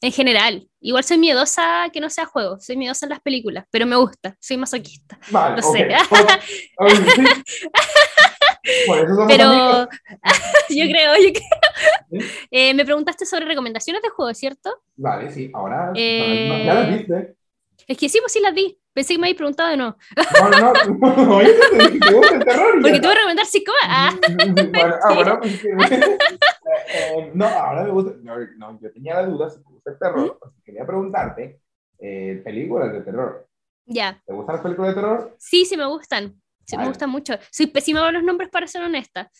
En 0.00 0.12
general. 0.12 0.68
Igual 0.80 1.04
soy 1.04 1.18
miedosa 1.18 1.88
que 1.92 2.00
no 2.00 2.08
sea 2.08 2.24
juego, 2.24 2.58
soy 2.60 2.76
miedosa 2.76 3.06
en 3.06 3.10
las 3.10 3.20
películas, 3.20 3.66
pero 3.70 3.84
me 3.84 3.96
gusta, 3.96 4.36
soy 4.40 4.56
masoquista. 4.56 5.18
Vale, 5.30 5.56
no 5.56 5.62
sé. 5.62 5.88
Por 8.86 8.98
eso 8.98 9.24
pero 9.26 9.88
yo 10.68 10.84
creo, 10.86 11.14
yo 11.16 11.32
creo. 11.32 12.28
Eh, 12.50 12.74
me 12.74 12.84
preguntaste 12.84 13.26
sobre 13.26 13.46
recomendaciones 13.46 14.02
de 14.02 14.08
juego, 14.08 14.32
¿cierto? 14.34 14.82
Vale, 14.96 15.30
sí, 15.30 15.50
ahora 15.54 15.92
eh... 15.94 16.64
ya 16.66 16.74
las 16.74 16.90
viste. 16.90 17.36
Es 17.86 17.96
que 17.96 18.08
sí, 18.08 18.18
pues 18.20 18.32
sí 18.32 18.40
las 18.40 18.54
vi. 18.54 18.78
Pensé 18.92 19.14
que 19.14 19.18
me 19.18 19.28
habías 19.28 19.36
preguntado 19.36 19.76
no. 19.76 19.96
No, 20.40 20.50
no, 20.50 20.72
no. 20.98 21.36
Oye, 21.36 21.54
te, 21.54 22.12
gusta 22.12 22.34
el 22.34 22.44
terror. 22.44 22.72
Porque 22.82 23.00
te 23.00 23.06
voy 23.06 23.10
a 23.10 23.14
recomendar 23.14 23.46
cinco 23.46 23.72
Ah, 23.84 24.14
bueno, 24.74 24.98
ah, 25.02 25.14
bueno 25.14 25.38
pues, 25.40 25.62
eh, 25.62 27.30
no, 27.32 27.46
ahora 27.46 27.84
me 27.84 27.90
gusta. 27.90 28.12
No, 28.22 28.80
yo 28.80 28.92
tenía 28.92 29.14
la 29.14 29.26
duda 29.26 29.50
si 29.50 29.62
te 29.62 29.70
gusta 29.70 29.90
el 29.92 29.98
terror. 29.98 30.38
¿Mm? 30.42 30.62
Quería 30.64 30.84
preguntarte 30.84 31.60
eh, 32.00 32.42
películas 32.44 32.92
de 32.92 33.00
terror. 33.02 33.46
Ya. 33.86 34.20
¿Te 34.26 34.32
gustan 34.32 34.56
las 34.56 34.62
películas 34.62 34.94
de 34.94 35.00
terror? 35.00 35.36
Sí, 35.38 35.64
sí 35.64 35.76
me 35.76 35.86
gustan. 35.86 36.42
Sí, 36.68 36.76
me 36.76 36.86
gustan 36.86 37.10
mucho. 37.10 37.34
Soy 37.50 37.66
pésima 37.66 38.02
con 38.02 38.12
los 38.12 38.22
nombres 38.22 38.50
para 38.50 38.66
ser 38.66 38.82
honesta. 38.82 39.30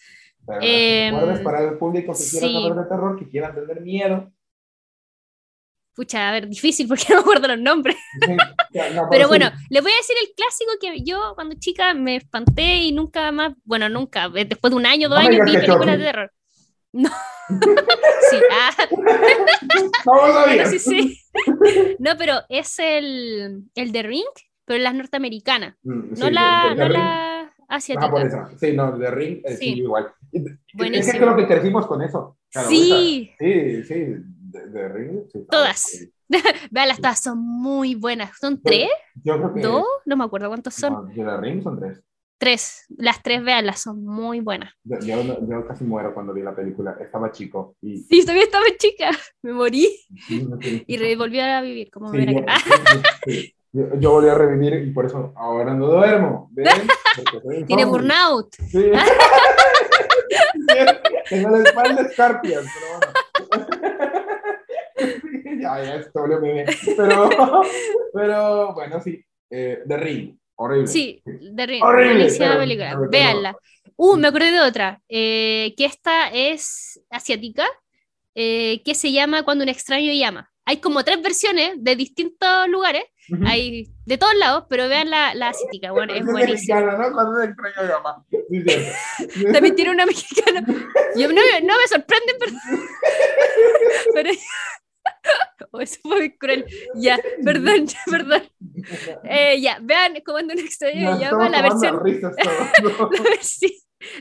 Pero 0.47 0.61
eh, 0.63 1.41
para 1.45 1.63
el 1.63 1.77
público 1.77 2.13
que 2.15 2.25
quiera 2.25 2.49
saber 2.49 2.75
de 2.75 2.89
terror, 2.89 3.19
que 3.19 3.29
quiera 3.29 3.55
tener 3.55 3.83
miedo 3.83 4.33
pucha, 5.99 6.29
a 6.29 6.33
ver, 6.33 6.47
difícil 6.47 6.87
porque 6.87 7.07
no 7.09 7.17
me 7.17 7.21
acuerdo 7.23 7.49
los 7.49 7.59
nombres. 7.59 7.97
pero 9.11 9.27
bueno, 9.27 9.51
les 9.69 9.83
voy 9.83 9.91
a 9.91 9.97
decir 9.97 10.15
el 10.23 10.33
clásico 10.35 10.71
que 10.81 11.03
yo 11.03 11.33
cuando 11.35 11.57
chica 11.59 11.93
me 11.93 12.17
espanté 12.17 12.77
y 12.77 12.93
nunca 12.93 13.33
más, 13.33 13.53
bueno, 13.65 13.89
nunca, 13.89 14.31
eh, 14.37 14.45
después 14.45 14.71
de 14.71 14.77
un 14.77 14.87
año, 14.87 15.09
dos 15.09 15.19
años, 15.19 15.45
vi 15.45 15.55
películas 15.55 15.99
de 15.99 16.05
terror. 16.05 16.33
No. 16.93 17.11
sí, 18.31 18.37
ah. 18.53 18.89
no, 20.07 20.71
sí, 20.71 20.79
sí. 20.79 21.21
no, 21.99 22.17
pero 22.17 22.43
es 22.49 22.79
el, 22.79 23.65
el 23.75 23.93
de 23.93 24.03
Ring, 24.05 24.25
pero 24.69 24.83
las 24.83 24.95
norteamericanas, 24.95 25.77
mm, 25.83 26.19
no, 26.19 26.31
la, 26.31 26.75
no 26.75 26.89
la 26.89 27.55
asiática. 27.69 28.07
Ah, 28.07 28.11
por 28.11 28.23
eso. 28.23 28.47
Sí, 28.61 28.73
no, 28.75 28.97
de 28.97 29.11
Ring, 29.11 29.41
eh, 29.45 29.57
sí. 29.57 29.79
igual. 29.79 30.13
Buenísimo. 30.75 31.07
Es 31.07 31.13
que 31.13 31.19
creo 31.19 31.37
que 31.37 31.47
crecimos 31.47 31.87
con 31.87 32.03
eso. 32.03 32.37
sí. 32.69 33.33
sí, 33.39 33.83
sí 33.85 34.15
de, 34.51 34.89
Ring. 34.89 35.23
todas. 35.51 36.07
Vean, 36.71 36.89
las 36.89 36.99
todas 36.99 37.21
son 37.21 37.39
muy 37.39 37.95
buenas. 37.95 38.37
¿Son 38.39 38.61
tres? 38.63 38.89
Yo 39.25 39.39
creo 39.39 39.55
que. 39.55 39.61
¿Dos? 39.63 39.87
No 40.05 40.17
me 40.17 40.25
acuerdo 40.25 40.49
cuántos 40.49 40.75
son. 40.75 41.09
de 41.15 41.37
Ring 41.39 41.63
son 41.63 41.79
tres. 41.79 42.03
Tres. 42.39 42.85
Las 42.91 43.23
tres, 43.23 43.43
veanlas, 43.43 43.81
son 43.81 44.05
muy 44.05 44.41
buenas. 44.41 44.73
Yo, 44.85 44.99
yo, 45.01 45.67
casi 45.67 45.85
muero 45.85 46.15
cuando 46.15 46.33
vi 46.33 46.43
la 46.43 46.55
película. 46.55 46.97
Estaba 47.01 47.33
chico. 47.33 47.75
Y... 47.81 47.99
Sí, 47.99 48.21
todavía 48.21 48.45
estaba 48.45 48.67
chica. 48.79 49.11
Me 49.43 49.53
morí. 49.55 49.89
y 50.29 51.15
volví 51.17 51.41
a 51.41 51.61
vivir, 51.63 51.91
como 51.91 52.13
sí, 52.13 53.55
yo, 53.73 53.99
yo, 53.99 54.11
volví 54.13 54.29
a 54.29 54.35
revivir 54.35 54.75
y 54.75 54.91
por 54.91 55.07
eso 55.07 55.33
ahora 55.37 55.75
no 55.75 55.87
duermo. 55.87 56.51
Tiene 57.67 57.85
burnout. 57.85 58.55
Sí. 58.71 58.91
Tengo 61.29 61.51
la 61.51 61.63
espalda 61.63 62.03
escarpias, 62.03 62.65
pero 62.75 62.87
bueno. 62.99 63.67
ya, 65.61 65.85
ya, 65.85 65.95
es 65.97 66.13
doble 66.13 66.39
bebé. 66.39 66.67
Pero, 66.97 67.31
pero 68.13 68.75
bueno, 68.75 69.01
sí. 69.01 69.25
Eh, 69.51 69.83
The 69.87 69.97
Ring, 69.97 70.39
horrible. 70.57 70.87
Sí, 70.87 71.23
The 71.25 71.67
Ring. 71.67 71.83
Horrible. 71.83 72.29
película. 72.59 72.99
Véanla. 73.11 73.57
Uh, 73.97 74.17
me 74.17 74.29
acordé 74.29 74.53
de 74.53 74.61
otra, 74.61 75.01
eh, 75.09 75.75
que 75.77 75.85
esta 75.85 76.29
es 76.29 77.01
asiática, 77.11 77.67
eh, 78.35 78.81
que 78.85 78.95
se 78.95 79.11
llama 79.11 79.43
Cuando 79.43 79.65
un 79.65 79.71
extraño 79.71 80.13
llama. 80.13 80.51
Hay 80.69 80.81
como 80.81 81.03
tres 81.03 81.23
versiones 81.23 81.73
de 81.79 81.97
distintos 81.97 82.69
lugares, 82.69 83.03
hay 83.47 83.89
de 84.05 84.19
todos 84.19 84.35
lados, 84.35 84.65
pero 84.69 84.87
vean 84.87 85.09
la, 85.09 85.35
la 85.35 85.49
asiática, 85.49 85.93
bueno, 85.93 86.13
es 86.13 86.27
buenísima. 86.27 86.81
¿no? 86.83 87.09
También 89.53 89.75
tiene 89.75 89.93
una 89.93 90.05
mexicana. 90.05 90.63
Yo, 91.17 91.29
no, 91.29 91.41
no 91.63 91.75
me 91.75 91.89
sorprende, 91.89 92.35
pero... 92.39 92.53
pero 94.15 94.31
Oh, 95.71 95.81
eso 95.81 95.99
fue 96.03 96.37
cruel. 96.37 96.65
Ya, 96.95 97.19
perdón, 97.45 97.87
perdón. 98.11 98.43
Eh, 99.25 99.61
ya, 99.61 99.79
vean 99.83 100.15
cuando 100.25 100.55
un 100.55 100.61
extraño 100.61 101.19
llama 101.19 101.49
la 101.49 101.63
versión. 101.63 102.01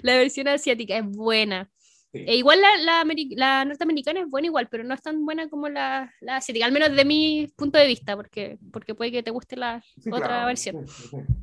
la, 0.01 0.17
versión 0.17 0.47
asiática 0.47 0.97
es 0.97 1.05
buena. 1.05 1.69
E 2.13 2.35
igual 2.35 2.61
la, 2.61 2.77
la, 2.77 3.05
la, 3.35 3.65
norteamericana 3.65 4.21
es 4.21 4.29
buena 4.29 4.47
igual, 4.47 4.67
pero 4.69 4.83
no 4.83 4.93
es 4.93 5.01
tan 5.01 5.25
buena 5.25 5.49
como 5.49 5.67
la, 5.67 6.11
la 6.21 6.37
asiática, 6.37 6.65
al 6.65 6.71
menos 6.71 6.89
desde 6.89 7.05
mi 7.05 7.47
punto 7.55 7.77
de 7.77 7.87
vista, 7.87 8.15
porque, 8.15 8.57
porque 8.71 8.95
puede 8.95 9.11
que 9.11 9.23
te 9.23 9.31
guste 9.31 9.57
la 9.57 9.83
otra 10.11 10.45
versión. 10.45 10.85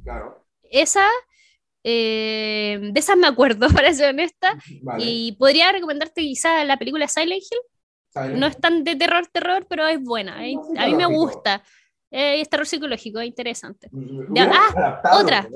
Claro. 0.03 0.45
Esa, 0.63 1.07
eh, 1.85 2.79
de 2.93 2.99
esas 2.99 3.17
me 3.17 3.27
acuerdo, 3.27 3.69
para 3.75 3.93
ser 3.93 4.11
honesta, 4.11 4.59
y 4.99 5.33
podría 5.33 5.71
recomendarte 5.71 6.23
quizá 6.23 6.65
la 6.65 6.79
película 6.79 7.09
Silent 7.09 7.43
Hill, 7.43 8.39
no 8.39 8.47
es 8.47 8.59
tan 8.59 8.85
de 8.85 8.97
terror, 8.97 9.27
terror, 9.27 9.67
pero 9.69 9.87
es 9.87 10.01
buena. 10.01 10.37
a 10.37 10.87
mí 10.87 10.95
me 10.95 11.07
gusta. 11.07 11.63
es 12.11 12.49
terror 12.49 12.67
psicológico, 12.67 13.21
es 13.21 13.27
interesante. 13.27 13.91
ah, 14.39 15.01
otra. 15.21 15.49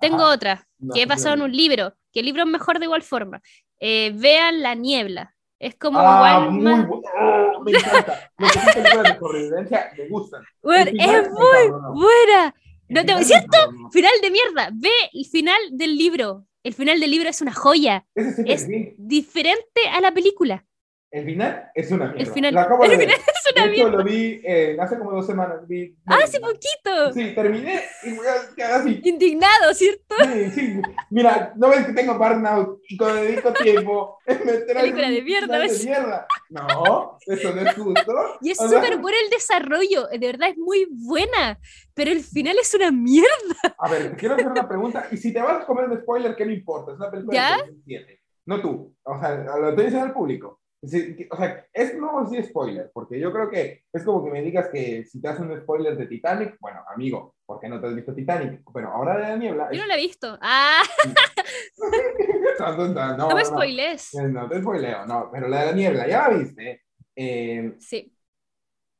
Tengo 0.00 0.24
otra, 0.24 0.66
que 0.92 1.02
he 1.02 1.06
pasado 1.06 1.34
en 1.34 1.42
un 1.42 1.52
libro, 1.52 1.94
que 2.12 2.20
el 2.20 2.26
libro 2.26 2.42
es 2.42 2.48
mejor 2.48 2.78
de 2.78 2.86
igual 2.86 3.02
forma. 3.02 3.40
Eh, 3.84 4.12
vean 4.14 4.62
La 4.62 4.76
Niebla. 4.76 5.34
Es 5.58 5.74
como 5.74 5.98
ah, 5.98 6.48
muy 6.48 6.72
oh, 6.72 7.60
me 7.64 7.72
encanta. 7.72 8.30
Los 8.38 8.54
de 8.54 9.78
me 9.96 10.08
gustan. 10.08 10.42
es 10.62 11.30
muy 11.30 11.68
buena. 11.94 12.54
No 12.88 13.04
te... 13.04 13.24
¿Cierto? 13.24 13.58
Final 13.90 14.12
de 14.22 14.30
mierda. 14.30 14.70
Ve 14.72 14.90
el 15.12 15.24
final 15.26 15.60
del 15.72 15.96
libro. 15.96 16.46
El 16.62 16.74
final 16.74 17.00
del 17.00 17.10
libro 17.10 17.28
es 17.28 17.40
una 17.40 17.52
joya. 17.52 18.06
es 18.14 18.68
diferente 18.96 19.88
a 19.92 20.00
la 20.00 20.12
película. 20.14 20.64
El 21.12 21.26
final 21.26 21.70
es 21.74 21.90
una 21.90 22.06
mierda. 22.06 22.20
El 22.22 22.26
final, 22.32 22.56
acabo 22.56 22.84
el 22.86 22.92
final 22.92 23.10
es 23.10 23.52
una 23.54 23.66
de 23.66 23.74
hecho, 23.74 23.90
lo 23.90 24.02
vi 24.02 24.40
eh, 24.44 24.78
hace 24.80 24.98
como 24.98 25.12
dos 25.12 25.26
semanas. 25.26 25.68
Vi, 25.68 25.94
ah, 26.06 26.20
hace 26.24 26.40
poquito. 26.40 27.12
Sí, 27.12 27.34
terminé 27.34 27.82
y 28.02 28.62
así. 28.62 29.02
Indignado, 29.04 29.74
¿cierto? 29.74 30.14
Sí, 30.32 30.50
sí. 30.52 30.82
Mira, 31.10 31.52
no 31.56 31.68
ves 31.68 31.84
que 31.84 31.92
tengo 31.92 32.16
burnout 32.16 32.80
y 32.88 32.96
cuando 32.96 33.20
dedico 33.20 33.52
tiempo 33.52 34.16
en 34.24 34.38
meter 34.38 34.74
Película 34.74 35.10
de 35.10 35.20
mierda, 35.20 35.58
de 35.58 35.84
mierda. 35.84 36.26
No, 36.48 37.18
eso 37.26 37.54
no 37.54 37.60
es 37.60 37.74
justo. 37.74 38.38
Y 38.40 38.50
es 38.52 38.56
súper 38.56 38.96
bueno 38.96 39.18
el 39.22 39.28
desarrollo, 39.28 40.06
de 40.06 40.18
verdad 40.18 40.48
es 40.48 40.56
muy 40.56 40.86
buena, 40.90 41.60
pero 41.92 42.10
el 42.10 42.24
final 42.24 42.56
es 42.58 42.72
una 42.72 42.90
mierda. 42.90 43.76
A 43.76 43.90
ver, 43.90 44.16
quiero 44.16 44.34
hacer 44.34 44.46
una 44.46 44.66
pregunta. 44.66 45.08
Y 45.10 45.18
si 45.18 45.30
te 45.30 45.42
vas 45.42 45.62
a 45.62 45.66
comer 45.66 45.90
un 45.90 46.00
spoiler, 46.00 46.34
¿qué 46.34 46.46
me 46.46 46.54
importa? 46.54 46.92
Es 46.92 46.98
una 46.98 47.10
película 47.10 47.34
¿Ya? 47.34 47.56
de 47.58 47.62
2007. 47.64 48.22
No 48.46 48.62
tú, 48.62 48.96
o 49.02 49.20
sea, 49.20 49.36
lo 49.36 49.68
estoy 49.68 49.84
diciendo 49.84 50.06
al 50.06 50.14
público 50.14 50.61
o 50.84 51.36
sea, 51.36 51.64
es 51.72 51.94
no 51.94 52.18
así 52.18 52.42
spoiler, 52.42 52.90
porque 52.92 53.20
yo 53.20 53.32
creo 53.32 53.48
que 53.48 53.84
es 53.92 54.04
como 54.04 54.24
que 54.24 54.30
me 54.32 54.42
digas 54.42 54.68
que 54.68 55.04
si 55.04 55.20
te 55.20 55.28
hacen 55.28 55.48
un 55.48 55.60
spoiler 55.60 55.96
de 55.96 56.06
Titanic, 56.06 56.56
bueno, 56.58 56.80
amigo, 56.92 57.36
¿por 57.46 57.60
qué 57.60 57.68
no 57.68 57.80
te 57.80 57.86
has 57.86 57.94
visto 57.94 58.12
Titanic? 58.12 58.62
Pero 58.74 58.88
ahora 58.88 59.16
de 59.16 59.22
la 59.22 59.36
niebla. 59.36 59.68
Yo 59.72 59.82
no 59.82 59.86
la 59.86 59.94
he 59.94 60.00
visto. 60.00 60.36
Ah. 60.40 60.82
no, 62.58 62.88
no, 62.88 63.16
no, 63.16 63.34
me 63.36 63.44
spoiles. 63.44 64.12
No 64.14 64.48
te 64.48 64.60
spoileo, 64.60 65.06
no, 65.06 65.30
pero 65.32 65.46
la 65.46 65.60
de 65.60 65.66
la 65.66 65.72
niebla, 65.72 66.08
¿ya 66.08 66.28
la 66.28 66.36
viste? 66.36 66.82
Eh, 67.14 67.76
sí. 67.78 68.12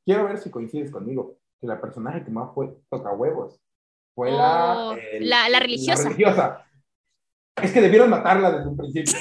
Quiero 0.05 0.25
ver 0.25 0.39
si 0.39 0.51
coincides 0.51 0.93
conmigo, 0.93 1.39
que 1.61 1.67
la 1.67 1.81
personaje 1.81 2.25
que 2.25 2.31
más 2.31 2.55
fue 2.55 2.73
toca 2.91 3.13
huevos 3.13 3.61
fue 4.15 4.31
la, 4.31 4.91
oh, 4.91 4.97
la, 5.21 5.49
la 5.49 5.59
religiosa. 5.59 6.05
La 6.05 6.09
religiosa. 6.11 6.67
Es 7.61 7.73
que 7.73 7.81
debieron 7.81 8.09
matarla 8.09 8.53
desde 8.53 8.69
un 8.69 8.77
principio. 8.77 9.19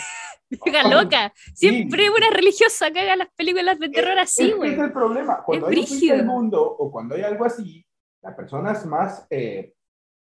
Vieja 0.64 0.88
loca. 0.90 1.34
Siempre 1.53 2.10
una 2.10 2.30
religiosa 2.30 2.88
haga 2.88 3.15
las 3.15 3.30
películas 3.36 3.80
de 3.80 3.90
terror 3.90 4.18
así, 4.19 4.52
güey. 4.52 4.72
Es, 4.72 4.78
es 4.78 4.84
el 4.84 4.91
problema. 4.94 5.44
Cuando 5.44 5.68
hay 5.68 5.80
un 5.80 6.10
el 6.19 6.26
mundo 6.26 6.61
o 6.64 6.91
cuando 6.91 7.15
hay 7.15 7.22
algo 7.22 7.45
así, 7.45 7.86
las 8.22 8.36
personas 8.36 8.86
más 8.86 9.26
eh, 9.30 9.73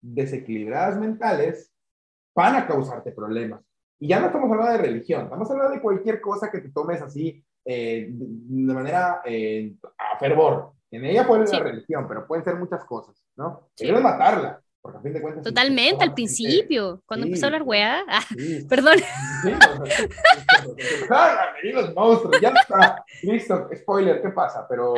desequilibradas 0.00 0.98
mentales 0.98 1.72
van 2.34 2.56
a 2.56 2.66
causarte 2.66 3.12
problemas. 3.12 3.60
Y 3.98 4.08
ya 4.08 4.20
no 4.20 4.26
estamos 4.26 4.50
hablando 4.50 4.72
de 4.72 4.78
religión, 4.78 5.24
estamos 5.24 5.50
hablando 5.50 5.74
de 5.74 5.80
cualquier 5.82 6.20
cosa 6.20 6.50
que 6.50 6.60
te 6.60 6.70
tomes 6.70 7.00
así 7.02 7.44
eh, 7.64 8.08
de 8.10 8.74
manera 8.74 9.20
eh, 9.24 9.74
a 9.98 10.18
fervor. 10.18 10.72
En 10.90 11.04
ella 11.04 11.24
fue 11.24 11.46
Sí. 11.46 11.56
la 11.56 11.62
religión, 11.62 12.06
pero 12.08 12.26
pueden 12.26 12.44
ser 12.44 12.56
muchas 12.56 12.84
cosas, 12.84 13.22
¿no? 13.36 13.68
Sí. 13.74 13.86
Querían 13.86 14.02
matarla, 14.02 14.61
porque 14.82 14.98
a 14.98 15.00
fin 15.00 15.12
de 15.12 15.22
cuentas... 15.22 15.44
Totalmente, 15.44 16.02
al 16.04 16.12
principio, 16.12 17.02
cuando 17.06 17.24
sí. 17.24 17.28
empezó 17.30 17.46
a 17.46 17.48
hablar 17.48 17.62
weá. 17.62 18.02
Ah, 18.08 18.20
Sí, 18.36 18.66
perdón. 18.68 18.98
Sí, 21.62 21.72
los 21.72 21.94
monstruos, 21.94 22.40
ya 22.40 22.48
está. 22.50 23.04
Listo, 23.22 23.68
spoiler, 23.76 24.20
¿qué 24.20 24.30
pasa? 24.30 24.66
Pero, 24.68 24.94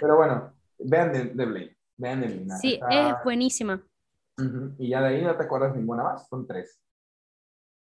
pero 0.00 0.16
bueno, 0.16 0.52
vean 0.78 1.12
de, 1.12 1.24
de 1.26 1.44
Blade. 1.46 1.76
Vean 1.96 2.20
de 2.20 2.26
Blade. 2.28 2.60
Sí, 2.60 2.74
está- 2.74 2.88
es 3.18 3.24
buenísima. 3.24 3.82
Y 4.78 4.88
ya 4.90 5.00
de 5.00 5.08
ahí 5.08 5.22
no 5.22 5.36
te 5.36 5.44
acuerdas 5.44 5.74
ninguna 5.76 6.02
más, 6.02 6.28
son 6.28 6.46
tres. 6.46 6.80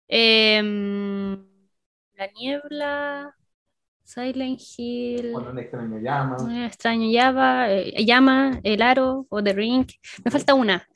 Em, 0.09 1.35
la 2.15 2.27
niebla, 2.35 3.35
Silent 4.07 4.61
Hill, 4.77 5.33
Cuando 5.33 5.51
un 5.51 5.59
extraño 5.59 5.99
llama. 5.99 6.37
un 6.41 6.63
extraño 6.63 7.11
llama, 7.11 7.73
eh, 7.73 8.05
llama, 8.05 8.61
El 8.63 8.81
Aro 8.81 9.27
o 9.29 9.43
The 9.43 9.53
Ring. 9.53 9.85
Me 10.25 10.31
falta 10.31 10.55
una. 10.55 10.89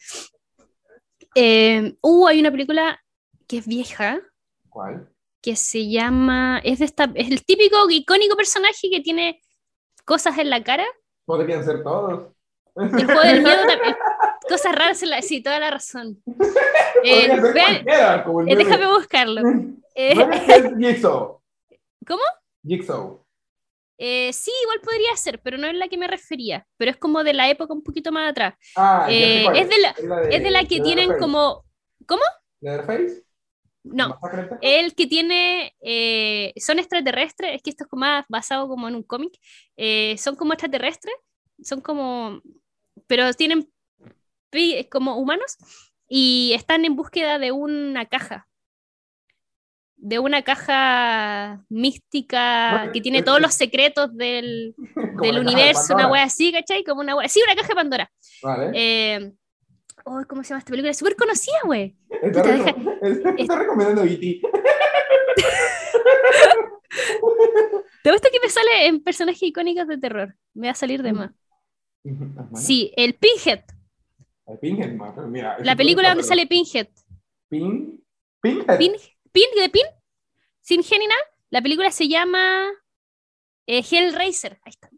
Em, 1.34 1.96
uh, 2.00 2.28
hay 2.28 2.38
una 2.40 2.52
película 2.52 3.00
que 3.48 3.58
es 3.58 3.66
vieja, 3.66 4.20
¿Cuál? 4.68 5.08
que 5.42 5.56
se 5.56 5.88
llama, 5.88 6.60
es 6.62 6.78
de 6.78 6.84
esta, 6.84 7.10
es 7.14 7.30
el 7.30 7.44
típico 7.44 7.90
icónico 7.90 8.36
personaje 8.36 8.88
que 8.90 9.00
tiene 9.00 9.40
cosas 10.04 10.38
en 10.38 10.48
la 10.48 10.62
cara. 10.62 10.86
Podrían 11.24 11.64
ser 11.64 11.82
todos. 11.82 12.32
El 12.76 13.06
juego 13.06 13.20
del 13.22 13.42
miedo 13.42 13.66
también. 13.66 13.96
Cosas 14.48 14.72
raras 14.72 15.02
en 15.02 15.10
la, 15.10 15.22
sí, 15.22 15.42
toda 15.42 15.58
la 15.58 15.70
razón. 15.70 16.22
Eh, 17.02 17.28
vean, 17.54 17.76
eh, 18.46 18.56
déjame 18.56 18.86
buscarlo. 18.92 19.40
Eh. 19.94 20.14
¿Cómo? 22.06 22.22
Jigsaw. 22.64 23.24
Eh, 23.98 24.32
sí, 24.32 24.50
igual 24.62 24.80
podría 24.80 25.14
ser, 25.16 25.40
pero 25.42 25.58
no 25.58 25.66
es 25.66 25.74
la 25.74 25.88
que 25.88 25.98
me 25.98 26.08
refería. 26.08 26.66
Pero 26.78 26.90
es 26.90 26.96
como 26.96 27.22
de 27.22 27.34
la 27.34 27.50
época 27.50 27.74
un 27.74 27.82
poquito 27.82 28.12
más 28.12 28.30
atrás. 28.30 28.54
Ah, 28.76 29.06
Eh, 29.10 29.46
es, 29.54 29.68
de 29.68 29.78
la, 29.78 29.92
de, 29.92 30.36
es 30.36 30.42
de 30.42 30.50
la 30.50 30.64
que 30.64 30.76
de 30.76 30.82
tienen 30.82 31.18
como. 31.18 31.64
¿Cómo? 32.06 32.22
¿Leatherface? 32.60 33.24
No, 33.82 34.08
¿Masacre 34.08 34.40
en 34.42 34.48
Texas? 34.48 34.58
el 34.62 34.94
que 34.94 35.06
tiene. 35.06 35.74
eh, 35.82 36.52
son 36.56 36.78
extraterrestres, 36.78 37.54
es 37.56 37.62
que 37.62 37.70
esto 37.70 37.84
es 37.84 37.90
como 37.90 38.00
más 38.00 38.24
basado 38.28 38.68
como 38.68 38.88
en 38.88 38.94
un 38.94 39.02
cómic. 39.02 39.32
eh, 39.76 40.16
son 40.18 40.34
como 40.36 40.52
extraterrestres, 40.54 41.14
son 41.62 41.80
como. 41.82 42.40
Pero 43.06 43.32
tienen 43.34 43.68
como 44.90 45.16
humanos 45.16 45.56
y 46.08 46.52
están 46.54 46.84
en 46.84 46.96
búsqueda 46.96 47.38
de 47.38 47.52
una 47.52 48.06
caja. 48.06 48.48
De 50.02 50.18
una 50.18 50.40
caja 50.42 51.62
mística 51.68 52.90
que 52.92 53.00
tiene 53.02 53.18
es- 53.18 53.24
todos 53.24 53.38
es- 53.38 53.42
los 53.42 53.54
secretos 53.54 54.16
del, 54.16 54.74
del 55.22 55.34
de 55.34 55.40
universo, 55.40 55.94
una 55.94 56.08
wea 56.10 56.24
así, 56.24 56.50
¿cachai? 56.52 56.84
Como 56.84 57.00
una 57.02 57.14
wea. 57.16 57.28
Sí, 57.28 57.40
una 57.44 57.54
caja 57.54 57.68
de 57.68 57.74
Pandora. 57.74 58.10
Vale. 58.42 58.70
Eh, 58.74 59.32
oh, 60.06 60.22
¿Cómo 60.26 60.42
se 60.42 60.48
llama 60.50 60.60
esta 60.60 60.70
película? 60.70 60.90
Es 60.90 60.96
súper 60.98 61.16
conocida, 61.16 61.58
güey. 61.64 61.96
está, 62.22 62.42
puta, 62.42 62.56
reco- 62.56 63.34
está- 63.38 63.58
recomendando 63.58 64.04
E.T. 64.04 64.40
¿Te 68.02 68.10
gusta 68.12 68.28
que 68.32 68.40
me 68.42 68.48
sale 68.48 68.86
en 68.86 69.02
personajes 69.02 69.42
icónicos 69.42 69.86
de 69.86 69.98
terror? 69.98 70.34
Me 70.54 70.68
va 70.68 70.72
a 70.72 70.74
salir 70.76 71.02
de 71.02 71.12
más. 71.12 71.30
Bueno, 72.02 72.48
Sí, 72.56 72.92
el 72.96 73.14
Pinhead. 73.14 73.60
el 74.46 74.58
Pinhead, 74.58 74.92
mira, 75.28 75.58
La 75.62 75.76
película 75.76 76.08
donde 76.08 76.24
sale 76.24 76.46
Pinhead. 76.46 76.88
Pin. 77.48 78.02
Pinhead. 78.40 78.78
Pin, 78.78 78.92
Pin 79.32 79.44
de 79.56 79.68
Pin, 79.68 79.82
sin 80.60 80.82
G 80.82 80.98
ni 80.98 81.06
nada. 81.06 81.20
La 81.50 81.62
película 81.62 81.90
se 81.90 82.08
llama 82.08 82.66
eh, 83.66 83.82
Hellraiser. 83.88 84.58
Ahí 84.64 84.70
está. 84.70 84.88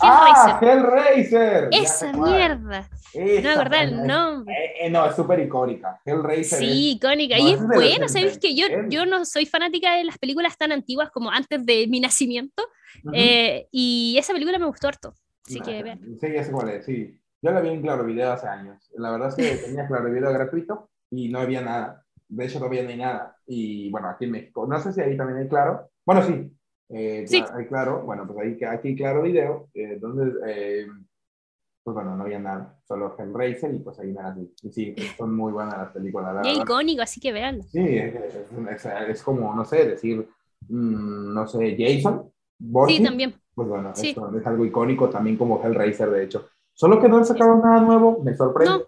Ah, 0.00 0.58
Hellraiser. 0.60 1.64
Hellraiser. 1.64 1.70
ya 1.70 1.78
Esa 1.78 2.12
mierda. 2.12 2.88
No 3.14 3.20
me 3.42 3.48
acordaba 3.50 3.82
el 3.82 4.06
nombre. 4.06 4.54
Eh, 4.54 4.86
eh, 4.86 4.90
no, 4.90 5.04
es 5.06 5.14
súper 5.14 5.40
icónica. 5.40 6.00
Hellraiser. 6.04 6.58
Sí, 6.58 6.92
icónica. 6.92 7.36
no, 7.36 7.42
y 7.46 7.52
es 7.52 7.60
es 7.60 7.66
bueno, 7.66 7.98
los 8.00 8.12
¿sabéis 8.12 8.38
que 8.38 8.54
yo, 8.54 8.66
70? 8.66 8.88
yo 8.88 9.06
no 9.06 9.24
soy 9.26 9.44
fanática 9.46 9.96
de 9.96 10.04
las 10.04 10.16
películas 10.18 10.56
tan 10.56 10.72
antiguas 10.72 11.10
como 11.10 11.30
antes 11.30 11.64
de 11.66 11.86
mi 11.88 12.00
nacimiento? 12.00 12.62
es-. 13.04 13.12
Eh, 13.14 13.68
y 13.70 14.16
esa 14.18 14.32
película 14.32 14.58
me 14.58 14.66
gustó 14.66 14.88
harto. 14.88 15.14
Así 15.46 15.58
Nah, 15.58 15.64
que. 15.66 15.98
Sí, 16.20 16.32
ya 16.32 16.44
sé 16.44 16.52
cuál 16.52 16.70
es, 16.70 16.84
sí. 16.86 17.18
Yo 17.42 17.50
la 17.50 17.60
vi 17.60 17.68
en 17.70 17.82
Claro 17.82 18.04
Video 18.04 18.32
hace 18.32 18.46
años. 18.46 18.88
La 18.96 19.10
verdad 19.10 19.28
es 19.28 19.34
que 19.34 19.56
tenía 19.66 19.86
Claro 19.86 20.10
Video 20.10 20.32
gratuito 20.32 20.90
y 21.10 21.28
no 21.28 21.40
había 21.40 21.60
nada. 21.60 22.06
De 22.34 22.46
hecho, 22.46 22.58
todavía 22.58 22.82
no 22.82 22.88
hay 22.88 22.96
nada. 22.96 23.36
Y 23.46 23.90
bueno, 23.90 24.08
aquí 24.08 24.24
en 24.24 24.30
México. 24.32 24.66
No 24.66 24.78
sé 24.80 24.92
si 24.92 25.00
ahí 25.00 25.16
también 25.16 25.40
hay 25.40 25.48
Claro. 25.48 25.90
Bueno, 26.06 26.22
sí. 26.22 26.50
Eh, 26.88 27.24
Sí. 27.26 27.44
Hay 27.54 27.66
Claro. 27.66 28.02
Bueno, 28.04 28.26
pues 28.26 28.38
ahí 28.38 28.58
aquí 28.64 28.94
Claro 28.96 29.22
Video. 29.22 29.68
eh, 29.74 29.98
donde, 30.00 30.32
eh, 30.46 30.86
pues 31.84 31.94
bueno, 31.94 32.16
no 32.16 32.22
había 32.24 32.38
nada. 32.38 32.78
Solo 32.84 33.14
Hellraiser 33.18 33.74
y 33.74 33.78
pues 33.80 33.98
ahí 33.98 34.12
nada. 34.12 34.36
Y 34.62 34.70
sí, 34.72 34.94
son 35.18 35.36
muy 35.36 35.52
buenas 35.52 35.76
las 35.76 35.90
películas. 35.92 36.34
la 36.34 36.48
Y 36.50 36.60
icónico, 36.60 37.02
así 37.02 37.20
que 37.20 37.32
veanlo. 37.32 37.64
Sí, 37.64 37.80
es, 37.98 38.14
es- 38.14 38.86
es- 39.08 39.22
como, 39.22 39.54
no 39.54 39.64
sé, 39.64 39.86
decir, 39.86 40.26
mm, 40.68 41.34
no 41.34 41.46
sé, 41.46 41.76
Jason. 41.78 42.30
Borges, 42.58 42.96
Sí, 42.98 43.02
también. 43.02 43.34
Pues 43.54 43.68
bueno, 43.68 43.90
Sí. 43.94 44.10
esto 44.10 44.34
es 44.38 44.46
algo 44.46 44.64
icónico 44.64 45.10
también 45.10 45.36
como 45.36 45.62
Hellraiser, 45.62 46.08
de 46.10 46.24
hecho. 46.24 46.48
Solo 46.72 47.00
que 47.00 47.08
no 47.08 47.18
han 47.18 47.26
sacado 47.26 47.56
nada 47.56 47.80
nuevo, 47.80 48.22
me 48.24 48.34
sorprende. 48.34 48.72
No, 48.78 48.84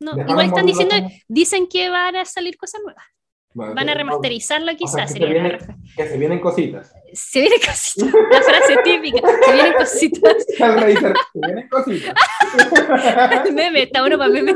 No, 0.00 0.12
Dejaron 0.12 0.30
igual 0.30 0.46
están 0.46 0.66
diciendo, 0.66 0.94
como- 0.96 1.10
dicen 1.28 1.66
que 1.68 1.88
van 1.90 2.16
a 2.16 2.24
salir 2.24 2.56
cosas 2.56 2.80
nuevas. 2.82 3.04
Bueno, 3.52 3.74
Van 3.74 3.88
a 3.88 3.94
remasterizarlo 3.94 4.66
o 4.66 4.68
sea, 4.68 4.76
quizás. 4.78 5.00
que, 5.02 5.06
se 5.08 5.12
sería 5.26 5.42
vienen, 5.42 5.58
que 5.96 6.06
se 6.08 6.18
vienen 6.18 6.38
cositas. 6.40 6.92
Se 7.12 7.40
vienen 7.40 7.58
cositas. 7.60 8.12
La 8.30 8.42
frase 8.42 8.76
típica. 8.84 9.28
Se 9.44 9.52
vienen 9.52 9.72
cositas. 9.74 10.46
Se 10.46 11.40
vienen 11.46 11.68
cositas. 11.68 12.14
meme, 13.52 13.82
está 13.82 14.00
bueno 14.02 14.18
para 14.18 14.30
meme. 14.30 14.54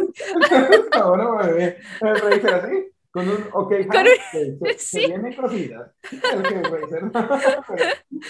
Está 0.71 1.09
bueno, 1.09 1.37
bebé. 1.39 1.79
Hellraiser 2.01 2.55
así, 2.55 2.77
con 3.11 3.29
un 3.29 3.45
ok, 3.53 3.75
Con 3.89 3.97
hand, 3.97 4.09
se, 4.31 4.59
se- 4.59 4.73
se 4.75 4.79
sí. 4.79 5.07
vienen 5.09 5.35
cositas. 5.35 5.91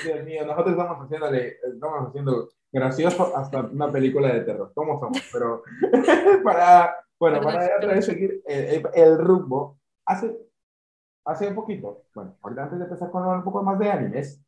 Dios 0.04 0.24
mío, 0.24 0.46
nosotros 0.46 0.70
estamos 0.70 1.04
haciéndole, 1.04 1.56
estamos 1.74 2.08
haciendo 2.08 2.48
gracioso 2.74 3.36
hasta 3.36 3.62
una 3.62 3.90
película 3.92 4.34
de 4.34 4.42
terror. 4.42 4.72
¿Cómo 4.74 5.00
somos? 5.00 5.18
Pero 5.32 5.62
para, 6.44 6.96
bueno, 7.18 7.40
para 7.42 7.64
otra 7.78 7.78
perdón. 7.80 7.94
vez 7.96 8.04
seguir 8.06 8.42
el, 8.46 8.64
el- 8.66 8.88
el 8.94 9.18
rumbo, 9.18 9.78
hace, 10.06 10.36
hace 11.26 11.48
un 11.48 11.54
poquito, 11.54 12.04
bueno, 12.14 12.36
ahorita 12.42 12.64
antes 12.64 12.78
de 12.78 12.84
empezar 12.84 13.10
con 13.10 13.26
un 13.26 13.44
poco 13.44 13.62
más 13.62 13.78
de 13.78 13.90
animes, 13.90 14.42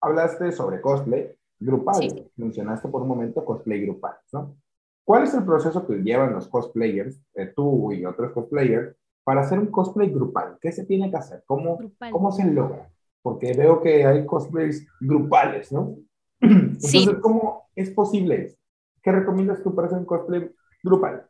hablaste 0.00 0.52
sobre 0.52 0.80
cosplay 0.80 1.34
grupal. 1.60 1.94
Sí. 1.94 2.30
Mencionaste 2.36 2.88
por 2.88 3.02
un 3.02 3.08
momento 3.08 3.44
cosplay 3.44 3.82
grupal, 3.84 4.16
¿no? 4.32 4.56
¿Cuál 5.04 5.24
es 5.24 5.34
el 5.34 5.44
proceso 5.44 5.86
que 5.86 5.96
llevan 5.96 6.32
los 6.32 6.48
cosplayers, 6.48 7.20
eh, 7.34 7.52
tú 7.54 7.92
y 7.92 8.04
otros 8.04 8.32
cosplayers, 8.32 8.96
para 9.24 9.42
hacer 9.42 9.58
un 9.58 9.66
cosplay 9.66 10.10
grupal? 10.10 10.58
¿Qué 10.60 10.72
se 10.72 10.86
tiene 10.86 11.10
que 11.10 11.16
hacer? 11.16 11.42
¿Cómo, 11.46 11.76
Grupal. 11.78 12.10
¿Cómo 12.12 12.32
se 12.32 12.44
logra? 12.44 12.88
Porque 13.22 13.52
veo 13.52 13.80
que 13.80 14.04
hay 14.06 14.24
cosplays 14.26 14.86
grupales, 15.00 15.72
¿no? 15.72 15.96
Entonces, 16.82 16.90
Sí. 16.90 17.08
¿cómo 17.22 17.70
es 17.76 17.90
posible? 17.90 18.56
¿Qué 19.02 19.12
recomiendas 19.12 19.62
tú 19.62 19.74
para 19.74 19.88
hacer 19.88 19.98
un 20.00 20.06
cosplay 20.06 20.50
grupal? 20.82 21.26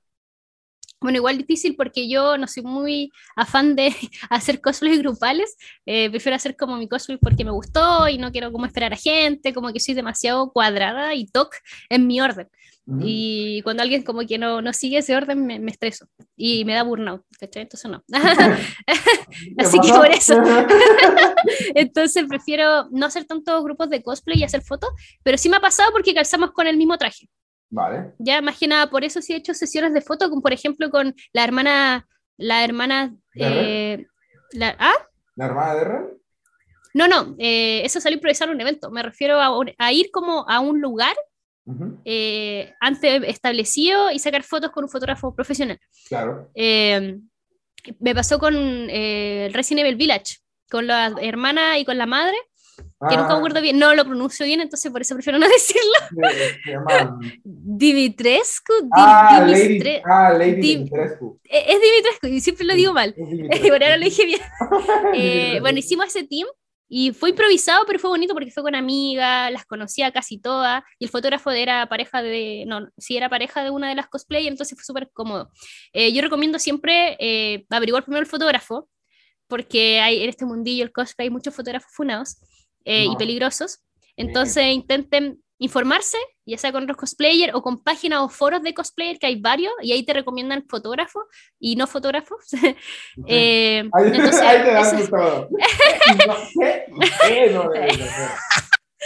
Bueno, 1.01 1.19
igual 1.19 1.37
difícil 1.37 1.75
porque 1.77 2.09
yo 2.09 2.39
no 2.39 2.47
soy 2.47 2.63
muy 2.63 3.11
afán 3.35 3.75
de 3.75 3.89
hacer 4.31 4.61
cosplays 4.61 5.01
grupales. 5.01 5.57
eh, 5.87 6.09
prefiero 6.11 6.37
hacer 6.37 6.57
como 6.57 6.77
mi 6.77 6.89
cosplay 6.89 7.19
porque 7.19 7.45
me 7.45 7.51
gustó 7.51 8.09
y 8.09 8.19
no 8.19 8.31
quiero 8.31 8.53
como 8.53 8.67
esperar 8.67 8.93
a 8.93 8.97
gente, 8.97 9.53
como 9.53 9.73
que 9.73 9.81
soy 9.81 9.95
demasiado 9.95 10.53
cuadrada 10.53 11.15
y 11.15 11.27
toc 11.27 11.55
en 11.91 12.07
mi 12.07 12.21
orden. 12.21 12.49
Y 13.01 13.63
cuando 13.63 13.83
alguien 13.85 14.03
como 14.03 14.27
que 14.27 14.39
no, 14.39 14.61
no 14.61 14.73
sigue 14.73 14.99
ese 14.99 15.15
orden, 15.17 15.47
me, 15.47 15.61
me 15.61 15.71
estreso 15.71 16.07
y 16.37 16.65
me 16.65 16.75
da 16.75 16.83
burnout, 16.83 17.23
¿cachai? 17.39 17.63
Entonces 17.63 17.89
no. 17.91 18.03
¿Qué 18.09 19.55
así 19.59 19.79
que 19.81 19.89
por 19.93 20.09
eso. 20.11 20.35
Entonces 21.75 22.25
prefiero 22.29 22.89
no 22.91 23.07
hacer 23.07 23.25
tantos 23.25 23.63
grupos 23.63 23.89
de 23.91 24.03
cosplay 24.03 24.41
y 24.41 24.45
hacer 24.45 24.63
fotos, 24.63 24.91
pero 25.23 25.39
sí 25.39 25.49
me 25.49 25.57
ha 25.57 25.61
pasado 25.61 25.93
porque 25.93 26.13
calzamos 26.15 26.51
con 26.53 26.67
el 26.67 26.77
mismo 26.77 26.99
traje. 26.99 27.29
Vale. 27.71 28.13
Ya 28.19 28.43
más 28.43 28.59
que 28.59 28.67
nada, 28.67 28.91
por 28.91 29.05
eso 29.05 29.23
sí 29.23 29.33
he 29.33 29.37
hecho 29.37 29.55
sesiones 29.55 29.95
de 29.95 30.01
fotos, 30.01 30.29
como 30.29 30.43
por 30.43 30.53
ejemplo 30.53 30.91
con 30.91 31.15
la 31.33 31.45
hermana, 31.45 32.07
la 32.37 32.65
hermana, 32.65 33.15
eh, 33.37 34.07
la- 34.53 34.77
¿ah? 34.79 34.93
¿La 35.37 35.47
hermana 35.47 35.75
de 35.75 35.85
Ren? 35.85 36.09
No, 36.95 37.09
no, 37.09 37.35
eh, 37.39 37.81
eso 37.85 38.01
salió 38.01 38.17
improvisar 38.17 38.51
un 38.51 38.61
evento, 38.61 38.91
me 38.91 39.03
refiero 39.03 39.41
a, 39.41 39.51
a 39.79 39.93
ir 39.93 40.11
como 40.13 40.45
a 40.49 40.61
un 40.61 40.81
lugar 40.83 41.15
Ujú, 41.65 42.01
eh, 42.05 42.73
antes 42.81 43.23
establecido 43.27 44.11
y 44.11 44.19
sacar 44.19 44.43
fotos 44.43 44.71
con 44.73 44.85
un 44.85 44.91
fotógrafo 44.91 45.35
profesional. 45.35 45.79
Claro. 46.09 46.51
Eh, 46.55 47.19
me 48.01 48.15
pasó 48.15 48.39
con 48.39 48.55
eh, 48.57 49.47
el 49.47 49.55
Resident 49.55 49.87
Evil 49.87 49.97
Village, 49.97 50.39
con 50.71 50.87
la 50.87 51.15
hermana 51.21 51.79
y 51.79 51.85
con 51.85 51.99
la 51.99 52.07
madre, 52.07 52.37
que 52.77 53.17
nunca 53.17 53.29
me 53.29 53.35
Ah, 53.35 53.37
acuerdo 53.39 53.61
bien, 53.61 53.79
no 53.79 53.95
lo 53.95 54.05
pronuncio 54.05 54.47
bien, 54.47 54.61
entonces 54.61 54.91
por 54.91 55.03
eso 55.03 55.15
prefiero 55.15 55.39
no 55.39 55.47
decirlo. 55.49 55.93
llama- 56.67 57.19
Dimitrescu, 57.45 58.73
Di- 58.83 58.89
Ah, 58.93 59.45
Lady, 59.47 59.63
Dimistre- 59.79 60.03
ah, 60.05 60.33
Lady 60.37 60.53
Dim- 60.61 60.85
Dimitrescu. 60.85 61.41
es 61.45 61.81
Dimitrescu 61.81 62.27
y 62.29 62.41
siempre 62.41 62.65
lo 62.67 62.75
digo 62.75 62.93
mal. 62.93 63.15
Por 63.69 63.83
ahora 63.83 63.97
lo 63.97 64.05
dije 64.05 64.25
bien. 64.27 64.41
Eh, 65.15 65.59
bueno, 65.61 65.79
hicimos 65.79 66.07
ese 66.07 66.25
team 66.27 66.47
Y 66.95 67.13
fue 67.13 67.31
improvisado, 67.31 67.87
pero 67.87 67.99
fue 67.99 68.11
bonito 68.11 68.35
porque 68.35 68.51
fue 68.51 68.63
con 68.63 68.75
amigas, 68.75 69.51
las 69.51 69.65
conocía 69.65 70.13
casi 70.13 70.37
todas, 70.39 70.83
y 70.99 71.07
el 71.07 71.11
fotógrafo 71.11 71.51
era 71.51 71.89
pareja 71.89 72.21
de, 72.21 72.65
no, 72.67 72.87
sí 72.99 73.17
era 73.17 73.31
pareja 73.31 73.65
de 73.65 73.71
una 73.71 73.89
de 73.89 73.95
las 73.95 74.09
cosplayers, 74.09 74.51
entonces 74.51 74.77
fue 74.77 74.85
súper 74.85 75.11
cómodo. 75.11 75.51
Eh, 75.95 76.13
yo 76.13 76.21
recomiendo 76.21 76.59
siempre 76.59 77.17
eh, 77.19 77.65
averiguar 77.71 78.05
primero 78.05 78.21
el 78.21 78.27
fotógrafo, 78.27 78.91
porque 79.47 80.01
hay 80.01 80.23
en 80.23 80.29
este 80.29 80.45
mundillo 80.45 80.85
el 80.85 80.93
cosplay 80.93 81.29
hay 81.29 81.31
muchos 81.31 81.55
fotógrafos 81.55 81.91
funados 81.95 82.37
eh, 82.85 83.07
y 83.11 83.17
peligrosos, 83.17 83.79
entonces 84.15 84.63
intenten 84.67 85.43
informarse, 85.57 86.19
ya 86.45 86.59
sea 86.59 86.73
con 86.73 86.83
otros 86.85 86.97
cosplayers 86.97 87.55
o 87.55 87.63
con 87.63 87.83
páginas 87.83 88.21
o 88.21 88.29
foros 88.29 88.63
de 88.63 88.75
cosplayer, 88.75 89.19
que 89.19 89.27
hay 89.27 89.41
varios, 89.41 89.73
y 89.83 89.93
ahí 89.93 90.05
te 90.05 90.13
recomiendan 90.13 90.65
fotógrafos 90.69 91.25
y 91.59 91.77
no 91.77 91.87
fotógrafos. 91.87 92.45
eh, 93.27 93.89
Ahí, 93.93 94.07
entonces, 94.07 94.41
ahí 94.41 94.63
te 94.63 94.73
dan 94.73 95.09
todo. 95.09 95.49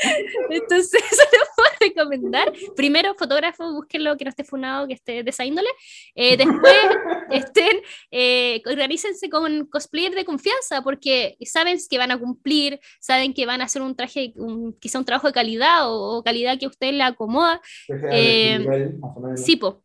Entonces, 0.51 1.03
eso 1.13 1.23
les 1.33 1.49
puedo 1.55 1.69
recomendar. 1.81 2.53
Primero, 2.75 3.15
fotógrafo, 3.15 3.73
búsquenlo 3.73 4.17
que 4.17 4.25
no 4.25 4.31
esté 4.31 4.45
funado, 4.45 4.87
que 4.87 4.95
esté 4.95 5.23
de 5.23 5.31
esa 5.31 5.45
índole. 5.45 5.69
Eh, 6.15 6.37
después, 6.37 6.77
estén, 7.31 7.81
eh, 8.11 8.63
organícense 8.67 9.29
con 9.31 9.67
cosplayer 9.67 10.15
de 10.15 10.25
confianza, 10.25 10.83
porque 10.83 11.37
saben 11.41 11.79
que 11.89 11.99
van 11.99 12.11
a 12.11 12.19
cumplir, 12.19 12.81
saben 13.01 13.35
que 13.35 13.47
van 13.47 13.61
a 13.61 13.65
hacer 13.65 13.83
un 13.83 13.97
traje, 13.97 14.33
un, 14.37 14.73
quizá 14.79 14.99
un 14.99 15.05
trabajo 15.05 15.27
de 15.27 15.33
calidad 15.33 15.91
o, 15.91 16.19
o 16.19 16.23
calidad 16.23 16.59
que 16.59 16.67
a 16.67 16.69
usted 16.69 16.93
le 16.93 17.03
acomoda. 17.03 17.61
Eh. 18.11 18.93
Sí, 19.37 19.57
po, 19.57 19.83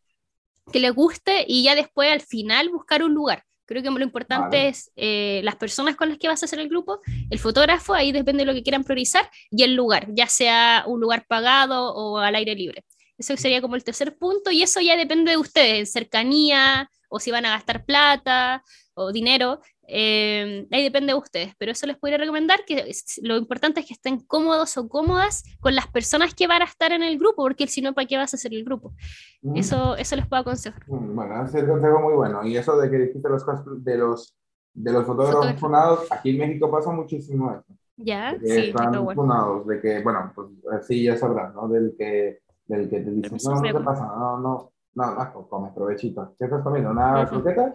que 0.72 0.80
les 0.80 0.94
guste 0.94 1.46
y 1.48 1.64
ya 1.64 1.76
después 1.76 2.12
al 2.12 2.22
final 2.22 2.70
buscar 2.70 3.04
un 3.04 3.14
lugar. 3.14 3.44
Creo 3.72 3.84
que 3.84 3.90
lo 3.90 4.04
importante 4.04 4.58
Vale. 4.58 4.68
es 4.68 4.92
eh, 4.98 5.40
las 5.46 5.56
personas 5.56 5.96
con 5.96 6.10
las 6.10 6.18
que 6.18 6.28
vas 6.28 6.44
a 6.44 6.46
hacer 6.46 6.60
el 6.60 6.68
grupo, 6.68 7.00
el 7.30 7.40
fotógrafo, 7.40 7.94
ahí 7.94 8.12
depende 8.12 8.42
de 8.42 8.46
lo 8.46 8.54
que 8.54 8.64
quieran 8.64 8.84
priorizar, 8.84 9.30
y 9.50 9.64
el 9.64 9.76
lugar, 9.76 10.08
ya 10.10 10.28
sea 10.28 10.84
un 10.88 11.00
lugar 11.00 11.26
pagado 11.26 11.94
o 11.94 12.18
al 12.18 12.36
aire 12.36 12.54
libre. 12.54 12.84
Eso 13.18 13.38
sería 13.38 13.62
como 13.62 13.78
el 13.78 13.86
tercer 13.86 14.18
punto, 14.18 14.52
y 14.52 14.62
eso 14.62 14.82
ya 14.82 14.98
depende 14.98 15.32
de 15.32 15.38
ustedes, 15.38 15.90
cercanía, 15.90 16.92
o 17.08 17.22
si 17.22 17.32
van 17.32 17.46
a 17.46 17.52
gastar 17.52 17.86
plata 17.86 18.62
o 18.94 19.14
dinero, 19.14 19.62
eh, 19.94 20.68
ahí 20.72 20.84
depende 20.84 21.12
de 21.12 21.20
ustedes, 21.20 21.54
pero 21.58 21.74
eso 21.74 21.86
les 21.86 21.98
podría 21.98 22.18
recomendar, 22.18 22.64
que 22.66 22.90
lo 23.24 23.36
importante 23.36 23.82
es 23.82 23.86
que 23.88 23.94
estén 23.94 24.20
cómodos 24.22 24.78
o 24.78 24.88
cómodas 24.88 25.44
con 25.60 25.76
las 25.76 25.88
personas 25.88 26.34
que 26.34 26.48
van 26.48 26.62
a 26.62 26.66
estar 26.66 26.94
en 26.94 27.04
el 27.04 27.18
grupo, 27.20 27.44
porque 27.44 27.68
si 27.68 27.82
no, 27.82 27.94
¿para 27.94 28.08
qué 28.08 28.16
vas 28.18 28.34
a 28.34 28.38
hacer 28.38 28.54
el 28.54 28.64
grupo? 28.64 28.94
Mm. 29.42 29.58
Eso, 29.58 29.98
eso 29.98 30.16
les 30.16 30.26
puedo 30.28 30.44
aconsejar. 30.44 30.82
Mm, 30.88 31.14
Bueno, 31.16 31.44
ese 31.44 31.58
es 31.58 31.64
un 31.66 31.70
consejo 31.72 32.00
muy 32.00 32.14
bueno. 32.14 32.46
Y 32.48 32.56
eso 32.56 32.78
de 32.78 32.90
que 32.90 32.98
dijiste 33.00 33.28
los 33.28 33.46
de 33.84 33.98
los, 33.98 34.34
de 34.74 34.92
los 34.94 35.06
fotógrafos 35.06 35.60
funados, 35.60 36.10
aquí 36.10 36.30
en 36.30 36.38
México 36.38 36.72
pasa 36.72 36.92
muchísimo 36.92 37.52
eso. 37.52 37.66
¿Ya? 37.98 38.32
de 38.34 38.40
que 38.40 38.48
Sí, 38.48 38.60
están 38.70 39.04
bueno. 39.04 39.22
funados, 39.22 39.68
de 39.68 39.82
que, 39.82 40.02
bueno, 40.02 40.32
pues 40.34 40.48
sí, 40.88 41.04
ya 41.04 41.18
sabrás, 41.18 41.54
¿no? 41.54 41.68
Del 41.68 41.94
que, 41.98 42.40
del 42.66 42.90
que 42.90 43.02
te 43.02 43.12
dice, 43.12 43.24
Pero 43.24 43.36
eso 43.36 43.52
no, 43.52 43.62
no 43.62 43.78
te 43.80 43.84
pasa, 43.84 44.06
no, 44.06 44.40
no, 44.40 44.72
no, 44.96 45.16
no, 45.16 45.48
come, 45.50 45.70
provechito. 45.76 46.34
¿Qué 46.40 46.46
estás 46.46 46.64
comiendo? 46.64 46.92
¿Una 46.92 47.28
croqueta? 47.28 47.74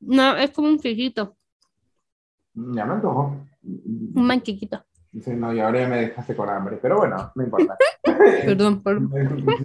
No, 0.00 0.34
es 0.36 0.50
como 0.50 0.68
un 0.68 0.80
quequito, 0.80 1.36
Ya 2.54 2.84
me 2.84 2.94
antojo. 2.94 3.36
un 3.62 4.26
manquequito. 4.26 4.84
Sí, 5.20 5.30
no, 5.34 5.52
y 5.52 5.60
ahora 5.60 5.80
ya 5.80 5.88
me 5.88 6.00
dejaste 6.00 6.34
con 6.34 6.48
hambre, 6.48 6.78
pero 6.80 6.96
bueno, 6.96 7.32
no 7.34 7.42
importa. 7.44 7.76
Perdón, 8.44 8.82
perdón. 8.82 9.10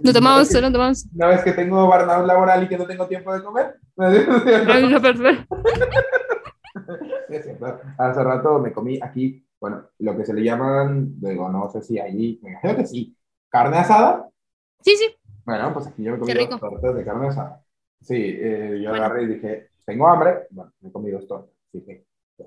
No 0.02 0.12
tomamos 0.12 0.50
no 0.62 0.72
tomamos 0.72 1.06
¿No 1.12 1.28
ves 1.28 1.42
que 1.42 1.52
tengo 1.52 1.86
burnout 1.86 2.26
laboral 2.26 2.64
y 2.64 2.68
que 2.68 2.76
no 2.76 2.86
tengo 2.86 3.06
tiempo 3.06 3.32
de 3.32 3.42
comer? 3.42 3.76
No, 3.96 5.00
perdón. 5.00 5.46
Es 7.28 7.44
cierto. 7.44 7.80
Hace 7.98 8.24
rato 8.24 8.58
me 8.58 8.72
comí 8.72 8.98
aquí, 9.02 9.44
bueno, 9.60 9.88
lo 9.98 10.16
que 10.16 10.24
se 10.24 10.34
le 10.34 10.42
llaman, 10.42 11.18
digo, 11.20 11.48
no 11.48 11.68
sé 11.70 11.82
si 11.82 11.98
allí, 11.98 12.38
me 12.42 12.50
imagino 12.50 12.76
que 12.76 12.86
sí, 12.86 13.16
carne 13.48 13.78
asada. 13.78 14.28
Sí, 14.80 14.96
sí. 14.96 15.14
Bueno, 15.44 15.72
pues 15.72 15.86
aquí 15.86 16.02
yo 16.02 16.12
me 16.12 16.18
comí 16.18 16.34
dos 16.46 16.60
tortas 16.60 16.94
de 16.94 17.04
carne 17.04 17.28
asada. 17.28 17.62
Sí, 18.00 18.16
eh, 18.16 18.80
yo 18.82 18.90
Bueno. 18.90 19.04
agarré 19.04 19.22
y 19.24 19.26
dije, 19.26 19.70
tengo 19.84 20.08
hambre, 20.08 20.46
bueno, 20.50 20.72
me 20.80 20.92
comí 20.92 21.10
dos 21.10 21.26
tortas. 21.26 21.50
Sí. 21.72 21.84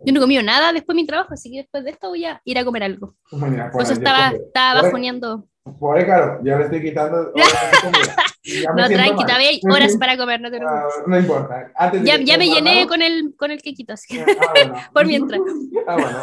Yo 0.05 0.13
no 0.13 0.19
he 0.19 0.22
comido 0.22 0.41
nada 0.43 0.72
después 0.73 0.95
de 0.95 1.01
mi 1.01 1.07
trabajo, 1.07 1.34
así 1.34 1.51
que 1.51 1.57
después 1.59 1.84
de 1.84 1.91
esto 1.91 2.09
voy 2.09 2.23
a 2.26 2.41
ir 2.45 2.57
a 2.57 2.63
comer 2.65 2.84
algo. 2.84 3.15
Mira, 3.31 3.69
Por 3.72 3.84
eso 3.84 3.93
estaba, 3.93 4.30
estaba 4.30 4.81
bajoneando. 4.84 5.45
Pobre 5.80 6.05
Caro, 6.07 6.39
yo 6.43 6.57
le 6.57 6.63
estoy 6.63 6.81
quitando 6.81 7.31
ya 7.35 7.43
No, 8.76 8.88
tranqui, 8.88 9.23
todavía 9.26 9.49
hay 9.49 9.59
horas 9.72 9.95
para 9.97 10.18
comer, 10.18 10.41
no 10.41 10.49
te 10.49 10.57
Ah, 10.57 10.59
preocupes. 10.59 11.03
no 11.07 11.19
importa. 11.19 11.72
Antes 11.76 12.03
Ya, 12.03 12.18
ya 12.19 12.38
me 12.38 12.47
llené 12.47 12.88
con 12.88 13.01
el, 13.01 13.35
con 13.38 13.51
el 13.51 13.61
quequito, 13.61 13.93
así 13.93 14.15
que 14.15 14.22
Ah, 14.23 14.26
bueno. 14.55 14.73
Por 14.93 15.05
mientras. 15.05 15.39
Ah, 15.88 15.95
bueno. 15.95 16.18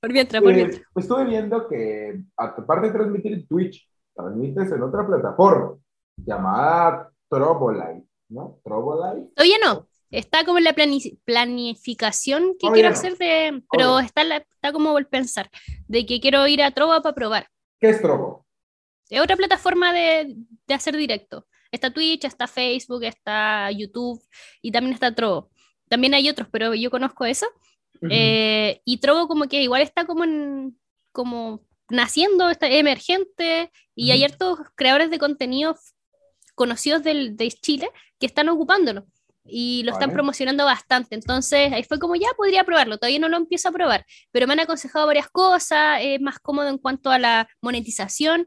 por 0.00 0.12
mientras, 0.12 0.42
por 0.42 0.52
Eh, 0.52 0.54
mientras. 0.56 0.82
estuve 0.96 1.24
viendo 1.26 1.68
que, 1.68 2.20
aparte 2.36 2.88
de 2.88 2.92
transmitir 2.92 3.46
Twitch, 3.46 3.88
transmites 4.16 4.72
en 4.72 4.82
otra 4.82 5.06
plataforma 5.06 5.76
llamada 6.16 7.10
Trobolite, 7.30 8.04
¿no? 8.30 8.58
Trobolite. 8.64 9.28
Todavía 9.34 9.56
no. 9.64 9.86
Está 10.14 10.44
como 10.44 10.58
en 10.58 10.64
la 10.64 10.74
plani- 10.74 11.18
planificación 11.24 12.52
que 12.52 12.66
Todavía 12.66 12.82
quiero 12.82 12.88
hacer 12.94 13.16
de, 13.18 13.62
pero 13.70 13.98
está, 14.00 14.24
la- 14.24 14.36
está 14.38 14.72
como 14.72 14.96
el 14.98 15.06
pensar 15.06 15.50
de 15.88 16.06
que 16.06 16.20
quiero 16.20 16.46
ir 16.46 16.62
a 16.62 16.70
Trova 16.70 17.02
para 17.02 17.14
probar. 17.14 17.48
¿Qué 17.80 17.90
es 17.90 18.00
Trobo? 18.00 18.46
Es 19.10 19.20
otra 19.20 19.36
plataforma 19.36 19.92
de, 19.92 20.34
de 20.66 20.74
hacer 20.74 20.96
directo. 20.96 21.46
Está 21.70 21.92
Twitch, 21.92 22.24
está 22.24 22.46
Facebook, 22.46 23.02
está 23.04 23.70
YouTube 23.70 24.22
y 24.62 24.70
también 24.70 24.94
está 24.94 25.14
Trovo. 25.14 25.50
También 25.88 26.14
hay 26.14 26.28
otros, 26.28 26.48
pero 26.50 26.74
yo 26.74 26.90
conozco 26.90 27.24
eso. 27.24 27.46
Eh, 28.10 28.80
y 28.84 28.98
Trovo 28.98 29.28
como 29.28 29.46
que 29.46 29.62
igual 29.62 29.82
está 29.82 30.04
como 30.06 30.24
en, 30.24 30.78
como 31.12 31.62
naciendo, 31.90 32.48
está 32.50 32.68
emergente 32.68 33.70
y 33.94 34.10
hay 34.10 34.24
Ujú. 34.24 34.32
hartos 34.32 34.58
creadores 34.74 35.10
de 35.10 35.18
contenido 35.18 35.76
conocidos 36.54 37.02
del, 37.02 37.36
de 37.36 37.50
Chile 37.50 37.90
que 38.18 38.26
están 38.26 38.48
ocupándolo 38.48 39.06
y 39.46 39.82
lo 39.84 39.92
están 39.92 40.08
Vale. 40.08 40.14
promocionando 40.14 40.64
bastante. 40.64 41.14
Entonces 41.14 41.72
ahí 41.72 41.82
fue 41.84 41.98
como 41.98 42.14
ya 42.16 42.28
podría 42.36 42.64
probarlo, 42.64 42.96
todavía 42.98 43.18
no 43.18 43.28
lo 43.28 43.36
empiezo 43.36 43.68
a 43.68 43.72
probar, 43.72 44.04
pero 44.32 44.46
me 44.46 44.54
han 44.54 44.60
aconsejado 44.60 45.06
varias 45.06 45.28
cosas, 45.28 45.98
es 46.02 46.20
más 46.20 46.38
cómodo 46.38 46.68
en 46.68 46.78
cuanto 46.78 47.10
a 47.10 47.18
la 47.18 47.48
monetización. 47.60 48.46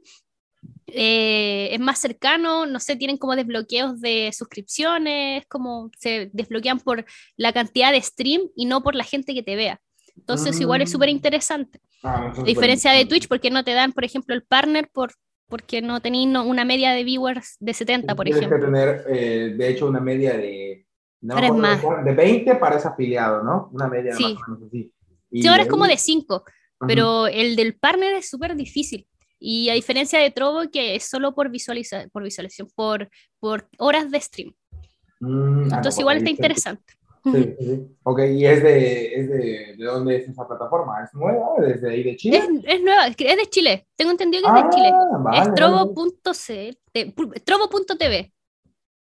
eh, 0.88 1.70
es 1.72 1.80
más 1.80 2.00
cercano, 2.00 2.66
no 2.66 2.80
sé, 2.80 2.96
tienen 2.96 3.18
como 3.18 3.36
desbloqueos 3.36 4.00
de 4.02 4.32
suscripciones, 4.34 5.46
como 5.48 5.92
se 6.00 6.30
desbloquean 6.34 6.80
por 6.80 7.06
la 7.36 7.54
cantidad 7.54 7.92
de 7.92 8.02
stream 8.02 8.42
y 8.56 8.66
no 8.66 8.82
por 8.82 8.96
la 8.96 9.04
gente 9.04 9.34
que 9.34 9.44
te 9.44 9.56
vea. 9.56 9.80
Entonces, 10.16 10.60
igual 10.60 10.82
es 10.82 10.90
Mm. 10.90 10.94
súper 10.94 11.10
interesante. 11.10 11.80
Ah, 12.04 12.34
A 12.36 12.44
diferencia 12.44 12.92
de. 12.92 13.06
Twitch, 13.06 13.28
porque 13.28 13.50
no 13.52 13.64
te 13.64 13.74
dan, 13.74 13.92
por 13.94 14.04
ejemplo, 14.04 14.34
el 14.34 14.44
partner 14.44 14.90
por, 14.92 15.14
porque 15.48 15.82
no 15.82 16.02
tenéis 16.02 16.28
no- 16.28 16.44
una 16.46 16.66
media 16.66 16.92
de 16.94 17.04
viewers 17.04 17.56
de 17.60 17.74
70, 17.74 18.16
por 18.16 18.26
Tienes 18.26 18.42
ejemplo. 18.44 18.60
que 18.60 18.66
tener, 18.66 19.04
eh, 19.10 19.54
de 19.56 19.70
hecho, 19.70 19.88
una 19.88 20.00
media 20.00 20.36
de... 20.38 20.87
No, 21.22 21.34
Ahora 21.36 21.48
es 21.48 21.54
más. 21.56 21.82
de 22.06 22.14
20 22.14 22.56
para 22.56 22.78
ese 22.78 22.88
afiliado, 22.88 23.44
¿no? 23.44 23.70
Una 23.74 23.88
media 23.88 24.14
Sí. 24.14 24.24
más 24.36 24.44
o 24.48 24.52
menos 24.52 24.68
así. 24.68 24.92
Y 25.32 25.42
Sí, 25.42 25.48
ahora 25.48 25.64
es 25.64 25.70
como 25.70 25.86
de 25.88 25.98
5, 25.98 26.36
Ajá. 26.46 26.88
pero 26.88 27.28
el 27.28 27.56
del 27.56 27.78
partner 27.78 28.16
es 28.16 28.30
súper 28.30 28.56
difícil. 28.56 29.08
Y 29.40 29.70
a 29.70 29.74
diferencia 29.74 30.20
de 30.20 30.32
Trovo, 30.32 30.70
que 30.72 30.96
es 30.96 31.04
solo 31.10 31.34
por, 31.36 31.50
visualiza 31.50 32.08
por 32.12 32.24
visualización, 32.24 32.70
por, 32.76 33.10
por 33.40 33.68
horas 33.78 34.10
de 34.12 34.20
stream. 34.22 34.54
Mm, 35.20 35.64
ah, 35.72 35.78
Entonces, 35.78 35.96
no, 35.98 36.02
igual 36.02 36.18
está 36.18 36.30
interesante. 36.30 36.94
Sí, 37.26 37.56
sí. 37.60 37.88
Ok, 38.04 38.20
¿y 38.36 38.46
es 38.46 38.64
de, 38.64 39.14
es 39.20 39.30
de, 39.30 39.76
de 39.78 39.86
dónde 39.86 40.16
es 40.16 40.30
esa 40.30 40.48
plataforma? 40.48 41.04
¿Es 41.04 41.14
nueva? 41.14 41.50
¿Desde 41.60 41.90
ahí 41.92 42.04
de 42.04 42.16
Chile? 42.16 42.38
Es, 42.38 42.46
es 42.64 42.82
nueva, 42.84 43.08
es 43.08 43.16
es 43.20 43.36
de 43.38 43.46
Chile. 43.50 43.88
Tengo 43.98 44.12
entendido 44.12 44.44
que 44.44 44.60
es 44.60 44.64
de 44.66 44.70
Chile. 44.70 44.90
Ah, 44.94 45.18
vale, 45.20 45.38
es 45.42 45.48
vale. 45.50 45.94
pu- 47.14 47.44
trovo.tv, 47.44 48.34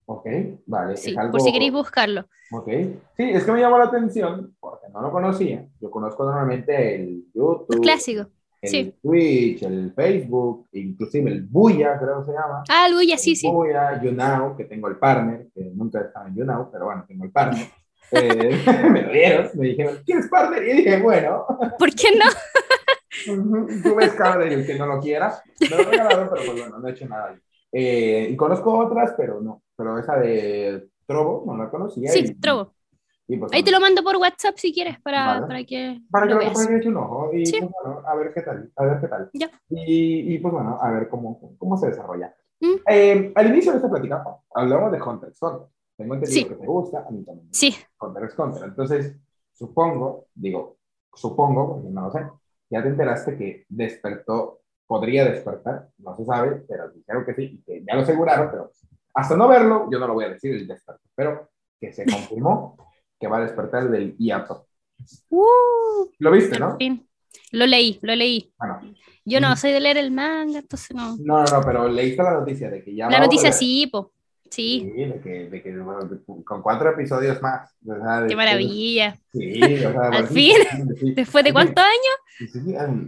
Ok, 0.05 0.25
vale. 0.65 0.97
sí, 0.97 1.15
algo... 1.17 1.31
por 1.31 1.41
si 1.41 1.51
queréis 1.51 1.71
buscarlo. 1.71 2.25
Ok. 2.51 2.67
Sí, 3.15 3.29
es 3.29 3.43
que 3.43 3.51
me 3.51 3.61
llamó 3.61 3.77
la 3.77 3.85
atención 3.85 4.55
porque 4.59 4.87
no 4.91 5.01
lo 5.01 5.11
conocía. 5.11 5.65
Yo 5.79 5.89
conozco 5.89 6.25
normalmente 6.25 6.95
el 6.95 7.25
YouTube, 7.33 7.67
Los 7.69 7.79
clásicos. 7.79 8.27
el 8.61 8.69
sí. 8.69 8.95
Twitch, 9.01 9.63
el 9.63 9.93
Facebook, 9.93 10.67
inclusive 10.73 11.31
el 11.31 11.43
Buya, 11.43 11.97
creo 11.97 12.19
que 12.19 12.31
se 12.31 12.33
llama. 12.33 12.63
Ah, 12.69 12.89
Luya, 12.89 13.17
sí, 13.17 13.35
sí. 13.35 13.49
Buya, 13.49 14.01
YouNow, 14.01 14.57
que 14.57 14.65
tengo 14.65 14.89
el 14.89 14.97
partner, 14.97 15.47
que 15.55 15.63
nunca 15.73 16.01
estaba 16.01 16.27
en 16.27 16.35
YouNow, 16.35 16.69
pero 16.71 16.85
bueno, 16.85 17.05
tengo 17.07 17.23
el 17.23 17.31
partner. 17.31 17.67
Eh, 18.13 18.61
me 18.91 19.03
lo 19.03 19.13
dieron, 19.13 19.49
me 19.53 19.67
dijeron, 19.67 19.99
¿quieres 20.05 20.27
partner? 20.27 20.67
Y 20.67 20.73
dije, 20.73 21.01
bueno, 21.01 21.45
¿Por 21.79 21.95
qué 21.95 22.09
no? 22.13 22.25
Tú 23.83 23.95
ves 23.95 24.11
cara 24.13 24.37
del 24.43 24.65
que 24.65 24.77
no 24.77 24.85
lo 24.85 24.99
quiera. 24.99 25.41
Me 25.61 25.69
lo 25.69 25.77
regalaron, 25.89 26.29
pero 26.29 26.45
pues 26.45 26.59
bueno, 26.59 26.77
no 26.77 26.87
he 26.87 26.91
hecho 26.91 27.07
nada. 27.07 27.39
Eh, 27.71 28.29
y 28.31 28.35
conozco 28.35 28.77
otras, 28.77 29.13
pero 29.17 29.39
no. 29.41 29.61
Pero 29.75 29.97
esa 29.97 30.17
de 30.17 30.89
Trovo 31.05 31.43
no 31.45 31.57
la 31.57 31.69
conocía. 31.69 32.09
Sí, 32.11 32.19
y- 32.25 32.33
Trovo. 32.35 32.73
y, 33.27 33.37
pues, 33.37 33.51
Ahí 33.53 33.63
te 33.63 33.71
lo 33.71 33.79
mando 33.79 34.03
por 34.03 34.17
WhatsApp 34.17 34.55
si 34.57 34.73
quieres 34.73 34.99
para, 35.01 35.25
Vale. 35.25 35.47
para 35.47 35.63
que 35.63 36.01
Para 36.11 36.27
que 36.27 36.33
lo 36.33 36.39
veas. 36.39 36.53
para 36.65 36.79
que 36.79 36.87
un 36.89 36.97
ojo. 36.97 37.29
Y 37.33 37.45
Sí. 37.45 37.59
pues 37.59 37.71
bueno, 37.83 38.01
a 38.05 38.15
ver 38.15 38.33
qué 38.33 38.41
tal. 38.41 38.71
A 38.75 38.83
ver 38.85 38.99
qué 39.01 39.07
tal. 39.07 39.29
Ya. 39.33 39.49
Y, 39.69 40.33
y 40.35 40.39
pues 40.39 40.53
bueno, 40.53 40.77
a 40.81 40.91
ver 40.91 41.07
cómo, 41.09 41.39
cómo 41.57 41.77
se 41.77 41.87
desarrolla. 41.87 42.35
Mm. 42.59 42.75
Eh, 42.87 43.31
al 43.35 43.47
inicio 43.47 43.71
de 43.71 43.77
esta 43.77 43.89
plática 43.89 44.23
hablamos 44.53 44.91
de 44.91 45.01
Hunter 45.01 45.29
x 45.29 45.41
Hunter. 45.41 45.67
Tengo 45.97 46.13
entendido 46.15 46.41
Sí. 46.43 46.49
que 46.49 46.55
te 46.55 46.67
gusta, 46.67 47.05
a 47.07 47.11
mí 47.11 47.23
también. 47.23 47.47
Sí, 47.53 47.75
Hunter 47.99 48.23
x 48.25 48.37
Hunter. 48.39 48.63
Entonces, 48.65 49.15
supongo, 49.53 50.25
digo, 50.33 50.77
supongo, 51.13 51.73
porque 51.75 51.89
no 51.89 52.01
lo 52.01 52.11
sé, 52.11 52.25
ya 52.69 52.81
te 52.81 52.89
enteraste 52.89 53.37
que 53.37 53.65
despertó, 53.69 54.60
podría 54.91 55.23
despertar, 55.23 55.87
no 55.99 56.13
se 56.17 56.25
sabe, 56.25 56.65
pero 56.67 56.89
dijeron 56.89 57.23
que 57.25 57.33
sí, 57.33 57.43
y 57.43 57.63
que 57.63 57.81
ya 57.87 57.95
lo 57.95 58.01
aseguraron, 58.01 58.51
pero 58.51 58.71
hasta 59.13 59.37
no 59.37 59.47
verlo, 59.47 59.87
yo 59.89 59.97
no 59.97 60.05
lo 60.05 60.15
voy 60.15 60.25
a 60.25 60.29
decir 60.31 60.53
el 60.53 60.67
despertó, 60.67 61.01
pero 61.15 61.49
que 61.79 61.93
se 61.93 62.05
confirmó 62.05 62.75
que 63.17 63.25
va 63.25 63.37
a 63.37 63.41
despertar 63.43 63.89
del 63.89 64.17
hiato. 64.17 64.67
Uh, 65.29 66.09
¿Lo 66.19 66.29
viste, 66.31 66.59
no? 66.59 66.75
fin. 66.75 67.07
Lo 67.53 67.65
leí, 67.67 67.99
lo 68.01 68.13
leí. 68.13 68.51
Bueno, 68.59 68.81
Yo 69.23 69.39
no 69.39 69.51
Ujú. 69.51 69.61
soy 69.61 69.71
de 69.71 69.79
leer 69.79 69.97
el 69.97 70.11
manga, 70.11 70.59
entonces 70.59 70.93
no. 70.93 71.15
no, 71.21 71.41
no, 71.41 71.45
no, 71.45 71.61
pero 71.65 71.87
leíste 71.87 72.21
la 72.21 72.33
noticia 72.41 72.69
de 72.69 72.83
que 72.83 72.93
ya 72.93 73.09
La 73.09 73.21
noticia 73.21 73.53
sí, 73.53 73.87
po. 73.87 74.11
Sí, 74.51 74.91
Sí, 74.93 75.05
de 75.05 75.21
que, 75.21 75.49
de 75.49 75.63
que 75.63 75.79
con 76.43 76.61
cuatro 76.61 76.91
episodios 76.91 77.41
más. 77.41 77.73
qué 78.27 78.35
maravilla. 78.35 79.17
Sí, 79.31 79.61
o 79.61 79.91
sea, 79.91 80.01
Al 80.11 80.27
fin. 80.27 80.55
sí. 80.99 81.13
¿Después 81.13 81.43
de 81.45 81.53
cuántos 81.53 81.83
años? 81.83 82.51
sí, 82.51 82.59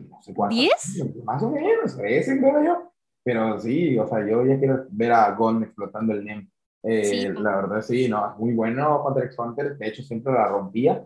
no 0.10 0.22
sé 0.22 0.34
cuántos. 0.34 0.58
¿Diez? 0.58 1.14
Más 1.26 1.44
o 1.44 1.52
menos, 1.52 1.98
13 1.98 2.40
creo 2.40 2.64
yo. 2.64 2.92
Pero 3.26 3.60
sí, 3.60 3.98
o 3.98 4.08
sea, 4.08 4.26
yo 4.26 4.46
ya 4.46 4.58
quiero 4.58 4.86
ver 4.90 5.12
a 5.12 5.32
Gon 5.36 5.64
explotando 5.64 6.14
el 6.14 6.24
NEM. 6.24 6.50
Eh, 6.84 7.04
Sí. 7.04 7.28
La 7.42 7.56
verdad, 7.58 7.82
sí, 7.82 8.08
no, 8.10 8.36
muy 8.40 8.54
bueno 8.54 9.04
Hunter 9.06 9.26
x 9.26 9.38
Hunter. 9.40 9.78
De 9.78 9.88
hecho, 9.88 10.02
siempre 10.04 10.34
la 10.34 10.48
rompía. 10.48 11.06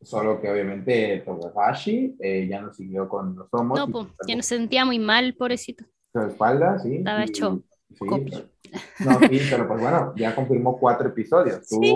Solo 0.00 0.40
que 0.40 0.50
obviamente 0.50 1.22
Togashi 1.24 2.16
eh, 2.18 2.48
ya 2.48 2.60
no 2.60 2.72
siguió 2.72 3.08
con 3.08 3.36
los 3.36 3.48
tomos. 3.50 3.78
No, 3.78 3.86
pues, 3.88 4.06
se 4.20 4.26
que 4.26 4.36
no 4.36 4.42
se 4.42 4.56
sentía 4.56 4.84
muy 4.84 4.98
mal, 4.98 5.34
pobrecito. 5.34 5.84
su 6.12 6.20
espalda, 6.20 6.78
sí. 6.80 6.96
Estaba 6.96 7.24
hecho 7.24 7.62
sí. 7.96 8.04
No, 9.00 9.18
sí, 9.20 9.40
pero 9.50 9.68
pues 9.68 9.80
bueno, 9.80 10.12
ya 10.16 10.34
confirmó 10.34 10.78
cuatro 10.78 11.08
episodios. 11.08 11.66
Tú 11.68 11.78
Sí. 11.82 11.94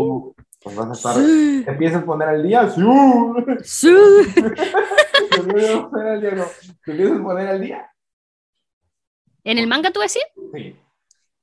pues 0.62 0.76
vas 0.76 0.88
a 0.88 0.92
estar. 0.92 1.14
Sí. 1.16 1.62
¿Te 1.64 1.70
empiezas 1.70 2.02
a 2.02 2.06
poner 2.06 2.28
al 2.28 2.42
día? 2.42 2.68
¡Sí! 2.70 2.82
Sí. 3.62 3.94
¿Te 4.34 5.36
empiezas 5.40 5.76
a 5.76 5.90
poner 5.90 6.06
al 6.08 6.20
día? 6.20 6.30
no? 6.32 6.44
¿Te 6.84 6.90
empiezas 6.92 7.18
a 7.18 7.22
poner 7.22 7.48
al 7.48 7.60
día? 7.60 7.90
¿En 9.44 9.58
el 9.58 9.66
manga 9.66 9.90
tú 9.90 10.00
decís? 10.00 10.22
Sí. 10.54 10.76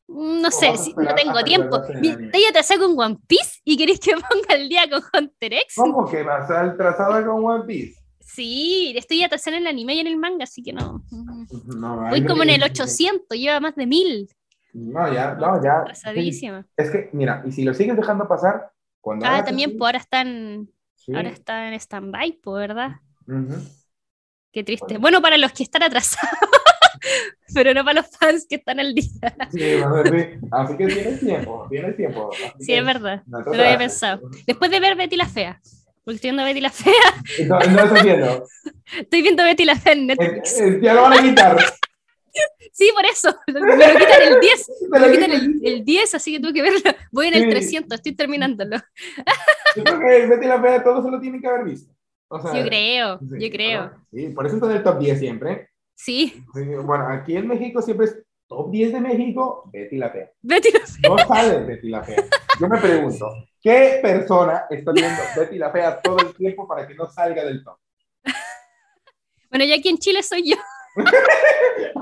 No 0.08 0.50
¿O 0.50 0.52
sé, 0.52 0.70
esperar 0.70 1.12
no 1.12 1.16
tengo 1.16 1.44
tiempo. 1.44 1.78
lo 1.78 1.82
veas 1.82 1.90
en 1.92 1.96
el 1.96 2.02
Mi- 2.02 2.10
anime? 2.10 2.32
Te 2.54 2.64
saco 2.64 2.88
un 2.88 3.00
One 3.00 3.18
Piece 3.26 3.62
y 3.64 3.78
queréis 3.78 4.00
que 4.00 4.12
ponga 4.30 4.56
el 4.56 4.68
día 4.70 4.90
con 4.90 5.02
Hunter 5.14 5.54
X. 5.54 5.74
¿Cómo 5.78 6.06
que 6.10 6.22
vas 6.24 6.50
al 6.52 6.76
trazado 6.78 7.14
con 7.26 7.44
One 7.46 7.64
Piece? 7.66 7.96
Sí, 8.20 8.94
estoy 8.98 9.24
atrasada 9.24 9.58
en 9.58 9.64
el 9.64 9.68
anime 9.68 9.96
y 9.96 10.00
en 10.00 10.08
el 10.08 10.18
manga, 10.18 10.44
así 10.44 10.62
que 10.64 10.74
no. 10.74 11.04
No, 11.78 12.10
Voy 12.10 12.26
como 12.26 12.44
en 12.44 12.50
el 12.50 12.64
800, 12.64 13.38
lleva 13.38 13.60
más 13.60 13.76
de 13.76 13.86
1000. 13.86 14.30
No, 14.74 15.14
ya, 15.14 15.36
no, 15.36 15.64
ya. 15.64 15.80
Atrasadísima. 15.80 16.66
Es 16.76 16.90
que, 16.90 17.10
mira, 17.14 17.44
y 17.46 17.52
si 17.52 17.64
lo 17.64 17.74
sigues 17.74 17.96
dejando 17.96 18.28
pasar, 18.28 18.72
cuando. 19.02 19.26
Ah, 19.26 19.44
también, 19.44 19.70
así, 19.70 19.78
pues 19.78 19.88
ahora 19.88 20.00
están, 20.00 20.70
sí, 20.96 21.14
ahora 21.14 21.30
está 21.30 21.68
en 21.68 21.74
stand-by, 21.76 22.40
¿verdad? 22.46 22.92
Qué 24.52 24.64
triste. 24.64 24.86
Bueno. 24.86 25.02
Bueno, 25.02 25.22
para 25.22 25.38
los 25.38 25.52
que 25.52 25.64
están 25.64 25.84
atrasados, 25.84 26.30
pero 27.54 27.74
no 27.74 27.84
para 27.84 28.02
los 28.02 28.10
fans 28.18 28.46
que 28.48 28.56
están 28.56 28.80
al 28.80 28.94
día. 28.94 29.04
Sí, 29.52 29.60
sí. 29.60 30.48
Así 30.52 30.78
que 30.78 30.88
tienes 30.88 31.20
tiempo, 31.20 31.68
tienes 31.70 31.98
tiempo. 31.98 32.30
Así 32.32 32.66
Sí, 32.66 32.74
es 32.74 32.86
verdad. 32.86 33.24
no 33.26 33.42
lo 33.42 33.52
había 33.52 33.78
pensado. 33.78 34.22
Después 34.46 34.72
de 34.72 34.80
ver 34.80 34.96
Betty 34.96 35.16
la 35.16 35.28
Fea, 35.28 35.60
porque 36.04 36.16
estoy 36.16 36.30
viendo 36.30 36.44
Betty 36.44 36.62
la 36.62 36.70
Fea, 36.70 36.94
No, 37.48 37.60
no 37.60 37.84
estás 37.84 38.04
viendo. 38.04 38.44
estoy 39.00 39.22
viendo 39.22 39.44
Betty 39.44 39.66
la 39.66 39.76
Fea 39.76 39.94
en 39.94 40.08
Netflix. 40.08 40.82
Ya 40.82 40.94
lo 40.94 41.04
van 41.04 41.14
a 41.14 41.22
quitar. 41.22 41.58
Sí, 42.72 42.90
por 42.94 43.06
eso. 43.06 43.36
Me 43.48 43.60
lo 43.60 44.00
quitan 44.00 44.22
el 44.22 44.40
10. 44.40 44.66
Te 44.66 44.88
Me 44.90 45.00
lo 45.00 45.12
quitan 45.12 45.32
el, 45.32 45.60
el 45.64 45.86
10, 45.86 46.16
así 46.16 46.34
que 46.34 46.40
tuve 46.40 46.54
que 46.54 46.62
verlo. 46.62 46.80
Voy 47.12 47.28
en 47.28 47.36
el 47.36 47.44
Sí. 47.44 47.50
300, 47.50 47.96
estoy 47.96 48.16
terminándolo. 48.16 48.78
Yo 49.76 49.84
creo 49.84 50.00
que 50.00 50.26
Betty 50.28 50.46
la 50.48 50.62
Fea 50.62 50.84
todos 50.84 51.04
se 51.06 51.12
lo 51.12 51.20
tienen 51.20 51.42
que 51.42 51.48
haber 51.48 51.66
visto. 51.66 51.94
O 52.30 52.42
sea, 52.42 52.54
Yo 52.60 52.66
creo, 52.66 53.20
sí, 53.20 53.28
yo 53.40 53.50
creo. 53.52 53.92
Sí, 54.12 54.30
por 54.30 54.48
eso 54.48 54.56
está 54.56 54.66
en 54.72 54.78
el 54.78 54.84
top 54.84 54.98
10 55.00 55.20
siempre. 55.20 55.70
Sí, 55.96 56.44
Sí, 56.56 56.64
bueno, 56.84 57.08
aquí 57.10 57.38
en 57.38 57.48
México 57.48 57.82
siempre 57.82 58.08
es 58.08 58.18
top 58.48 58.72
10 58.72 58.94
de 58.94 59.02
México, 59.02 59.70
Betty 59.72 59.98
la 59.98 60.10
Fea. 60.10 60.32
Betty 60.42 60.72
la 60.72 60.80
Fea. 60.80 61.10
No 61.10 61.18
sale 61.20 61.64
Betty 61.64 61.90
la 61.90 62.04
Fea. 62.04 62.24
Yo 62.60 62.68
me 62.68 62.80
pregunto, 62.80 63.30
¿qué 63.62 64.00
persona 64.02 64.66
está 64.70 64.92
viendo 64.92 65.22
Betty 65.38 65.58
la 65.60 65.72
Fea 65.72 66.02
todo 66.02 66.18
el 66.20 66.34
tiempo 66.36 66.68
para 66.68 66.88
que 66.88 66.96
no 66.96 67.08
salga 67.08 67.44
del 67.44 67.64
top? 67.64 67.78
Bueno, 69.52 69.66
ya 69.66 69.76
aquí 69.76 69.90
en 69.90 70.00
Chile 70.00 70.24
soy 70.24 70.50
yo. 70.50 70.56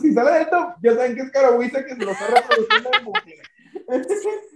si 0.00 0.12
sale 0.12 0.46
top, 0.46 0.74
ya 0.82 0.94
saben 0.94 1.14
que 1.14 1.22
es 1.22 1.30
Carabuiza 1.30 1.84
que 1.84 1.94
se 1.94 2.04
lo 2.04 2.12
está 2.12 2.26
reproduciendo 2.26 2.90
en 2.98 3.04
bucle. 3.04 3.36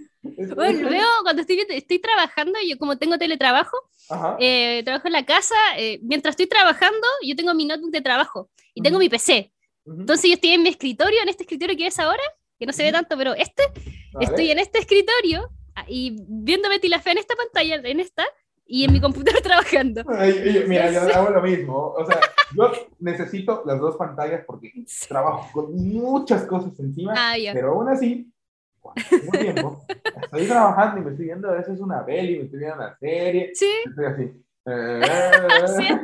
Bueno, 0.56 0.88
luego 0.88 1.06
cuando 1.22 1.42
estoy, 1.42 1.66
estoy 1.68 1.98
trabajando, 1.98 2.58
yo 2.66 2.78
como 2.78 2.96
tengo 2.96 3.18
teletrabajo, 3.18 3.76
eh, 4.38 4.82
trabajo 4.82 5.06
en 5.06 5.12
la 5.12 5.24
casa, 5.24 5.54
eh, 5.76 6.00
mientras 6.02 6.32
estoy 6.32 6.46
trabajando, 6.46 7.06
yo 7.22 7.36
tengo 7.36 7.52
mi 7.52 7.66
notebook 7.66 7.90
de 7.90 8.00
trabajo 8.00 8.48
y 8.72 8.82
tengo 8.82 8.96
Ujú. 8.96 9.02
mi 9.02 9.08
PC. 9.10 9.52
Entonces 9.86 10.30
yo 10.30 10.34
estoy 10.34 10.50
en 10.50 10.62
mi 10.62 10.70
escritorio, 10.70 11.20
en 11.22 11.28
este 11.28 11.42
escritorio 11.42 11.76
que 11.76 11.84
ves 11.84 11.98
ahora, 11.98 12.22
que 12.58 12.64
no 12.66 12.72
se 12.72 12.84
ve 12.84 12.92
tanto, 12.92 13.18
pero 13.18 13.34
este, 13.34 13.64
Vale. 14.12 14.26
estoy 14.26 14.50
en 14.50 14.58
este 14.58 14.78
escritorio 14.78 15.50
ah, 15.74 15.84
y 15.88 16.16
viendo 16.26 16.70
Betty 16.70 16.88
la 16.88 17.00
Fea 17.00 17.12
en 17.12 17.18
esta 17.18 17.34
pantalla, 17.36 17.76
en 17.84 18.00
esta, 18.00 18.24
y 18.66 18.84
en 18.84 18.92
mi 18.92 19.00
computador 19.00 19.40
trabajando. 19.42 20.02
Ay, 20.08 20.64
mira, 20.66 20.90
yo 20.90 21.00
hago 21.14 21.30
lo 21.30 21.42
mismo. 21.42 21.94
O 21.96 22.06
sea, 22.06 22.20
yo 22.56 22.70
necesito 22.98 23.62
las 23.66 23.78
dos 23.80 23.96
pantallas 23.96 24.42
porque 24.46 24.72
trabajo 25.08 25.48
con 25.52 25.74
muchas 25.74 26.44
cosas 26.44 26.78
encima, 26.80 27.12
Ah, 27.16 27.36
ya. 27.38 27.52
pero 27.52 27.72
aún 27.72 27.88
así, 27.88 28.30
cuando 28.80 29.02
tengo 29.08 29.32
tiempo, 29.32 29.86
estoy 30.22 30.46
trabajando 30.46 31.00
y 31.00 31.04
me 31.04 31.10
estoy 31.10 31.24
viendo 31.26 31.48
a 31.48 31.52
veces 31.54 31.80
una 31.80 32.04
peli, 32.04 32.38
me 32.38 32.44
estoy 32.44 32.58
viendo 32.60 32.76
una 32.76 32.96
serie, 32.98 33.50
Sí, 33.54 33.70
estoy 33.86 34.04
así. 34.06 34.40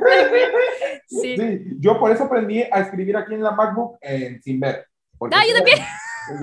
Sí, 1.06 1.36
sí. 1.36 1.64
Yo 1.80 1.98
por 1.98 2.10
eso 2.12 2.24
aprendí 2.24 2.62
a 2.62 2.80
escribir 2.80 3.16
aquí 3.16 3.34
en 3.34 3.42
la 3.42 3.50
MacBook 3.52 3.96
eh, 4.00 4.38
sin 4.42 4.60
ver. 4.60 4.86
Porque 5.18 5.36
Ah, 5.36 5.42
yo 5.48 5.54
también. 5.56 5.78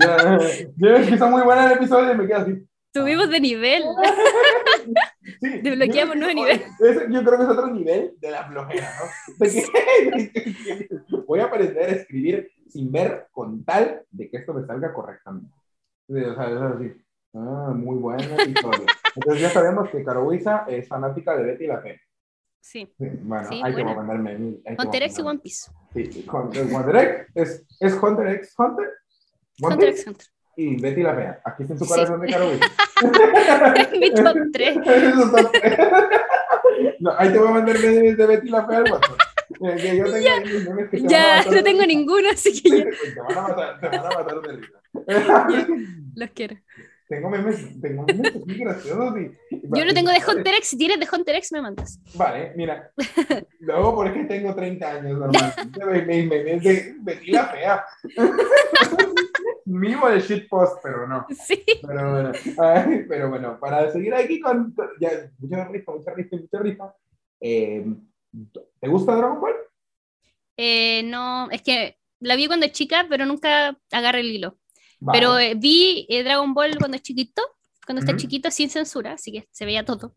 Ya, 0.00 0.38
yo 0.76 0.96
empiezo 0.96 1.28
muy 1.30 1.42
buena 1.42 1.66
el 1.66 1.72
episodio 1.78 2.12
y 2.12 2.16
me 2.16 2.26
quedo 2.26 2.38
así. 2.38 2.67
Subimos 2.94 3.28
de 3.30 3.40
nivel. 3.40 3.84
Sí, 5.40 5.60
Desbloqueamos 5.60 6.16
nuevo 6.16 6.32
nivel. 6.34 6.58
yo 7.10 7.22
creo 7.22 7.36
que 7.38 7.44
es 7.44 7.50
otro 7.50 7.66
nivel 7.68 8.14
de 8.18 8.30
la 8.30 8.48
flojera, 8.48 8.90
¿no? 8.98 9.44
Voy 11.26 11.40
a 11.40 11.44
aprender 11.44 11.90
a 11.90 11.92
escribir 11.92 12.50
sin 12.68 12.90
ver 12.90 13.28
con 13.30 13.62
tal 13.64 14.04
de 14.10 14.28
que 14.30 14.38
esto 14.38 14.54
me 14.54 14.66
salga 14.66 14.92
correctamente. 14.92 15.52
O 16.08 16.14
sea, 16.14 16.30
es 16.32 16.40
así. 16.40 16.92
Ah, 17.34 17.72
muy 17.76 17.96
buena 17.98 18.24
historia. 18.42 18.86
Entonces 19.14 19.42
ya 19.42 19.50
sabemos 19.50 19.90
que 19.90 20.02
Carowiza 20.02 20.64
es 20.66 20.88
fanática 20.88 21.36
de 21.36 21.44
Betty 21.44 21.66
la 21.66 21.82
Fea. 21.82 22.00
Sí. 22.60 22.90
Sí, 22.98 23.06
bueno, 23.22 23.48
Sí, 23.48 23.60
hay 23.62 23.74
que 23.74 23.82
buena. 23.82 23.94
mandarme. 24.02 24.32
que 24.64 24.76
Hunter 24.82 25.02
X 25.04 25.18
y 25.18 25.22
mandarme. 25.22 25.30
One 25.30 25.38
Piece. 25.40 25.70
Sí, 25.92 26.26
Hunter, 26.32 26.66
Hunter 26.74 26.96
X. 26.96 27.26
¿Es, 27.34 27.66
¿Es 27.80 28.02
Hunter 28.02 28.28
X 28.28 28.54
Hunter? 28.58 28.88
Hunter 29.60 29.88
X 29.90 30.06
Hunter. 30.06 30.26
Y 30.60 30.74
Betty 30.80 31.02
la 31.02 31.14
Fea. 31.14 31.40
Aquí 31.44 31.62
está 31.62 31.74
en 31.74 31.78
su 31.78 31.84
Sí. 31.84 31.90
corazón 31.94 32.20
de 32.20 32.26
Carowiza. 32.32 32.66
Mi 34.00 34.10
top 34.12 34.36
3. 34.52 34.76
Eso 34.86 35.30
top 35.30 35.52
tres. 35.52 35.78
No, 36.98 37.12
ahí 37.16 37.30
te 37.32 37.38
voy 37.38 37.48
a 37.48 37.50
mandar 37.52 37.78
memes 37.78 38.16
de 38.16 38.26
Betty 38.26 38.48
la 38.48 38.66
Fea 38.66 38.78
al 38.78 38.90
WhatsApp. 38.90 39.18
Eh, 39.60 39.76
que 39.76 39.96
yo 39.96 40.04
tengo 40.04 40.74
memes 40.74 40.90
que 40.90 41.00
Ya, 41.02 41.36
matar 41.38 41.52
no 41.54 41.62
tengo 41.62 41.86
ninguno, 41.86 42.28
así 42.30 42.60
que 42.60 42.70
ya 42.70 42.84
Te 42.84 43.20
van 43.20 43.38
a 43.38 43.48
matar, 43.48 43.80
te 43.80 43.88
van 43.88 43.98
a 44.06 44.08
matar 44.10 44.40
de 44.42 44.52
risa. 44.56 45.46
los 46.16 46.30
quiero. 46.30 46.56
Tengo 47.08 47.30
memes, 47.30 47.80
tengo 47.80 48.04
memes 48.04 48.36
así 48.36 48.54
graciosos 48.58 49.14
y... 49.18 49.30
Yo 49.50 49.84
no 49.84 49.94
tengo 49.94 50.10
de 50.10 50.18
Hunter 50.26 50.54
X. 50.56 50.68
Si 50.68 50.76
tienes 50.76 51.00
de 51.00 51.08
Hunter 51.10 51.36
X, 51.36 51.52
me 51.52 51.62
mandas. 51.62 51.98
Vale, 52.14 52.52
mira. 52.54 52.90
Luego 53.60 53.94
porque 53.94 54.24
tengo 54.24 54.54
30 54.54 54.90
años, 54.90 55.18
normalmente 55.18 55.84
me- 55.86 56.02
me- 56.02 56.26
memes 56.26 56.62
de 56.62 56.94
Betty 57.00 57.30
la 57.32 57.46
Fea. 57.48 57.84
Mínimo 59.64 60.08
de 60.08 60.20
shitpost, 60.20 60.78
pero 60.82 61.06
no. 61.06 61.26
Sí. 61.46 61.62
Pero 61.86 62.10
bueno, 62.12 62.32
ay, 62.58 63.04
pero 63.08 63.28
bueno, 63.28 63.58
para 63.60 63.90
seguir 63.92 64.14
aquí 64.14 64.40
con. 64.40 64.74
Ya, 65.00 65.10
mucha 65.38 65.64
rifa, 65.68 65.92
mucha 65.92 66.14
rifa, 66.14 66.36
mucha 66.36 66.58
rifa. 66.60 66.94
Eh, 67.40 67.84
¿Te 68.80 68.88
gusta 68.88 69.14
Dragon 69.14 69.40
Ball? 69.40 69.54
Eh, 70.56 71.02
no, 71.04 71.50
es 71.50 71.62
que 71.62 71.96
la 72.20 72.36
vi 72.36 72.46
cuando 72.46 72.66
chica, 72.68 73.06
pero 73.10 73.26
nunca 73.26 73.78
agarré 73.92 74.20
el 74.20 74.30
hilo. 74.30 74.58
Vale. 75.00 75.18
Pero 75.18 75.38
eh, 75.38 75.54
vi 75.54 76.06
eh, 76.08 76.22
Dragon 76.24 76.52
Ball 76.54 76.76
cuando 76.78 76.96
es 76.96 77.02
chiquito, 77.02 77.42
cuando 77.86 78.00
está 78.00 78.12
Ujú. 78.12 78.20
chiquito, 78.20 78.50
sin 78.50 78.68
censura, 78.70 79.12
así 79.12 79.32
que 79.32 79.48
se 79.50 79.64
veía 79.64 79.84
todo. 79.84 80.08
Ujú. 80.08 80.14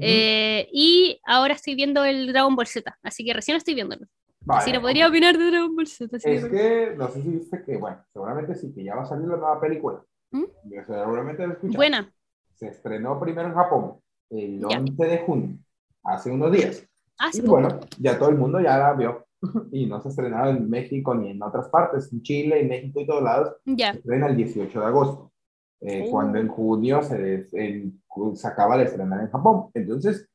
Eh, 0.00 0.68
y 0.72 1.20
ahora 1.24 1.54
estoy 1.54 1.74
viendo 1.74 2.04
el 2.04 2.26
Dragon 2.26 2.54
Ball 2.56 2.66
Z, 2.66 2.98
así 3.02 3.24
que 3.24 3.32
recién 3.32 3.56
estoy 3.56 3.74
viéndolo. 3.74 4.06
Vale, 4.46 4.60
Así 4.62 4.72
no 4.72 4.82
podría 4.82 5.06
ok. 5.06 5.10
opinar 5.12 5.38
de 5.38 5.44
Dragon 5.50 5.74
Ball 5.74 5.86
Z. 5.86 6.16
así 6.16 6.28
Es 6.30 6.44
que- 6.44 6.50
que 6.50 6.94
no 6.98 7.08
sé 7.08 7.22
si 7.22 7.28
viste 7.30 7.62
que, 7.64 7.76
bueno, 7.78 8.04
seguramente 8.12 8.54
sí, 8.54 8.74
que 8.74 8.84
ya 8.84 8.94
va 8.94 9.02
a 9.04 9.06
salir 9.06 9.26
la 9.26 9.36
nueva 9.36 9.58
película. 9.60 10.02
¿Mm? 10.32 10.44
Seguramente 10.86 11.46
lo. 11.46 11.56
Buena. 11.72 12.12
Se 12.56 12.68
estrenó 12.68 13.18
primero 13.18 13.48
en 13.48 13.54
Japón, 13.54 14.00
el 14.30 14.60
Ya. 14.60 14.78
11 14.78 15.04
de 15.06 15.18
junio, 15.18 15.58
hace 16.02 16.30
unos 16.30 16.52
días. 16.52 16.86
Hace 17.18 17.38
Y 17.38 17.40
poco. 17.42 17.52
bueno, 17.60 17.80
ya 17.98 18.18
todo 18.18 18.28
el 18.28 18.36
mundo 18.36 18.60
ya 18.60 18.76
la 18.76 18.92
vio. 18.92 19.26
Y 19.72 19.86
no 19.86 20.00
se 20.00 20.08
ha 20.08 20.10
estrenado 20.10 20.50
en 20.50 20.68
México 20.70 21.14
ni 21.14 21.30
en 21.30 21.42
otras 21.42 21.68
partes, 21.68 22.12
en 22.12 22.22
Chile, 22.22 22.60
en 22.60 22.68
México 22.68 23.00
y 23.00 23.06
todos 23.06 23.22
lados. 23.22 23.56
Ya. 23.64 23.92
Se 23.92 23.98
estrena 23.98 24.26
el 24.28 24.36
18 24.36 24.80
de 24.80 24.86
agosto, 24.86 25.32
eh, 25.80 26.04
Oh. 26.06 26.10
cuando 26.10 26.38
en 26.38 26.48
junio 26.48 27.02
se, 27.02 27.18
des- 27.18 27.54
en- 27.54 28.00
se 28.34 28.46
acaba 28.48 28.76
de 28.78 28.84
estrenar 28.84 29.20
en 29.20 29.30
Japón. 29.30 29.66
Entonces, 29.74 30.28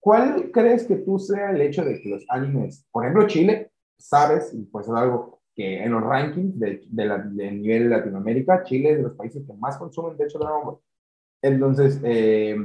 ¿cuál 0.00 0.50
crees 0.52 0.84
que 0.86 0.96
tú 0.96 1.18
sea 1.18 1.50
el 1.50 1.60
hecho 1.60 1.84
de 1.84 2.00
que 2.00 2.08
los 2.08 2.24
animes, 2.28 2.86
por 2.92 3.04
ejemplo, 3.04 3.26
Chile, 3.26 3.70
sabes, 3.98 4.54
y 4.54 4.62
pues 4.64 4.86
es 4.86 4.94
algo 4.94 5.40
que 5.54 5.82
en 5.82 5.90
los 5.90 6.02
rankings 6.04 6.58
de, 6.58 6.82
de 6.88 7.04
la, 7.04 7.18
del 7.18 7.60
nivel 7.60 7.84
de 7.84 7.88
Latinoamérica, 7.96 8.62
Chile 8.62 8.90
es 8.92 8.96
de 8.98 9.02
los 9.02 9.14
países 9.14 9.44
que 9.44 9.52
más 9.54 9.76
consumen, 9.76 10.16
de 10.16 10.24
hecho, 10.24 10.38
Dragon 10.38 10.64
Ball. 10.64 10.78
Entonces, 11.42 12.00
eh, 12.04 12.56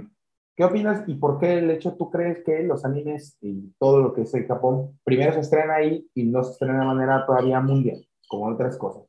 ¿qué 0.56 0.64
opinas 0.64 1.04
y 1.08 1.16
por 1.16 1.40
qué 1.40 1.60
el 1.60 1.72
hecho 1.72 1.96
tú 1.98 2.10
crees 2.10 2.44
que 2.44 2.64
los 2.64 2.86
animes 2.86 3.38
y 3.42 3.74
todo 3.80 4.00
lo 4.00 4.14
que 4.14 4.22
es 4.22 4.34
el 4.34 4.46
Japón 4.46 5.00
primero 5.04 5.34
se 5.34 5.42
estrena 5.42 5.76
ahí 5.76 6.08
y 6.14 6.24
no 6.24 6.44
se 6.44 6.52
estrena 6.52 6.80
de 6.80 6.86
manera 6.86 7.26
todavía 7.26 7.60
mundial, 7.60 8.08
como 8.28 8.48
otras 8.48 8.78
cosas? 8.78 9.04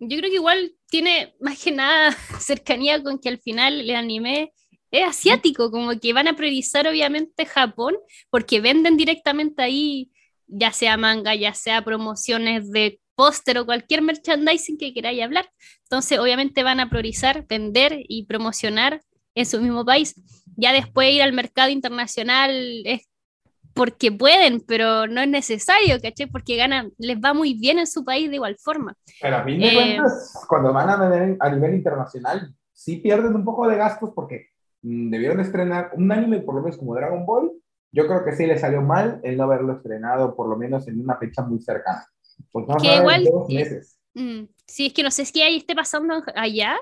Yo 0.00 0.16
creo 0.18 0.30
que 0.30 0.36
igual 0.36 0.72
tiene 0.88 1.34
más 1.40 1.62
que 1.62 1.72
nada 1.72 2.12
cercanía 2.40 3.02
con 3.02 3.18
que 3.18 3.28
al 3.28 3.38
final 3.38 3.80
el 3.80 3.94
anime 3.94 4.52
es 4.90 5.06
asiático, 5.06 5.70
como 5.70 5.98
que 5.98 6.12
van 6.12 6.28
a 6.28 6.36
priorizar 6.36 6.86
obviamente 6.88 7.44
Japón 7.44 7.96
porque 8.30 8.60
venden 8.60 8.96
directamente 8.96 9.62
ahí, 9.62 10.10
ya 10.46 10.72
sea 10.72 10.96
manga, 10.96 11.34
ya 11.34 11.52
sea 11.52 11.84
promociones 11.84 12.70
de 12.70 13.00
póster 13.14 13.58
o 13.58 13.66
cualquier 13.66 14.00
merchandising 14.00 14.78
que 14.78 14.94
queráis 14.94 15.22
hablar. 15.22 15.50
Entonces, 15.82 16.18
obviamente 16.18 16.62
van 16.62 16.80
a 16.80 16.88
priorizar 16.88 17.46
vender 17.48 18.00
y 18.08 18.24
promocionar 18.26 19.02
en 19.34 19.46
su 19.46 19.60
mismo 19.60 19.84
país. 19.84 20.14
Ya 20.60 20.72
después 20.72 21.12
ir 21.12 21.22
al 21.22 21.32
mercado 21.32 21.70
internacional 21.70 22.50
es 22.84 23.02
porque 23.74 24.10
pueden, 24.10 24.60
pero 24.60 25.06
no 25.06 25.20
es 25.20 25.28
necesario, 25.28 26.00
¿caché? 26.02 26.26
Porque 26.26 26.56
ganan, 26.56 26.92
les 26.98 27.16
va 27.18 27.32
muy 27.32 27.54
bien 27.54 27.78
en 27.78 27.86
su 27.86 28.04
país 28.04 28.28
de 28.28 28.34
igual 28.36 28.56
forma. 28.58 28.96
Pero 29.20 29.36
a 29.36 29.44
fin 29.44 29.60
de 29.60 29.68
Eh, 29.68 29.74
cuentas, 29.74 30.44
cuando 30.48 30.72
van 30.72 30.90
a 30.90 30.96
vender 30.96 31.36
a 31.38 31.50
nivel 31.50 31.74
internacional, 31.76 32.52
sí 32.72 32.96
pierden 32.96 33.36
un 33.36 33.44
poco 33.44 33.68
de 33.68 33.76
gastos 33.76 34.10
porque 34.16 34.48
mm, 34.82 35.10
debieron 35.10 35.38
estrenar 35.40 35.92
un 35.94 36.10
anime 36.10 36.40
por 36.40 36.56
lo 36.56 36.62
menos 36.62 36.76
como 36.76 36.94
Dragon 36.96 37.24
Ball. 37.24 37.52
Yo 37.92 38.06
creo 38.08 38.24
que 38.24 38.32
sí 38.32 38.46
le 38.46 38.58
salió 38.58 38.82
mal 38.82 39.20
el 39.22 39.36
no 39.36 39.44
haberlo 39.44 39.74
estrenado 39.74 40.34
por 40.34 40.48
lo 40.48 40.56
menos 40.56 40.88
en 40.88 41.00
una 41.00 41.16
fecha 41.16 41.42
muy 41.42 41.60
cercana. 41.60 42.04
Porque 42.50 42.72
Que 42.82 42.96
igual- 42.96 43.24
dos 43.24 43.48
meses. 43.48 43.98
Mm, 44.14 44.44
sí, 44.66 44.86
es 44.86 44.92
que 44.92 45.04
no 45.04 45.12
sé 45.12 45.24
si 45.24 45.40
ahí 45.40 45.58
esté 45.58 45.76
pasando 45.76 46.20
allá, 46.34 46.76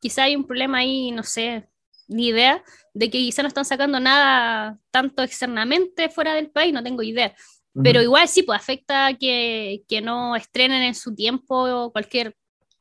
quizá 0.00 0.24
hay 0.24 0.36
un 0.36 0.46
problema 0.46 0.78
ahí, 0.78 1.10
no 1.12 1.22
sé, 1.22 1.66
ni 2.08 2.28
idea, 2.28 2.62
de 2.94 3.06
que 3.10 3.18
quizá 3.18 3.42
no 3.42 3.48
están 3.48 3.64
sacando 3.64 3.98
nada 4.00 4.78
tanto 4.90 5.22
externamente 5.22 6.08
fuera 6.10 6.34
del 6.34 6.50
país, 6.50 6.72
no 6.72 6.82
tengo 6.82 7.02
idea. 7.02 7.34
Pero 7.82 8.00
Ujú. 8.00 8.04
igual 8.04 8.28
sí, 8.28 8.42
pues 8.42 8.60
afecta 8.60 9.14
que, 9.18 9.82
que 9.88 10.02
no 10.02 10.36
estrenen 10.36 10.82
en 10.82 10.94
su 10.94 11.14
tiempo 11.14 11.90
cualquier 11.92 12.36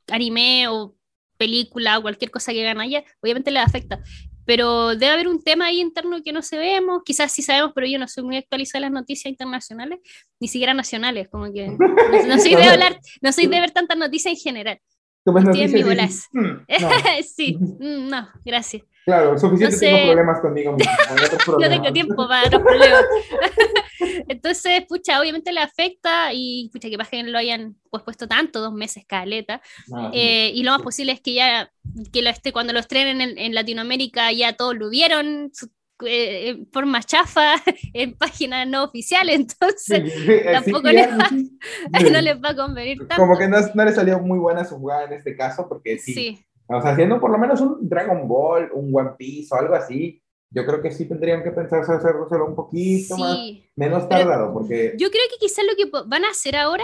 anime 0.09 0.67
o 0.67 0.95
película 1.37 1.97
o 1.97 2.01
cualquier 2.01 2.29
cosa 2.29 2.51
que 2.51 2.61
hagan 2.61 2.81
allá, 2.81 3.03
obviamente 3.21 3.51
les 3.51 3.63
afecta. 3.63 4.01
Pero 4.45 4.89
debe 4.89 5.09
haber 5.13 5.27
un 5.29 5.41
tema 5.41 5.67
ahí 5.67 5.79
interno 5.79 6.21
que 6.23 6.33
no 6.33 6.41
sabemos, 6.41 7.03
quizás 7.05 7.31
sí 7.31 7.41
sabemos, 7.41 7.71
pero 7.73 7.87
yo 7.87 7.97
no 7.99 8.07
soy 8.07 8.23
muy 8.23 8.35
actualizada 8.35 8.79
en 8.85 8.93
las 8.93 9.01
noticias 9.01 9.31
internacionales, 9.31 9.99
ni 10.39 10.47
siquiera 10.49 10.73
nacionales, 10.73 11.29
como 11.29 11.53
que 11.53 11.67
no, 11.69 11.77
no 12.27 12.37
soy 12.37 12.55
de 12.55 12.63
hablar, 12.65 12.99
no 13.21 13.31
soy 13.31 13.45
de 13.47 13.61
ver 13.61 13.71
tantas 13.71 13.97
noticias 13.97 14.33
en 14.33 14.39
general. 14.39 14.79
Estoy 15.25 15.61
en 15.61 15.73
mi 15.73 15.83
bolas. 15.83 16.27
"Mm, 16.33 16.41
no". 16.41 16.65
sí, 17.23 17.55
mm, 17.57 18.09
no, 18.09 18.27
gracias. 18.43 18.83
Claro, 19.05 19.37
suficiente 19.37 19.77
sé. 19.77 19.85
tengo 19.87 20.05
problemas 20.05 20.39
conmigo 20.41 20.73
mismo. 20.73 20.91
problemas. 21.45 21.81
tengo 21.81 21.93
tiempo 21.93 22.27
para 22.27 22.47
otros 22.47 22.61
problemas. 22.61 23.05
Entonces, 24.27 24.83
pucha, 24.87 25.19
obviamente 25.19 25.51
le 25.51 25.59
afecta 25.59 26.31
y 26.33 26.69
pucha, 26.71 26.89
que 26.89 26.97
que 26.97 27.23
lo 27.23 27.37
hayan 27.37 27.75
pues, 27.89 28.03
puesto 28.03 28.27
tanto, 28.27 28.61
dos 28.61 28.73
meses 28.73 29.03
caleta. 29.07 29.61
Ah. 29.93 30.11
Eh, 30.13 30.51
y 30.53 30.63
lo 30.63 30.71
más 30.71 30.81
posible 30.81 31.11
es 31.11 31.21
que 31.21 31.33
ya, 31.33 31.71
que 32.11 32.21
lo 32.21 32.29
esté, 32.29 32.51
cuando 32.51 32.73
lo 32.73 32.79
estrenen 32.79 33.21
en, 33.21 33.37
en 33.37 33.53
Latinoamérica, 33.55 34.31
ya 34.31 34.53
todos 34.53 34.75
lo 34.75 34.89
vieron 34.89 35.49
su- 35.53 35.69
eh, 36.05 36.49
en 36.49 36.67
forma 36.71 37.03
chafa, 37.03 37.55
en 37.93 38.13
páginas 38.15 38.67
no 38.67 38.83
oficiales, 38.85 39.35
entonces 39.35 40.11
Sí, 40.11 40.19
sí, 40.25 40.31
eh, 40.31 40.45
tampoco 40.51 40.87
sí, 40.89 40.95
les 40.95 41.07
va- 41.11 41.29
no 42.11 42.21
les 42.21 42.35
va 42.43 42.49
a 42.49 42.55
convenir 42.55 42.97
tanto. 43.07 43.15
Como 43.17 43.37
que 43.37 43.47
no, 43.47 43.57
no 43.75 43.85
le 43.85 43.91
salió 43.93 44.19
muy 44.19 44.39
buena 44.39 44.65
su 44.65 44.77
jugada 44.77 45.03
en 45.05 45.13
este 45.13 45.35
caso, 45.35 45.67
porque 45.69 45.99
sí, 45.99 46.13
Sí, 46.13 46.45
O 46.71 46.81
sea, 46.81 46.91
haciendo 46.91 47.19
por 47.19 47.31
lo 47.31 47.37
menos 47.37 47.61
un 47.61 47.87
Dragon 47.87 48.27
Ball, 48.27 48.69
un 48.73 48.91
One 48.93 49.11
Piece 49.17 49.53
o 49.53 49.57
algo 49.57 49.75
así, 49.75 50.21
yo 50.51 50.65
creo 50.65 50.81
que 50.81 50.91
sí 50.91 51.05
tendrían 51.05 51.43
que 51.43 51.51
pensarse 51.51 51.93
hacerlo 51.93 52.45
un 52.45 52.55
poquito 52.55 53.17
más, 53.17 53.37
sí. 53.37 53.63
menos 53.75 54.03
Pero 54.03 54.21
tardado, 54.21 54.53
porque 54.53 54.95
Yo 54.97 55.09
creo 55.09 55.23
que 55.31 55.37
quizás 55.39 55.65
lo 55.65 55.75
que 55.75 55.89
van 56.07 56.25
a 56.25 56.29
hacer 56.29 56.57
ahora, 56.57 56.83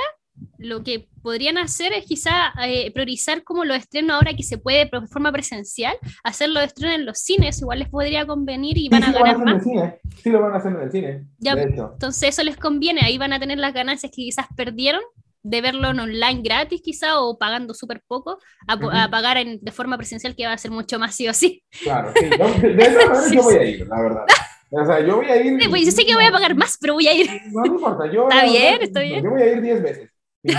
lo 0.57 0.83
que 0.83 1.09
podrían 1.21 1.57
hacer 1.57 1.91
es 1.91 2.05
quizá 2.05 2.53
eh, 2.65 2.91
priorizar 2.93 3.43
como 3.43 3.65
los 3.65 3.77
estrenos 3.77 4.15
ahora 4.15 4.33
que 4.35 4.43
se 4.43 4.57
puede 4.57 4.85
de 4.85 5.07
forma 5.07 5.31
presencial, 5.31 5.97
hacer 6.23 6.49
los 6.49 6.63
estrenos 6.63 6.95
en 6.95 7.05
los 7.05 7.19
cines, 7.19 7.59
igual 7.61 7.79
les 7.79 7.89
podría 7.89 8.25
convenir 8.25 8.77
y 8.77 8.83
sí, 8.83 8.89
van 8.89 9.03
a 9.03 9.07
sí 9.07 9.11
lo 9.11 9.19
van 9.19 9.29
a 9.29 9.33
ganar 9.33 9.35
hacer 9.35 9.41
en 9.41 9.49
el 9.49 9.55
más. 9.55 9.63
cine, 9.63 9.99
sí 10.23 10.29
lo 10.29 10.41
van 10.41 10.53
a 10.53 10.57
hacer 10.57 10.71
en 10.71 10.81
el 10.81 10.91
cine, 10.91 11.27
Ya, 11.39 11.55
de 11.55 11.63
hecho. 11.63 11.89
Entonces 11.93 12.29
eso 12.29 12.43
les 12.43 12.55
conviene, 12.55 13.01
ahí 13.03 13.17
van 13.17 13.33
a 13.33 13.39
tener 13.39 13.57
las 13.57 13.73
ganancias 13.73 14.11
que 14.11 14.21
quizás 14.21 14.45
perdieron 14.55 15.01
de 15.49 15.61
verlo 15.61 15.89
en 15.91 15.99
online 15.99 16.41
gratis 16.43 16.81
quizá 16.83 17.19
o 17.21 17.37
pagando 17.37 17.73
súper 17.73 18.01
poco, 18.07 18.39
a, 18.67 18.77
po- 18.77 18.91
a 18.91 19.03
Ujú. 19.03 19.11
pagar 19.11 19.37
en- 19.37 19.59
de 19.61 19.71
forma 19.71 19.97
presencial 19.97 20.35
que 20.35 20.45
va 20.45 20.53
a 20.53 20.57
ser 20.57 20.71
mucho 20.71 20.99
más 20.99 21.15
sí 21.15 21.27
o 21.27 21.33
sí. 21.33 21.63
Claro, 21.81 22.11
sí, 22.19 22.25
yo- 22.37 22.67
de, 22.69 22.83
esa 22.83 23.05
manera 23.07 23.21
Sí, 23.29 23.35
yo 23.35 23.43
voy 23.43 23.55
a 23.55 23.63
ir, 23.63 23.87
la 23.87 24.01
verdad. 24.01 24.25
O 24.69 24.85
sea, 24.85 24.99
yo 24.99 25.15
voy 25.17 25.27
a 25.27 25.37
ir. 25.41 25.61
Sí, 25.61 25.69
pues 25.69 25.85
yo 25.85 25.91
sé 25.91 26.05
que 26.05 26.13
voy 26.13 26.25
a 26.25 26.31
pagar 26.31 26.53
más, 26.55 26.77
pero 26.79 26.93
voy 26.95 27.07
a 27.07 27.13
ir. 27.13 27.29
No 27.53 27.61
me 27.61 27.67
importa, 27.69 28.11
yo. 28.11 28.27
Está 28.29 28.43
bien, 28.43 28.77
está 28.81 28.99
bien. 28.99 29.23
Yo 29.23 29.29
voy 29.29 29.41
a 29.41 29.47
ir 29.53 29.61
10 29.61 29.81
veces. 29.81 30.09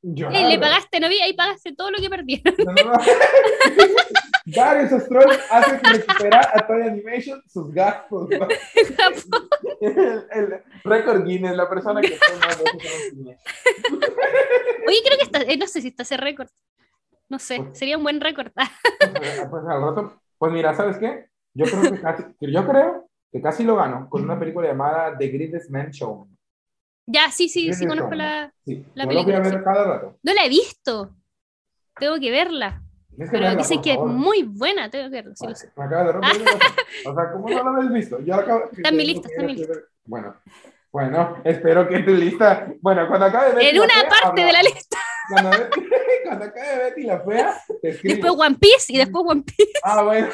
Yo, 0.00 0.30
le 0.30 0.42
verdad, 0.42 0.60
pagaste, 0.60 1.00
no 1.00 1.08
vi, 1.08 1.20
ahí 1.20 1.32
pagaste 1.34 1.74
todo 1.74 1.90
lo 1.90 1.98
que 1.98 2.08
perdieron. 2.08 2.54
no, 2.64 2.72
no, 2.72 2.84
no. 2.84 2.98
Darius 4.54 4.92
Ostrol 4.92 5.26
hace 5.50 5.78
recuperar 5.78 6.48
a 6.54 6.66
Toy 6.66 6.82
Animation 6.82 7.42
sus 7.46 7.72
gastos. 7.72 8.28
¿no? 8.30 8.48
El, 9.80 10.26
el 10.32 10.62
récord 10.84 11.24
Guinness, 11.24 11.56
la 11.56 11.68
persona 11.68 12.00
que 12.00 12.16
fue 12.16 12.36
más. 12.38 12.58
Oye, 14.86 14.98
creo 15.04 15.18
que 15.18 15.24
está, 15.24 15.40
eh, 15.42 15.56
no 15.56 15.66
sé 15.66 15.80
si 15.80 15.88
está 15.88 16.02
ese 16.02 16.16
récord. 16.16 16.48
No 17.28 17.38
sé, 17.38 17.58
Pues- 17.62 17.78
sería 17.78 17.96
un 17.96 18.02
buen 18.02 18.20
récord. 18.20 18.50
Pues, 18.54 18.68
pues 19.50 19.62
al 19.68 19.82
rato, 19.82 20.20
pues 20.38 20.52
mira, 20.52 20.74
¿sabes 20.74 20.98
qué? 20.98 21.26
Yo 21.54 21.66
creo 21.66 21.92
que 21.92 22.00
casi, 22.00 22.22
que 22.40 22.52
yo 22.52 22.66
creo 22.66 23.08
que 23.32 23.42
casi 23.42 23.64
lo 23.64 23.76
gano 23.76 24.08
con 24.08 24.22
una 24.22 24.38
película 24.38 24.68
llamada 24.68 25.16
The 25.18 25.28
Greatest 25.28 25.70
Man 25.70 25.90
Show. 25.90 26.28
ya, 27.06 27.30
sí, 27.30 27.48
sí, 27.48 27.72
sí, 27.72 27.86
conozco 27.86 28.14
la. 28.14 28.52
Sí, 28.64 28.84
La 28.94 29.04
yo 29.04 29.10
lo 29.12 29.22
voy 29.24 29.32
a 29.32 29.36
película, 29.36 29.50
ver 29.56 29.64
cada 29.64 29.84
rato. 29.84 30.18
No 30.22 30.32
la 30.34 30.44
he 30.44 30.48
visto. 30.48 31.14
Tengo 31.98 32.18
que 32.20 32.30
verla. 32.30 32.82
Tienes 33.18 33.30
que 33.32 33.36
Pero 33.36 33.46
verla, 33.48 33.58
dicen 33.62 33.76
por 33.78 33.84
que 33.84 33.92
es 33.94 33.98
muy 33.98 34.42
buena, 34.44 34.90
tengo 34.90 35.04
que 35.06 35.10
verla. 35.10 35.34
sí 35.34 35.46
lo 35.48 35.54
sé. 35.56 35.72
Me 35.76 35.84
acaba 35.84 36.04
de 36.04 36.12
romper. 36.12 36.30
O 37.06 37.14
sea, 37.14 37.32
¿cómo 37.32 37.48
no 37.50 37.62
lo 37.64 37.70
habéis 37.70 37.92
visto? 37.92 38.20
Yo 38.20 38.34
acabo, 38.36 38.70
Está 38.70 38.88
en 38.90 38.96
mi 38.96 39.04
lista, 39.06 39.28
está 39.28 39.40
en 39.40 39.46
mi 39.46 39.54
lista. 39.56 39.74
Bueno, 40.04 40.36
bueno, 40.92 41.36
espero 41.44 41.88
que 41.88 41.98
tu 42.04 42.12
lista. 42.12 42.68
Bueno, 42.80 43.08
cuando 43.08 43.26
acabe 43.26 43.54
Betty 43.56 43.66
En 43.66 43.76
la 43.76 43.82
una 43.82 43.94
Fea, 43.94 44.08
parte 44.22 44.44
de 44.44 44.52
la 44.52 44.62
lista. 44.62 44.98
Cuando, 45.30 45.50
cuando 46.24 46.44
acabe 46.44 46.78
Betty 46.84 47.02
la 47.02 47.20
Fea, 47.20 47.60
te 47.82 47.88
escribo. 47.88 48.14
Después 48.14 48.46
One 48.48 48.56
Piece 48.60 48.92
y 48.92 48.98
después 48.98 49.24
One 49.26 49.42
Piece. 49.42 49.72
Ah, 49.82 50.02
bueno. 50.04 50.28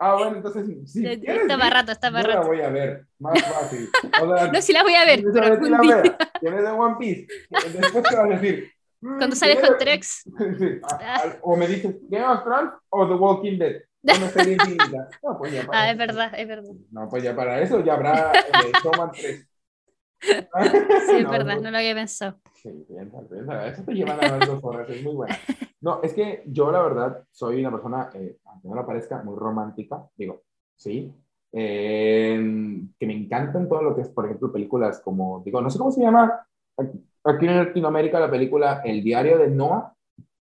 Ah, 0.00 0.14
bueno, 0.14 0.36
entonces, 0.36 0.66
si 0.90 1.02
quieres 1.02 1.42
está 1.42 1.56
para 1.56 1.66
ir, 1.66 1.72
rato, 1.74 1.92
está 1.92 2.08
yo 2.08 2.12
para 2.14 2.28
la 2.28 2.34
rato. 2.36 2.46
voy 2.48 2.60
a 2.60 2.68
ver, 2.68 3.06
más 3.18 3.42
fácil. 3.42 3.88
O 4.22 4.36
sea, 4.36 4.46
No, 4.52 4.62
si 4.62 4.72
la 4.72 4.82
voy 4.84 4.94
a 4.94 5.04
ver, 5.04 5.22
pero 5.22 5.32
Betty 5.32 5.52
algún 5.52 5.70
la 5.72 5.78
día. 5.80 6.18
Tienes 6.40 6.62
de 6.62 6.68
One 6.68 6.96
Piece, 6.98 7.26
después 7.50 8.04
te 8.04 8.16
vas 8.16 8.24
a 8.24 8.28
decir. 8.28 8.72
Cuando 9.00 9.36
sale 9.36 9.54
¿quieres- 9.54 9.70
Hunter 9.70 9.88
X. 9.88 10.22
Sí, 10.58 10.80
o 11.42 11.56
me 11.56 11.66
dices, 11.66 11.96
Game 12.08 12.26
of 12.26 12.42
Thrones 12.44 12.72
o 12.90 13.06
The 13.08 13.14
Walking 13.14 13.58
Dead. 13.58 13.82
Una 14.02 14.28
serie 14.30 14.54
infinita. 14.54 15.08
No, 15.22 15.38
pues 15.38 15.52
ya 15.52 15.66
para 15.66 15.80
Ah, 15.82 15.86
es 15.90 15.96
eso. 15.96 16.06
verdad, 16.06 16.32
es 16.38 16.48
verdad. 16.48 16.72
No, 16.90 17.08
pues 17.08 17.22
ya 17.22 17.36
para 17.36 17.60
eso 17.60 17.84
ya 17.84 17.94
habrá 17.94 18.32
eh, 18.32 18.72
Toman 18.82 19.10
3. 19.12 19.44
Sí, 20.20 21.16
es 21.18 21.30
verdad, 21.30 21.60
no 21.60 21.70
lo 21.70 21.76
había 21.78 21.94
pensado. 21.94 22.40
Sí, 22.54 22.70
piensa, 22.88 23.20
piensa. 23.28 23.66
Eso 23.68 23.82
te 23.84 23.92
llevan 23.94 24.18
a 24.24 24.32
ver 24.36 24.46
dos 24.48 24.58
horas, 24.64 24.88
es 24.90 25.02
muy 25.02 25.14
bueno. 25.14 25.34
No, 25.80 26.00
es 26.02 26.12
que 26.12 26.42
yo 26.46 26.72
la 26.72 26.82
verdad 26.82 27.24
soy 27.30 27.60
una 27.60 27.70
persona, 27.70 28.10
eh, 28.14 28.38
aunque 28.46 28.68
no 28.68 28.74
la 28.74 28.84
parezca, 28.84 29.22
muy 29.22 29.36
romántica, 29.38 30.02
digo, 30.16 30.42
sí, 30.74 31.14
eh, 31.52 32.82
que 32.98 33.06
me 33.06 33.14
encantan 33.16 33.68
todo 33.68 33.82
lo 33.82 33.94
que 33.94 34.02
es, 34.02 34.08
por 34.08 34.24
ejemplo, 34.26 34.50
películas 34.52 35.00
como, 35.00 35.40
digo, 35.44 35.60
no 35.60 35.70
sé 35.70 35.78
cómo 35.78 35.92
se 35.92 36.00
llama 36.00 36.44
aquí- 37.30 37.46
en 37.46 37.56
Latinoamérica 37.58 38.20
la 38.20 38.30
película 38.30 38.80
El 38.84 39.02
diario 39.02 39.38
de 39.38 39.48
Noah, 39.48 39.92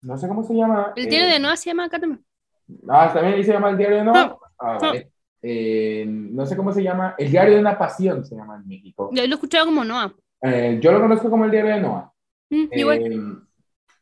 no 0.04 0.18
sé 0.18 0.28
cómo 0.28 0.44
se 0.44 0.54
llama. 0.54 0.94
El 0.96 1.08
diario 1.10 1.30
eh, 1.30 1.34
de 1.34 1.40
Noah 1.40 1.56
se 1.58 1.70
llama 1.70 1.86
acá 1.86 2.00
también. 2.00 2.24
Ah, 2.90 3.12
también 3.14 3.36
ahí 3.36 3.44
se 3.44 3.54
llama 3.54 3.70
El 3.70 3.78
diario 3.78 3.98
de 3.98 4.04
Noah. 4.04 4.28
No, 4.28 4.40
Ah, 4.60 4.78
no. 4.82 4.94
Eh, 5.46 6.06
no 6.08 6.46
sé 6.46 6.56
cómo 6.56 6.72
se 6.72 6.82
llama, 6.82 7.16
El 7.18 7.30
diario 7.30 7.56
de 7.56 7.60
una 7.60 7.78
pasión 7.78 8.24
se 8.24 8.36
llama 8.36 8.56
en 8.56 8.68
México. 8.68 9.10
Yo 9.12 9.24
lo 9.24 9.30
he 9.30 9.34
escuchado 9.34 9.66
como 9.66 9.84
Noah. 9.84 10.14
Eh, 10.42 10.80
yo 10.82 10.92
lo 10.94 11.02
conozco 11.02 11.30
como 11.30 11.44
El 11.46 11.52
diario 11.52 11.74
de 11.76 11.82
Noah. 11.82 12.12
Mm, 12.50 12.64
igual. 12.72 13.00
Eh, 13.02 13.22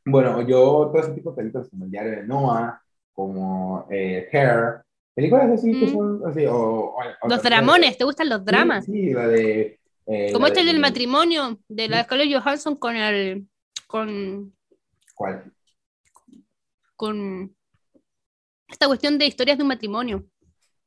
bueno, 0.06 0.42
yo 0.42 0.90
todo 0.92 1.00
ese 1.00 1.14
tipo 1.14 1.32
de 1.32 1.38
películas 1.38 1.70
como 1.70 1.86
El 1.86 1.92
diario 1.92 2.12
de 2.12 2.24
Noah, 2.28 2.80
como 3.14 3.88
eh, 3.90 4.28
Hair, 4.32 4.82
películas 5.16 5.50
así 5.52 5.72
que 5.80 5.86
Mm. 5.88 5.90
son 5.90 6.22
así, 6.28 6.46
o, 6.46 6.56
o- 6.56 6.96
o- 7.00 7.28
Los 7.30 7.42
dramones, 7.44 7.98
¿te 7.98 8.04
gustan 8.04 8.30
los 8.30 8.40
Sí, 8.40 8.46
dramas? 8.46 8.86
Sí, 8.86 9.14
la 9.14 9.28
de... 9.28 9.80
eh, 10.14 10.32
Como 10.34 10.48
este 10.48 10.62
de- 10.62 10.68
del 10.68 10.80
matrimonio 10.80 11.60
de 11.68 11.88
la 11.88 12.04
Scarlett 12.04 12.34
Johansson 12.34 12.76
con 12.76 12.96
el. 12.96 13.48
con. 13.88 14.54
¿Cuál? 15.16 15.52
con. 16.96 17.56
esta 18.68 18.88
cuestión 18.88 19.18
de 19.18 19.26
historias 19.26 19.58
de 19.58 19.64
un 19.64 19.68
matrimonio. 19.70 20.26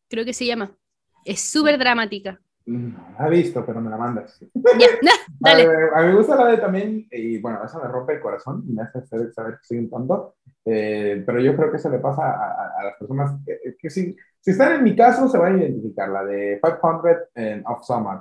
Creo 0.09 0.25
que 0.25 0.33
se 0.33 0.47
llama. 0.47 0.77
Es 1.25 1.41
súper 1.41 1.79
dramática. 1.79 2.41
No 2.67 2.97
la 3.19 3.27
he 3.27 3.31
visto, 3.31 3.65
pero 3.67 3.81
me 3.81 3.91
la 3.91 3.97
mandas. 3.97 4.39
Dale. 5.41 5.67
A, 5.95 6.01
mí 6.03 6.09
me 6.09 6.15
gusta 6.17 6.37
la 6.37 6.47
de 6.51 6.59
también, 6.59 7.07
y 7.11 7.39
bueno, 7.39 7.63
eso 7.65 7.79
me 7.79 7.89
rompe 7.89 8.15
el 8.15 8.21
corazón 8.21 8.65
y 8.67 8.73
me 8.73 8.83
hace 8.83 9.05
saber, 9.07 9.29
que 9.59 9.65
soy 9.65 9.79
un 9.79 9.91
tonto, 9.91 10.37
eh, 10.65 11.23
pero 11.27 11.41
yo 11.41 11.55
creo 11.57 11.71
que 11.71 11.77
eso 11.77 11.91
le 11.91 11.99
pasa 11.99 12.23
a, 12.23 12.81
a- 12.81 12.85
las 12.85 12.97
personas 12.99 13.39
que, 13.45 13.77
que 13.79 13.91
si, 13.91 14.17
si 14.41 14.51
están 14.53 14.73
en 14.77 14.85
mi 14.85 14.97
caso 14.97 15.29
se 15.29 15.37
van 15.37 15.57
a 15.57 15.59
identificar, 15.59 16.09
la 16.09 16.25
de 16.25 16.59
500 16.63 17.29
en 17.35 17.63
of 17.67 17.85
Summer. 17.85 18.19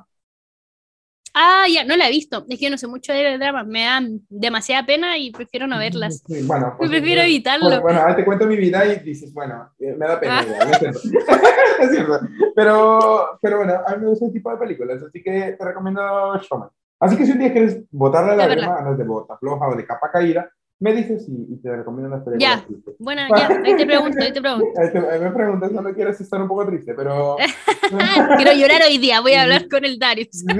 Ah, 1.34 1.66
ya, 1.68 1.84
no 1.84 1.98
la 1.98 2.08
he 2.08 2.12
visto. 2.12 2.46
Es 2.48 2.60
que 2.60 2.66
yo 2.66 2.70
no 2.70 2.78
sé 2.78 2.88
mucho 2.88 3.12
de 3.12 3.38
dramas. 3.38 3.66
Me 3.66 3.84
dan 3.84 4.22
demasiada 4.30 4.86
pena 4.86 5.18
y 5.18 5.32
prefiero 5.32 5.66
no 5.66 5.80
verlas. 5.80 6.24
Sí, 6.28 6.44
bueno, 6.44 6.76
pues, 6.78 6.90
Prefiero 6.92 7.22
eh, 7.22 7.26
evitarlo. 7.26 7.66
Bueno, 7.66 7.82
bueno, 7.82 8.00
ahora 8.02 8.16
te 8.16 8.26
cuento 8.26 8.46
mi 8.46 8.56
vida 8.56 8.86
y 8.86 9.00
dices, 9.00 9.34
bueno, 9.34 9.72
eh, 9.80 9.96
me 9.98 10.08
da 10.08 10.20
pena. 10.20 10.40
Ah. 10.40 10.46
ya, 10.46 10.80
no 10.82 10.90
es. 10.90 11.12
Es 11.80 11.92
cierto. 11.92 12.20
Pero, 12.56 13.40
pero 13.42 13.58
bueno, 13.58 13.74
a 13.86 13.96
mí 13.96 14.04
me 14.04 14.10
gusta 14.10 14.28
el 14.28 14.34
tipo 14.34 14.52
de 14.52 14.58
películas, 14.58 15.02
así 15.02 15.22
que 15.22 15.56
te 15.58 15.66
recomiendo 15.66 16.02
Showman. 16.38 16.70
Así 17.00 17.18
que 17.18 17.26
si 17.26 17.32
un 17.32 17.40
día 17.40 17.52
quieres 17.52 17.82
botarle 17.92 18.38
la 18.38 18.82
no 18.82 18.92
es 18.92 18.98
de 18.98 19.04
bota 19.04 19.38
floja 19.38 19.68
o 19.68 19.76
de 19.76 19.86
capa 19.86 20.10
caída, 20.12 20.50
me 20.80 20.94
dices 20.94 21.26
y, 21.30 21.54
y 21.54 21.58
te 21.62 21.76
recomiendo 21.76 22.10
unas 22.14 22.24
películas. 22.26 22.62
Ya. 22.62 22.66
tristes. 22.68 22.96
Bueno, 23.00 23.22
ya, 23.38 23.48
ahí 23.64 23.76
te 23.78 23.86
pregunto, 23.86 24.18
ahí 24.22 24.34
te 24.34 24.42
pregunto. 24.42 24.66
Ahí 24.82 24.92
te- 24.92 25.10
ahí 25.10 25.20
me 25.22 25.32
preguntas 25.32 25.72
cuando 25.72 25.94
quieres 25.94 26.20
estar 26.20 26.42
un 26.42 26.48
poco 26.48 26.66
triste, 26.66 26.94
pero... 26.94 27.38
Quiero 28.38 28.54
llorar 28.54 28.82
hoy 28.88 28.98
día, 28.98 29.22
voy 29.22 29.34
a 29.34 29.44
hablar 29.44 29.68
con 29.70 29.86
el 29.86 30.00
Darius. 30.00 30.44
No 30.46 30.56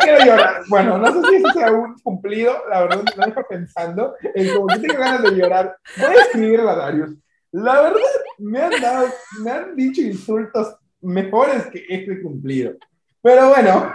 quiero 0.00 0.24
llorar. 0.24 0.62
Bueno, 0.68 0.98
no 0.98 1.12
sé 1.12 1.28
si 1.28 1.34
eso 1.36 1.48
sea 1.52 1.72
un 1.72 1.94
cumplido, 2.02 2.52
la 2.70 2.82
verdad 2.82 3.02
me 3.16 3.26
dejo 3.26 3.42
pensando. 3.48 4.14
En 4.34 4.54
como 4.54 4.66
que 4.68 4.78
tengo 4.78 5.00
ganas 5.00 5.22
de 5.22 5.30
llorar. 5.32 5.76
Voy 5.98 6.16
a 6.16 6.20
escribirle 6.22 6.70
a 6.70 6.76
Darius. 6.76 7.10
La 7.50 7.82
verdad, 7.82 7.98
me 8.38 8.60
han 8.60 8.80
dado, 8.80 9.08
me 9.42 9.50
han 9.50 9.76
dicho 9.76 10.00
insultos 10.02 10.76
mejores 11.00 11.66
que 11.66 11.84
este 11.88 12.22
cumplido. 12.22 12.74
Pero 13.22 13.48
bueno, 13.50 13.92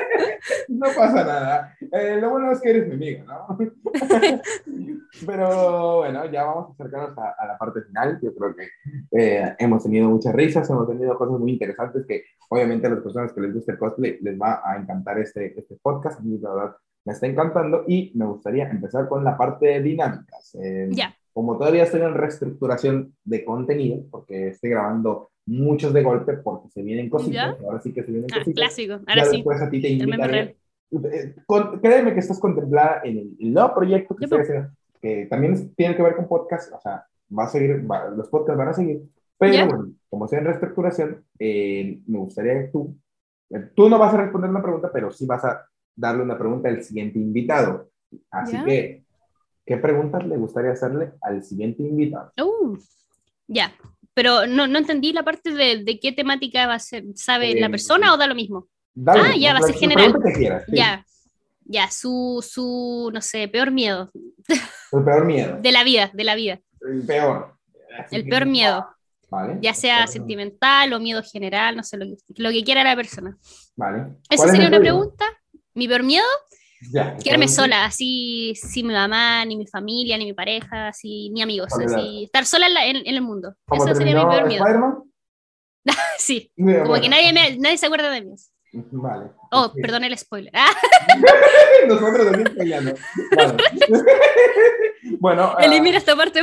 no 0.68 0.86
pasa 0.96 1.24
nada. 1.24 1.76
Eh, 1.92 2.18
lo 2.20 2.30
bueno 2.30 2.50
es 2.52 2.60
que 2.60 2.70
eres 2.70 2.88
mi 2.88 2.94
amigo, 2.94 3.24
¿no? 3.24 3.56
Pero 5.26 5.96
bueno, 5.98 6.24
ya 6.30 6.44
vamos 6.44 6.70
a 6.70 6.72
acercarnos 6.72 7.16
a, 7.18 7.34
a 7.38 7.46
la 7.46 7.58
parte 7.58 7.82
final. 7.82 8.18
Yo 8.22 8.34
creo 8.34 8.54
que 8.54 8.68
eh, 9.12 9.54
hemos 9.58 9.82
tenido 9.82 10.08
muchas 10.08 10.34
risas, 10.34 10.68
hemos 10.68 10.88
tenido 10.88 11.16
cosas 11.16 11.38
muy 11.38 11.52
interesantes 11.52 12.04
que 12.06 12.24
obviamente 12.48 12.86
a 12.86 12.90
las 12.90 13.00
personas 13.00 13.32
que 13.32 13.40
les 13.40 13.54
gusta 13.54 13.72
el 13.72 13.78
cosplay 13.78 14.18
les 14.20 14.38
va 14.38 14.60
a 14.64 14.76
encantar 14.76 15.18
este, 15.18 15.58
este 15.58 15.76
podcast. 15.80 16.20
A 16.20 16.22
mí, 16.22 16.38
la 16.38 16.52
verdad, 16.54 16.76
me 17.04 17.12
está 17.12 17.26
encantando 17.26 17.84
y 17.86 18.12
me 18.14 18.26
gustaría 18.26 18.68
empezar 18.68 19.08
con 19.08 19.24
la 19.24 19.36
parte 19.36 19.66
de 19.66 19.82
dinámicas. 19.82 20.54
Eh, 20.60 20.88
Ya, 20.90 21.14
Como 21.32 21.56
todavía 21.56 21.84
estoy 21.84 22.00
en 22.02 22.14
reestructuración 22.14 23.14
de 23.24 23.44
contenido, 23.44 24.02
porque 24.10 24.48
estoy 24.48 24.70
grabando 24.70 25.30
muchos 25.46 25.92
de 25.92 26.02
golpe 26.02 26.34
porque 26.34 26.68
se 26.70 26.82
vienen 26.82 27.08
cositas, 27.08 27.56
ahora 27.64 27.80
sí 27.80 27.92
que 27.92 28.02
se 28.02 28.10
vienen 28.10 28.30
ah, 28.32 28.38
cositas. 28.38 28.54
clásico. 28.64 28.94
Ya 28.94 29.12
Ahora 29.12 29.24
sí. 29.26 29.36
después 29.36 29.60
a 29.62 29.70
ti 29.70 29.80
te 29.80 29.88
invitaré. 29.90 30.56
Eh, 30.90 31.34
con- 31.46 31.80
créeme 31.80 32.12
que 32.14 32.20
estás 32.20 32.38
contemplada 32.38 33.00
en 33.04 33.18
el, 33.18 33.36
el 33.40 33.52
nuevo 33.52 33.74
proyecto 33.74 34.14
que 34.16 34.22
Ya, 34.22 34.26
estoy 34.26 34.40
haciendo, 34.42 34.70
que 35.00 35.26
también 35.26 35.52
es- 35.54 35.74
tiene 35.76 35.96
que 35.96 36.02
ver 36.02 36.16
con 36.16 36.28
podcast, 36.28 36.72
o 36.72 36.80
sea, 36.80 37.04
va 37.36 37.44
a 37.44 37.48
seguir, 37.48 37.88
va- 37.90 38.08
los 38.10 38.28
podcasts 38.28 38.58
van 38.58 38.68
a 38.68 38.72
seguir, 38.72 39.02
pero 39.38 39.52
Ya. 39.52 39.66
bueno, 39.66 39.92
como 40.08 40.24
estoy 40.24 40.38
en 40.40 40.44
reestructuración, 40.46 41.24
eh, 41.38 42.00
me 42.06 42.18
gustaría 42.18 42.54
que 42.54 42.68
tú, 42.68 42.96
eh, 43.50 43.68
tú 43.74 43.88
no 43.88 43.98
vas 43.98 44.14
a 44.14 44.18
responder 44.18 44.50
una 44.50 44.62
pregunta, 44.62 44.90
pero 44.92 45.10
sí 45.10 45.26
vas 45.26 45.44
a 45.44 45.66
darle 45.94 46.22
una 46.22 46.38
pregunta 46.38 46.68
al 46.68 46.82
siguiente 46.82 47.18
invitado. 47.18 47.88
Así 48.30 48.52
Ya. 48.52 48.64
que, 48.64 49.04
¿qué 49.64 49.76
preguntas 49.78 50.24
le 50.26 50.36
gustaría 50.36 50.70
hacerle 50.72 51.12
al 51.20 51.42
siguiente 51.42 51.82
invitado? 51.82 52.32
Uh, 52.40 52.76
ya, 53.48 53.72
pero 54.16 54.46
no, 54.46 54.66
no 54.66 54.78
entendí 54.78 55.12
la 55.12 55.22
parte 55.22 55.50
de, 55.52 55.84
de 55.84 56.00
qué 56.00 56.10
temática 56.10 56.66
va 56.66 56.74
a 56.74 56.78
ser. 56.78 57.04
¿Sabe 57.14 57.50
Eh, 57.50 57.60
la 57.60 57.68
persona 57.68 58.14
o 58.14 58.16
da 58.16 58.26
lo 58.26 58.34
mismo? 58.34 58.66
Dale, 58.94 59.20
Ah, 59.20 59.36
ya, 59.38 59.52
va 59.52 59.58
a 59.58 59.62
ser 59.62 59.74
general. 59.76 60.14
quieras, 60.34 60.64
sí. 60.66 60.72
Ya, 60.74 61.04
ya, 61.66 61.90
su, 61.90 62.42
su, 62.42 63.10
no 63.12 63.20
sé, 63.20 63.46
peor 63.48 63.70
miedo 63.70 64.10
El 64.92 65.04
peor 65.04 65.26
miedo. 65.26 65.58
de 65.60 65.70
la 65.70 65.84
vida, 65.84 66.10
de 66.14 66.24
la 66.24 66.34
vida. 66.34 66.60
El 66.80 67.04
peor. 67.06 67.56
El 68.10 68.26
peor 68.26 68.46
miedo, 68.46 68.86
Vale. 69.30 69.58
ya 69.60 69.74
sea 69.74 69.96
Perfecto. 69.98 70.12
sentimental 70.12 70.92
o 70.94 70.98
miedo 71.00 71.22
general, 71.22 71.76
no 71.76 71.82
sé, 71.82 71.98
lo 71.98 72.06
que, 72.06 72.16
lo 72.42 72.50
que 72.50 72.64
quiera 72.64 72.84
la 72.84 72.96
persona. 72.96 73.36
Vale. 73.76 73.98
¿Esa 74.30 74.36
¿Cuál 74.36 74.48
es 74.48 74.52
sería 74.52 74.68
una 74.68 74.80
pregunta? 74.80 75.24
¿Mi 75.74 75.86
peor 75.88 76.02
miedo? 76.04 76.24
Ya. 76.92 77.16
Quedarme 77.16 77.22
¿cuál 77.24 77.42
es 77.44 77.50
el 77.50 77.56
sola, 77.56 77.84
así, 77.86 78.54
sin 78.54 78.86
mi 78.86 78.92
mamá, 78.94 79.44
ni 79.44 79.56
mi 79.56 79.66
familia, 79.66 80.18
ni 80.18 80.26
mi 80.26 80.32
pareja, 80.34 80.88
así, 80.88 81.30
ni 81.30 81.42
amigos, 81.42 81.72
así, 81.72 82.24
estar 82.24 82.44
sola 82.44 82.66
en, 82.66 82.74
la- 82.74 82.86
en- 82.86 82.96
en 82.98 83.14
el 83.14 83.22
mundo. 83.22 83.54
Eso 83.72 83.94
sería 83.94 84.14
mi 84.24 84.30
peor 84.30 84.46
miedo. 84.46 84.64
Sí, 86.18 86.50
Mira, 86.56 86.78
como 86.80 86.90
bueno. 86.90 87.02
que 87.04 87.08
nadie, 87.08 87.32
me- 87.32 87.56
nadie 87.58 87.78
se 87.78 87.86
acuerda 87.86 88.10
de 88.10 88.20
mí. 88.22 88.34
Vale. 88.90 89.30
Oh, 89.52 89.72
perdón 89.80 90.04
el 90.04 90.18
spoiler. 90.18 90.52
Ah, 90.54 90.70
Nosotros 91.88 92.26
también 92.26 92.54
peleando. 92.56 92.94
Vale. 93.36 93.56
bueno. 95.20 95.54
ah, 95.56 95.64
elimina 95.64 95.98
esta 95.98 96.16
parte. 96.16 96.40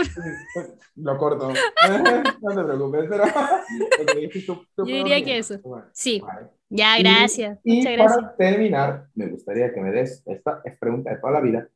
Lo 0.95 1.17
corto. 1.17 1.49
no 1.49 2.55
te 2.55 2.63
preocupes, 2.63 3.05
pero. 3.09 3.23
ok, 3.25 4.45
tu- 4.45 4.65
tu 4.75 4.87
Yo 4.87 4.95
diría 4.95 5.23
que 5.23 5.37
eso. 5.39 5.59
Bueno, 5.63 5.85
Sí, 5.93 6.19
vale. 6.21 6.47
Ya, 6.75 6.97
Y- 6.99 7.03
gracias. 7.03 7.59
Y, 7.63 7.77
Muchas 7.77 7.93
gracias. 7.93 8.17
para 8.17 8.35
terminar, 8.35 9.07
me 9.15 9.27
gustaría 9.27 9.73
que 9.73 9.79
me 9.81 9.91
des 9.91 10.23
esta 10.25 10.61
es 10.65 10.77
pregunta 10.77 11.11
de 11.11 11.17
toda 11.17 11.33
la 11.33 11.41
vida. 11.41 11.67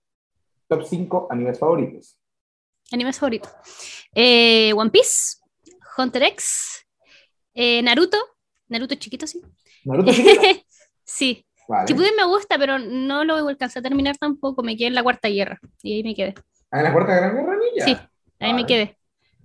Top 0.68 0.84
5 0.84 1.28
animes 1.30 1.60
favoritos. 1.60 2.20
Animes 2.92 3.20
favoritos. 3.20 3.52
Eh, 4.14 4.74
One 4.74 4.90
Piece, 4.92 5.38
Hunter 5.98 6.24
X, 6.24 6.86
eh, 7.54 7.82
Naruto. 7.82 8.18
Naruto 8.70 8.96
chiquito, 8.96 9.28
sí. 9.28 9.42
Naruto 9.86 10.12
chiquito. 10.12 10.42
sí. 11.04 11.44
Vale. 11.70 11.86
Shippuden 11.88 12.16
me 12.16 12.24
gusta, 12.26 12.58
pero 12.58 12.80
no 12.80 13.24
lo 13.26 13.36
alcancé 13.48 13.80
a 13.80 13.82
terminar 13.82 14.16
tampoco. 14.18 14.64
Me 14.64 14.78
quedé 14.78 14.88
en 14.88 14.96
la 14.96 15.04
cuarta 15.04 15.28
guerra. 15.28 15.60
Y 15.84 15.96
ahí 15.96 16.04
me 16.04 16.16
quedé. 16.16 16.34
Ah, 16.72 16.78
en 16.80 16.84
la 16.86 16.94
cuarta 16.94 17.14
gran 17.16 17.36
guerra 17.36 17.58
ninja. 17.58 17.86
Sí, 17.86 17.92
ahí 18.40 18.54
me 18.54 18.62
Vale. 18.64 18.66
quedé. 18.66 18.98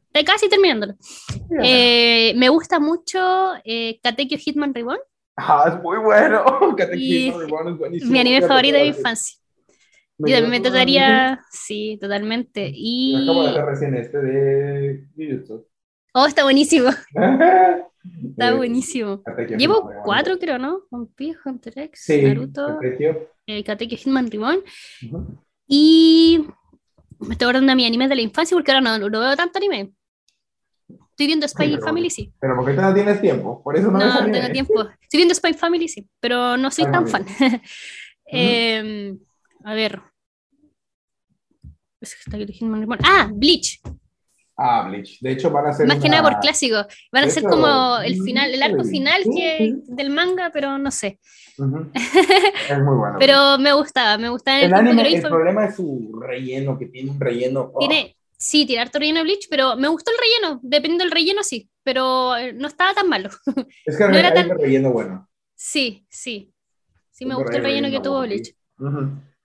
Estoy 0.06 0.24
casi 0.24 0.48
terminándolo. 0.48 0.94
Eh, 1.62 2.32
me 2.36 2.48
gusta 2.48 2.78
mucho 2.78 3.54
eh, 3.64 3.98
Katekyo 4.02 4.36
Hitman 4.38 4.72
Reborn. 4.74 5.00
Ah, 5.36 5.64
es 5.68 5.82
muy 5.82 5.98
bueno. 5.98 6.44
Katekyo 6.76 7.40
Reborn 7.40 7.68
es 7.72 7.78
buenísimo. 7.78 8.12
Mi 8.12 8.18
anime 8.20 8.42
favorito 8.42 8.76
de 8.76 8.82
mi 8.82 8.88
infancia. 8.88 9.38
Me 10.18 10.30
Yo 10.30 10.36
también 10.36 10.50
me 10.50 10.60
trataría. 10.60 11.40
Sí, 11.50 11.98
totalmente. 12.00 12.62
Me 12.62 12.72
Y. 12.74 13.22
acabo 13.22 13.42
de 13.44 13.62
recién 13.64 13.94
este 13.94 14.18
de 14.18 15.06
Jujutsu. 15.16 15.66
Oh, 16.14 16.26
está 16.26 16.44
buenísimo. 16.44 16.90
Está 18.30 18.48
Eh, 18.48 18.54
buenísimo. 18.54 19.22
Llevo 19.56 19.88
cuatro, 20.04 20.38
creo, 20.38 20.58
¿no? 20.58 20.82
Piece, 21.14 21.38
Hunter 21.44 21.78
X, 21.78 22.02
Sí, 22.04 22.22
Naruto, 22.22 22.78
Katekyo. 22.80 23.28
eh, 23.46 23.96
Hitman 23.96 24.30
Reborn. 24.30 24.60
Ujú. 25.06 25.38
Y. 25.68 26.44
Me 27.20 27.32
estoy 27.34 27.46
acordando 27.46 27.70
de 27.70 27.76
mi 27.76 27.86
anime 27.86 28.08
de 28.08 28.16
la 28.16 28.22
infancia 28.22 28.56
porque 28.56 28.72
ahora 28.72 28.80
no, 28.98 29.08
no 29.08 29.20
veo 29.20 29.36
tanto 29.36 29.58
anime. 29.58 29.92
Estoy 31.22 31.26
viendo 31.28 31.46
Spy 31.46 31.78
Family, 31.78 32.10
sí. 32.10 32.32
Pero 32.40 32.56
porque 32.56 32.74
tú 32.74 32.80
no 32.80 32.92
tienes 32.92 33.20
tiempo, 33.20 33.62
por 33.62 33.76
eso 33.76 33.92
no, 33.92 33.98
No, 33.98 34.26
no 34.26 34.32
tengo 34.32 34.50
tiempo. 34.50 34.80
Estoy 35.00 35.18
viendo 35.18 35.34
Spy 35.34 35.54
Family, 35.54 35.86
sí, 35.86 36.08
pero 36.18 36.56
no 36.56 36.68
soy 36.70 36.84
Ah, 36.88 36.90
tan 36.90 37.06
fan. 37.06 37.26
Em, 38.26 39.18
a 39.64 39.74
ver. 39.74 40.00
Ah, 43.04 43.30
Bleach. 43.32 43.80
Ah, 44.56 44.88
Bleach. 44.88 45.20
De 45.20 45.30
hecho, 45.32 45.50
van 45.50 45.66
a 45.66 45.68
hacer 45.70 45.86
Más 45.86 45.98
que 45.98 46.08
nada 46.08 46.22
por 46.28 46.40
clásico. 46.40 46.76
Van 47.12 47.24
a 47.24 47.28
ser 47.28 47.44
hecho, 47.44 47.50
como 47.50 47.98
el 47.98 48.20
final, 48.22 48.52
el 48.52 48.62
arco 48.62 48.82
final 48.82 49.22
que, 49.22 49.76
del 49.86 50.10
manga, 50.10 50.50
pero 50.52 50.78
no 50.78 50.90
sé. 50.90 51.20
Es 52.68 52.78
muy 52.82 52.96
bueno. 52.96 53.16
Pero 53.20 53.58
me 53.58 53.72
gustaba, 53.74 54.18
me 54.18 54.28
gustaba 54.28 54.58
el, 54.58 54.64
el 54.66 54.74
anime, 54.74 55.14
el 55.14 55.22
problema 55.22 55.66
es 55.66 55.76
su 55.76 56.18
relleno, 56.20 56.78
que 56.78 56.86
tiene 56.86 57.10
un 57.10 57.20
relleno. 57.20 57.70
oh, 57.74 57.78
Tiene, 57.78 58.16
sí, 58.42 58.66
tiene 58.66 58.82
harto 58.82 58.98
relleno 58.98 59.18
de 59.18 59.24
Bleach, 59.24 59.46
pero 59.48 59.76
me 59.76 59.88
gustó 59.88 60.10
el 60.10 60.18
relleno. 60.18 60.60
Dependiendo 60.62 61.04
del 61.04 61.12
relleno, 61.12 61.42
sí. 61.42 61.70
Pero 61.84 62.36
eh, 62.36 62.52
no 62.52 62.66
estaba 62.66 62.92
tan 62.94 63.08
malo. 63.08 63.30
es 63.86 63.96
que 63.96 64.08
no 64.08 64.16
era 64.16 64.34
tan- 64.34 64.50
relleno 64.50 64.92
bueno. 64.92 65.28
Sí, 65.54 66.04
sí. 66.08 66.52
Sí, 67.10 67.24
me 67.24 67.36
gustó 67.36 67.56
el 67.56 67.62
relleno 67.62 67.90
que 67.90 68.00
tuvo 68.00 68.20
Bleach. 68.22 68.54
Ujú. 68.78 68.90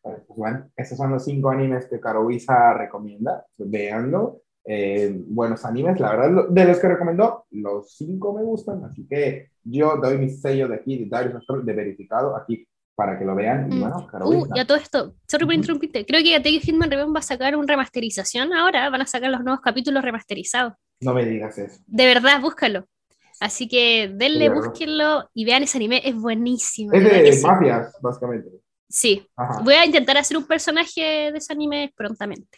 Bueno, 0.04 0.24
pues 0.26 0.38
bueno, 0.38 0.72
estos 0.76 0.98
son 0.98 1.12
los 1.12 1.24
cinco 1.24 1.50
animes 1.50 1.88
que 1.88 2.00
Karuisa 2.00 2.74
recomienda. 2.74 3.46
Veanlo. 3.58 4.42
Eh, 4.70 5.14
buenos 5.28 5.64
animes, 5.64 5.98
la 5.98 6.14
verdad, 6.14 6.50
de 6.50 6.66
los 6.66 6.78
que 6.78 6.90
recomendó, 6.90 7.46
los 7.52 7.96
cinco 7.96 8.34
me 8.34 8.44
gustan, 8.44 8.84
así 8.84 9.08
que 9.08 9.52
yo 9.64 9.96
doy 9.96 10.18
mi 10.18 10.30
sello 10.30 10.68
de 10.68 10.76
aquí, 10.76 11.06
de 11.06 11.40
de 11.64 11.74
verificado, 11.74 12.36
aquí 12.36 12.68
para 12.98 13.18
que 13.18 13.24
lo 13.26 13.36
vean. 13.36 13.72
Y 13.72 13.76
Mm. 13.76 13.80
bueno, 13.80 13.98
Uh, 14.00 14.08
Karuisa. 14.08 14.54
y 14.56 14.60
a 14.60 14.66
todo 14.66 14.78
esto, 14.78 15.14
sorry 15.28 15.46
por 15.46 15.54
interrumpirte. 15.54 16.04
Creo 16.06 16.22
que 16.24 16.36
Attack 16.36 16.62
Hitman 16.64 16.90
Reborn 16.90 17.14
va 17.16 17.20
a 17.20 17.22
sacar 17.22 17.56
una 17.56 17.68
remasterización 17.68 18.54
ahora. 18.54 18.90
Van 18.90 19.02
a 19.02 19.06
sacar 19.06 19.30
los 19.30 19.42
nuevos 19.44 19.62
capítulos 19.62 20.04
remasterizados. 20.04 20.74
No 21.00 21.14
me 21.14 21.24
digas 21.24 21.58
eso. 21.60 21.80
De 21.86 22.06
verdad, 22.08 22.42
búscalo. 22.42 22.86
Así 23.40 23.68
que 23.68 24.12
denle, 24.12 24.50
búsquenlo 24.50 25.30
y 25.36 25.46
vean 25.46 25.62
ese 25.62 25.78
anime. 25.78 26.02
Es 26.04 26.16
buenísimo. 26.16 26.92
Es 26.92 27.04
de 27.04 27.34
sí. 27.34 27.46
mafias, 27.46 27.96
básicamente. 28.02 28.50
Sí, 28.90 29.28
Ajá. 29.36 29.62
voy 29.64 29.76
a 29.76 29.86
intentar 29.86 30.18
hacer 30.18 30.36
un 30.38 30.48
personaje 30.48 31.32
de 31.32 31.38
ese 31.38 31.54
anime 31.54 31.94
prontamente. 31.96 32.58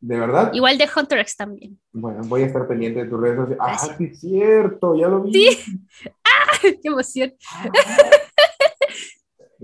¿De 0.00 0.18
verdad? 0.18 0.50
Igual 0.54 0.78
de 0.78 0.88
Hunter 0.96 1.18
X 1.20 1.36
también. 1.36 1.78
Bueno, 1.92 2.22
voy 2.24 2.42
a 2.42 2.46
estar 2.46 2.66
pendiente 2.66 3.04
de 3.04 3.10
tus 3.10 3.20
redes 3.20 3.36
sociales. 3.36 3.58
Ah, 3.60 3.78
sí, 3.98 4.04
es 4.04 4.18
cierto, 4.20 4.96
ya 4.96 5.06
lo 5.08 5.22
vi. 5.22 5.32
Sí. 5.32 5.58
¡Qué 6.82 6.88
emoción! 6.88 7.32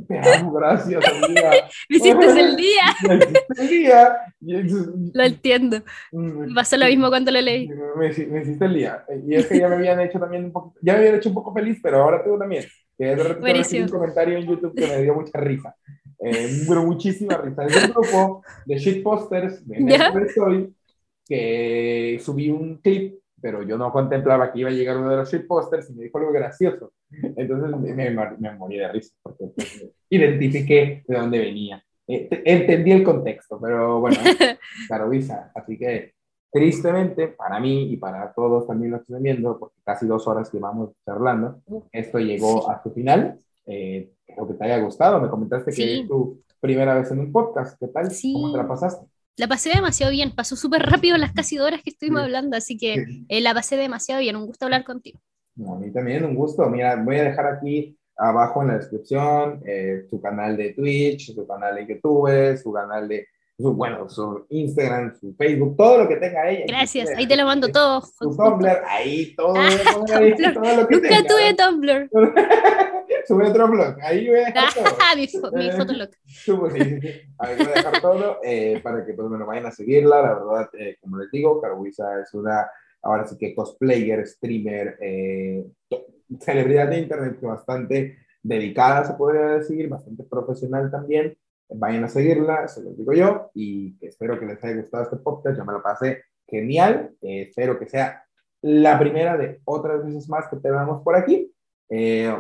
Te 0.09 0.19
amo, 0.19 0.53
gracias, 0.53 1.03
amiga. 1.05 1.51
Me 1.89 1.97
hiciste 1.97 2.41
el 2.41 2.57
día. 2.57 2.83
Me 3.09 3.15
hiciste 3.17 3.63
el 3.63 3.69
día. 3.69 4.17
Lo 5.15 5.23
entiendo. 5.25 5.83
Me 6.13 6.55
pasó 6.55 6.77
lo 6.77 6.87
mismo 6.87 7.09
cuando 7.09 7.31
lo 7.31 7.41
leí. 7.41 7.69
Me, 7.69 8.09
me, 8.09 8.43
hiciste 8.43 8.65
el 8.65 8.75
día. 8.75 9.05
Y 9.27 9.35
es 9.35 9.47
que 9.47 9.59
ya 9.59 9.69
me 9.69 9.77
habían 9.77 10.01
hecho 10.01 10.19
también 10.19 10.45
un 10.45 10.53
poco, 10.53 10.75
ya 10.83 10.93
me 10.93 10.99
habían 11.01 11.15
hecho 11.17 11.29
un 11.29 11.35
poco 11.35 11.53
feliz, 11.53 11.79
pero 11.83 12.03
ahora 12.03 12.23
tú 12.23 12.39
también. 12.39 12.65
Que 12.99 13.05
de 13.05 13.17
repente 13.17 13.83
un 13.83 13.89
comentario 13.89 14.39
en 14.39 14.47
YouTube 14.47 14.75
que 14.75 14.87
me 14.87 15.03
dio 15.03 15.15
mucha 15.15 15.39
risa. 15.39 15.75
Eh, 16.19 16.65
pero 16.69 16.83
muchísima 16.85 17.37
risa. 17.37 17.65
Es 17.67 17.85
un 17.85 17.91
grupo 17.91 18.43
de 18.65 18.79
shitposters 18.79 19.67
de 19.67 19.81
Netflix 19.81 20.39
hoy 20.39 20.75
que 21.27 22.21
subí 22.23 22.51
un 22.51 22.77
clip 22.79 23.17
pero 23.47 23.63
yo 23.63 23.79
no 23.79 23.93
contemplaba 23.93 24.51
que 24.51 24.59
iba 24.59 24.71
a 24.71 24.73
llegar 24.73 24.97
uno 24.97 25.09
de 25.09 25.19
los 25.19 25.31
shitposters 25.31 25.89
y 25.91 25.93
me 25.93 26.03
dijo 26.03 26.19
algo 26.19 26.33
gracioso. 26.33 26.93
Entonces 27.37 27.79
me, 27.79 28.11
me, 28.11 28.53
morí 28.57 28.77
de 28.77 28.91
risa 28.91 29.15
porque 29.23 29.45
pues, 29.55 29.87
identifiqué 30.11 31.05
de 31.07 31.17
dónde 31.17 31.39
venía. 31.39 31.81
Eh, 32.09 32.29
entendí 32.45 32.91
el 32.91 33.05
contexto, 33.05 33.61
pero 33.61 34.01
bueno, 34.01 34.17
claro, 34.89 35.09
Visa. 35.09 35.53
Así 35.55 35.79
que 35.79 36.15
tristemente, 36.51 37.29
para 37.29 37.61
mí 37.61 37.85
y 37.93 37.97
para 37.99 38.33
todos 38.33 38.67
también 38.67 38.91
los 38.91 39.03
que 39.03 39.13
están 39.13 39.23
viendo, 39.23 39.61
porque 39.61 39.77
casi 39.85 40.09
dos 40.09 40.27
horas 40.27 40.51
que 40.51 40.59
vamos 40.59 40.91
charlando, 41.05 41.63
esto 41.93 42.19
llegó 42.19 42.69
a 42.69 42.83
su 42.83 42.91
final. 42.91 43.39
Eh, 43.65 44.11
espero 44.27 44.49
que 44.49 44.55
te 44.55 44.65
haya 44.65 44.79
gustado. 44.81 45.21
Me 45.21 45.29
comentaste 45.29 45.71
que 45.71 46.01
es 46.01 46.09
tu 46.09 46.43
primera 46.59 46.99
vez 46.99 47.13
en 47.13 47.21
un 47.21 47.31
podcast. 47.31 47.79
¿Qué 47.79 47.87
tal? 47.87 48.09
¿Cómo 48.33 48.51
te 48.51 48.59
la 48.59 48.67
pasaste? 48.67 49.07
La 49.37 49.49
pasé 49.49 49.71
demasiado 49.71 50.13
bien, 50.13 50.33
pasó 50.35 50.57
súper 50.57 50.83
rápido 50.83 51.17
las 51.19 51.33
casi 51.33 51.57
dos 51.57 51.67
horas 51.67 51.83
que 51.83 51.91
estuvimos 51.91 52.23
hablando, 52.23 52.57
así 52.57 52.77
que 52.77 53.05
eh, 53.29 53.41
la 53.41 53.53
pasé 53.53 53.77
demasiado 53.77 54.21
bien, 54.21 54.37
un 54.37 54.47
gusto 54.47 54.65
hablar 54.65 54.85
contigo. 54.85 55.21
a 55.69 55.75
mí 55.75 55.93
también, 55.93 56.25
un 56.25 56.35
gusto. 56.35 56.69
Mira, 56.69 56.97
voy 56.97 57.17
a 57.17 57.25
dejar 57.25 57.47
aquí 57.47 57.99
abajo 58.17 58.63
en 58.63 58.69
la 58.69 58.79
descripción 58.79 59.61
eh, 59.67 60.07
tu 60.11 60.21
canal 60.21 60.57
de 60.57 60.73
Twitch, 60.73 61.35
tu 61.35 61.47
canal 61.47 61.77
de 61.77 61.87
YouTube, 61.87 62.57
su 62.57 62.73
canal 62.73 63.07
de, 63.09 63.27
su, 63.59 63.73
bueno, 63.75 64.09
su 64.09 64.47
Instagram, 64.49 65.15
su 65.21 65.35
Facebook, 65.35 65.77
todo 65.77 66.03
lo 66.03 66.09
que 66.09 66.17
tenga 66.17 66.49
ella. 66.49 66.65
Gracias, 66.67 67.11
ahí 67.17 67.27
te 67.27 67.37
lo 67.37 67.45
mando 67.45 67.69
todo. 67.69 68.01
Su 68.01 68.35
Tumblr, 68.37 68.83
ahí 68.87 69.35
todo, 69.35 69.55
ah, 69.57 69.69
ahí, 70.15 70.35
todo 70.35 70.77
lo 70.77 70.89
que 70.89 70.97
Nunca 70.97 71.23
tuve 71.27 71.55
Tumblr. 71.55 72.11
sube 73.27 73.49
otro 73.49 73.69
blog. 73.69 73.97
Ahí 74.03 74.29
voy 74.29 74.41
a 74.41 74.47
dejar 74.47 74.75
todo. 74.75 75.53
mi, 75.53 75.65
mi 75.65 75.71
fotolog. 75.73 76.11
Ahí 77.39 77.57
voy 77.57 77.67
a 77.67 77.75
dejar 77.75 78.01
todo 78.01 78.39
eh, 78.43 78.81
para 78.83 79.05
que 79.05 79.15
pues, 79.15 79.29
bueno, 79.29 79.47
vayan 79.47 79.67
a 79.67 79.71
seguirla. 79.71 80.23
La 80.23 80.35
verdad, 80.35 80.71
eh, 80.75 80.97
como 81.01 81.19
les 81.19 81.31
digo, 81.31 81.61
Carbuiza 81.61 82.21
es 82.21 82.33
una, 82.35 82.69
ahora 83.03 83.27
sí 83.27 83.37
que 83.39 83.55
cosplayer, 83.55 84.27
streamer, 84.27 84.97
eh, 85.01 85.65
celebridad 86.41 86.89
de 86.89 86.99
internet 86.99 87.41
bastante 87.41 88.19
dedicada, 88.43 89.05
se 89.05 89.15
podría 89.15 89.59
decir, 89.59 89.89
bastante 89.89 90.25
profesional 90.25 90.91
también. 90.91 91.37
Vayan 91.69 92.05
a 92.05 92.09
seguirla, 92.09 92.69
se 92.69 92.83
los 92.83 92.97
digo 92.97 93.13
yo, 93.13 93.51
y 93.55 93.97
espero 94.01 94.39
que 94.39 94.47
les 94.47 94.63
haya 94.63 94.77
gustado 94.77 95.03
este 95.05 95.17
podcast. 95.17 95.59
Yo 95.59 95.65
me 95.65 95.73
lo 95.73 95.83
pasé 95.83 96.23
genial. 96.47 97.11
espero 97.21 97.77
que 97.79 97.89
sea 97.89 98.23
la 98.63 98.99
primera 98.99 99.37
de 99.37 99.61
otras 99.65 100.05
veces 100.05 100.29
más 100.29 100.49
que 100.49 100.57
te 100.57 100.71
veamos 100.71 101.03
por 101.03 101.17
aquí. 101.17 101.53
Eh, 101.89 102.35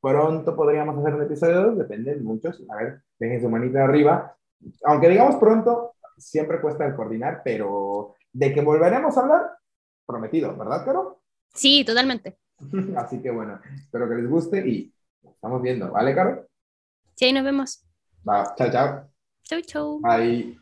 Pronto 0.00 0.54
podríamos 0.54 0.98
hacer 0.98 1.14
un 1.14 1.22
episodio 1.22 1.62
2, 1.62 1.78
depende 1.78 2.14
de 2.14 2.20
muchos. 2.20 2.62
A 2.70 2.76
ver, 2.76 3.02
dejen 3.18 3.42
su 3.42 3.48
manita 3.48 3.84
arriba. 3.84 4.36
Aunque 4.84 5.08
digamos 5.08 5.36
pronto, 5.36 5.94
siempre 6.16 6.60
cuesta 6.60 6.86
el 6.86 6.94
coordinar, 6.94 7.42
pero 7.44 8.14
de 8.32 8.52
que 8.52 8.60
volveremos 8.60 9.16
a 9.16 9.20
hablar, 9.20 9.58
prometido, 10.06 10.56
¿verdad, 10.56 10.84
Caro? 10.84 11.22
Sí, 11.54 11.84
totalmente. 11.84 12.38
Así 12.96 13.20
que 13.20 13.30
bueno, 13.30 13.60
espero 13.76 14.08
que 14.08 14.14
les 14.16 14.28
guste 14.28 14.66
y 14.68 14.92
nos 15.22 15.34
estamos 15.34 15.62
viendo, 15.62 15.90
¿vale, 15.90 16.14
Caro? 16.14 16.46
Sí, 17.14 17.32
nos 17.32 17.44
vemos. 17.44 17.84
Va, 18.28 18.54
chao, 18.56 18.70
chao. 18.70 19.10
Chau, 19.42 19.60
chau. 19.62 20.00
Bye. 20.00 20.58